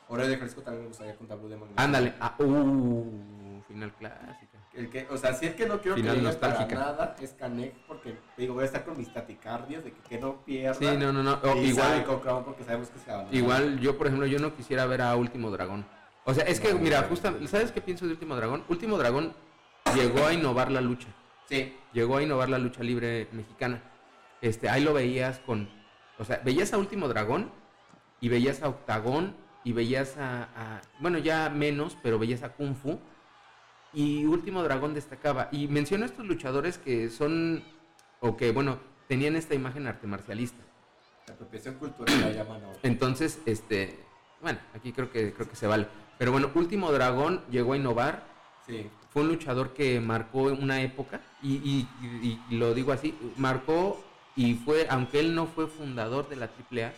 O 0.09 0.17
Rayo 0.17 0.31
de 0.31 0.37
Jalisco 0.39 0.63
también 0.63 0.83
me 0.85 0.89
gustaría 0.89 1.17
contra 1.17 1.37
Blue 1.37 1.49
Demon. 1.49 1.71
Ándale, 1.77 2.15
ah, 2.21 2.35
uh, 2.39 3.63
final 3.67 3.93
clásica. 3.95 4.58
El 4.79 4.91
que, 4.91 5.09
o 5.11 5.17
sea, 5.19 5.35
si 5.35 5.47
el 5.47 5.55
que 5.57 5.67
no 5.67 5.81
quiero 5.81 5.97
Final 5.97 6.15
que 6.15 6.21
llegue 6.23 6.33
para 6.37 6.53
nostálgica. 6.53 6.81
nada 6.81 7.17
es 7.21 7.33
Canek 7.33 7.75
porque 7.89 8.17
digo, 8.37 8.55
voy 8.55 8.63
a 8.63 8.67
estar 8.67 8.85
con 8.85 8.97
mis 8.97 9.13
taticardias 9.13 9.83
de 9.83 9.91
que, 9.93 10.01
que 10.03 10.19
no 10.21 10.37
pierda. 10.45 10.75
Sí, 10.75 10.87
no, 10.97 11.13
no, 11.13 11.21
no, 11.25 11.41
o 11.43 11.57
igual, 11.57 11.97
Psycho 11.99 12.21
Clown 12.21 12.45
porque 12.45 12.63
sabemos 12.63 12.89
que 12.91 12.99
se 13.01 13.11
va 13.11 13.15
a 13.15 13.19
ganar. 13.19 13.35
Igual 13.35 13.81
yo, 13.81 13.99
por 13.99 14.07
ejemplo, 14.07 14.27
yo 14.29 14.39
no 14.39 14.55
quisiera 14.55 14.87
ver 14.87 15.03
a 15.03 15.17
Último 15.17 15.51
Dragón. 15.51 15.85
O 16.25 16.33
sea, 16.33 16.45
es 16.45 16.61
que, 16.61 16.73
No, 16.73 16.79
mira, 16.79 17.01
no, 17.03 17.09
justa, 17.09 17.33
no. 17.33 17.47
¿sabes 17.49 17.73
qué 17.73 17.81
pienso 17.81 18.07
de 18.07 18.13
Último 18.13 18.37
Dragón? 18.37 18.63
Último 18.69 18.99
Dragón 18.99 19.35
llegó 19.97 20.25
a 20.27 20.33
innovar 20.33 20.71
la 20.71 20.81
lucha. 20.81 21.09
Sí. 21.49 21.75
Llegó 21.93 22.19
a 22.19 22.23
innovar 22.23 22.49
la 22.49 22.59
lucha 22.59 22.85
libre 22.85 23.27
mexicana. 23.33 23.83
Este, 24.41 24.69
ahí 24.69 24.85
lo 24.85 24.95
veías 24.95 25.41
con... 25.41 25.69
O 26.19 26.25
sea, 26.25 26.41
veías 26.45 26.73
a 26.73 26.79
Último 26.79 27.09
Dragón 27.09 27.51
y 28.21 28.29
veías 28.29 28.63
a 28.63 28.69
Octagón 28.69 29.35
y 29.65 29.73
veías 29.73 30.17
a, 30.19 30.45
a- 30.55 30.81
Bueno, 31.01 31.19
ya 31.19 31.51
menos, 31.51 31.97
pero 32.01 32.19
veías 32.19 32.43
a 32.45 32.51
Kung 32.51 32.77
Fu. 32.77 33.01
Y 33.93 34.25
Último 34.27 34.63
Dragón 34.63 34.95
destacaba. 34.95 35.49
Y 35.53 35.67
menciono 35.69 36.05
estos 36.05 36.27
luchadores 36.27 36.79
que 36.79 37.11
son... 37.11 37.63
O 38.21 38.37
que, 38.37 38.51
bueno, 38.53 38.79
tenían 39.09 39.37
esta 39.37 39.55
imagen 39.55 39.87
arte 39.87 40.07
marcialista. 40.07 40.63
La 41.27 41.35
apropiación 41.35 41.75
cultural 41.77 42.21
la 42.21 42.31
llaman 42.33 42.65
ahora. 42.65 42.79
Entonces, 42.83 43.39
este, 43.47 43.99
bueno, 44.43 44.59
aquí 44.75 44.93
creo 44.93 45.11
que 45.11 45.33
creo 45.33 45.49
que 45.49 45.57
se 45.57 45.67
vale. 45.67 45.87
Pero 46.19 46.33
bueno, 46.33 46.51
Último 46.55 46.91
Dragón 46.91 47.43
llegó 47.51 47.75
a 47.75 47.77
innovar. 47.77 48.25
Sí. 48.67 48.89
Fue 49.11 49.23
un 49.23 49.29
luchador 49.29 49.73
que 49.73 50.01
marcó 50.01 50.43
una 50.43 50.83
época 50.83 51.21
y, 51.43 51.55
y- 51.55 51.89
y- 52.03 52.41
y 52.51 52.57
lo 52.57 52.75
digo 52.75 52.93
así, 52.93 53.15
marcó 53.37 54.05
y 54.37 54.55
fue, 54.55 54.87
aunque 54.91 55.21
él 55.21 55.35
no 55.35 55.47
fue 55.47 55.67
fundador 55.67 56.29
de 56.29 56.37
la 56.37 56.47
AAA, 56.47 56.93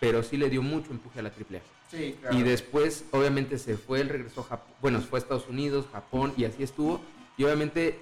pero 0.00 0.22
sí 0.22 0.36
le 0.36 0.50
dio 0.50 0.62
mucho 0.62 0.90
empuje 0.90 1.20
a 1.20 1.22
la 1.22 1.28
AAA. 1.30 1.60
Sí, 1.90 2.16
claro. 2.20 2.36
Y 2.36 2.42
después, 2.42 3.04
obviamente, 3.12 3.58
se 3.58 3.76
fue, 3.76 4.00
él 4.00 4.08
regresó 4.08 4.40
a 4.42 4.44
Japón, 4.44 4.74
bueno, 4.82 5.00
fue 5.00 5.18
a 5.18 5.22
Estados 5.22 5.46
Unidos, 5.48 5.86
Japón, 5.92 6.32
y 6.36 6.44
así 6.44 6.62
estuvo. 6.62 7.00
Y 7.36 7.44
obviamente, 7.44 8.00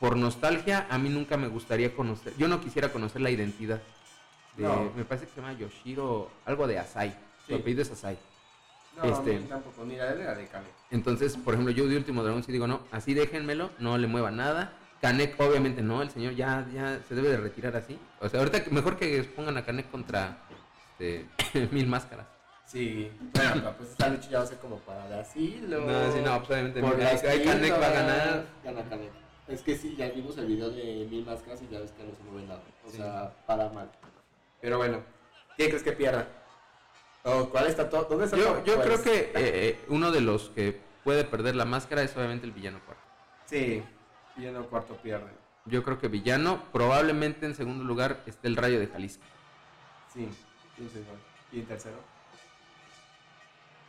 por 0.00 0.16
nostalgia, 0.16 0.86
a 0.90 0.98
mí 0.98 1.08
nunca 1.08 1.36
me 1.36 1.48
gustaría 1.48 1.94
conocer, 1.94 2.32
yo 2.38 2.48
no 2.48 2.60
quisiera 2.60 2.90
conocer 2.92 3.20
la 3.20 3.30
identidad. 3.30 3.80
de- 4.56 4.62
No. 4.62 4.90
Me 4.96 5.04
parece 5.04 5.26
que 5.26 5.32
se 5.34 5.40
llama 5.42 5.52
Yoshiro, 5.52 6.30
algo 6.46 6.66
de 6.66 6.78
Asai. 6.78 7.10
Su 7.46 7.48
Sí. 7.48 7.54
apellido 7.60 7.82
es 7.82 7.90
Asai. 7.90 8.18
No, 8.96 9.04
este- 9.04 9.38
mí 9.38 9.44
tampoco, 9.46 9.84
la 9.84 10.14
de 10.34 10.46
Canek. 10.48 10.70
Entonces, 10.90 11.36
por 11.36 11.52
ejemplo, 11.52 11.74
yo 11.74 11.86
de 11.86 11.98
Último 11.98 12.22
Dragón 12.22 12.42
sí 12.42 12.50
digo, 12.52 12.66
no, 12.66 12.80
así 12.90 13.12
déjenmelo, 13.12 13.68
no 13.78 13.98
le 13.98 14.06
mueva 14.06 14.30
nada. 14.30 14.72
Canek, 15.02 15.38
obviamente 15.38 15.82
no, 15.82 16.00
el 16.00 16.08
señor 16.10 16.34
ya, 16.34 16.66
ya 16.72 17.00
se 17.06 17.14
debe 17.14 17.28
de 17.28 17.36
retirar 17.36 17.76
así. 17.76 17.98
O 18.20 18.30
sea, 18.30 18.40
ahorita 18.40 18.62
mejor 18.70 18.96
que 18.96 19.22
pongan 19.24 19.58
a 19.58 19.64
Canek 19.66 19.90
contra 19.90 20.38
este, 20.98 21.68
Mil 21.72 21.86
Máscaras. 21.86 22.26
Sí. 22.64 23.10
Bueno, 23.32 23.74
pues 23.76 23.90
esta 23.90 24.08
lucha 24.08 24.28
ya 24.28 24.38
va 24.38 24.44
a 24.44 24.46
ser 24.48 24.58
como 24.58 24.78
para 24.80 25.06
de 25.08 25.20
asilo. 25.20 25.80
No, 25.82 26.12
sí, 26.12 26.18
no, 26.24 26.38
pues 26.38 26.50
obviamente 26.50 26.80
estilo, 27.14 27.44
Canek 27.44 27.72
va 27.80 27.86
a 27.86 27.90
ganar. 27.90 28.46
Gana 28.64 28.82
Canek. 28.88 29.10
Es 29.46 29.62
que 29.62 29.76
sí, 29.76 29.94
ya 29.96 30.08
vimos 30.10 30.36
el 30.38 30.46
video 30.46 30.70
de 30.70 31.06
Mil 31.08 31.24
Máscaras 31.24 31.62
y 31.62 31.68
ya 31.72 31.78
ves 31.78 31.92
que 31.92 32.02
no 32.02 32.12
se 32.12 32.22
mueve 32.24 32.48
nada. 32.48 32.62
O 32.84 32.90
Sí. 32.90 32.96
sea, 32.96 33.32
para 33.46 33.68
mal. 33.68 33.88
Pero 34.60 34.78
bueno, 34.78 35.00
¿quién 35.56 35.68
crees 35.68 35.84
que 35.84 35.92
pierda? 35.92 36.26
¿O 37.22 37.48
¿Cuál 37.50 37.66
está 37.68 37.88
todo? 37.88 38.04
¿Dónde 38.04 38.24
está 38.24 38.36
Yo, 38.36 38.44
todo? 38.44 38.64
yo 38.64 38.80
creo 38.82 39.02
que 39.02 39.32
eh, 39.36 39.78
uno 39.88 40.10
de 40.10 40.20
los 40.20 40.48
que 40.50 40.80
puede 41.04 41.22
perder 41.24 41.54
la 41.54 41.64
máscara 41.64 42.02
es 42.02 42.16
obviamente 42.16 42.46
el 42.46 42.52
villano 42.52 42.80
cuarto. 42.84 43.02
Sí, 43.44 43.82
el 44.38 44.54
cuarto 44.64 44.96
pierde. 44.96 45.30
Yo 45.66 45.84
creo 45.84 45.98
que 45.98 46.08
villano, 46.08 46.64
probablemente 46.72 47.46
en 47.46 47.54
segundo 47.54 47.84
lugar 47.84 48.22
esté 48.26 48.48
el 48.48 48.56
Rayo 48.56 48.80
de 48.80 48.88
Jalisco. 48.88 49.24
Sí, 50.12 50.28
igual. 50.78 51.18
¿Y 51.52 51.60
en 51.60 51.66
tercero? 51.66 51.96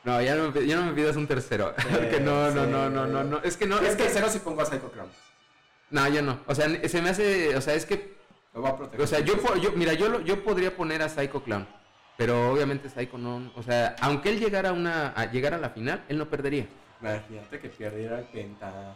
No, 0.03 0.21
ya 0.21 0.35
no, 0.35 0.51
me, 0.51 0.65
ya 0.65 0.75
no 0.77 0.85
me 0.85 0.93
pidas 0.93 1.15
un 1.15 1.27
tercero. 1.27 1.73
Porque 1.91 2.19
no, 2.19 2.49
no, 2.51 2.65
sí. 2.65 2.71
no, 2.71 2.89
no, 2.89 3.05
no, 3.07 3.23
no. 3.23 3.37
Es 3.43 3.57
que 3.57 3.65
no, 3.65 3.77
es 3.79 3.89
es 3.89 3.95
que... 3.95 4.03
tercero 4.03 4.29
si 4.29 4.39
pongo 4.39 4.61
a 4.61 4.65
Psycho 4.65 4.89
Crown. 4.91 5.09
No, 5.89 6.07
yo 6.07 6.21
no. 6.21 6.39
O 6.47 6.55
sea, 6.55 6.67
se 6.87 7.01
me 7.01 7.09
hace... 7.09 7.55
O 7.55 7.61
sea, 7.61 7.73
es 7.73 7.85
que 7.85 8.15
Lo 8.53 8.61
va 8.61 8.69
a 8.69 8.77
proteger. 8.77 9.01
O 9.01 9.07
sea, 9.07 9.19
yo, 9.19 9.35
mira, 9.75 9.93
yo, 9.93 10.07
lo- 10.09 10.21
yo 10.21 10.43
podría 10.43 10.75
poner 10.75 11.01
a 11.01 11.09
Psycho 11.09 11.43
Clown, 11.43 11.67
pero 12.17 12.51
obviamente 12.51 12.89
Psycho 12.89 13.17
no, 13.17 13.51
o 13.55 13.63
sea, 13.63 13.95
aunque 14.01 14.29
él 14.29 14.39
llegara 14.39 14.69
a 14.69 14.73
una, 14.73 15.09
a 15.09 15.29
llegar 15.31 15.53
a 15.53 15.57
la 15.57 15.69
final, 15.71 16.03
él 16.07 16.17
no 16.17 16.29
perdería. 16.29 16.67
Imagínate 17.01 17.59
que 17.59 17.69
perdiera 17.69 18.19
el 18.19 18.25
Penta. 18.25 18.95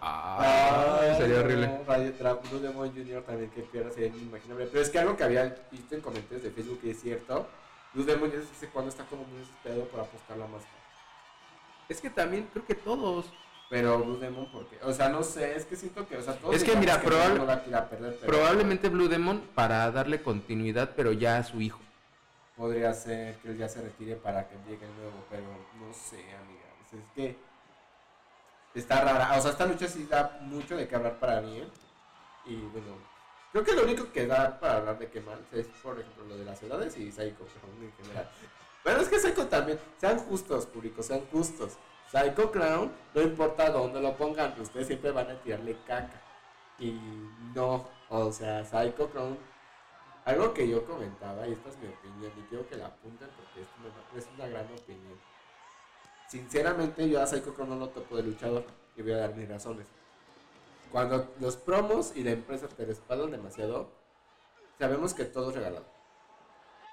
Ay, 0.00 1.16
sería 1.16 1.38
no, 1.38 1.44
horrible. 1.44 1.80
Radio 1.86 2.12
Trap, 2.12 2.48
Blue 2.50 2.60
Demon 2.60 2.92
Jr. 2.94 3.22
también 3.24 3.50
que 3.50 3.62
pierda 3.62 3.90
sería 3.90 4.08
inimaginable. 4.08 4.66
Pero 4.66 4.80
es 4.82 4.90
que 4.90 4.98
algo 4.98 5.16
que 5.16 5.24
había 5.24 5.56
visto 5.70 5.94
en 5.94 6.00
comentarios 6.00 6.42
de 6.42 6.50
Facebook 6.50 6.80
y 6.84 6.90
es 6.90 7.00
cierto. 7.00 7.46
Blue 7.94 8.04
Demon 8.04 8.30
ya 8.30 8.38
dice 8.38 8.68
cuando 8.72 8.90
está 8.90 9.04
como 9.04 9.24
muy 9.24 9.38
desesperado 9.40 9.84
por 9.86 10.00
apostar 10.00 10.36
la 10.36 10.46
máscara. 10.46 10.74
Es 11.88 12.00
que 12.00 12.10
también 12.10 12.48
creo 12.52 12.64
que 12.64 12.74
todos. 12.74 13.26
Pero 13.70 13.98
Blue 13.98 14.16
Demon, 14.18 14.50
porque, 14.50 14.78
o 14.82 14.92
sea, 14.94 15.10
no 15.10 15.22
sé, 15.22 15.54
es 15.56 15.66
que 15.66 15.76
siento 15.76 16.06
que, 16.08 16.16
o 16.16 16.22
sea, 16.22 16.34
todos 16.34 16.54
Es 16.54 16.64
que 16.64 16.74
mira, 16.74 16.96
Blue 16.96 17.08
probable- 17.10 17.32
Demon 17.34 17.46
no 17.46 17.52
la 17.54 17.62
quiera 17.62 17.88
perder, 17.90 18.16
pero 18.18 18.32
Probablemente 18.32 18.88
Blue 18.88 19.08
Demon 19.08 19.42
para 19.54 19.90
darle 19.90 20.22
continuidad, 20.22 20.92
pero 20.96 21.12
ya 21.12 21.36
a 21.38 21.44
su 21.44 21.60
hijo. 21.60 21.78
podría 22.56 22.92
ser 22.94 23.36
que 23.36 23.48
él 23.50 23.58
ya 23.58 23.68
se 23.68 23.82
retire 23.82 24.16
para 24.16 24.48
que 24.48 24.56
llegue 24.66 24.84
el 24.86 24.96
nuevo, 24.96 25.22
pero 25.30 25.42
no 25.78 25.92
sé, 25.92 26.16
amigas. 26.34 26.64
Es 26.92 27.12
que 27.14 27.36
está 28.80 29.00
rara. 29.00 29.36
O 29.36 29.40
sea, 29.40 29.52
esta 29.52 29.66
lucha 29.66 29.86
sí 29.88 30.06
da 30.08 30.38
mucho 30.42 30.76
de 30.76 30.86
qué 30.86 30.96
hablar 30.96 31.18
para 31.18 31.40
mí. 31.40 31.62
Y 32.46 32.56
bueno, 32.56 32.96
creo 33.52 33.64
que 33.64 33.72
lo 33.72 33.82
único 33.82 34.10
que 34.12 34.26
da 34.26 34.58
para 34.58 34.76
hablar 34.78 34.98
de 34.98 35.08
qué 35.08 35.20
mal 35.20 35.38
es, 35.52 35.66
por 35.82 35.98
ejemplo, 35.98 36.24
lo 36.24 36.36
de 36.36 36.44
las 36.44 36.62
edades 36.62 36.96
y 36.96 37.10
Psycho, 37.10 37.44
pero 37.54 37.86
en 37.86 37.92
general. 38.02 38.30
Bueno, 38.84 39.00
es 39.00 39.08
que 39.08 39.18
Psycho 39.18 39.46
también, 39.46 39.78
sean 39.98 40.18
justos, 40.18 40.66
público, 40.66 41.02
sean 41.02 41.20
justos. 41.30 41.76
Psycho 42.10 42.50
Clown, 42.50 42.90
no 43.14 43.20
importa 43.20 43.70
dónde 43.70 44.00
lo 44.00 44.16
pongan, 44.16 44.58
ustedes 44.58 44.86
siempre 44.86 45.10
van 45.10 45.30
a 45.30 45.34
tirarle 45.42 45.76
caca. 45.86 46.22
Y 46.78 46.98
no, 47.54 47.86
o 48.08 48.32
sea, 48.32 48.64
Psycho 48.64 49.10
Clown 49.10 49.36
algo 50.28 50.52
que 50.52 50.68
yo 50.68 50.84
comentaba, 50.84 51.48
y 51.48 51.52
esta 51.52 51.70
es 51.70 51.78
mi 51.78 51.88
opinión, 51.88 52.30
y 52.36 52.42
quiero 52.50 52.68
que 52.68 52.76
la 52.76 52.88
apunten 52.88 53.30
porque 53.34 53.62
es 53.62 53.68
una, 53.80 54.18
es 54.18 54.28
una 54.36 54.46
gran 54.46 54.66
opinión. 54.66 55.18
Sinceramente, 56.28 57.08
yo 57.08 57.22
a 57.22 57.26
Psycho 57.26 57.54
Clown 57.54 57.70
no 57.70 57.76
lo 57.76 57.88
topo 57.88 58.16
de 58.16 58.22
luchador, 58.22 58.64
y 58.96 59.02
voy 59.02 59.12
a 59.12 59.18
dar 59.18 59.34
mis 59.34 59.48
razones. 59.48 59.86
Cuando 60.92 61.34
los 61.40 61.56
promos 61.56 62.12
y 62.14 62.22
la 62.22 62.32
empresa 62.32 62.68
te 62.68 62.84
respaldan 62.84 63.30
demasiado, 63.30 63.90
sabemos 64.78 65.14
que 65.14 65.24
todo 65.24 65.50
es 65.50 65.56
regalado. 65.56 65.86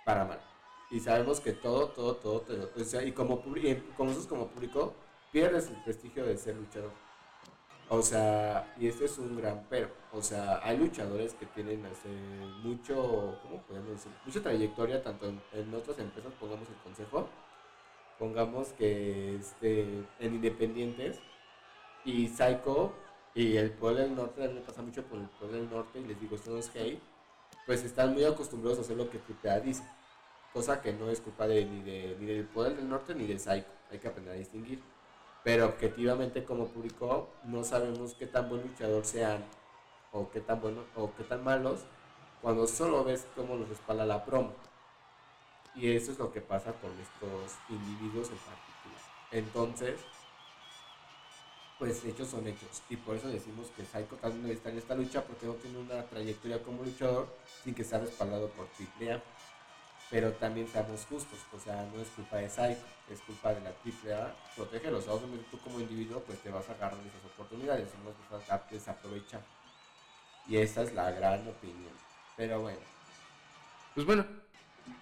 Para 0.05 0.23
mal. 0.23 0.39
Y 0.89 0.99
sabemos 0.99 1.41
que 1.41 1.51
todo, 1.51 1.89
todo, 1.89 2.15
todo, 2.15 2.41
te 2.41 2.81
o 2.81 2.85
sea, 2.85 3.03
y 3.03 3.11
como, 3.11 3.43
y 3.55 3.75
como 3.97 4.09
nosotros 4.09 4.27
como 4.27 4.47
público, 4.47 4.93
pierdes 5.31 5.69
el 5.69 5.83
prestigio 5.83 6.25
de 6.25 6.37
ser 6.37 6.55
luchador. 6.55 6.91
O 7.89 8.01
sea, 8.01 8.73
y 8.79 8.87
este 8.87 9.05
es 9.05 9.17
un 9.17 9.35
gran 9.37 9.65
pero. 9.69 9.89
O 10.13 10.21
sea, 10.21 10.59
hay 10.63 10.77
luchadores 10.77 11.33
que 11.33 11.45
tienen 11.47 11.85
hace 11.85 12.09
mucho, 12.63 13.39
¿cómo 13.43 13.61
podemos 13.63 13.89
decir? 13.91 14.11
Mucha 14.25 14.41
trayectoria, 14.41 15.03
tanto 15.03 15.27
en, 15.27 15.41
en 15.53 15.73
otras 15.73 15.99
empresas, 15.99 16.31
pongamos 16.39 16.67
el 16.69 16.75
consejo, 16.75 17.27
pongamos 18.19 18.69
que 18.73 19.35
este, 19.35 19.81
en 20.19 20.35
independientes, 20.35 21.19
y 22.03 22.27
Psycho 22.27 22.93
y 23.33 23.57
el 23.57 23.71
pueblo 23.71 24.01
del 24.01 24.15
norte, 24.15 24.45
a 24.45 24.47
me 24.47 24.61
pasa 24.61 24.81
mucho 24.81 25.03
por 25.03 25.19
el 25.19 25.27
pueblo 25.27 25.57
del 25.57 25.69
norte, 25.69 25.99
y 25.99 26.05
les 26.05 26.19
digo, 26.19 26.35
esto 26.35 26.51
no 26.51 26.57
es 26.57 26.69
hate, 26.75 27.01
pues 27.65 27.83
están 27.83 28.13
muy 28.13 28.23
acostumbrados 28.23 28.77
a 28.79 28.81
hacer 28.81 28.97
lo 28.97 29.09
que 29.09 29.19
AAA 29.19 29.59
dice. 29.59 29.83
Cosa 30.53 30.81
que 30.81 30.93
no 30.93 31.09
es 31.09 31.19
culpa 31.19 31.47
de, 31.47 31.65
ni, 31.65 31.81
de, 31.81 32.15
ni 32.19 32.27
del 32.27 32.45
poder 32.45 32.77
del 32.77 32.87
norte 32.87 33.13
ni 33.13 33.25
de 33.25 33.37
Psycho. 33.37 33.67
Hay 33.91 33.99
que 33.99 34.07
aprender 34.07 34.33
a 34.33 34.37
distinguir. 34.37 34.81
Pero 35.43 35.65
objetivamente 35.65 36.43
como 36.43 36.67
público 36.67 37.29
no 37.43 37.63
sabemos 37.63 38.13
qué 38.15 38.25
tan 38.25 38.49
buen 38.49 38.61
luchador 38.61 39.05
sean 39.05 39.43
o 40.11 40.31
qué 40.31 40.39
tan 40.39 40.61
buenos 40.61 40.85
o 40.95 41.13
qué 41.15 41.23
tan 41.23 41.43
malos 41.43 41.85
cuando 42.41 42.67
solo 42.67 43.03
ves 43.03 43.27
cómo 43.35 43.55
los 43.55 43.67
respalda 43.67 44.05
la 44.05 44.23
promo. 44.23 44.53
Y 45.75 45.91
eso 45.91 46.11
es 46.11 46.19
lo 46.19 46.31
que 46.31 46.41
pasa 46.41 46.71
con 46.73 46.91
estos 46.91 47.57
individuos 47.69 48.29
en 48.29 48.37
particular. 48.37 49.01
Entonces, 49.31 49.99
pues 51.77 52.03
hechos 52.05 52.29
son 52.29 52.47
hechos. 52.47 52.81
Y 52.89 52.95
por 52.95 53.15
eso 53.15 53.27
decimos 53.27 53.67
que 53.75 53.85
Psycho 53.85 54.15
también 54.15 54.43
debe 54.43 54.55
estar 54.55 54.71
en 54.71 54.77
esta 54.77 54.95
lucha 54.95 55.23
porque 55.23 55.45
no 55.45 55.53
tiene 55.53 55.77
una 55.79 56.03
trayectoria 56.03 56.63
como 56.63 56.83
luchador 56.83 57.27
sin 57.63 57.75
que 57.75 57.83
sea 57.83 57.99
respaldado 57.99 58.49
por 58.49 58.67
AAA. 58.79 59.21
Pero 60.09 60.31
también 60.33 60.67
seamos 60.67 61.03
justos, 61.05 61.39
o 61.51 61.59
sea, 61.59 61.83
no 61.91 61.99
es 61.99 62.07
culpa 62.09 62.37
de 62.37 62.49
Psycho, 62.49 62.85
es 63.09 63.19
culpa 63.21 63.53
de 63.53 63.61
la 63.61 63.71
AAA. 63.71 64.35
Protégelos, 64.55 65.07
obviamente 65.07 65.45
tú 65.51 65.59
como 65.59 65.79
individuo 65.79 66.21
pues 66.21 66.39
te 66.39 66.49
vas 66.49 66.69
a 66.69 66.73
agarrar 66.73 66.99
esas 66.99 67.25
oportunidades, 67.33 67.89
no 68.03 68.37
vas 68.37 68.49
a 68.49 68.63
desaprovechar. 68.69 69.41
Y 70.47 70.57
esa 70.57 70.83
es 70.83 70.93
la 70.93 71.11
gran 71.11 71.45
opinión. 71.47 71.93
Pero 72.37 72.61
bueno. 72.61 72.79
Pues 73.95 74.05
bueno, 74.05 74.25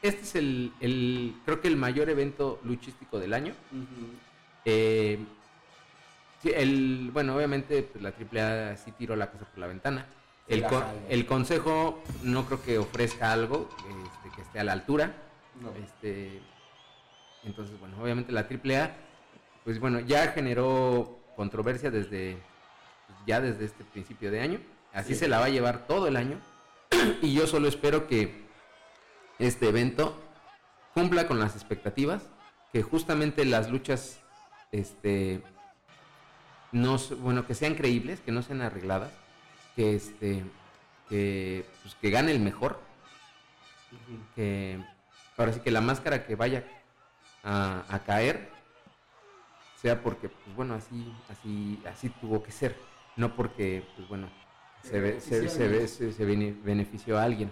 este 0.01 0.21
es 0.23 0.35
el, 0.35 0.71
el 0.79 1.35
creo 1.45 1.61
que 1.61 1.67
el 1.67 1.77
mayor 1.77 2.09
evento 2.09 2.59
luchístico 2.63 3.19
del 3.19 3.33
año. 3.33 3.53
Eh, 4.65 5.19
el, 6.43 7.09
bueno, 7.13 7.35
obviamente 7.35 7.83
pues, 7.83 8.03
la 8.03 8.09
AAA 8.09 8.77
sí 8.77 8.91
tiró 8.91 9.15
la 9.15 9.31
casa 9.31 9.45
por 9.45 9.59
la 9.59 9.67
ventana. 9.67 10.05
Sí, 10.47 10.55
El, 10.55 10.61
la 10.61 10.67
co- 10.69 10.79
jala. 10.79 10.93
el 11.09 11.25
consejo 11.25 12.03
no 12.21 12.45
creo 12.45 12.61
que 12.61 12.77
ofrezca 12.77 13.31
algo 13.31 13.69
este, 13.79 14.35
que 14.35 14.41
esté 14.41 14.59
a 14.59 14.63
la 14.65 14.73
altura. 14.73 15.13
No. 15.61 15.71
Este, 15.81 16.41
entonces, 17.43 17.79
bueno, 17.79 17.95
obviamente 18.01 18.31
la 18.33 18.41
AAA, 18.41 18.91
pues 19.63 19.79
bueno, 19.79 19.99
ya 20.01 20.27
generó 20.31 21.17
controversia 21.37 21.89
desde 21.91 22.37
pues, 23.07 23.19
ya 23.25 23.39
desde 23.39 23.63
este 23.65 23.83
principio 23.85 24.29
de 24.31 24.41
año. 24.41 24.59
Así 24.91 25.13
Sí. 25.13 25.21
se 25.21 25.27
la 25.29 25.39
va 25.39 25.45
a 25.45 25.49
llevar 25.49 25.87
todo 25.87 26.07
el 26.07 26.17
año. 26.17 26.39
Y 27.21 27.33
yo 27.33 27.47
solo 27.47 27.67
espero 27.69 28.05
que 28.07 28.43
este 29.43 29.69
evento 29.69 30.19
cumpla 30.93 31.27
con 31.27 31.39
las 31.39 31.55
expectativas, 31.55 32.23
que 32.71 32.81
justamente 32.83 33.45
las 33.45 33.69
luchas, 33.69 34.19
este, 34.71 35.41
no, 36.71 36.97
bueno, 37.19 37.45
que 37.45 37.53
sean 37.55 37.75
creíbles, 37.75 38.19
que 38.21 38.31
no 38.31 38.41
sean 38.41 38.61
arregladas, 38.61 39.11
que 39.75 39.95
este, 39.95 40.43
que, 41.09 41.65
pues, 41.81 41.95
que 41.95 42.09
gane 42.09 42.31
el 42.31 42.39
mejor, 42.39 42.79
que 44.35 44.79
ahora 45.37 45.53
sí 45.53 45.59
que 45.59 45.71
la 45.71 45.81
máscara 45.81 46.25
que 46.25 46.35
vaya 46.35 46.63
a, 47.43 47.83
a 47.89 47.99
caer 47.99 48.49
sea 49.81 50.01
porque 50.01 50.29
pues 50.29 50.55
bueno 50.55 50.73
así 50.75 51.13
así 51.29 51.81
así 51.85 52.09
tuvo 52.09 52.41
que 52.41 52.51
ser 52.51 52.75
no 53.17 53.35
porque 53.35 53.85
pues 53.95 54.07
bueno 54.07 54.29
se 54.81 54.99
ve 54.99 55.19
se, 55.21 55.47
se 55.49 55.67
ve 55.67 55.87
se, 55.87 56.11
se 56.13 56.25
bene- 56.25 56.55
benefició 56.63 57.19
a 57.19 57.23
alguien. 57.23 57.51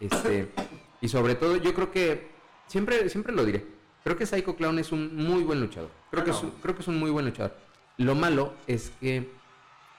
Este 0.00 0.52
y 1.00 1.08
sobre 1.08 1.34
todo 1.34 1.56
yo 1.56 1.74
creo 1.74 1.90
que 1.90 2.28
siempre 2.66 3.08
siempre 3.08 3.32
lo 3.32 3.44
diré 3.44 3.76
creo 4.06 4.16
que 4.16 4.24
Psycho 4.24 4.54
Clown 4.54 4.78
es 4.78 4.92
un 4.92 5.16
muy 5.16 5.42
buen 5.42 5.60
luchador. 5.60 5.90
Creo 6.12 6.22
que 6.22 6.30
es 6.30 6.36
creo 6.62 6.76
que 6.76 6.82
es 6.82 6.86
un 6.86 6.96
muy 6.96 7.10
buen 7.10 7.26
luchador. 7.26 7.56
Lo 7.96 8.14
malo 8.14 8.54
es 8.68 8.92
que 9.00 9.28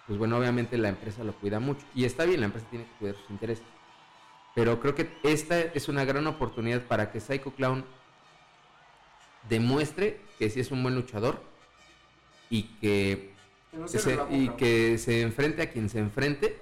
pues 0.08 0.18
bueno 0.18 0.38
obviamente 0.38 0.78
la 0.78 0.88
empresa 0.88 1.26
lo 1.26 1.34
cuida 1.34 1.60
mucho. 1.60 1.86
Y 1.94 2.06
está 2.06 2.24
bien 2.24 2.40
la 2.40 2.46
empresa 2.46 2.66
tiene 2.70 2.86
que 2.86 2.92
cuidar 3.00 3.16
sus 3.18 3.30
intereses. 3.30 3.66
Pero 4.56 4.80
creo 4.80 4.96
que 4.96 5.12
esta 5.24 5.60
es 5.60 5.90
una 5.90 6.06
gran 6.06 6.26
oportunidad 6.26 6.84
para 6.84 7.12
que 7.12 7.20
Psycho 7.20 7.52
Clown 7.52 7.84
demuestre 9.50 10.22
que 10.40 10.50
sí 10.50 10.62
es 10.62 10.72
un 10.72 10.84
buen 10.84 10.96
luchador 10.96 11.44
y 12.50 12.64
que, 12.80 13.34
Que 13.72 13.78
no 13.78 13.84
que 13.88 13.92
se 13.92 14.00
se, 14.00 14.10
relaja, 14.12 14.34
y 14.34 14.50
que 14.52 14.98
se 15.00 15.22
enfrente 15.22 15.64
a 15.64 15.70
quien 15.70 15.90
se 15.90 16.00
enfrente 16.00 16.58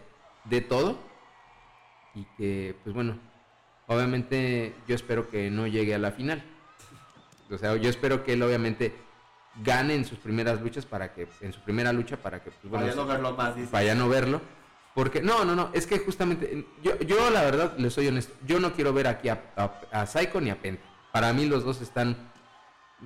de 0.45 0.61
todo 0.61 0.97
y 2.15 2.25
que 2.37 2.75
pues 2.83 2.95
bueno 2.95 3.19
obviamente 3.87 4.73
yo 4.87 4.95
espero 4.95 5.29
que 5.29 5.49
no 5.49 5.67
llegue 5.67 5.93
a 5.95 5.99
la 5.99 6.11
final 6.11 6.43
o 7.49 7.57
sea 7.57 7.75
yo 7.75 7.89
espero 7.89 8.23
que 8.23 8.33
él 8.33 8.43
obviamente 8.43 8.93
gane 9.63 9.95
en 9.95 10.05
sus 10.05 10.17
primeras 10.19 10.61
luchas 10.61 10.85
para 10.85 11.13
que 11.13 11.27
en 11.41 11.53
su 11.53 11.61
primera 11.61 11.93
lucha 11.93 12.17
para 12.17 12.43
que 12.43 12.51
pues, 12.51 12.69
bueno, 12.69 12.85
Vaya 12.85 12.93
a 12.93 12.95
no 12.95 13.05
verlo 13.05 13.33
más, 13.33 13.55
dice. 13.55 13.69
vaya 13.71 13.91
a 13.93 13.95
no 13.95 14.09
verlo. 14.09 14.41
Porque, 14.93 15.21
no, 15.21 15.43
no, 15.43 15.55
no, 15.55 15.71
es 15.73 15.87
que 15.87 15.99
justamente, 15.99 16.65
yo, 16.81 16.97
yo 16.99 17.29
la 17.29 17.41
verdad 17.43 17.77
le 17.77 17.89
soy 17.89 18.07
honesto, 18.07 18.33
yo 18.47 18.61
no 18.61 18.71
quiero 18.73 18.93
ver 18.93 19.07
aquí 19.07 19.27
a, 19.27 19.41
a, 19.57 19.81
a 19.91 20.05
Psycho 20.05 20.39
ni 20.39 20.49
a 20.49 20.61
Penta. 20.61 20.83
Para 21.11 21.33
mí 21.33 21.45
los 21.45 21.65
dos 21.65 21.81
están, 21.81 22.15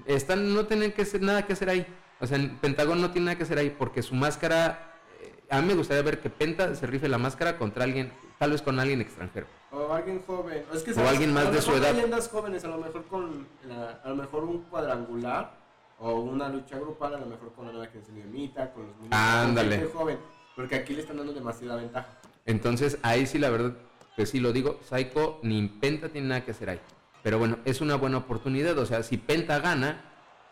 están, 0.06 0.54
no 0.54 0.66
tienen 0.68 0.92
que 0.92 1.02
hacer 1.02 1.22
nada 1.24 1.48
que 1.48 1.54
hacer 1.54 1.68
ahí. 1.70 1.88
O 2.20 2.28
sea, 2.28 2.38
en 2.38 2.58
Pentagón 2.58 3.02
no 3.02 3.10
tiene 3.10 3.26
nada 3.26 3.38
que 3.38 3.44
hacer 3.44 3.58
ahí 3.58 3.76
porque 3.76 4.04
su 4.04 4.14
máscara, 4.14 4.98
eh, 5.20 5.34
a 5.50 5.62
mí 5.62 5.68
me 5.68 5.74
gustaría 5.74 6.04
ver 6.04 6.20
que 6.20 6.30
Penta 6.30 6.76
se 6.76 6.86
rife 6.86 7.08
la 7.10 7.18
máscara 7.18 7.58
contra 7.58 7.86
alguien, 7.86 8.12
tal 8.38 8.52
vez 8.52 8.62
con 8.62 8.80
alguien 8.80 9.02
extranjero. 9.02 9.48
O 9.72 9.94
alguien 9.94 10.22
joven. 10.26 10.64
Es 10.74 10.84
que, 10.84 10.92
O 10.94 11.08
alguien 11.08 11.34
más 11.34 11.52
de 11.52 11.62
su 11.62 11.72
edad. 11.74 11.94
leyendas 11.94 12.28
jóvenes, 12.30 12.64
a 12.66 12.70
lo 12.70 12.78
mejor 12.80 13.06
con 13.06 13.48
la- 13.68 14.00
a 14.04 14.10
lo 14.10 14.16
mejor 14.16 14.44
un 14.44 14.62
cuadrangular 14.64 15.52
o 16.00 16.14
una 16.22 16.50
lucha 16.50 16.78
grupal, 16.80 17.14
a 17.16 17.20
lo 17.20 17.26
mejor 17.28 17.52
con 17.54 17.66
la 17.68 17.72
nueva 17.72 17.88
generación 17.88 18.16
de 18.18 18.24
Mita, 18.26 18.72
con 18.74 18.88
los 18.88 18.96
niños. 18.98 19.12
Ándale. 19.14 19.86
joven, 19.94 20.18
porque 20.56 20.76
aquí 20.76 20.94
le 20.96 21.02
están 21.02 21.18
dando 21.18 21.34
demasiada 21.34 21.76
ventaja. 21.76 22.08
Entonces, 22.46 22.98
ahí 23.04 23.28
sí, 23.28 23.38
la 23.38 23.50
verdad, 23.50 23.74
pues 24.16 24.30
sí 24.32 24.40
lo 24.40 24.52
digo, 24.52 24.80
Psycho 24.90 25.40
ni 25.44 25.68
Penta 25.68 26.10
tiene 26.10 26.28
nada 26.30 26.44
que 26.46 26.52
hacer 26.52 26.70
ahí. 26.72 26.80
Pero 27.22 27.38
bueno, 27.38 27.58
es 27.66 27.82
una 27.82 27.96
buena 27.96 28.18
oportunidad. 28.18 28.78
O 28.80 28.86
sea, 28.86 29.04
si 29.04 29.18
Penta 29.18 29.60
gana, 29.60 30.02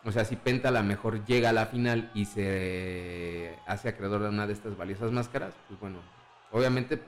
o 0.04 0.12
sea, 0.12 0.24
si 0.24 0.36
Penta 0.36 0.68
a 0.68 0.72
lo 0.72 0.82
mejor 0.84 1.24
llega 1.24 1.48
a 1.48 1.52
la 1.52 1.66
final 1.66 2.10
y 2.14 2.26
se 2.26 3.56
hace 3.66 3.88
acreedor 3.88 4.22
de 4.22 4.28
una 4.28 4.46
de 4.46 4.52
estas 4.52 4.76
valiosas 4.76 5.10
máscaras, 5.10 5.54
pues 5.66 5.80
bueno, 5.80 5.98
obviamente, 6.52 7.02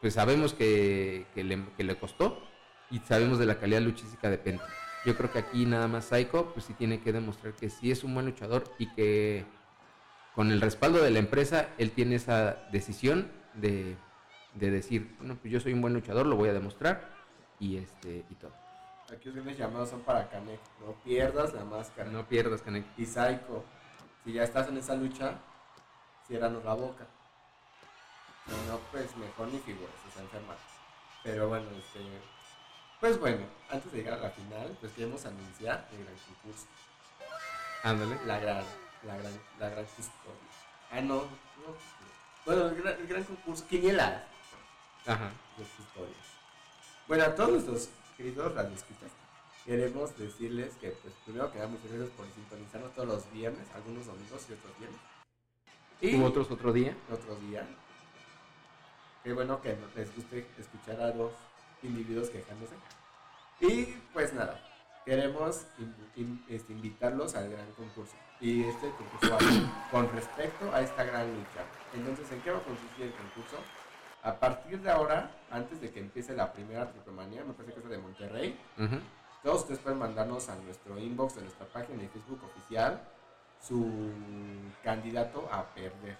pues 0.00 0.14
sabemos 0.14 0.54
que, 0.54 1.26
que 1.34 1.44
le, 1.44 1.64
que 1.76 1.84
le 1.84 1.96
costó 1.96 2.42
y 2.90 2.98
sabemos 3.00 3.38
de 3.38 3.46
la 3.46 3.58
calidad 3.58 3.80
luchística 3.80 4.30
de 4.30 4.38
Penta. 4.38 4.66
Yo 5.04 5.16
creo 5.16 5.30
que 5.32 5.38
aquí 5.38 5.64
nada 5.66 5.88
más 5.88 6.06
Psycho, 6.06 6.52
pues 6.52 6.66
sí 6.66 6.74
tiene 6.74 7.00
que 7.00 7.12
demostrar 7.12 7.54
que 7.54 7.70
sí 7.70 7.90
es 7.90 8.04
un 8.04 8.14
buen 8.14 8.26
luchador 8.26 8.64
y 8.78 8.92
que 8.94 9.44
con 10.34 10.50
el 10.50 10.60
respaldo 10.60 11.02
de 11.02 11.10
la 11.10 11.18
empresa, 11.18 11.68
él 11.78 11.90
tiene 11.92 12.16
esa 12.16 12.68
decisión 12.70 13.30
de, 13.54 13.96
de 14.54 14.70
decir, 14.70 15.14
bueno, 15.18 15.36
pues 15.40 15.52
yo 15.52 15.60
soy 15.60 15.72
un 15.72 15.80
buen 15.80 15.94
luchador, 15.94 16.26
lo 16.26 16.36
voy 16.36 16.48
a 16.48 16.52
demostrar 16.52 17.08
y 17.58 17.76
este 17.76 18.24
y 18.30 18.34
todo. 18.34 18.52
Aquí 19.12 19.26
los 19.26 19.36
grandes 19.36 19.56
llamados 19.56 19.88
son 19.88 20.00
para 20.02 20.28
Kanek. 20.28 20.60
No 20.84 20.92
pierdas 21.02 21.54
la 21.54 21.64
máscara. 21.64 22.10
No 22.10 22.26
pierdas, 22.28 22.60
Canek. 22.60 22.84
Y 22.98 23.06
Psycho, 23.06 23.64
si 24.22 24.34
ya 24.34 24.44
estás 24.44 24.68
en 24.68 24.76
esa 24.76 24.94
lucha, 24.94 25.38
ciérranos 26.26 26.64
la 26.64 26.74
boca. 26.74 27.06
No, 28.48 28.78
pues 28.90 29.14
mejor 29.16 29.48
ni 29.48 29.58
figuras, 29.58 29.94
se 30.14 30.20
enfermas. 30.20 30.56
Pero 31.22 31.48
bueno, 31.48 31.66
este. 31.76 32.00
Pues 33.00 33.18
bueno, 33.20 33.46
antes 33.70 33.92
de 33.92 33.98
llegar 33.98 34.18
a 34.18 34.22
la 34.22 34.30
final, 34.30 34.76
pues 34.80 34.92
queremos 34.92 35.24
anunciar 35.24 35.88
el 35.92 36.04
gran 36.04 36.16
concurso. 36.16 36.66
Ándale. 37.84 38.18
La 38.26 38.38
gran, 38.40 38.64
la 39.04 39.16
gran, 39.16 39.40
la 39.60 39.68
gran 39.68 39.84
custodia. 39.84 40.48
Ah, 40.90 41.00
no, 41.00 41.16
no. 41.16 41.76
Bueno, 42.44 42.66
el 42.68 42.82
gran, 42.82 42.94
el 43.00 43.06
gran 43.06 43.24
concurso, 43.24 43.66
quinielas 43.68 44.22
Ajá. 45.06 45.30
de 45.56 45.64
custodias. 45.64 46.26
Bueno, 47.06 47.24
a 47.24 47.34
todos 47.34 47.50
nuestros 47.50 47.88
queridos 48.16 48.54
radioescuchas, 48.54 49.10
queremos 49.64 50.18
decirles 50.18 50.74
que, 50.80 50.90
pues, 50.90 51.14
primero 51.24 51.52
que 51.52 51.58
nada, 51.58 51.70
muchas 51.70 51.92
gracias 51.92 52.10
por 52.16 52.26
sintonizarnos 52.34 52.94
todos 52.94 53.08
los 53.08 53.32
viernes, 53.32 53.66
algunos 53.74 54.06
domingos 54.06 54.46
y 54.48 54.52
otros 54.54 54.78
viernes. 54.78 55.00
Y 56.00 56.16
¿Hubo 56.16 56.26
otros 56.26 56.50
otro 56.50 56.72
día? 56.72 56.96
otro 57.12 57.36
día. 57.36 57.66
Qué 59.28 59.34
bueno 59.34 59.60
que 59.60 59.76
les 59.94 60.16
guste 60.16 60.46
escuchar 60.58 60.98
a 61.02 61.12
dos 61.12 61.32
individuos 61.82 62.30
quejándose. 62.30 62.72
Y 63.60 63.84
pues 64.14 64.32
nada, 64.32 64.58
queremos 65.04 65.66
in- 65.78 65.94
in- 66.16 66.44
este, 66.48 66.72
invitarlos 66.72 67.34
al 67.34 67.50
gran 67.50 67.70
concurso. 67.72 68.14
Y 68.40 68.64
este 68.64 68.90
concurso 68.92 69.30
va 69.30 69.38
con 69.90 70.10
respecto 70.12 70.72
a 70.72 70.80
esta 70.80 71.04
gran 71.04 71.28
lucha. 71.28 71.60
Entonces, 71.92 72.32
¿en 72.32 72.40
qué 72.40 72.52
va 72.52 72.56
a 72.56 72.62
consistir 72.62 73.04
el 73.04 73.12
concurso? 73.12 73.58
A 74.22 74.34
partir 74.34 74.80
de 74.80 74.90
ahora, 74.90 75.30
antes 75.50 75.78
de 75.82 75.90
que 75.90 76.00
empiece 76.00 76.34
la 76.34 76.50
primera 76.50 76.90
triple 76.90 77.12
me 77.12 77.52
parece 77.52 77.74
que 77.74 77.80
es 77.80 77.84
la 77.84 77.90
de 77.90 77.98
Monterrey, 77.98 78.58
todos 79.42 79.60
ustedes 79.60 79.80
pueden 79.80 79.98
mandarnos 79.98 80.48
a 80.48 80.54
nuestro 80.56 80.98
inbox 80.98 81.34
de 81.34 81.42
nuestra 81.42 81.66
página 81.66 82.00
de 82.00 82.08
Facebook 82.08 82.40
oficial 82.44 82.98
su 83.60 84.10
candidato 84.82 85.46
a 85.52 85.66
perder. 85.74 86.16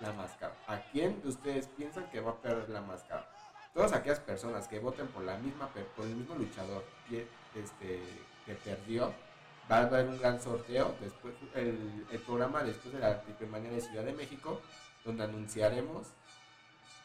La 0.00 0.12
máscara. 0.12 0.54
¿A 0.66 0.78
quién 0.92 1.20
de 1.22 1.28
ustedes 1.28 1.68
piensan 1.68 2.04
que 2.10 2.20
va 2.20 2.32
a 2.32 2.36
perder 2.36 2.68
la 2.68 2.80
máscara? 2.80 3.28
Todas 3.74 3.92
aquellas 3.92 4.20
personas 4.20 4.68
que 4.68 4.78
voten 4.78 5.06
por 5.08 5.22
la 5.22 5.36
misma 5.38 5.68
por 5.68 6.06
el 6.06 6.14
mismo 6.14 6.34
luchador 6.34 6.84
este, 7.54 8.02
que 8.46 8.54
perdió, 8.54 9.12
va 9.70 9.78
a 9.78 9.82
haber 9.82 10.06
un 10.06 10.18
gran 10.18 10.40
sorteo 10.40 10.94
después 11.00 11.34
el, 11.54 12.06
el 12.10 12.18
programa 12.20 12.62
después 12.62 12.94
de 12.94 13.00
la 13.00 13.22
Manía 13.50 13.70
de 13.70 13.80
Ciudad 13.80 14.04
de 14.04 14.12
México, 14.12 14.60
donde 15.04 15.24
anunciaremos 15.24 16.06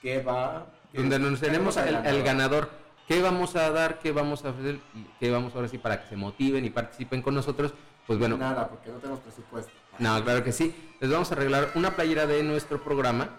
qué 0.02 0.22
va 0.22 0.66
donde 0.94 1.16
anunciaremos 1.16 1.78
el, 1.78 1.96
el 2.06 2.24
ganador 2.24 2.70
qué 3.12 3.22
vamos 3.22 3.58
a 3.58 3.70
dar, 3.72 4.00
qué 4.00 4.14
vamos 4.14 4.46
a 4.46 4.50
hacer, 4.50 4.80
qué 5.20 5.30
vamos 5.30 5.54
ahora 5.54 5.68
sí 5.68 5.78
para 5.78 6.02
que 6.02 6.08
se 6.08 6.16
motiven 6.16 6.64
y 6.64 6.70
participen 6.70 7.22
con 7.22 7.36
nosotros. 7.36 7.74
Pues 8.08 8.18
bueno. 8.18 8.38
Nada, 8.38 8.70
porque 8.70 8.90
no 8.90 8.98
tenemos 9.00 9.20
presupuesto. 9.20 9.72
No, 10.00 10.24
claro 10.24 10.44
que 10.44 10.52
sí. 10.52 10.74
Les 11.00 11.10
vamos 11.10 11.32
a 11.32 11.36
arreglar 11.36 11.72
una 11.76 11.96
playera 11.96 12.28
de 12.28 12.44
nuestro 12.44 12.84
programa. 12.84 13.30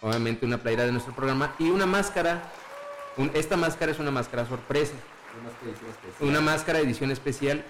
Obviamente 0.00 0.44
una 0.44 0.58
playera 0.58 0.84
de 0.84 0.92
nuestro 0.92 1.14
programa 1.14 1.54
y 1.58 1.70
una 1.70 1.86
máscara. 1.86 2.42
esta 3.34 3.56
máscara 3.56 3.92
es 3.92 3.98
una 3.98 4.10
máscara 4.10 4.46
sorpresa. 4.46 4.94
Una, 6.20 6.40
máscara 6.40 6.78
de 6.78 6.84
edición 6.84 7.10
especial 7.10 7.64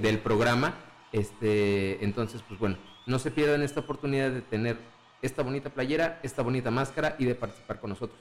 del 0.00 0.18
programa. 0.20 0.74
Este, 1.12 2.02
entonces, 2.04 2.42
pues 2.46 2.58
bueno, 2.60 2.78
no 3.06 3.18
se 3.18 3.30
pierdan 3.30 3.62
esta 3.62 3.80
oportunidad 3.80 4.30
de 4.30 4.40
tener 4.40 4.78
esta 5.22 5.42
bonita 5.42 5.70
playera, 5.70 6.20
esta 6.22 6.42
bonita 6.42 6.70
máscara 6.70 7.16
y 7.18 7.24
de 7.24 7.34
participar 7.34 7.80
con 7.80 7.90
nosotros. 7.90 8.20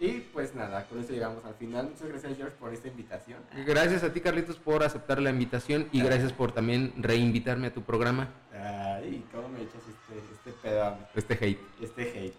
Y 0.00 0.20
pues 0.32 0.54
nada, 0.54 0.86
con 0.86 0.98
esto 0.98 1.12
llegamos 1.12 1.44
al 1.44 1.54
final. 1.54 1.90
Muchas 1.90 2.08
gracias 2.08 2.36
George 2.38 2.56
por 2.58 2.72
esta 2.72 2.88
invitación. 2.88 3.38
Gracias 3.66 4.02
a 4.02 4.10
ti 4.10 4.22
Carlitos 4.22 4.56
por 4.56 4.82
aceptar 4.82 5.20
la 5.20 5.28
invitación 5.28 5.88
y 5.92 6.02
gracias 6.02 6.32
por 6.32 6.52
también 6.52 6.94
reinvitarme 6.96 7.66
a 7.66 7.74
tu 7.74 7.82
programa. 7.82 8.28
Ay, 8.50 9.22
¿cómo 9.30 9.50
me 9.50 9.60
echas 9.60 9.82
este, 9.82 10.18
este 10.32 10.52
pedo? 10.62 10.96
Este 11.14 11.34
hate. 11.34 11.60
Este 11.82 12.02
hate. 12.02 12.34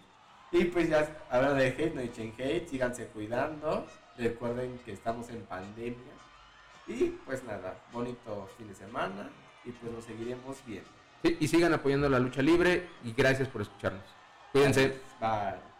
Y 0.50 0.64
pues 0.64 0.88
ya, 0.88 1.08
hablando 1.30 1.54
de 1.54 1.68
hate, 1.68 1.94
no 1.94 2.00
echen 2.00 2.34
hate, 2.36 2.68
síganse 2.68 3.06
cuidando. 3.06 3.86
Recuerden 4.18 4.78
que 4.84 4.92
estamos 4.92 5.30
en 5.30 5.42
pandemia. 5.42 6.12
Y 6.88 7.10
pues 7.24 7.44
nada, 7.44 7.76
bonito 7.92 8.50
fin 8.58 8.66
de 8.66 8.74
semana 8.74 9.30
y 9.64 9.70
pues 9.70 9.92
nos 9.92 10.04
seguiremos 10.04 10.56
viendo. 10.66 10.88
Sí, 11.22 11.36
y 11.38 11.46
sigan 11.46 11.72
apoyando 11.72 12.08
la 12.08 12.18
lucha 12.18 12.42
libre 12.42 12.88
y 13.04 13.12
gracias 13.12 13.46
por 13.46 13.62
escucharnos. 13.62 14.02
Cuídense. 14.50 15.00
Bye. 15.20 15.71